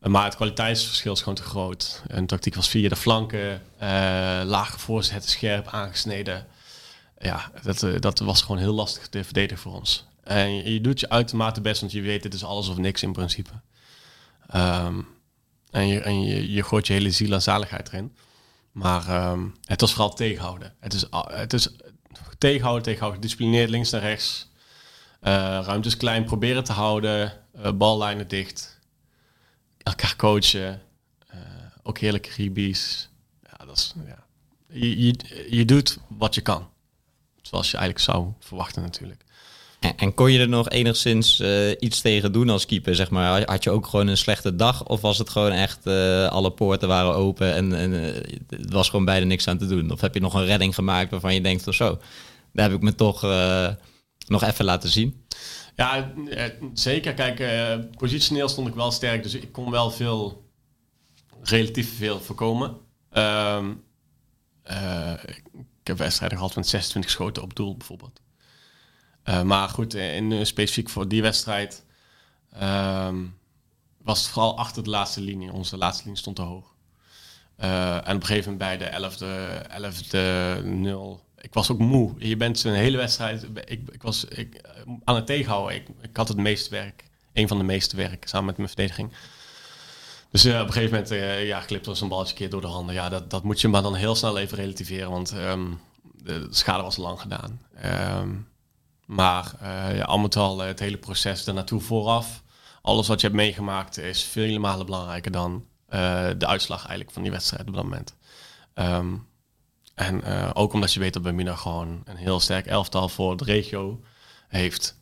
Maar 0.00 0.24
het 0.24 0.36
kwaliteitsverschil 0.36 1.12
is 1.12 1.18
gewoon 1.18 1.34
te 1.34 1.42
groot. 1.42 2.02
Een 2.06 2.26
tactiek 2.26 2.54
was 2.54 2.68
via 2.68 2.88
de 2.88 2.96
flanken, 2.96 3.62
uh, 3.82 4.40
lage 4.44 4.78
voorzetten, 4.78 5.30
scherp 5.30 5.66
aangesneden 5.66 6.46
ja, 7.18 7.50
dat, 7.62 7.82
eh, 7.82 8.00
dat 8.00 8.18
was 8.18 8.42
gewoon 8.42 8.58
heel 8.58 8.72
lastig 8.72 9.08
te 9.08 9.24
verdedigen 9.24 9.62
voor 9.62 9.74
ons. 9.74 10.06
En 10.22 10.72
je, 10.72 10.80
doet 10.80 11.00
je 11.00 11.08
uitermate 11.08 11.60
best, 11.60 11.80
want 11.80 11.92
je 11.92 12.00
weet 12.00 12.24
het 12.24 12.34
is 12.34 12.44
alles 12.44 12.68
of 12.68 12.76
niks 12.76 13.02
in 13.02 13.12
principe. 13.12 13.50
Um, 14.54 15.06
en 15.70 15.86
je, 15.86 16.00
en 16.00 16.22
je, 16.22 16.52
je 16.52 16.62
gooit 16.62 16.86
je 16.86 16.92
hele 16.92 17.10
ziel 17.10 17.32
en 17.32 17.42
zaligheid 17.42 17.88
erin. 17.88 18.16
Maar 18.72 19.30
um, 19.30 19.54
het 19.64 19.80
was 19.80 19.92
vooral 19.92 20.14
tegenhouden. 20.14 20.74
Het 20.80 20.94
is, 20.94 21.04
het 21.28 21.52
is 21.52 21.68
tegenhouden, 22.38 22.82
tegenhouden, 22.82 23.20
gedisciplineerd 23.20 23.70
links 23.70 23.90
naar 23.90 24.00
rechts. 24.00 24.50
Uh, 25.22 25.32
ruimtes 25.64 25.96
klein 25.96 26.24
proberen 26.24 26.64
te 26.64 26.72
houden. 26.72 27.32
Uh, 27.58 27.72
ballijnen 27.72 28.28
dicht. 28.28 28.78
Elkaar 29.78 30.16
coachen. 30.16 30.82
Ook 31.82 31.98
heerlijke 31.98 32.30
ribies. 32.36 33.08
Ja, 33.42 33.64
dat 33.64 33.76
is, 33.76 33.94
ja. 34.06 34.24
Je, 34.68 35.06
je, 35.06 35.46
je 35.50 35.64
doet 35.64 35.98
wat 36.08 36.34
je 36.34 36.40
kan. 36.40 36.68
Zoals 37.48 37.70
je 37.70 37.76
eigenlijk 37.76 38.04
zou 38.04 38.26
verwachten 38.40 38.82
natuurlijk. 38.82 39.24
En, 39.80 39.96
en 39.96 40.14
kon 40.14 40.32
je 40.32 40.38
er 40.38 40.48
nog 40.48 40.68
enigszins 40.68 41.40
uh, 41.40 41.70
iets 41.78 42.00
tegen 42.00 42.32
doen 42.32 42.48
als 42.48 42.66
keeper? 42.66 42.94
Zeg 42.94 43.10
maar? 43.10 43.44
Had 43.46 43.64
je 43.64 43.70
ook 43.70 43.86
gewoon 43.86 44.06
een 44.06 44.16
slechte 44.16 44.56
dag? 44.56 44.84
Of 44.84 45.00
was 45.00 45.18
het 45.18 45.28
gewoon 45.28 45.50
echt, 45.52 45.86
uh, 45.86 46.26
alle 46.26 46.50
poorten 46.50 46.88
waren 46.88 47.14
open 47.14 47.54
en, 47.54 47.74
en 47.74 47.92
uh, 47.92 48.14
het 48.48 48.72
was 48.72 48.88
gewoon 48.88 49.04
bijna 49.04 49.26
niks 49.26 49.48
aan 49.48 49.58
te 49.58 49.66
doen? 49.66 49.90
Of 49.90 50.00
heb 50.00 50.14
je 50.14 50.20
nog 50.20 50.34
een 50.34 50.44
redding 50.44 50.74
gemaakt 50.74 51.10
waarvan 51.10 51.34
je 51.34 51.40
denkt 51.40 51.66
of 51.66 51.74
zo? 51.74 51.98
Daar 52.52 52.68
heb 52.68 52.76
ik 52.76 52.82
me 52.82 52.94
toch 52.94 53.22
nog 54.26 54.42
even 54.42 54.64
laten 54.64 54.88
zien. 54.88 55.24
Ja, 55.76 56.12
zeker. 56.72 57.14
Kijk, 57.14 57.42
positioneel 57.96 58.48
stond 58.48 58.68
ik 58.68 58.74
wel 58.74 58.90
sterk, 58.90 59.22
dus 59.22 59.34
ik 59.34 59.52
kon 59.52 59.70
wel 59.70 59.90
veel, 59.90 60.44
relatief 61.42 61.96
veel 61.96 62.20
voorkomen. 62.20 62.76
Ehm, 63.10 63.70
ik 65.26 65.42
heb 65.88 65.98
wedstrijden 65.98 66.38
gehad 66.38 66.54
met 66.54 66.68
26 66.68 67.10
schoten 67.10 67.42
op 67.42 67.56
doel 67.56 67.76
bijvoorbeeld. 67.76 68.20
Uh, 69.24 69.42
maar 69.42 69.68
goed, 69.68 69.94
in, 69.94 70.30
uh, 70.30 70.44
specifiek 70.44 70.88
voor 70.88 71.08
die 71.08 71.22
wedstrijd 71.22 71.84
um, 72.62 73.38
was 74.02 74.18
het 74.18 74.28
vooral 74.28 74.58
achter 74.58 74.84
de 74.84 74.90
laatste 74.90 75.20
linie. 75.20 75.52
Onze 75.52 75.76
laatste 75.76 76.02
linie 76.02 76.18
stond 76.18 76.36
te 76.36 76.42
hoog. 76.42 76.76
En 77.56 77.98
op 77.98 78.20
een 78.20 78.26
gegeven 78.26 78.52
moment 78.52 78.58
bij 78.58 78.76
de 78.78 79.10
11e, 79.10 80.62
11e 80.62 80.64
0. 80.64 81.24
Ik 81.40 81.54
was 81.54 81.70
ook 81.70 81.78
moe. 81.78 82.14
Je 82.18 82.36
bent 82.36 82.64
een 82.64 82.74
hele 82.74 82.96
wedstrijd. 82.96 83.46
Ik, 83.64 83.88
ik 83.90 84.02
was 84.02 84.24
ik, 84.24 84.60
aan 85.04 85.14
het 85.14 85.26
tegenhouden. 85.26 85.76
Ik, 85.76 85.88
ik 86.00 86.16
had 86.16 86.28
het 86.28 86.36
meeste 86.36 86.70
werk. 86.70 87.04
Een 87.32 87.48
van 87.48 87.58
de 87.58 87.64
meeste 87.64 87.96
werk 87.96 88.28
samen 88.28 88.46
met 88.46 88.56
mijn 88.56 88.68
verdediging. 88.68 89.12
Dus 90.30 90.44
uh, 90.44 90.60
op 90.60 90.66
een 90.66 90.72
gegeven 90.72 90.94
moment 90.94 91.12
uh, 91.12 91.46
ja, 91.46 91.60
glipt 91.60 91.86
er 91.86 92.02
een 92.02 92.08
balletje 92.08 92.34
keer 92.34 92.50
door 92.50 92.60
de 92.60 92.66
handen. 92.66 92.94
Ja, 92.94 93.08
dat, 93.08 93.30
dat 93.30 93.42
moet 93.42 93.60
je 93.60 93.68
maar 93.68 93.82
dan 93.82 93.94
heel 93.94 94.14
snel 94.14 94.38
even 94.38 94.56
relativeren, 94.56 95.10
want 95.10 95.32
um, 95.32 95.80
de 96.02 96.46
schade 96.50 96.82
was 96.82 96.96
lang 96.96 97.20
gedaan. 97.20 97.60
Um, 98.20 98.48
maar 99.06 99.52
uh, 99.62 99.96
ja, 99.96 100.04
al 100.04 100.28
al 100.28 100.58
het 100.58 100.78
hele 100.78 100.96
proces 100.96 101.44
naartoe 101.44 101.80
vooraf, 101.80 102.42
alles 102.82 103.08
wat 103.08 103.20
je 103.20 103.26
hebt 103.26 103.38
meegemaakt 103.38 103.98
is 103.98 104.22
vele 104.22 104.58
malen 104.58 104.86
belangrijker 104.86 105.30
dan 105.30 105.64
de 106.38 106.46
uitslag 106.46 106.78
eigenlijk 106.78 107.10
van 107.10 107.22
die 107.22 107.30
wedstrijd 107.30 107.68
op 107.68 107.74
dat 107.74 107.84
moment. 107.84 108.16
Um, 108.74 109.26
en 109.94 110.24
ook 110.54 110.72
omdat 110.72 110.92
je 110.92 111.00
weet 111.00 111.12
dat 111.12 111.22
Bamina 111.22 111.54
gewoon 111.54 112.02
een 112.04 112.16
heel 112.16 112.40
sterk 112.40 112.66
elftal 112.66 113.08
voor 113.08 113.36
de 113.36 113.44
regio 113.44 114.00
heeft. 114.48 115.00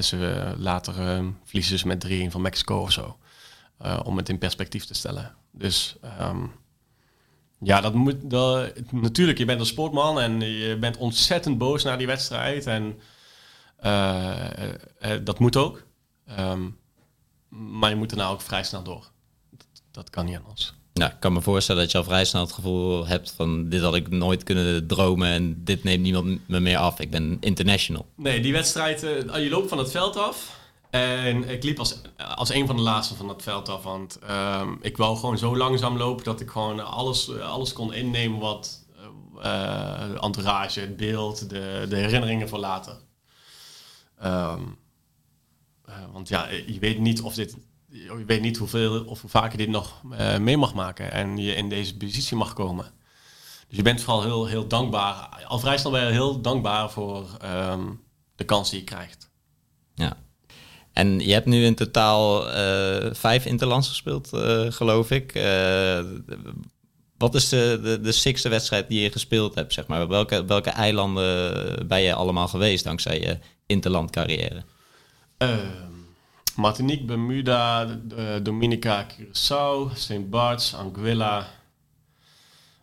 Ze 0.00 0.54
later 0.58 0.94
verliezen 1.44 1.72
dus 1.72 1.84
met 1.84 2.06
3-1 2.06 2.10
van 2.28 2.40
Mexico 2.40 2.78
of 2.80 2.92
zo. 2.92 3.16
Uh, 3.82 4.00
om 4.04 4.16
het 4.16 4.28
in 4.28 4.38
perspectief 4.38 4.84
te 4.84 4.94
stellen. 4.94 5.34
Dus 5.50 5.96
um, 6.20 6.52
ja, 7.60 7.80
dat 7.80 7.94
moet. 7.94 8.30
Dat, 8.30 8.72
natuurlijk, 8.90 9.38
je 9.38 9.44
bent 9.44 9.60
een 9.60 9.66
sportman 9.66 10.20
en 10.20 10.40
je 10.40 10.76
bent 10.78 10.96
ontzettend 10.96 11.58
boos 11.58 11.82
naar 11.82 11.98
die 11.98 12.06
wedstrijd. 12.06 12.66
En 12.66 13.00
uh, 13.84 14.34
uh, 15.02 15.10
dat 15.24 15.38
moet 15.38 15.56
ook. 15.56 15.82
Um, 16.38 16.78
maar 17.48 17.90
je 17.90 17.96
moet 17.96 18.10
er 18.10 18.16
nou 18.16 18.32
ook 18.32 18.40
vrij 18.40 18.64
snel 18.64 18.82
door. 18.82 19.10
Dat, 19.50 19.66
dat 19.90 20.10
kan 20.10 20.24
niet 20.24 20.38
anders. 20.38 20.74
Nou, 20.92 21.12
ik 21.12 21.20
kan 21.20 21.32
me 21.32 21.40
voorstellen 21.40 21.82
dat 21.82 21.92
je 21.92 21.98
al 21.98 22.04
vrij 22.04 22.24
snel 22.24 22.42
het 22.42 22.52
gevoel 22.52 23.06
hebt 23.06 23.30
van 23.30 23.68
dit 23.68 23.80
had 23.80 23.94
ik 23.94 24.08
nooit 24.08 24.42
kunnen 24.42 24.86
dromen 24.86 25.28
en 25.28 25.64
dit 25.64 25.84
neemt 25.84 26.02
niemand 26.02 26.48
me 26.48 26.60
meer 26.60 26.76
af. 26.76 27.00
Ik 27.00 27.10
ben 27.10 27.36
international. 27.40 28.06
Nee, 28.16 28.40
die 28.40 28.52
wedstrijd, 28.52 29.00
je 29.00 29.48
loopt 29.50 29.68
van 29.68 29.78
het 29.78 29.90
veld 29.90 30.16
af. 30.16 30.62
En 30.94 31.48
ik 31.48 31.62
liep 31.62 31.78
als, 31.78 32.00
als 32.16 32.50
een 32.50 32.66
van 32.66 32.76
de 32.76 32.82
laatste 32.82 33.14
van 33.14 33.26
dat 33.26 33.42
veld 33.42 33.68
af. 33.68 33.82
Want 33.82 34.18
um, 34.30 34.78
ik 34.80 34.96
wou 34.96 35.16
gewoon 35.16 35.38
zo 35.38 35.56
langzaam 35.56 35.96
lopen 35.96 36.24
dat 36.24 36.40
ik 36.40 36.50
gewoon 36.50 36.86
alles, 36.86 37.38
alles 37.38 37.72
kon 37.72 37.92
innemen 37.92 38.38
wat 38.38 38.84
uh, 39.36 40.24
entourage, 40.24 40.80
het 40.80 40.96
beeld, 40.96 41.48
de, 41.50 41.86
de 41.88 41.96
herinneringen 41.96 42.48
voor 42.48 42.58
later. 42.58 42.96
Um, 44.24 44.78
uh, 45.88 45.94
want 46.12 46.28
ja, 46.28 46.48
je 46.48 46.78
weet 46.78 46.98
niet 46.98 47.22
of 47.22 47.34
dit. 47.34 47.56
Je 47.88 48.24
weet 48.26 48.40
niet 48.40 48.56
hoeveel 48.56 49.04
of 49.04 49.20
hoe 49.20 49.30
vaak 49.30 49.50
je 49.50 49.58
dit 49.58 49.68
nog 49.68 50.02
uh, 50.12 50.36
mee 50.38 50.56
mag 50.56 50.74
maken 50.74 51.12
en 51.12 51.36
je 51.36 51.54
in 51.54 51.68
deze 51.68 51.96
positie 51.96 52.36
mag 52.36 52.52
komen. 52.52 52.92
Dus 53.68 53.76
je 53.76 53.82
bent 53.82 54.00
vooral 54.00 54.22
heel, 54.22 54.46
heel 54.46 54.68
dankbaar. 54.68 55.44
Al 55.46 55.58
vrij 55.58 55.78
snel 55.78 55.92
ben 55.92 56.06
je 56.06 56.12
heel 56.12 56.40
dankbaar 56.40 56.90
voor 56.90 57.26
um, 57.44 58.02
de 58.34 58.44
kans 58.44 58.70
die 58.70 58.78
je 58.78 58.84
krijgt. 58.84 59.30
Ja, 59.94 60.16
en 60.94 61.20
je 61.20 61.32
hebt 61.32 61.46
nu 61.46 61.64
in 61.64 61.74
totaal 61.74 62.48
uh, 62.48 63.12
vijf 63.12 63.46
interlands 63.46 63.88
gespeeld, 63.88 64.30
uh, 64.34 64.66
geloof 64.68 65.10
ik. 65.10 65.34
Uh, 65.34 66.00
wat 67.18 67.34
is 67.34 67.48
de, 67.48 67.80
de, 67.82 68.00
de 68.00 68.12
sixte 68.12 68.48
wedstrijd 68.48 68.88
die 68.88 69.00
je 69.00 69.10
gespeeld 69.10 69.54
hebt? 69.54 69.72
Zeg 69.72 69.86
maar? 69.86 70.08
welke, 70.08 70.44
welke 70.44 70.70
eilanden 70.70 71.88
ben 71.88 72.00
je 72.00 72.14
allemaal 72.14 72.48
geweest 72.48 72.84
dankzij 72.84 73.20
je 73.20 73.38
interlandcarrière? 73.66 74.62
Martinique, 76.56 77.04
Bermuda, 77.04 77.98
Dominica, 78.42 79.06
Curaçao, 79.06 79.94
St. 79.94 80.30
Barts, 80.30 80.74
Anguilla. 80.74 81.46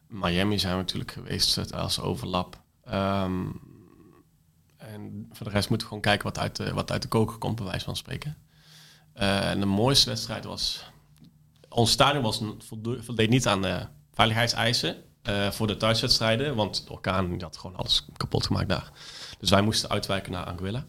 Miami 0.07 0.59
zijn 0.59 0.74
we 0.74 0.80
natuurlijk 0.80 1.12
geweest 1.12 1.74
als 1.74 1.99
overlap. 1.99 2.59
En 2.84 3.53
voor 5.34 5.45
de 5.45 5.51
rest 5.51 5.69
moeten 5.69 5.88
we 5.88 5.93
gewoon 5.93 6.01
kijken 6.01 6.25
wat 6.25 6.39
uit 6.39 6.55
de, 6.55 6.73
wat 6.73 6.91
uit 6.91 7.01
de 7.01 7.07
koker 7.07 7.38
komt, 7.38 7.55
bij 7.55 7.65
wijze 7.65 7.86
van 7.86 7.95
spreken. 7.95 8.38
Uh, 9.15 9.49
en 9.49 9.59
de 9.59 9.65
mooiste 9.65 10.09
wedstrijd 10.09 10.45
was... 10.45 10.84
Ons 11.69 11.91
stadion 11.91 12.23
was, 12.23 12.41
voldeed 12.99 13.29
niet 13.29 13.47
aan 13.47 13.61
de 13.61 13.86
veiligheidseisen 14.13 15.03
uh, 15.29 15.51
voor 15.51 15.67
de 15.67 15.77
thuiswedstrijden. 15.77 16.55
Want 16.55 16.88
de 16.88 16.93
orkaan 16.93 17.41
had 17.41 17.57
gewoon 17.57 17.75
alles 17.75 18.05
kapot 18.17 18.45
gemaakt 18.45 18.69
daar. 18.69 18.91
Dus 19.39 19.49
wij 19.49 19.61
moesten 19.61 19.89
uitwijken 19.89 20.32
naar 20.32 20.45
Anguilla. 20.45 20.86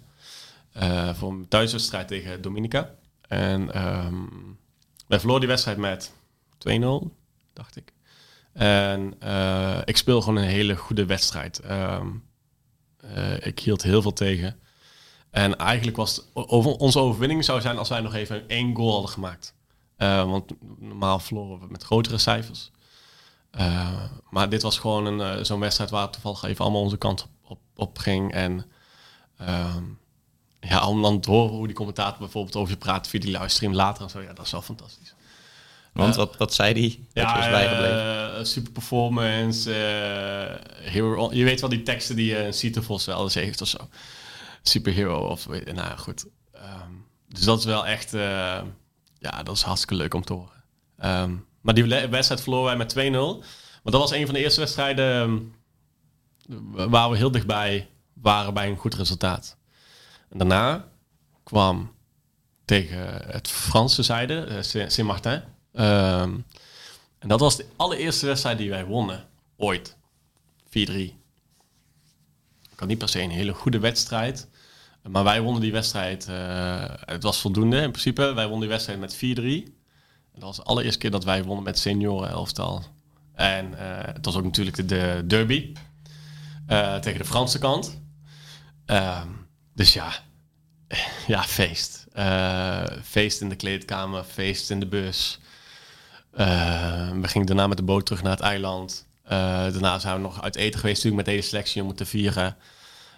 Voor 1.14 1.32
een 1.32 1.48
thuiswedstrijd 1.48 2.08
tegen 2.08 2.42
Dominica. 2.42 2.94
En 3.28 3.86
um, 3.86 4.58
wij 5.06 5.18
verloren 5.18 5.40
die 5.40 5.50
wedstrijd 5.50 5.78
met 5.78 6.12
2-0, 6.68 6.82
dacht 7.52 7.76
ik. 7.76 7.92
En 8.52 9.14
ik 9.84 9.96
speel 9.96 10.20
gewoon 10.20 10.36
een 10.36 10.48
hele 10.48 10.76
goede 10.76 11.06
wedstrijd. 11.06 11.70
Um, 11.70 12.24
uh, 13.04 13.46
ik 13.46 13.58
hield 13.58 13.82
heel 13.82 14.02
veel 14.02 14.12
tegen. 14.12 14.60
En 15.30 15.56
eigenlijk 15.56 15.96
was 15.96 16.16
het, 16.16 16.26
over, 16.34 16.72
onze 16.72 16.98
overwinning 16.98 17.44
zou 17.44 17.60
zijn 17.60 17.78
als 17.78 17.88
wij 17.88 18.00
nog 18.00 18.14
even 18.14 18.48
één 18.48 18.74
goal 18.74 18.92
hadden 18.92 19.10
gemaakt. 19.10 19.54
Uh, 19.98 20.24
want 20.24 20.52
normaal 20.78 21.18
verloren 21.18 21.60
we 21.60 21.66
met 21.70 21.82
grotere 21.82 22.18
cijfers. 22.18 22.70
Uh, 23.58 24.02
maar 24.30 24.48
dit 24.48 24.62
was 24.62 24.78
gewoon 24.78 25.06
een, 25.06 25.46
zo'n 25.46 25.60
wedstrijd 25.60 25.90
waar 25.90 26.10
toevallig 26.10 26.42
even 26.42 26.64
allemaal 26.64 26.82
onze 26.82 26.96
kant 26.96 27.22
op, 27.22 27.30
op, 27.50 27.58
op 27.76 27.98
ging. 27.98 28.32
En 28.32 28.66
ehm, 29.36 29.84
ja, 30.60 30.88
om 30.88 31.02
dan 31.02 31.20
te 31.20 31.30
horen 31.30 31.54
hoe 31.54 31.66
die 31.66 31.76
commentator 31.76 32.18
bijvoorbeeld 32.18 32.56
over 32.56 32.72
je 32.72 32.78
praat 32.78 33.08
via 33.08 33.20
die 33.20 33.38
livestream 33.38 33.74
later 33.74 34.02
en 34.02 34.10
zo. 34.10 34.20
Ja, 34.20 34.32
dat 34.32 34.44
is 34.44 34.52
wel 34.52 34.62
fantastisch. 34.62 35.14
Want 35.92 36.14
wat, 36.16 36.36
wat 36.36 36.54
zei 36.54 36.74
die? 36.74 37.08
Ja, 37.12 37.38
is 37.44 37.50
bijgebleven? 37.50 38.36
eh, 38.38 38.44
super 38.44 38.72
performance. 38.72 39.74
eh, 39.74 40.90
hero, 40.92 41.30
je 41.32 41.44
weet 41.44 41.60
wel 41.60 41.70
die 41.70 41.82
teksten 41.82 42.16
die 42.16 42.46
uh, 42.46 42.52
Sieter 42.52 42.82
Vos 42.82 43.04
wel 43.04 43.22
eens 43.22 43.34
heeft 43.34 43.60
of 43.60 43.68
zo. 43.68 43.88
Superhero 44.62 45.26
of 45.28 45.48
nou 45.48 45.98
goed. 45.98 46.26
Ehm, 46.52 46.90
dus 47.28 47.44
dat 47.44 47.58
is 47.58 47.64
wel 47.64 47.86
echt, 47.86 48.14
eh, 48.14 48.60
ja, 49.18 49.42
dat 49.42 49.56
is 49.56 49.62
hartstikke 49.62 49.94
leuk 49.94 50.14
om 50.14 50.24
te 50.24 50.32
horen. 50.32 50.64
Ehm, 50.98 51.34
maar 51.60 51.74
die 51.74 51.84
wedstrijd 52.08 52.40
verloren 52.40 52.64
wij 52.66 52.76
met 52.76 52.88
2-0. 52.88 53.38
Maar 53.82 53.92
dat 53.92 54.00
was 54.00 54.10
een 54.12 54.24
van 54.24 54.34
de 54.34 54.40
eerste 54.40 54.60
wedstrijden 54.60 55.12
ehm, 56.48 56.88
waar 56.90 57.10
we 57.10 57.16
heel 57.16 57.30
dichtbij 57.30 57.88
waren 58.12 58.54
bij 58.54 58.68
een 58.68 58.76
goed 58.76 58.94
resultaat. 58.94 59.56
En 60.30 60.38
daarna 60.38 60.88
kwam 61.42 61.92
tegen 62.64 63.26
het 63.32 63.48
Franse 63.48 64.02
zijde, 64.02 64.40
eh, 64.44 64.62
Saint- 64.62 64.92
Saint-Martin. 64.92 65.42
Ehm, 65.72 66.38
en 67.18 67.28
dat 67.28 67.40
was 67.40 67.56
de 67.56 67.66
allereerste 67.76 68.26
wedstrijd 68.26 68.58
die 68.58 68.70
wij 68.70 68.84
wonnen. 68.84 69.28
Ooit. 69.56 69.96
4-3. 70.68 70.70
Ik 72.72 72.78
had 72.78 72.88
niet 72.88 72.98
per 72.98 73.08
se 73.08 73.20
een 73.20 73.30
hele 73.30 73.52
goede 73.54 73.78
wedstrijd. 73.78 74.48
Maar 75.08 75.24
wij 75.24 75.40
wonnen 75.42 75.62
die 75.62 75.72
wedstrijd. 75.72 76.28
eh, 76.28 76.84
het 77.04 77.22
was 77.22 77.40
voldoende 77.40 77.80
in 77.80 77.90
principe. 77.90 78.22
Wij 78.32 78.42
wonnen 78.42 78.60
die 78.60 78.68
wedstrijd 78.68 78.98
met 79.00 79.14
4-3. 79.14 79.18
En 80.34 80.40
dat 80.40 80.42
was 80.42 80.56
de 80.56 80.62
allereerste 80.62 80.98
keer 80.98 81.10
dat 81.10 81.24
wij 81.24 81.44
wonnen 81.44 81.64
met 81.64 81.78
senioren 81.78 82.28
elftal. 82.28 82.84
En 83.34 83.78
eh, 83.78 84.14
het 84.14 84.24
was 84.24 84.36
ook 84.36 84.44
natuurlijk 84.44 84.76
de, 84.76 84.84
de 84.86 85.22
derby. 85.26 85.72
eh, 86.66 86.96
tegen 86.96 87.18
de 87.18 87.24
Franse 87.24 87.58
kant. 87.58 88.00
Ehm, 88.86 89.28
dus 89.74 89.92
ja, 89.92 90.12
ja, 91.26 91.42
feest. 91.42 92.06
Feest 93.02 93.40
in 93.40 93.48
de 93.48 93.56
kleedkamer, 93.56 94.24
feest 94.24 94.70
in 94.70 94.80
de 94.80 94.86
bus. 94.86 95.38
Eh, 96.32 97.10
we 97.20 97.28
gingen 97.28 97.46
daarna 97.46 97.66
met 97.66 97.76
de 97.76 97.82
boot 97.82 98.06
terug 98.06 98.22
naar 98.22 98.32
het 98.32 98.40
eiland. 98.40 99.06
Eh, 99.22 99.38
daarna 99.38 99.98
zijn 99.98 100.14
we 100.14 100.20
nog 100.20 100.42
uit 100.42 100.56
eten 100.56 100.80
geweest 100.80 101.04
natuurlijk 101.04 101.16
met 101.16 101.24
de 101.24 101.30
hele 101.30 101.42
selectie 101.42 101.82
om 101.82 101.94
te 101.94 102.06
vieren. 102.06 102.56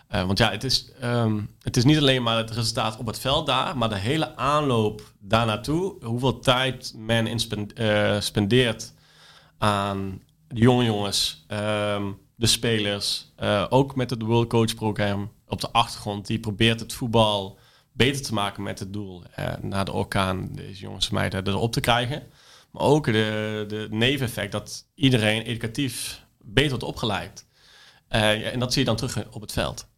Eh, 0.08 0.26
want 0.26 0.38
ja, 0.38 0.50
het 0.50 0.64
is, 0.64 0.92
ehm, 1.00 1.40
het 1.62 1.76
is 1.76 1.84
niet 1.84 1.98
alleen 1.98 2.22
maar 2.22 2.36
het 2.36 2.50
resultaat 2.50 2.96
op 2.96 3.06
het 3.06 3.18
veld 3.18 3.46
daar, 3.46 3.76
maar 3.76 3.88
de 3.88 3.96
hele 3.98 4.36
aanloop 4.36 5.12
daar 5.18 5.46
naartoe. 5.46 6.04
Hoeveel 6.04 6.38
tijd 6.38 6.92
men 6.96 7.26
in 7.26 7.38
spen- 7.38 8.22
spendeert 8.22 8.92
aan 9.58 10.22
de 10.48 10.60
jonge 10.60 10.84
jongens, 10.84 11.44
ehm, 11.48 12.02
de 12.34 12.46
spelers. 12.46 13.32
ook 13.68 13.96
met 13.96 14.10
het 14.10 14.22
World 14.22 14.48
Coach 14.48 14.74
Program 14.74 15.32
op 15.48 15.60
de 15.60 15.70
achtergrond. 15.70 16.26
Die 16.26 16.38
probeert 16.38 16.80
het 16.80 16.92
voetbal 16.92 17.58
beter 17.92 18.22
te 18.22 18.34
maken 18.34 18.62
met 18.62 18.78
het 18.78 18.92
doel. 18.92 19.22
na 19.60 19.84
de 19.84 19.92
orkaan 19.92 20.48
deze 20.52 20.80
jongens 20.80 21.08
en 21.08 21.14
meiden 21.14 21.46
erop 21.46 21.72
te 21.72 21.80
krijgen. 21.80 22.22
Maar 22.74 22.82
ook 22.82 23.04
de, 23.04 23.64
de 23.68 23.86
neveneffect 23.90 24.52
dat 24.52 24.86
iedereen 24.94 25.42
educatief 25.42 26.24
beter 26.38 26.70
wordt 26.70 26.84
opgeleid. 26.84 27.46
Eh, 28.08 28.52
en 28.52 28.58
dat 28.58 28.72
zie 28.72 28.80
je 28.80 28.86
dan 28.86 28.96
terug 28.96 29.26
op 29.30 29.40
het 29.40 29.52
veld. 29.52 29.88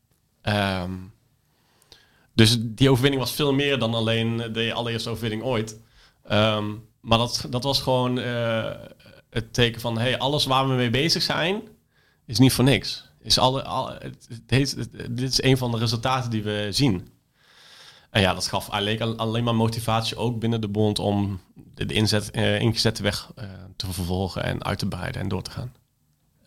Ehm, 0.42 0.92
dus 2.34 2.56
die 2.60 2.90
overwinning 2.90 3.22
was 3.22 3.32
veel 3.32 3.52
meer 3.52 3.78
dan 3.78 3.94
alleen 3.94 4.52
de 4.52 4.72
allereerste 4.72 5.10
overwinning 5.10 5.42
ooit. 5.42 5.80
Ehm, 6.24 6.74
maar 7.00 7.18
dat, 7.18 7.46
dat 7.50 7.62
was 7.62 7.82
gewoon 7.82 8.18
eh, 8.18 8.70
het 9.30 9.52
teken 9.52 9.80
van... 9.80 9.98
Hey, 9.98 10.18
alles 10.18 10.44
waar 10.44 10.68
we 10.68 10.74
mee 10.74 10.90
bezig 10.90 11.22
zijn, 11.22 11.62
is 12.26 12.38
niet 12.38 12.52
voor 12.52 12.64
niks. 12.64 13.10
Is 13.20 13.38
alle, 13.38 13.64
al, 13.64 13.92
dit 14.46 15.22
is 15.22 15.42
een 15.42 15.56
van 15.56 15.70
de 15.70 15.78
resultaten 15.78 16.30
die 16.30 16.42
we 16.42 16.66
zien. 16.70 17.08
En 18.16 18.22
ja, 18.22 18.34
dat 18.34 18.46
gaf 18.46 18.70
alleen, 18.70 19.16
alleen 19.16 19.44
maar 19.44 19.54
motivatie 19.54 20.16
ook 20.16 20.38
binnen 20.38 20.60
de 20.60 20.68
bond... 20.68 20.98
om 20.98 21.40
de, 21.74 21.94
inzet, 21.94 22.30
eh, 22.30 22.60
ingezette 22.60 23.02
weg 23.02 23.30
eh, 23.34 23.44
te 23.76 23.92
vervolgen 23.92 24.44
en 24.44 24.64
uit 24.64 24.78
te 24.78 24.86
breiden 24.86 25.20
en 25.20 25.28
door 25.28 25.42
te 25.42 25.50
gaan. 25.50 25.72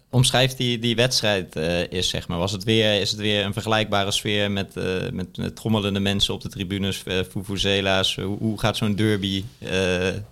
Omschrijf 0.09 0.55
die, 0.55 0.79
die 0.79 0.95
wedstrijd 0.95 1.55
eh 1.55 1.91
is, 1.91 2.09
zeg 2.09 2.27
maar. 2.27 2.37
Was 2.37 2.51
het 2.51 2.63
weer, 2.63 3.01
is 3.01 3.11
het 3.11 3.19
weer 3.19 3.45
een 3.45 3.53
vergelijkbare 3.53 4.11
sfeer 4.11 4.51
met, 4.51 4.75
met, 5.11 5.37
met 5.37 5.55
trommelende 5.55 5.99
mensen 5.99 6.33
op 6.33 6.41
de 6.41 6.49
tribunes, 6.49 7.03
uh, 7.05 7.19
Fufuzela's? 7.29 8.15
Hoe, 8.15 8.37
hoe 8.37 8.59
gaat 8.59 8.77
zo'n 8.77 8.95
derby? 8.95 9.43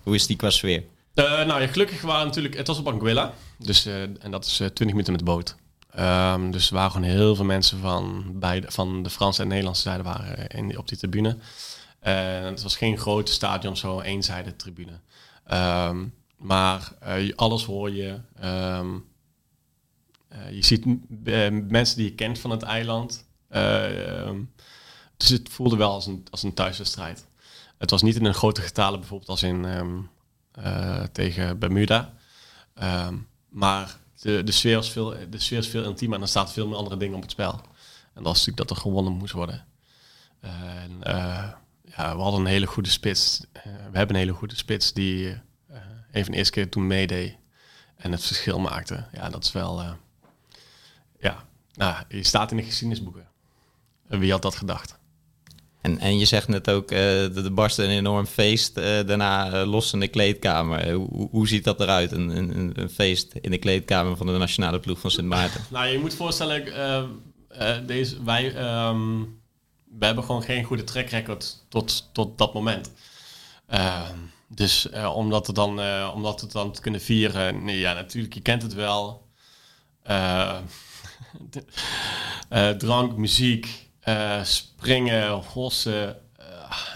hoe 0.03 0.15
is 0.15 0.27
die 0.27 0.35
qua 0.35 0.49
sfeer? 0.49 0.83
Nou 1.13 1.61
ja, 1.61 1.67
gelukkig 1.67 2.01
waren 2.01 2.25
natuurlijk... 2.25 2.57
Het 2.57 2.67
was 2.67 2.79
op 2.79 2.87
Anguilla. 2.87 3.33
Dus, 3.57 3.85
en 4.19 4.31
dat 4.31 4.45
is 4.45 4.59
eh, 4.59 4.67
20 4.67 4.85
minuten 4.85 5.11
met 5.11 5.19
de 5.19 5.31
boot. 5.31 5.55
Ehm, 5.97 6.51
dus 6.51 6.67
er 6.67 6.75
waren 6.75 6.91
gewoon 6.91 7.07
heel 7.07 7.35
veel 7.35 7.45
mensen 7.45 7.79
van, 7.79 8.25
beide, 8.33 8.71
van 8.71 9.03
de 9.03 9.09
Franse 9.09 9.41
en 9.41 9.47
Nederlandse 9.47 9.81
zijde 9.81 10.03
waren 10.03 10.47
in, 10.47 10.77
op 10.77 10.87
die 10.87 10.97
tribune. 10.97 11.37
En 11.99 12.43
het 12.43 12.63
was 12.63 12.75
geen 12.75 12.97
grote 12.97 13.31
stadion, 13.31 13.77
zo 13.77 14.01
eenzijdige 14.01 14.55
tribune. 14.55 14.99
Ehm, 15.43 16.05
maar 16.37 16.91
eh, 16.99 17.35
alles 17.35 17.63
hoor 17.63 17.91
je. 17.91 18.19
Ehm, 18.39 18.97
eh, 20.27 20.51
je 20.51 20.65
ziet 20.65 20.85
eh, 21.23 21.49
mensen 21.67 21.97
die 21.97 22.05
je 22.05 22.15
kent 22.15 22.39
van 22.39 22.51
het 22.51 22.63
eiland. 22.63 23.25
Dus 25.17 25.29
het 25.29 25.49
voelde 25.49 25.75
wel 25.75 25.91
als 25.91 26.05
een, 26.05 26.25
als 26.31 26.43
een 26.43 26.53
thuiswedstrijd. 26.53 27.27
Het 27.77 27.89
was 27.89 28.01
niet 28.01 28.15
in 28.15 28.25
een 28.25 28.33
grote 28.33 28.61
getale, 28.61 28.97
bijvoorbeeld 28.97 29.29
als 29.29 29.43
in 29.43 29.65
tegen 31.11 31.59
Bermuda. 31.59 32.13
Maar 33.49 33.97
de, 34.21 34.43
de, 34.43 34.51
sfeer 34.51 34.75
was 34.75 34.89
veel, 34.89 35.15
de 35.29 35.39
sfeer 35.39 35.57
is 35.57 35.67
veel 35.67 35.83
intiemer 35.83 36.17
en 36.17 36.23
er 36.23 36.29
staat 36.29 36.53
veel 36.53 36.67
meer 36.67 36.77
andere 36.77 36.97
dingen 36.97 37.15
op 37.15 37.21
het 37.21 37.31
spel. 37.31 37.51
En 37.53 38.23
dat 38.23 38.23
was 38.23 38.37
natuurlijk 38.37 38.57
dat 38.57 38.69
er 38.69 38.83
gewonnen 38.83 39.13
moest 39.13 39.33
worden. 39.33 39.65
En, 40.39 41.03
eh, 41.03 41.49
ja, 41.83 42.15
we 42.15 42.21
hadden 42.21 42.39
een 42.39 42.45
hele 42.45 42.67
goede 42.67 42.89
spits. 42.89 43.45
Eh, 43.51 43.63
we 43.63 43.97
hebben 43.97 44.15
een 44.15 44.21
hele 44.21 44.33
goede 44.33 44.55
spits 44.55 44.93
die 44.93 45.29
eh 45.67 45.77
even 46.11 46.31
de 46.31 46.37
eerste 46.37 46.53
keer 46.53 46.69
toen 46.69 46.87
meedeed 46.87 47.37
en 47.95 48.11
het 48.11 48.23
verschil 48.23 48.59
maakte. 48.59 49.07
Ja, 49.11 49.29
dat 49.29 49.43
is 49.43 49.51
wel... 49.51 49.83
ja, 51.19 51.45
nou, 51.73 52.03
je 52.09 52.23
staat 52.23 52.51
in 52.51 52.57
de 52.57 52.63
geschiedenisboeken. 52.63 53.27
En 54.07 54.19
wie 54.19 54.31
had 54.31 54.41
dat 54.41 54.55
gedacht? 54.55 54.96
En, 55.81 55.99
en 55.99 56.19
je 56.19 56.25
zegt 56.25 56.47
net 56.47 56.69
ook, 56.69 56.91
eh 56.91 57.37
er 57.37 57.53
barstte 57.53 57.83
een 57.83 57.89
enorm 57.89 58.25
feest 58.25 58.77
eh, 58.77 59.05
daarna 59.05 59.51
eh, 59.51 59.67
los 59.67 59.93
in 59.93 59.99
de 59.99 60.07
kleedkamer. 60.07 60.91
Hoe, 60.91 61.27
hoe 61.31 61.47
ziet 61.47 61.63
dat 61.63 61.79
eruit, 61.79 62.11
een, 62.11 62.29
een, 62.29 62.71
een 62.73 62.89
feest 62.89 63.33
in 63.41 63.51
de 63.51 63.57
kleedkamer 63.57 64.17
van 64.17 64.25
de 64.25 64.37
nationale 64.37 64.79
ploeg 64.79 64.99
van 64.99 65.11
Sint 65.11 65.27
Maarten? 65.27 65.61
Nou, 65.69 65.87
je 65.87 65.99
moet 65.99 66.15
voorstellen, 66.15 66.65
deze, 67.85 68.23
wij, 68.23 68.55
ehm, 68.55 69.19
we 69.97 70.05
hebben 70.05 70.23
gewoon 70.23 70.43
geen 70.43 70.63
goede 70.63 70.83
track 70.83 71.09
record 71.09 71.65
tot, 71.69 72.09
tot 72.13 72.37
dat 72.37 72.53
moment. 72.53 72.91
Ehm, 73.67 74.17
dus 74.47 74.89
eh, 74.89 75.15
om, 75.15 75.29
dat 75.29 75.47
er 75.47 75.53
dan, 75.53 75.81
eh, 75.81 76.11
om 76.15 76.23
dat 76.23 76.41
het 76.41 76.51
dan 76.51 76.71
te 76.71 76.81
kunnen 76.81 77.01
vieren, 77.01 77.63
nee, 77.63 77.79
ja, 77.79 77.93
natuurlijk, 77.93 78.33
je 78.33 78.41
kent 78.41 78.61
het 78.61 78.73
wel. 78.73 79.25
Drank, 82.77 83.17
muziek, 83.17 83.86
eh, 84.07 84.43
springen, 84.43 85.29
hossen. 85.31 86.15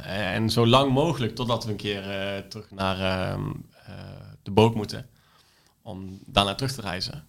eh, 0.03 0.33
en 0.33 0.49
zo 0.49 0.67
lang 0.67 0.91
mogelijk 0.91 1.35
totdat 1.35 1.63
we 1.65 1.71
een 1.71 1.77
keer 1.77 2.09
eh, 2.09 2.37
terug 2.37 2.71
naar 2.71 2.99
ehm, 2.99 3.49
eh, 3.85 3.93
de 4.43 4.51
boot 4.51 4.75
moeten. 4.75 5.09
Om 5.81 6.19
daarna 6.25 6.55
terug 6.55 6.71
te 6.73 6.81
reizen. 6.81 7.25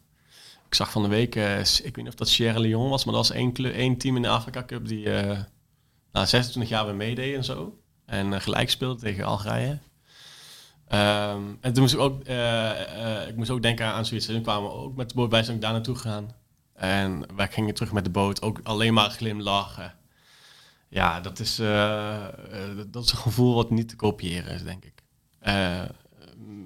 Ik 0.67 0.75
zag 0.75 0.91
van 0.91 1.03
de 1.03 1.09
week, 1.09 1.35
ik 1.35 1.81
weet 1.83 1.97
niet 1.97 2.09
of 2.09 2.15
dat 2.15 2.29
Sierra 2.29 2.59
Leone 2.59 2.89
was, 2.89 3.05
maar 3.05 3.15
dat 3.15 3.29
was 3.29 3.37
één, 3.37 3.55
één 3.55 3.97
team 3.99 4.17
in 4.17 4.23
de 4.23 4.29
Afrika 4.29 4.65
Cup 4.65 4.89
die 4.89 5.09
na 6.13 6.27
26 6.27 6.69
jaar 6.69 6.85
weer 6.85 6.95
meedeed 6.95 7.37
en 7.37 7.45
zo. 7.45 7.79
En 8.07 8.41
gelijk 8.41 8.71
speelde 8.71 9.01
tegen 9.01 9.25
Algerije. 9.25 9.79
Ehm, 10.89 11.43
en 11.61 11.73
toen 11.73 11.83
moest 11.83 11.95
ik 11.95 12.01
ook, 12.01 12.21
ik 13.29 13.37
moest 13.37 13.51
ook 13.51 13.63
denken 13.63 13.87
aan 13.87 14.07
zoiets. 14.07 14.27
Toen 14.27 14.43
kwamen 14.43 14.71
we 14.71 14.77
ook 14.77 14.97
met 14.97 15.09
de 15.09 15.15
boot 15.15 15.29
bij, 15.31 15.43
zijn 15.43 15.61
daar 15.61 15.73
naartoe 15.73 15.95
gegaan. 15.97 16.31
En 16.74 17.36
wij 17.36 17.49
gingen 17.49 17.74
terug 17.74 17.93
met 17.93 18.05
de 18.05 18.11
boot, 18.11 18.43
ook 18.43 18.61
alleen 18.62 18.94
maar 18.94 19.11
glimlachen. 19.11 19.94
Ja, 20.93 21.20
dat 21.20 21.39
is, 21.39 21.59
eh, 21.59 22.27
eh, 22.27 22.32
dat 22.86 23.05
is 23.05 23.12
een 23.12 23.19
gevoel 23.19 23.55
wat 23.55 23.70
niet 23.70 23.89
te 23.89 23.97
kopiëren 23.97 24.55
is, 24.55 24.62
denk 24.62 24.85
ik. 24.85 25.03
Eh, 25.39 25.82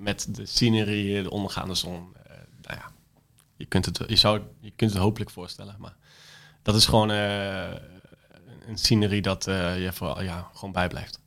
met 0.01 0.35
de 0.35 0.47
scenery, 0.47 1.23
de 1.23 1.31
ondergaande 1.31 1.75
zon. 1.75 2.15
nou 2.63 2.79
ja, 2.79 2.91
je 3.57 3.67
kunt, 3.67 3.85
het, 3.87 4.03
je, 4.07 4.17
zou, 4.17 4.41
je 4.61 4.73
kunt 4.77 4.91
het 4.91 5.01
hopelijk 5.01 5.31
voorstellen. 5.31 5.77
Maar 5.79 5.97
dat 6.63 6.75
is 6.75 6.87
gewoon 6.87 7.09
een 7.09 7.79
scenery 8.79 9.21
dat 9.21 9.45
je 9.45 9.91
voor, 9.93 10.23
ja, 10.23 10.51
gewoon 10.53 10.73
bijblijft. 10.73 11.21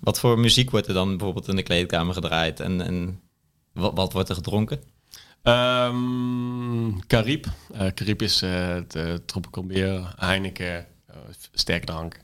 Wat 0.00 0.20
voor 0.20 0.38
muziek 0.38 0.70
wordt 0.70 0.86
er 0.86 0.94
dan 0.94 1.08
bijvoorbeeld 1.08 1.48
in 1.48 1.56
de 1.56 1.62
kleedkamer 1.62 2.14
gedraaid? 2.14 2.60
En, 2.60 2.80
en 2.80 3.20
wat 3.72 4.12
wordt 4.12 4.28
er 4.28 4.34
gedronken? 4.34 4.82
Ehm 5.42 6.98
Carib. 7.06 7.46
Eh 7.72 7.86
Carib 7.86 8.22
is 8.22 8.42
eh 8.42 8.76
de 8.88 9.22
tropical 9.26 9.64
beer, 9.64 10.14
Heineken, 10.16 10.86
eh, 11.06 11.16
sterkdrank. 11.52 12.20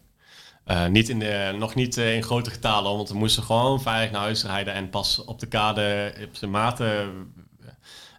Eh, 0.64 0.86
niet 0.86 1.08
in 1.08 1.18
de, 1.18 1.54
nog 1.58 1.74
niet 1.74 1.96
in 1.96 2.22
grote 2.22 2.50
getalen, 2.50 2.96
want 2.96 3.08
we 3.08 3.14
moesten 3.14 3.42
gewoon 3.42 3.80
veilig 3.80 4.10
naar 4.10 4.20
huis 4.20 4.44
rijden 4.44 4.74
en 4.74 4.90
pas 4.90 5.24
op 5.24 5.38
de 5.38 5.46
kade 5.46 6.14
op 6.28 6.36
zijn 6.36 6.50
maten. 6.50 7.12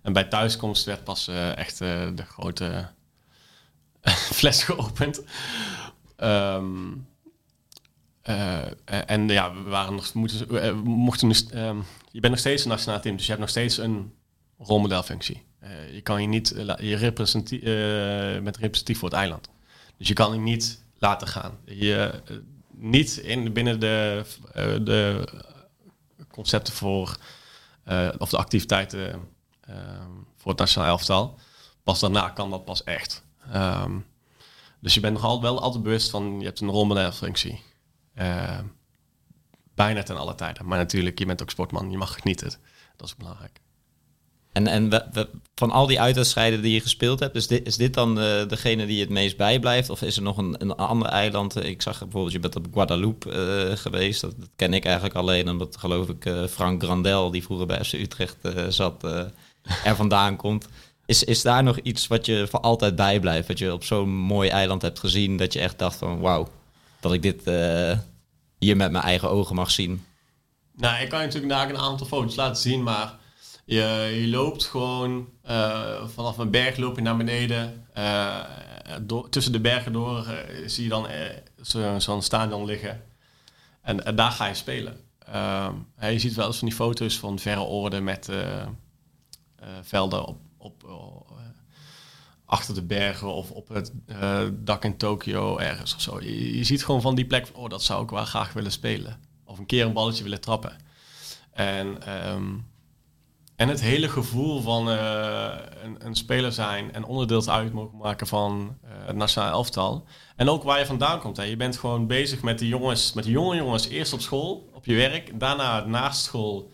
En 0.03 0.13
bij 0.13 0.23
thuiskomst 0.23 0.85
werd 0.85 1.03
pas 1.03 1.27
echt 1.55 1.77
de 1.77 2.25
grote 2.27 2.87
fles 4.39 4.63
geopend. 4.63 5.23
Ehm, 6.15 6.93
en 9.05 9.27
ja, 9.27 9.53
we 9.53 9.69
waren 9.69 9.95
nog, 9.95 10.13
mochten 10.83 11.27
dus, 11.27 11.45
je 12.11 12.19
bent 12.19 12.29
nog 12.29 12.39
steeds 12.39 12.63
een 12.63 12.69
nationaal 12.69 13.01
team, 13.01 13.15
dus 13.15 13.25
je 13.25 13.31
hebt 13.31 13.43
nog 13.43 13.51
steeds 13.51 13.77
een 13.77 14.13
rolmodelfunctie. 14.59 15.43
je 15.91 16.01
kan 16.01 16.21
je 16.21 16.27
niet 16.27 16.53
je 16.79 16.95
representatief, 16.95 17.61
met 18.41 18.57
representatief 18.57 18.99
voor 18.99 19.09
het 19.09 19.17
eiland. 19.17 19.49
Dus 19.97 20.07
je 20.07 20.13
kan 20.13 20.33
je 20.33 20.39
niet 20.39 20.83
laten 20.97 21.27
gaan. 21.27 21.57
Je, 21.65 22.21
niet 22.69 23.17
in, 23.17 23.53
binnen 23.53 23.79
de, 23.79 24.25
de 24.83 25.27
concepten 26.31 26.73
voor, 26.73 27.17
of 28.17 28.29
de 28.29 28.37
activiteiten 28.37 29.27
voor 30.37 30.51
het 30.51 30.59
nationaal 30.59 30.87
elftal. 30.89 31.39
Pas 31.83 31.99
daarna 31.99 32.29
kan 32.29 32.49
dat 32.49 32.65
pas 32.65 32.83
echt. 32.83 33.23
Um, 33.55 34.05
dus 34.79 34.93
je 34.93 34.99
bent 34.99 35.13
nog 35.13 35.23
altijd 35.23 35.41
wel 35.41 35.61
altijd 35.61 35.83
bewust 35.83 36.09
van, 36.09 36.39
je 36.39 36.45
hebt 36.45 36.59
een 36.59 36.69
rolmodelfunctie. 36.69 37.63
Uh, 38.15 38.59
bijna 39.73 40.03
ten 40.03 40.17
alle 40.17 40.35
tijden. 40.35 40.65
Maar 40.65 40.77
natuurlijk, 40.77 41.19
je 41.19 41.25
bent 41.25 41.41
ook 41.41 41.49
sportman, 41.49 41.91
je 41.91 41.97
mag 41.97 42.13
genieten. 42.13 42.53
Dat 42.95 43.07
is 43.07 43.15
belangrijk. 43.15 43.59
En, 44.51 44.67
en 44.67 44.89
we, 44.89 45.27
van 45.55 45.71
al 45.71 45.87
die 45.87 45.99
uitwedstrijden 45.99 46.61
die 46.61 46.73
je 46.73 46.81
gespeeld 46.81 47.19
hebt, 47.19 47.35
is 47.35 47.47
dit, 47.47 47.67
is 47.67 47.75
dit 47.75 47.93
dan 47.93 48.09
uh, 48.19 48.47
degene 48.47 48.85
die 48.85 48.99
het 48.99 49.09
meest 49.09 49.37
bijblijft? 49.37 49.89
Of 49.89 50.01
is 50.01 50.15
er 50.15 50.21
nog 50.21 50.37
een, 50.37 50.55
een 50.59 50.75
ander 50.75 51.07
eiland? 51.07 51.63
Ik 51.63 51.81
zag 51.81 51.99
bijvoorbeeld, 51.99 52.31
je 52.31 52.39
bent 52.39 52.55
op 52.55 52.67
Guadeloupe 52.73 53.29
uh, 53.29 53.77
geweest. 53.77 54.21
Dat, 54.21 54.33
ken 54.55 54.73
ik 54.73 54.85
eigenlijk 54.85 55.15
alleen 55.15 55.49
omdat, 55.49 55.77
geloof 55.77 56.09
ik, 56.09 56.25
uh, 56.25 56.45
Frank 56.45 56.83
Grandel, 56.83 57.31
die 57.31 57.43
vroeger 57.43 57.67
bij 57.67 57.83
FC 57.83 57.93
Utrecht 57.93 58.37
zat, 58.69 59.03
er 59.83 59.95
vandaan 59.95 60.35
komt. 60.35 60.67
Is, 61.05 61.23
is 61.23 61.41
daar 61.41 61.63
nog 61.63 61.79
iets 61.79 62.07
wat 62.07 62.25
je 62.25 62.47
voor 62.49 62.59
altijd 62.59 62.95
bijblijft? 62.95 63.47
Wat 63.47 63.59
je 63.59 63.73
op 63.73 63.83
zo'n 63.83 64.09
mooi 64.09 64.49
eiland 64.49 64.81
hebt 64.81 64.99
gezien, 64.99 65.37
dat 65.37 65.53
je 65.53 65.59
echt 65.59 65.79
dacht 65.79 65.97
van 65.97 66.19
wauw, 66.19 66.47
dat 66.99 67.13
ik 67.13 67.21
dit 67.21 67.43
hier 68.59 68.77
met 68.77 68.91
mijn 68.91 69.03
eigen 69.03 69.29
ogen 69.29 69.55
mag 69.55 69.71
zien? 69.71 70.05
Nou, 70.75 71.01
ik 71.01 71.09
kan 71.09 71.19
je 71.19 71.25
natuurlijk 71.25 71.53
daar 71.53 71.69
een 71.69 71.77
aantal 71.77 72.07
foto's 72.07 72.35
laten 72.35 72.61
zien, 72.61 72.83
maar 72.83 73.18
je, 73.75 74.27
loopt 74.27 74.65
gewoon 74.65 75.29
uh, 75.49 76.07
vanaf 76.07 76.37
een 76.37 76.51
berg 76.51 76.77
loop 76.77 76.95
je 76.95 77.01
naar 77.01 77.17
beneden. 77.17 77.87
Door, 79.01 79.29
tussen 79.29 79.51
de 79.51 79.59
bergen 79.59 79.93
door 79.93 80.25
zie 80.65 80.83
je 80.83 80.89
dan 80.89 81.07
zo'n 81.61 82.01
zo 82.01 82.19
stadion 82.19 82.65
liggen. 82.65 83.03
En, 83.81 84.15
daar 84.15 84.31
ga 84.31 84.45
je 84.45 84.53
spelen. 84.53 84.99
Ehm, 85.19 85.73
je 86.01 86.19
ziet 86.19 86.33
wel 86.33 86.47
eens 86.47 86.57
van 86.57 86.67
die 86.67 86.77
foto's 86.77 87.19
van 87.19 87.39
verre 87.39 87.59
orde 87.59 88.01
met 88.01 88.29
velden 89.81 90.25
op 90.25 90.37
op, 90.59 90.83
achter 92.45 92.73
de 92.73 92.83
bergen 92.83 93.33
of 93.33 93.51
op 93.51 93.67
het 93.67 93.93
dak 94.53 94.85
in 94.85 94.97
Tokio 94.97 95.57
ergens 95.57 95.95
of 95.95 96.01
zo. 96.01 96.21
Je, 96.21 96.63
ziet 96.63 96.85
gewoon 96.85 97.01
van 97.01 97.15
die 97.15 97.25
plek, 97.25 97.47
oh, 97.53 97.69
dat 97.69 97.83
zou 97.83 98.03
ik 98.03 98.09
wel 98.09 98.25
graag 98.25 98.53
willen 98.53 98.71
spelen. 98.71 99.19
Of 99.43 99.57
een 99.57 99.65
keer 99.65 99.85
een 99.85 99.93
balletje 99.93 100.23
willen 100.23 100.41
trappen. 100.41 100.77
En, 101.51 102.19
um, 102.29 102.68
en 103.59 103.67
het 103.67 103.81
hele 103.81 104.09
gevoel 104.09 104.61
van 104.61 104.89
uh, 104.89 105.51
een, 105.83 106.05
een, 106.05 106.15
speler 106.15 106.51
zijn 106.51 106.93
en 106.93 107.03
onderdeel 107.03 107.47
uit 107.47 107.73
mogen 107.73 107.97
maken 107.97 108.27
van 108.27 108.77
het 109.05 109.15
nationale 109.15 109.51
elftal. 109.51 110.05
En 110.35 110.49
ook 110.49 110.63
waar 110.63 110.79
je 110.79 110.85
vandaan 110.85 111.19
komt. 111.19 111.37
Hè. 111.37 111.43
Je 111.43 111.55
bent 111.55 111.77
gewoon 111.77 112.07
bezig 112.07 112.41
met 112.41 112.59
de 112.59 112.67
jongens, 112.67 113.13
met 113.13 113.23
de 113.23 113.31
jonge 113.31 113.55
jongens, 113.55 113.87
eerst 113.87 114.13
op 114.13 114.21
school, 114.21 114.69
op 114.73 114.85
je 114.85 114.95
werk, 114.95 115.39
daarna 115.39 115.85
naast 115.85 116.23
school 116.23 116.71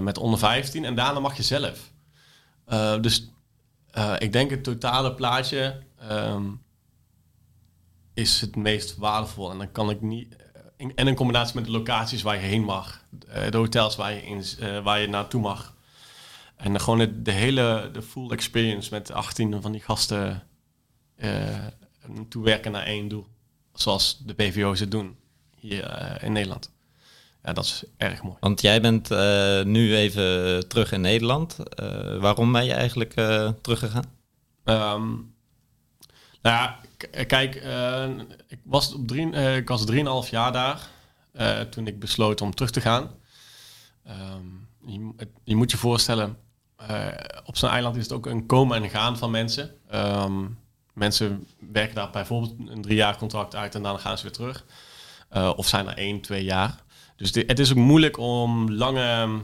met 0.00 0.18
onder 0.18 0.38
15 0.38 0.84
en 0.84 0.94
daarna 0.94 1.20
mag 1.20 1.36
je 1.36 1.42
zelf. 1.42 1.92
Dus 3.00 3.30
ik 4.18 4.32
denk 4.32 4.50
het 4.50 4.64
totale 4.64 5.14
plaatje 5.14 5.82
um, 6.10 6.62
is 8.14 8.40
het 8.40 8.56
meest 8.56 8.96
waardevol. 8.96 9.50
En 9.50 9.58
dan 9.58 9.72
kan 9.72 9.90
ik 9.90 10.00
niet. 10.00 10.36
En 10.76 11.08
in 11.08 11.14
combinatie 11.14 11.54
met 11.54 11.64
de 11.64 11.70
locaties 11.70 12.22
waar 12.22 12.34
je 12.34 12.46
heen 12.46 12.64
mag, 12.64 13.02
de 13.50 13.56
hotels 13.56 13.96
waar 13.96 14.12
je, 14.12 14.22
in, 14.22 14.44
waar 14.82 15.00
je 15.00 15.08
naartoe 15.08 15.40
mag. 15.40 15.74
En 16.56 16.72
dan 16.72 16.80
gewoon 16.80 16.98
de, 16.98 17.22
de, 17.22 17.30
hele 17.30 17.90
de 17.92 18.02
full 18.02 18.30
experience 18.30 18.90
met 18.90 19.12
18 19.12 19.62
van 19.62 19.72
die 19.72 19.80
gasten 19.80 20.42
toewerken 22.28 22.72
naar 22.72 22.84
één 22.84 23.08
doel. 23.08 23.26
Zoals 23.72 24.22
de 24.24 24.34
PVO's 24.34 24.80
het 24.80 24.90
doen 24.90 25.16
hier 25.58 26.18
in 26.22 26.32
Nederland 26.32 26.70
ja, 27.46 27.52
dat 27.52 27.64
is 27.64 27.84
erg 27.96 28.22
mooi. 28.22 28.36
Want 28.40 28.60
jij 28.60 28.80
bent 28.80 29.10
uh, 29.10 29.62
nu 29.62 29.96
even 29.96 30.68
terug 30.68 30.92
in 30.92 31.00
Nederland. 31.00 31.58
Uh, 31.80 32.18
waarom 32.18 32.52
ben 32.52 32.64
je 32.64 32.72
eigenlijk 32.72 33.16
uh, 33.16 33.50
teruggegaan? 33.62 34.04
Um, 34.64 35.34
nou 36.42 36.56
ja, 36.56 36.80
kijk, 37.24 37.54
ik 38.48 38.58
was 38.62 38.94
op 38.94 39.08
drie, 39.08 39.30
ik 39.56 39.68
was 39.68 39.84
drieënhalf 39.84 40.30
jaar 40.30 40.52
daar 40.52 40.88
toen 41.70 41.86
ik 41.86 41.98
besloot 41.98 42.40
om 42.40 42.54
terug 42.54 42.70
te 42.70 42.80
gaan. 42.80 43.10
Um, 44.08 44.68
je, 44.86 45.28
je, 45.44 45.56
moet 45.56 45.70
je 45.70 45.76
voorstellen, 45.76 46.38
op 47.44 47.56
zo'n 47.56 47.70
eiland 47.70 47.96
is 47.96 48.02
het 48.02 48.12
ook 48.12 48.26
een 48.26 48.46
komen 48.46 48.82
en 48.82 48.90
gaan 48.90 49.18
van 49.18 49.30
mensen. 49.30 49.70
Um, 49.94 50.58
mensen 50.92 51.46
werken 51.70 51.94
daar 51.94 52.10
bijvoorbeeld 52.10 52.54
een 52.66 52.82
drie 52.82 52.96
jaar 52.96 53.16
contract 53.16 53.54
uit 53.54 53.74
en 53.74 53.82
dan 53.82 53.98
gaan 53.98 54.16
ze 54.18 54.22
weer 54.22 54.32
terug. 54.32 54.64
of 55.56 55.68
zijn 55.68 55.88
er 55.88 55.96
één, 55.96 56.20
twee 56.20 56.44
jaar. 56.44 56.84
Dus 57.16 57.34
het 57.34 57.58
is 57.58 57.70
ook 57.70 57.76
moeilijk 57.76 58.18
om 58.18 58.72
lange 58.72 59.02
ehm, 59.02 59.38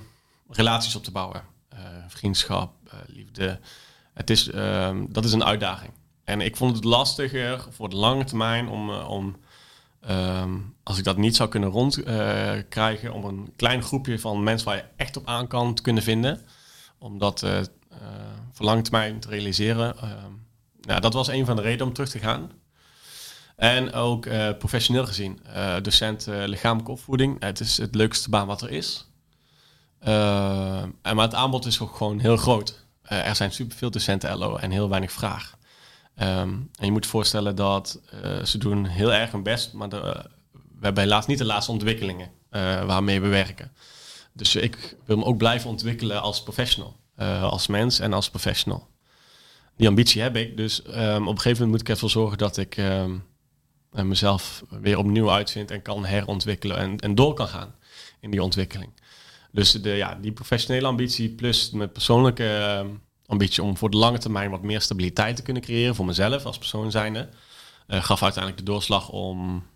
relaties 0.49 0.97
op 0.97 1.05
te 1.05 1.11
bouwen. 1.11 1.43
Uh, 1.73 1.79
vriendschap, 2.09 2.73
uh, 2.87 2.93
liefde. 3.07 3.59
Het 4.15 4.31
is, 4.31 4.49
uh, 4.49 4.91
dat 5.09 5.25
is 5.25 5.33
een 5.33 5.45
uitdaging. 5.45 5.93
En 6.25 6.41
ik 6.41 6.57
vond 6.57 6.77
het 6.77 6.85
lastiger 6.85 7.67
voor 7.71 7.89
de 7.89 7.97
lange 7.97 8.25
termijn 8.25 8.69
om, 8.69 8.91
uh, 8.91 9.09
om 9.11 9.37
als 10.83 10.99
ik 10.99 11.05
dat 11.05 11.17
niet 11.17 11.37
zou 11.37 11.49
kunnen 11.49 11.69
rondkrijgen, 11.71 13.13
om 13.13 13.25
een 13.25 13.53
klein 13.57 13.83
groepje 13.83 14.19
van 14.19 14.43
mensen 14.43 14.67
waar 14.67 14.77
je 14.77 14.85
echt 14.97 15.17
op 15.17 15.27
aan 15.27 15.47
kan 15.47 15.75
te 15.75 15.83
kunnen 15.83 16.03
vinden. 16.03 16.41
Om 17.03 17.19
dat 17.19 17.41
voor 18.53 18.67
lange 18.67 18.83
termijn 18.83 19.21
te 19.21 19.29
realiseren. 19.29 19.97
nou, 20.81 21.01
dat 21.01 21.13
was 21.13 21.29
een 21.29 21.47
van 21.47 21.57
de 21.57 21.63
redenen 21.63 21.87
om 21.87 21.93
terug 21.93 22.11
te 22.11 22.19
gaan. 22.19 22.51
En 23.57 23.93
ook 23.93 24.27
uh, 24.27 24.49
professioneel 24.59 25.07
gezien, 25.07 25.41
uh, 25.47 25.77
docent 25.83 26.27
uh, 26.27 26.43
lichamelijke 26.47 26.91
opvoeding. 26.91 27.37
Het 27.41 27.61
is 27.61 27.77
het 27.77 27.95
leukste 27.95 28.31
baan 28.31 28.47
wat 28.47 28.63
er 28.63 28.71
is. 28.71 29.07
en, 29.99 30.95
maar 31.03 31.25
het 31.25 31.35
aanbod 31.35 31.67
is 31.67 31.81
ook 31.81 31.97
gewoon 31.97 32.19
heel 32.19 32.37
groot. 32.37 32.85
er 33.03 33.37
zijn 33.37 33.53
superveel 33.53 33.91
docenten 33.91 34.39
LO 34.39 34.57
en 34.57 34.71
heel 34.71 34.89
weinig 34.89 35.13
vraag. 35.13 35.57
Um, 36.21 36.71
en 36.79 36.87
je 36.87 36.93
moet 36.93 37.07
voorstellen 37.07 37.57
dat 37.57 38.01
ze 38.45 38.59
doen 38.59 38.85
heel 38.85 39.13
erg 39.13 39.31
hun 39.31 39.43
best, 39.43 39.73
maar 39.73 39.89
we 39.89 40.81
hebben 40.81 41.03
helaas 41.03 41.27
niet 41.27 41.39
de 41.39 41.45
laatste 41.45 41.73
ontwikkelingen 41.73 42.31
waarmee 42.87 43.21
we 43.21 43.29
werken. 43.29 43.73
Dus 44.33 44.57
ik 44.57 44.97
wil 45.05 45.17
me 45.17 45.25
ook 45.25 45.37
blijven 45.39 45.71
ontwikkelen 45.71 46.23
als 46.23 46.43
professional, 46.43 46.97
als 47.41 47.67
mens 47.67 47.99
en 47.99 48.13
als 48.13 48.31
professional. 48.31 48.89
Die 49.77 49.89
ambitie 49.89 50.23
heb 50.23 50.37
ik, 50.37 50.57
dus 50.57 50.83
um, 50.87 51.29
op 51.29 51.35
een 51.35 51.41
gegeven 51.41 51.51
moment 51.51 51.71
moet 51.71 51.81
ik 51.81 51.89
ervoor 51.89 52.11
zorgen 52.11 52.39
dat 52.39 52.57
ik... 52.57 52.77
Um, 52.77 53.31
en 53.93 54.09
mezelf 54.09 54.65
weer 54.69 54.99
opnieuw 54.99 55.31
uitvind 55.31 55.71
en 55.71 55.83
kan 55.83 56.05
herontwikkelen 56.05 56.77
en, 56.77 56.99
en 56.99 57.15
door 57.15 57.35
kan 57.35 57.49
gaan 57.49 57.75
in 58.21 58.31
die 58.31 58.43
ontwikkeling. 58.43 58.93
Dus 59.51 59.73
de, 59.73 59.91
ja, 59.91 60.15
die 60.15 60.33
professionele 60.33 60.87
ambitie 60.87 61.29
plus 61.29 61.71
mijn 61.71 61.93
persoonlijke 61.93 62.81
uh, 62.85 62.91
ambitie 63.27 63.63
om 63.63 63.77
voor 63.77 63.91
de 63.91 63.97
lange 63.97 64.19
termijn 64.19 64.51
wat 64.51 64.63
meer 64.63 64.81
stabiliteit 64.81 65.37
te 65.37 65.43
kunnen 65.43 65.63
creëren 65.63 65.95
voor 65.95 66.05
mezelf 66.05 66.45
als 66.45 66.59
persoon 66.59 66.91
zijnde, 66.91 67.29
uh, 67.89 68.03
gaf 68.05 68.23
uiteindelijk 68.23 68.65
de 68.65 68.73
doorslag 68.73 69.09
om, 69.09 69.67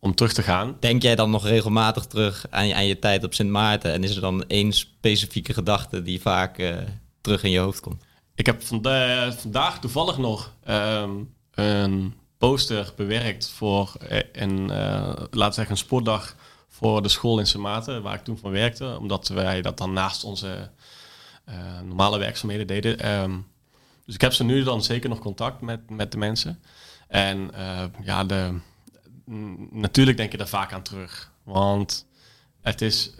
om 0.00 0.14
terug 0.14 0.32
te 0.32 0.42
gaan. 0.42 0.76
Denk 0.80 1.02
jij 1.02 1.14
dan 1.14 1.30
nog 1.30 1.46
regelmatig 1.46 2.04
terug 2.04 2.46
aan 2.50 2.66
je, 2.66 2.74
aan 2.74 2.86
je 2.86 2.98
tijd 2.98 3.24
op 3.24 3.34
Sint 3.34 3.50
Maarten 3.50 3.92
en 3.92 4.04
is 4.04 4.14
er 4.14 4.20
dan 4.20 4.44
één 4.46 4.72
specifieke 4.72 5.52
gedachte 5.52 6.02
die 6.02 6.20
vaak 6.20 6.58
uh, 6.58 6.76
terug 7.20 7.42
in 7.42 7.50
je 7.50 7.58
hoofd 7.58 7.80
komt? 7.80 8.04
Ik 8.34 8.46
heb 8.46 8.62
vanda 8.62 9.32
vandaag 9.32 9.80
toevallig 9.80 10.18
nog 10.18 10.54
ehm, 10.64 11.10
een 11.54 12.14
poster 12.38 12.92
bewerkt 12.96 13.50
voor 13.50 13.94
eh, 14.08 14.20
een, 14.32 14.60
uh, 14.60 15.12
laten 15.30 15.54
zeggen, 15.54 15.70
een 15.70 15.76
sportdag 15.76 16.36
voor 16.68 17.02
de 17.02 17.08
school 17.08 17.38
in 17.38 17.46
Sematen, 17.46 18.02
waar 18.02 18.14
ik 18.14 18.24
toen 18.24 18.38
van 18.38 18.50
werkte, 18.50 18.96
omdat 18.98 19.28
wij 19.28 19.62
dat 19.62 19.78
dan 19.78 19.92
naast 19.92 20.24
onze 20.24 20.70
uh, 21.48 21.54
normale 21.84 22.18
werkzaamheden 22.18 22.66
deden. 22.66 23.10
Um, 23.12 23.46
dus 24.06 24.14
ik 24.14 24.20
heb 24.20 24.32
ze 24.32 24.44
nu 24.44 24.62
dan 24.62 24.82
zeker 24.82 25.08
nog 25.08 25.18
contact 25.18 25.60
met, 25.60 25.90
met 25.90 26.12
de 26.12 26.18
mensen. 26.18 26.62
En 27.08 27.50
ja, 28.02 28.24
de, 28.24 28.58
natuurlijk 29.70 30.16
denk 30.16 30.32
je 30.32 30.38
daar 30.38 30.48
vaak 30.48 30.72
aan 30.72 30.82
terug. 30.82 31.32
Want 31.42 32.06
het 32.60 32.80
is 32.80 33.14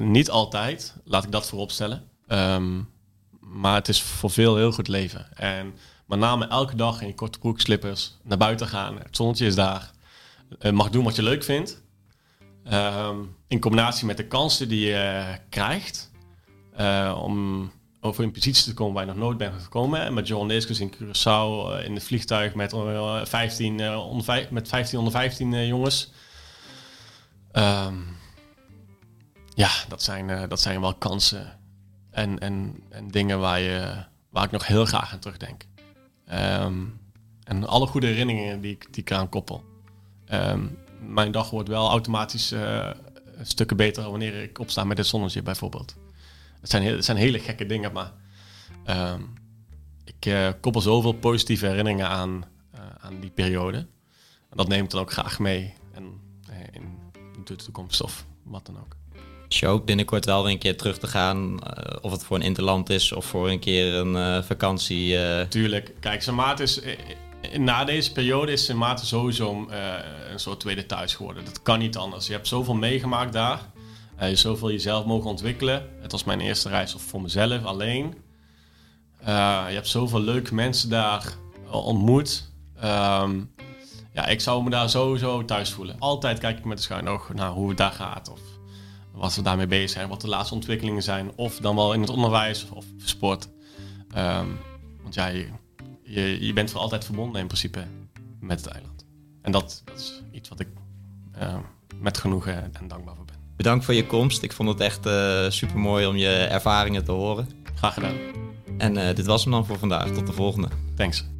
niet 0.00 0.30
altijd, 0.30 0.96
laat 1.04 1.24
ik 1.24 1.32
dat 1.32 1.48
vooropstellen. 1.48 2.08
Um, 2.28 2.88
maar 3.40 3.74
het 3.74 3.88
is 3.88 4.02
voor 4.02 4.30
veel 4.30 4.56
heel 4.56 4.72
goed 4.72 4.88
leven. 4.88 5.36
En 5.36 5.74
met 6.06 6.18
name 6.18 6.46
elke 6.46 6.76
dag 6.76 7.00
in 7.00 7.06
je 7.06 7.14
korte 7.14 7.38
broek, 7.38 7.60
slippers, 7.60 8.16
naar 8.22 8.38
buiten 8.38 8.66
gaan. 8.66 8.98
Het 8.98 9.16
zonnetje 9.16 9.46
is 9.46 9.54
daar. 9.54 9.90
Uh, 10.60 10.72
mag 10.72 10.90
doen 10.90 11.04
wat 11.04 11.16
je 11.16 11.22
leuk 11.22 11.44
vindt. 11.44 11.82
Um, 12.72 13.36
in 13.48 13.60
combinatie 13.60 14.06
met 14.06 14.16
de 14.16 14.26
kansen 14.26 14.68
die 14.68 14.86
je 14.86 15.38
krijgt. 15.48 16.10
Uh, 16.80 17.20
om 17.22 17.70
over 18.06 18.24
in 18.24 18.32
positie 18.32 18.64
te 18.64 18.74
komen 18.74 18.94
waar 18.94 19.06
je 19.06 19.10
nog 19.10 19.20
nooit 19.20 19.38
bent 19.38 19.62
gekomen. 19.62 20.00
En 20.00 20.14
met 20.14 20.26
John 20.26 20.46
Leeskens 20.46 20.80
in 20.80 20.94
Curaçao 20.94 21.72
uh, 21.72 21.84
in 21.84 21.94
het 21.94 22.04
vliegtuig 22.04 22.54
met, 22.54 22.72
uh, 22.72 23.24
15, 23.24 23.78
uh, 23.78 24.08
onder, 24.08 24.48
met 24.50 24.68
15 24.68 24.98
onder 24.98 25.12
15 25.12 25.52
uh, 25.52 25.66
jongens. 25.66 26.12
Um, 27.52 28.16
ja, 29.54 29.70
dat 29.88 30.02
zijn, 30.02 30.48
dat 30.48 30.60
zijn 30.60 30.80
wel 30.80 30.94
kansen 30.94 31.58
en, 32.10 32.38
en, 32.38 32.82
en 32.88 33.08
dingen 33.08 33.38
waar, 33.40 33.60
je, 33.60 34.04
waar 34.30 34.44
ik 34.44 34.50
nog 34.50 34.66
heel 34.66 34.84
graag 34.84 35.12
aan 35.12 35.18
terugdenk. 35.18 35.66
Um, 36.32 37.00
en 37.44 37.66
alle 37.66 37.86
goede 37.86 38.06
herinneringen 38.06 38.60
die 38.60 38.72
ik, 38.72 38.94
die 38.94 39.04
ik 39.04 39.30
koppel. 39.30 39.64
Um, 40.32 40.78
mijn 41.00 41.32
dag 41.32 41.50
wordt 41.50 41.68
wel 41.68 41.88
automatisch 41.88 42.52
uh, 42.52 42.90
stukken 43.42 43.76
beter 43.76 44.10
wanneer 44.10 44.42
ik 44.42 44.58
opsta 44.58 44.84
met 44.84 44.98
het 44.98 45.06
zonnetje 45.06 45.42
bijvoorbeeld. 45.42 45.96
Het 46.66 46.74
zijn, 46.74 46.94
het 46.94 47.04
zijn 47.04 47.16
hele 47.16 47.38
gekke 47.38 47.66
dingen, 47.66 47.92
maar 47.92 48.12
um, 49.12 49.32
ik 50.04 50.26
uh, 50.26 50.48
koppel 50.60 50.80
zoveel 50.80 51.12
positieve 51.12 51.66
herinneringen 51.66 52.08
aan, 52.08 52.44
uh, 52.74 52.80
aan 53.00 53.20
die 53.20 53.30
periode. 53.30 53.76
En 54.50 54.56
dat 54.56 54.68
neem 54.68 54.84
ik 54.84 54.90
dan 54.90 55.00
ook 55.00 55.12
graag 55.12 55.38
mee 55.38 55.74
en, 55.92 56.20
in 56.72 56.98
de 57.44 57.56
toekomst 57.56 58.02
of 58.02 58.26
wat 58.42 58.66
dan 58.66 58.78
ook. 58.78 58.96
Als 59.46 59.60
je 59.60 59.66
ook 59.66 59.84
binnenkort 59.84 60.24
wel 60.24 60.42
weer 60.42 60.52
een 60.52 60.58
keer 60.58 60.76
terug 60.76 60.98
te 60.98 61.06
gaan, 61.06 61.52
uh, 61.52 61.96
of 62.00 62.12
het 62.12 62.24
voor 62.24 62.36
een 62.36 62.42
interland 62.42 62.90
is 62.90 63.12
of 63.12 63.24
voor 63.24 63.50
een 63.50 63.60
keer 63.60 63.94
een 63.94 64.44
vakantie. 64.44 65.18
Tuurlijk. 65.48 65.92
Kijk, 66.00 66.22
Zermaat 66.22 66.60
is 66.60 66.80
na 67.58 67.84
deze 67.84 68.12
periode 68.12 68.52
is 68.52 68.64
Sint 68.64 68.78
Maarten 68.78 69.06
sowieso 69.06 69.66
uh, 69.70 69.94
een 70.30 70.40
soort 70.40 70.60
tweede 70.60 70.86
thuis 70.86 71.14
geworden. 71.14 71.44
Dat 71.44 71.62
kan 71.62 71.78
niet 71.78 71.96
anders. 71.96 72.26
Je 72.26 72.32
hebt 72.32 72.48
zoveel 72.48 72.74
meegemaakt 72.74 73.32
daar. 73.32 73.60
Uh, 74.22 74.34
zoveel 74.34 74.70
jezelf 74.70 75.04
mogen 75.04 75.30
ontwikkelen. 75.30 75.88
Het 76.00 76.12
was 76.12 76.24
mijn 76.24 76.40
eerste 76.40 76.68
reis 76.68 76.94
voor 76.98 77.22
mezelf 77.22 77.64
alleen. 77.64 78.14
Uh, 79.20 79.64
je 79.68 79.74
hebt 79.74 79.88
zoveel 79.88 80.20
leuke 80.20 80.54
mensen 80.54 80.88
daar 80.88 81.34
ontmoet. 81.70 82.50
Um, 82.84 83.54
ja, 84.12 84.26
ik 84.26 84.40
zou 84.40 84.62
me 84.62 84.70
daar 84.70 84.90
sowieso 84.90 85.44
thuis 85.44 85.72
voelen. 85.72 85.96
Altijd 85.98 86.38
kijk 86.38 86.58
ik 86.58 86.64
met 86.64 86.76
de 86.76 86.82
schuin 86.82 87.08
oog 87.08 87.34
naar 87.34 87.50
hoe 87.50 87.68
het 87.68 87.78
daar 87.78 87.92
gaat. 87.92 88.30
Of 88.30 88.40
wat 89.12 89.34
we 89.34 89.42
daarmee 89.42 89.66
bezig 89.66 89.90
zijn. 89.90 90.08
Wat 90.08 90.20
de 90.20 90.28
laatste 90.28 90.54
ontwikkelingen 90.54 91.02
zijn. 91.02 91.32
Of 91.36 91.58
dan 91.58 91.76
wel 91.76 91.92
in 91.92 92.00
het 92.00 92.10
onderwijs 92.10 92.68
of, 92.70 92.84
sport. 92.96 93.48
Um, 94.16 94.58
want 95.02 95.14
ja, 95.14 95.26
je, 96.02 96.52
bent 96.54 96.70
voor 96.70 96.80
altijd 96.80 97.04
verbonden 97.04 97.40
in 97.40 97.46
principe 97.46 97.84
met 98.40 98.64
het 98.64 98.72
eiland. 98.72 99.04
En 99.42 99.52
dat, 99.52 99.82
is 99.94 100.22
iets 100.32 100.48
wat 100.48 100.60
ik 100.60 100.68
uh, 101.38 101.58
met 102.00 102.18
genoegen 102.18 102.74
en 102.74 102.88
dankbaar 102.88 103.14
voor. 103.14 103.25
Bedankt 103.56 103.84
voor 103.84 103.94
je 103.94 104.06
komst. 104.06 104.42
Ik 104.42 104.52
vond 104.52 104.68
het 104.68 104.80
echt 104.80 105.06
uh, 105.06 105.44
super 105.48 105.78
mooi 105.78 106.06
om 106.06 106.16
je 106.16 106.28
ervaringen 106.28 107.04
te 107.04 107.12
horen. 107.12 107.48
Graag 107.74 107.94
gedaan. 107.94 108.14
En 108.78 108.96
uh, 108.96 109.14
dit 109.14 109.26
was 109.26 109.42
hem 109.42 109.52
dan 109.52 109.66
voor 109.66 109.78
vandaag. 109.78 110.10
Tot 110.10 110.26
de 110.26 110.32
volgende. 110.32 110.68
Thanks. 110.96 111.35